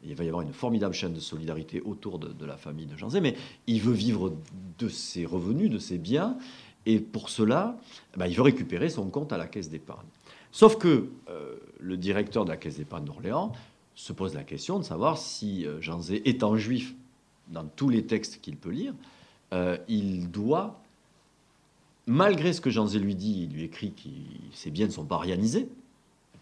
Il 0.03 0.15
va 0.15 0.23
y 0.23 0.27
avoir 0.27 0.41
une 0.41 0.51
formidable 0.51 0.95
chaîne 0.95 1.13
de 1.13 1.19
solidarité 1.19 1.79
autour 1.81 2.17
de, 2.17 2.43
la 2.43 2.57
famille 2.57 2.87
de 2.87 2.97
Jean 2.97 3.11
Zé, 3.11 3.21
mais 3.21 3.35
il 3.67 3.81
veut 3.81 3.93
vivre 3.93 4.33
de 4.79 4.89
ses 4.89 5.27
revenus, 5.27 5.69
de 5.69 5.77
ses 5.77 5.99
biens, 5.99 6.37
et 6.87 6.99
pour 6.99 7.29
cela, 7.29 7.77
ben, 8.17 8.25
il 8.25 8.35
veut 8.35 8.41
récupérer 8.41 8.89
son 8.89 9.07
compte 9.11 9.31
à 9.31 9.37
la 9.37 9.45
caisse 9.45 9.69
d'épargne. 9.69 10.07
Sauf 10.51 10.79
que 10.79 11.11
euh, 11.29 11.55
le 11.79 11.97
directeur 11.97 12.45
de 12.45 12.49
la 12.49 12.57
caisse 12.57 12.77
d'épargne 12.77 13.05
d'Orléans 13.05 13.51
se 13.93 14.11
pose 14.11 14.33
la 14.33 14.43
question 14.43 14.79
de 14.79 14.83
savoir 14.83 15.19
si 15.19 15.67
euh, 15.67 15.79
Jean 15.81 16.01
Zé, 16.01 16.27
étant 16.27 16.57
juif 16.57 16.95
dans 17.49 17.65
tous 17.65 17.89
les 17.89 18.07
textes 18.07 18.41
qu'il 18.41 18.57
peut 18.57 18.71
lire, 18.71 18.95
euh, 19.53 19.77
il 19.87 20.31
doit, 20.31 20.81
malgré 22.07 22.53
ce 22.53 22.61
que 22.61 22.69
Jean 22.69 22.87
Zé 22.87 22.99
lui 22.99 23.15
dit, 23.15 23.43
il 23.43 23.55
lui 23.55 23.63
écrit 23.63 23.93
que 23.93 24.09
ses 24.53 24.71
biens 24.71 24.87
ne 24.87 24.91
sont 24.91 25.05
pas 25.05 25.17
rianisés, 25.17 25.69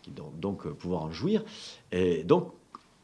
qu'il 0.02 0.14
doit 0.14 0.32
donc 0.40 0.66
euh, 0.66 0.72
pouvoir 0.72 1.04
en 1.04 1.12
jouir. 1.12 1.44
Et 1.92 2.24
donc, 2.24 2.52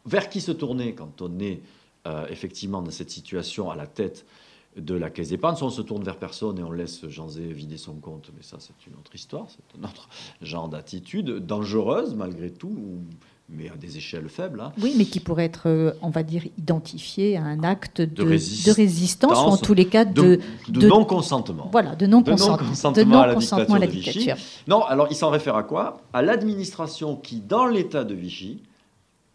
vers 0.06 0.30
qui 0.30 0.42
se 0.42 0.52
tourner 0.52 0.96
quand 0.96 1.22
on 1.22 1.40
est 1.40 1.62
euh, 2.08 2.26
effectivement 2.30 2.82
dans 2.82 2.92
cette 2.92 3.10
situation 3.10 3.70
à 3.70 3.76
la 3.76 3.86
tête 3.86 4.26
de 4.78 4.94
la 4.94 5.10
caisse 5.10 5.30
d'épargne. 5.30 5.58
On 5.62 5.70
se 5.70 5.82
tourne 5.82 6.04
vers 6.04 6.18
personne 6.18 6.60
et 6.60 6.64
on 6.64 6.72
laisse 6.72 7.08
Jean 7.10 7.28
Zé 7.28 7.52
vider 7.52 7.78
son 7.78 7.96
compte, 7.96 8.32
mais 8.36 8.44
ça 8.44 8.58
c'est 8.60 8.88
une 8.88 8.94
autre 8.94 9.14
histoire, 9.14 9.48
c'est 9.50 9.80
un 9.80 9.84
autre 9.84 10.08
genre 10.42 10.70
d'attitude, 10.70 11.46
dangereuse 11.46 12.16
malgré 12.16 12.52
tout, 12.52 12.78
mais 13.50 13.70
à 13.70 13.78
des 13.78 13.98
échelles 13.98 14.28
faibles. 14.28 14.60
Hein. 14.60 14.74
Oui, 14.82 14.94
mais 14.98 15.06
qui 15.06 15.20
pourrait 15.20 15.46
être, 15.46 15.68
euh, 15.70 15.94
on 16.02 16.10
va 16.10 16.24
dire, 16.24 16.44
identifié 16.58 17.38
à 17.38 17.44
un 17.44 17.64
acte 17.64 18.02
de, 18.02 18.24
résistance, 18.24 19.38
ou 19.38 19.52
en 19.52 19.58
tous 19.58 19.74
les 19.74 19.86
cas 19.86 20.04
de, 20.04 20.40
de, 20.68 20.88
non-consentement. 20.88 21.70
Voilà, 21.72 21.96
de 21.96 22.06
non-consentement 22.08 23.22
à, 23.22 23.80
la 23.80 23.88
dictature, 23.88 24.36
Non, 24.68 24.84
alors 24.84 25.08
il 25.10 25.16
s'en 25.16 25.30
réfère 25.30 25.56
à 25.56 25.64
quoi? 25.64 26.02
À 26.12 26.22
l'administration 26.22 27.16
qui, 27.16 27.40
dans 27.40 27.66
l'État 27.66 28.04
de 28.04 28.14
Vichy, 28.14 28.64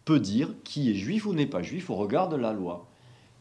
peut 0.05 0.19
dire 0.19 0.49
qui 0.63 0.91
est 0.91 0.95
juif 0.95 1.25
ou 1.25 1.33
n'est 1.33 1.47
pas 1.47 1.63
juif 1.63 1.89
au 1.89 1.95
regard 1.95 2.29
de 2.29 2.35
la 2.35 2.53
loi. 2.53 2.85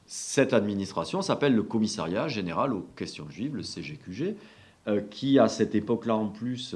Cette 0.06 0.52
administration 0.52 1.20
s'appelle 1.20 1.54
le 1.54 1.62
Commissariat 1.62 2.28
général 2.28 2.72
aux 2.72 2.86
questions 2.96 3.28
juives, 3.28 3.56
le 3.56 3.62
CGQG, 3.62 4.36
euh, 4.88 5.00
qui 5.10 5.38
à 5.38 5.48
cette 5.48 5.74
époque-là 5.74 6.16
en 6.16 6.28
plus 6.28 6.74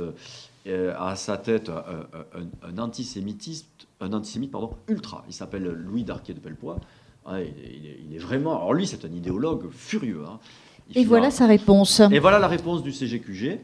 euh, 0.67 0.95
a 0.97 1.11
à 1.11 1.17
sa 1.17 1.37
tête 1.39 1.71
un, 1.71 2.79
antisémitisme 2.79 3.67
un 4.01 4.13
antisémite 4.13 4.51
pardon, 4.51 4.71
ultra. 4.89 5.25
Il 5.29 5.33
s'appelle 5.33 5.65
Louis 5.65 6.05
Darquier 6.05 6.35
de 6.35 6.41
Pellepoix. 6.41 6.79
il, 7.29 8.15
est, 8.15 8.19
vraiment. 8.19 8.57
Alors 8.57 8.75
lui, 8.75 8.87
c'est 8.87 9.05
un 9.05 9.13
idéologue 9.13 9.71
furieux. 9.71 10.25
Hein. 10.27 10.39
Et 10.95 11.05
voilà 11.05 11.31
sa 11.31 11.47
réponse. 11.47 12.01
Et 12.13 12.19
voilà 12.19 12.39
la 12.39 12.49
réponse 12.49 12.83
du 12.83 12.93
CGQG. 12.93 13.61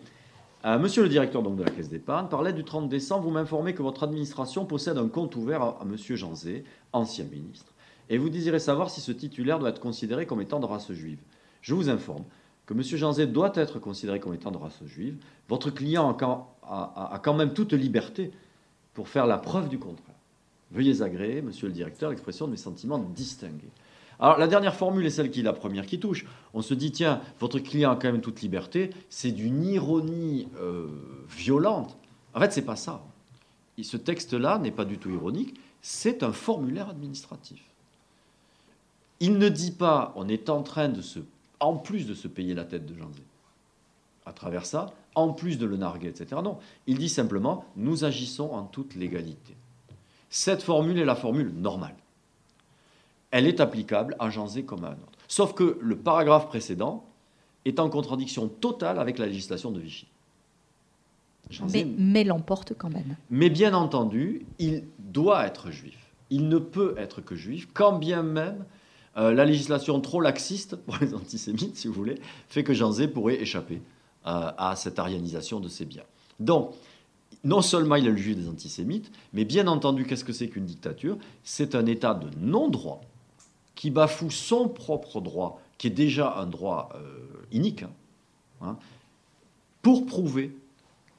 Euh, 0.64 0.78
monsieur 0.78 1.02
le 1.02 1.08
directeur 1.08 1.42
donc, 1.42 1.56
de 1.56 1.64
la 1.64 1.70
Caisse 1.70 1.88
d'épargne, 1.88 2.28
par 2.28 2.42
l'aide 2.42 2.54
du 2.54 2.64
30 2.64 2.88
décembre, 2.88 3.24
vous 3.24 3.30
m'informez 3.30 3.74
que 3.74 3.82
votre 3.82 4.04
administration 4.04 4.64
possède 4.64 4.96
un 4.96 5.08
compte 5.08 5.34
ouvert 5.34 5.62
à, 5.62 5.78
à 5.80 5.84
Monsieur 5.84 6.14
Janzé, 6.14 6.64
ancien 6.92 7.24
ministre, 7.24 7.72
et 8.08 8.16
vous 8.16 8.28
désirez 8.28 8.60
savoir 8.60 8.90
si 8.90 9.00
ce 9.00 9.10
titulaire 9.10 9.58
doit 9.58 9.70
être 9.70 9.80
considéré 9.80 10.24
comme 10.24 10.40
étant 10.40 10.60
de 10.60 10.66
race 10.66 10.92
juive. 10.92 11.18
Je 11.62 11.74
vous 11.74 11.88
informe 11.88 12.22
que 12.66 12.74
Monsieur 12.74 12.96
Janzé 12.96 13.26
doit 13.26 13.52
être 13.56 13.80
considéré 13.80 14.20
comme 14.20 14.34
étant 14.34 14.52
de 14.52 14.56
race 14.56 14.84
juive. 14.84 15.16
Votre 15.48 15.70
client 15.70 16.16
a 16.16 17.20
quand 17.22 17.34
même 17.34 17.52
toute 17.52 17.72
liberté 17.72 18.30
pour 18.94 19.08
faire 19.08 19.26
la 19.26 19.38
preuve 19.38 19.68
du 19.68 19.78
contraire. 19.78 20.11
Veuillez 20.72 21.02
agréer, 21.02 21.42
monsieur 21.42 21.66
le 21.66 21.72
directeur, 21.72 22.10
l'expression 22.10 22.46
de 22.46 22.52
mes 22.52 22.56
sentiments 22.56 22.98
distingués. 22.98 23.70
Alors 24.18 24.38
la 24.38 24.46
dernière 24.46 24.74
formule 24.74 25.04
est 25.04 25.10
celle 25.10 25.30
qui 25.30 25.40
est 25.40 25.44
la 25.44 25.52
première 25.52 25.84
qui 25.84 25.98
touche. 25.98 26.24
On 26.54 26.62
se 26.62 26.74
dit, 26.74 26.92
tiens, 26.92 27.20
votre 27.40 27.58
client 27.58 27.90
a 27.90 27.96
quand 27.96 28.10
même 28.10 28.20
toute 28.20 28.40
liberté. 28.40 28.90
C'est 29.10 29.32
d'une 29.32 29.64
ironie 29.64 30.48
euh, 30.60 30.88
violente. 31.28 31.96
En 32.34 32.40
fait, 32.40 32.52
c'est 32.52 32.62
pas 32.62 32.76
ça. 32.76 33.02
Ce 33.82 33.96
texte-là 33.96 34.58
n'est 34.58 34.70
pas 34.70 34.84
du 34.84 34.98
tout 34.98 35.10
ironique. 35.10 35.54
C'est 35.80 36.22
un 36.22 36.32
formulaire 36.32 36.88
administratif. 36.88 37.62
Il 39.20 39.38
ne 39.38 39.48
dit 39.48 39.72
pas, 39.72 40.12
on 40.16 40.28
est 40.28 40.48
en 40.48 40.62
train 40.62 40.88
de 40.88 41.00
se, 41.00 41.18
en 41.60 41.76
plus 41.76 42.06
de 42.06 42.14
se 42.14 42.28
payer 42.28 42.54
la 42.54 42.64
tête 42.64 42.86
de 42.86 42.94
Janzé, 42.94 43.22
à 44.26 44.32
travers 44.32 44.66
ça, 44.66 44.92
en 45.14 45.32
plus 45.32 45.58
de 45.58 45.66
le 45.66 45.76
narguer, 45.76 46.08
etc. 46.08 46.40
Non, 46.42 46.58
il 46.86 46.98
dit 46.98 47.08
simplement, 47.08 47.64
nous 47.76 48.04
agissons 48.04 48.50
en 48.52 48.64
toute 48.64 48.94
légalité. 48.94 49.54
Cette 50.32 50.62
formule 50.62 50.98
est 50.98 51.04
la 51.04 51.14
formule 51.14 51.52
normale. 51.52 51.94
Elle 53.30 53.46
est 53.46 53.60
applicable 53.60 54.16
à 54.18 54.30
Janzé 54.30 54.62
comme 54.62 54.82
à 54.82 54.88
un 54.88 54.92
autre. 54.92 55.18
Sauf 55.28 55.52
que 55.52 55.78
le 55.78 55.94
paragraphe 55.94 56.48
précédent 56.48 57.04
est 57.66 57.78
en 57.78 57.90
contradiction 57.90 58.48
totale 58.48 58.98
avec 58.98 59.18
la 59.18 59.26
législation 59.26 59.70
de 59.70 59.78
Vichy. 59.78 60.06
mais, 61.98 62.24
l'emporte 62.24 62.72
quand 62.72 62.88
même. 62.88 63.16
Mais 63.28 63.50
bien 63.50 63.74
entendu, 63.74 64.46
il 64.58 64.84
doit 64.98 65.46
être 65.46 65.70
juif. 65.70 65.98
Il 66.30 66.48
ne 66.48 66.58
peut 66.58 66.94
être 66.96 67.20
que 67.20 67.36
juif, 67.36 67.68
quand 67.74 67.98
bien 67.98 68.22
même 68.22 68.64
euh, 69.18 69.34
la 69.34 69.44
législation 69.44 70.00
trop 70.00 70.22
laxiste, 70.22 70.76
pour 70.76 70.96
les 71.02 71.12
antisémites 71.12 71.76
si 71.76 71.88
vous 71.88 71.94
voulez, 71.94 72.18
fait 72.48 72.64
que 72.64 72.72
Janzé 72.72 73.06
pourrait 73.06 73.38
échapper 73.38 73.82
euh, 74.26 74.50
à 74.56 74.76
cette 74.76 74.98
arianisation 74.98 75.60
de 75.60 75.68
ses 75.68 75.84
biens. 75.84 76.04
Donc, 76.40 76.72
non 77.44 77.62
seulement 77.62 77.96
il 77.96 78.06
a 78.06 78.10
le 78.10 78.16
juif 78.16 78.36
des 78.36 78.48
antisémites, 78.48 79.10
mais 79.32 79.44
bien 79.44 79.66
entendu, 79.66 80.04
qu'est-ce 80.04 80.24
que 80.24 80.32
c'est 80.32 80.48
qu'une 80.48 80.66
dictature? 80.66 81.16
C'est 81.42 81.74
un 81.74 81.86
État 81.86 82.14
de 82.14 82.28
non-droit 82.38 83.00
qui 83.74 83.90
bafoue 83.90 84.30
son 84.30 84.68
propre 84.68 85.20
droit, 85.20 85.60
qui 85.78 85.88
est 85.88 85.90
déjà 85.90 86.36
un 86.36 86.46
droit 86.46 86.90
euh, 86.94 87.46
inique, 87.50 87.82
hein, 87.82 87.90
hein, 88.60 88.76
pour 89.82 90.06
prouver 90.06 90.56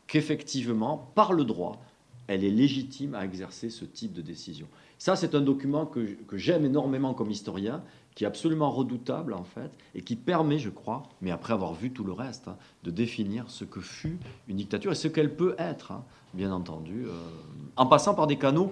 qu'effectivement, 0.07 1.09
par 1.15 1.33
le 1.33 1.43
droit, 1.43 1.81
elle 2.27 2.43
est 2.43 2.51
légitime 2.51 3.15
à 3.15 3.25
exercer 3.25 3.69
ce 3.69 3.85
type 3.85 4.13
de 4.13 4.21
décision. 4.21 4.67
Ça, 4.97 5.15
c'est 5.15 5.35
un 5.35 5.41
document 5.41 5.85
que, 5.85 6.17
j'aime 6.33 6.65
énormément 6.65 7.13
comme 7.13 7.31
historien, 7.31 7.83
qui 8.15 8.23
est 8.23 8.27
absolument 8.27 8.69
redoutable 8.69 9.33
en 9.33 9.43
fait, 9.43 9.71
et 9.95 10.01
qui 10.01 10.15
permet, 10.15 10.59
je 10.59 10.69
crois, 10.69 11.03
mais 11.21 11.31
après 11.31 11.53
avoir 11.53 11.73
vu 11.73 11.91
tout 11.91 12.03
le 12.03 12.13
reste, 12.13 12.47
hein, 12.47 12.57
de 12.83 12.91
définir 12.91 13.45
ce 13.49 13.65
que 13.65 13.81
fut 13.81 14.17
une 14.47 14.57
dictature 14.57 14.91
et 14.91 14.95
ce 14.95 15.07
qu'elle 15.07 15.35
peut 15.35 15.55
être, 15.57 15.91
hein, 15.91 16.03
bien 16.33 16.51
entendu, 16.51 17.05
euh, 17.05 17.11
en 17.75 17.85
passant 17.85 18.13
par 18.13 18.27
des 18.27 18.37
canaux 18.37 18.71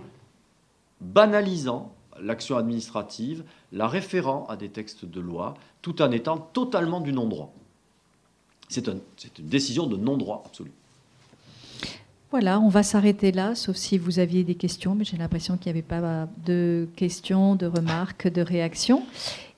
banalisant 1.02 1.94
l'action 2.22 2.58
administrative, 2.58 3.44
la 3.72 3.88
référant 3.88 4.46
à 4.48 4.56
des 4.56 4.70
textes 4.70 5.06
de 5.06 5.20
loi, 5.20 5.56
tout 5.82 6.02
en 6.02 6.12
étant 6.12 6.38
totalement 6.38 7.02
du 7.02 7.12
non-droit. 7.12 7.54
C'est 8.70 8.88
une 8.88 9.02
décision 9.40 9.88
de 9.88 9.98
non-droit 9.98 10.44
absolu. 10.46 10.72
Voilà, 12.32 12.62
on 12.62 12.70
va 12.70 12.82
s'arrêter 12.82 13.34
là, 13.34 13.56
sauf 13.56 13.76
si 13.76 13.98
vous 13.98 14.20
aviez 14.20 14.46
des 14.46 14.56
questions, 14.56 14.96
mais 14.96 15.04
j'ai 15.04 15.18
l'impression 15.18 15.58
qu'il 15.58 15.74
n'y 15.74 15.80
avait 15.80 15.88
pas 15.88 16.30
de 16.46 16.88
questions, 16.96 17.56
de 17.56 17.66
remarques, 17.66 18.32
de 18.32 18.42
réactions. 18.42 19.04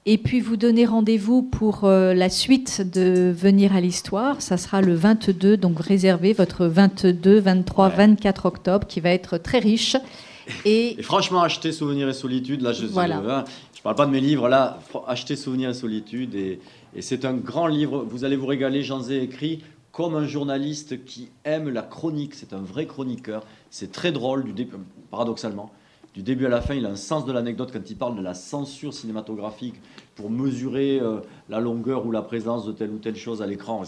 Et 0.07 0.17
puis 0.17 0.39
vous 0.39 0.57
donnez 0.57 0.87
rendez-vous 0.87 1.43
pour 1.43 1.83
euh, 1.83 2.15
la 2.15 2.29
suite 2.29 2.81
de 2.81 3.31
Venir 3.31 3.75
à 3.75 3.79
l'Histoire. 3.79 4.41
Ça 4.41 4.57
sera 4.57 4.81
le 4.81 4.95
22, 4.95 5.55
donc 5.55 5.79
réservé 5.79 6.33
votre 6.33 6.65
22, 6.65 7.39
23, 7.39 7.89
24 7.89 8.45
octobre, 8.47 8.87
qui 8.87 9.01
va 9.01 9.11
être 9.11 9.37
très 9.37 9.59
riche. 9.59 9.95
Et, 10.65 10.97
franchement, 11.03 11.43
acheter 11.43 11.71
Souvenirs 11.71 12.09
et 12.09 12.13
Solitude, 12.13 12.61
là, 12.61 12.73
je 12.73 12.85
ne 12.85 12.89
hein, 13.29 13.45
parle 13.83 13.95
pas 13.95 14.07
de 14.07 14.11
mes 14.11 14.19
livres, 14.19 14.49
là, 14.49 14.79
acheter 15.07 15.35
Souvenirs 15.35 15.69
et 15.69 15.73
Solitude, 15.75 16.33
et, 16.33 16.59
et 16.95 17.03
c'est 17.03 17.23
un 17.23 17.33
grand 17.33 17.67
livre. 17.67 18.03
Vous 18.09 18.25
allez 18.25 18.35
vous 18.35 18.47
régaler. 18.47 18.81
Jean 18.81 18.99
Zé 18.99 19.21
écrit 19.21 19.61
comme 19.93 20.15
un 20.15 20.25
journaliste 20.25 21.05
qui 21.05 21.29
aime 21.45 21.69
la 21.69 21.83
chronique. 21.83 22.33
C'est 22.33 22.51
un 22.51 22.61
vrai 22.61 22.87
chroniqueur. 22.87 23.45
C'est 23.69 23.91
très 23.91 24.11
drôle, 24.11 24.53
du 24.53 24.67
paradoxalement. 25.09 25.71
Du 26.15 26.21
début 26.21 26.45
à 26.47 26.49
la 26.49 26.61
fin, 26.61 26.73
il 26.73 26.85
a 26.85 26.89
un 26.89 26.95
sens 26.95 27.25
de 27.25 27.31
l'anecdote 27.31 27.71
quand 27.71 27.89
il 27.89 27.95
parle 27.95 28.15
de 28.15 28.21
la 28.21 28.33
censure 28.33 28.93
cinématographique 28.93 29.75
pour 30.15 30.29
mesurer 30.29 30.99
euh, 30.99 31.21
la 31.47 31.59
longueur 31.59 32.05
ou 32.05 32.11
la 32.11 32.21
présence 32.21 32.65
de 32.65 32.71
telle 32.71 32.91
ou 32.91 32.97
telle 32.97 33.15
chose 33.15 33.41
à 33.41 33.47
l'écran. 33.47 33.83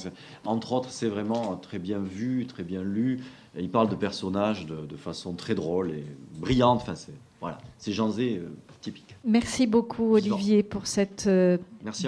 Entre 0.45 0.73
autres, 0.73 0.89
c'est 0.89 1.07
vraiment 1.07 1.55
très 1.57 1.77
bien 1.77 1.99
vu, 1.99 2.45
très 2.47 2.63
bien 2.63 2.81
lu. 2.81 3.23
il 3.57 3.69
parle 3.69 3.89
de 3.89 3.95
personnages 3.95 4.65
de, 4.65 4.95
façon 4.95 5.33
très 5.33 5.53
drôle 5.53 5.91
et 5.91 6.05
brillante. 6.39 6.81
Enfin, 6.81 6.95
c'est 6.95 7.13
voilà, 7.41 7.59
c'est 7.77 7.91
Jean 7.91 8.09
Zé 8.09 8.37
euh, 8.37 8.49
typique. 8.81 9.15
Merci 9.23 9.67
beaucoup 9.67 10.15
Olivier 10.15 10.63
pour 10.63 10.87
cette 10.87 11.27
euh, 11.27 11.57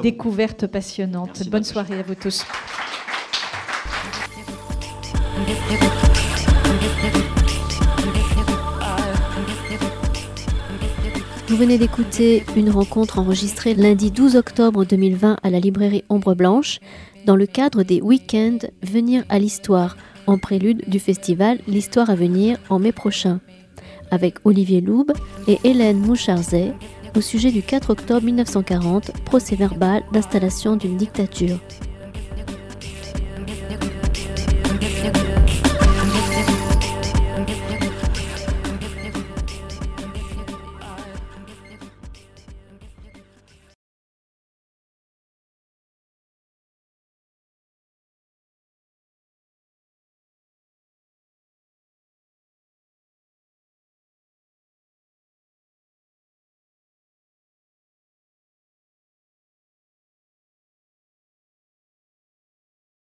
découverte 0.01 0.65
passionnante. 0.65 1.47
Bonne 1.49 1.63
soirée 1.63 1.99
à 1.99 2.03
vous 2.03 2.15
tous. 2.15 2.43
Vous 11.47 11.55
venez 11.55 11.77
d'écouter 11.77 12.43
une 12.55 12.69
rencontre 12.69 13.19
enregistrée 13.19 13.73
lundi 13.73 14.11
12 14.11 14.35
octobre 14.35 14.85
2020 14.85 15.37
à 15.41 15.49
la 15.49 15.59
librairie 15.59 16.03
Ombre 16.09 16.35
Blanche 16.35 16.79
dans 17.25 17.35
le 17.35 17.45
cadre 17.45 17.83
des 17.83 18.01
week-ends 18.01 18.59
Venir 18.83 19.23
à 19.29 19.39
l'Histoire 19.39 19.95
en 20.27 20.37
prélude 20.37 20.83
du 20.87 20.99
festival 20.99 21.59
L'Histoire 21.67 22.09
à 22.09 22.15
venir 22.15 22.57
en 22.69 22.79
mai 22.79 22.91
prochain 22.91 23.39
avec 24.11 24.35
Olivier 24.43 24.81
Loube 24.81 25.13
et 25.47 25.59
Hélène 25.63 25.99
Moucharzet 25.99 26.73
au 27.15 27.21
sujet 27.21 27.51
du 27.51 27.61
4 27.61 27.89
octobre 27.89 28.23
1940, 28.23 29.23
procès 29.25 29.55
verbal 29.55 30.03
d'installation 30.11 30.75
d'une 30.75 30.97
dictature. 30.97 31.59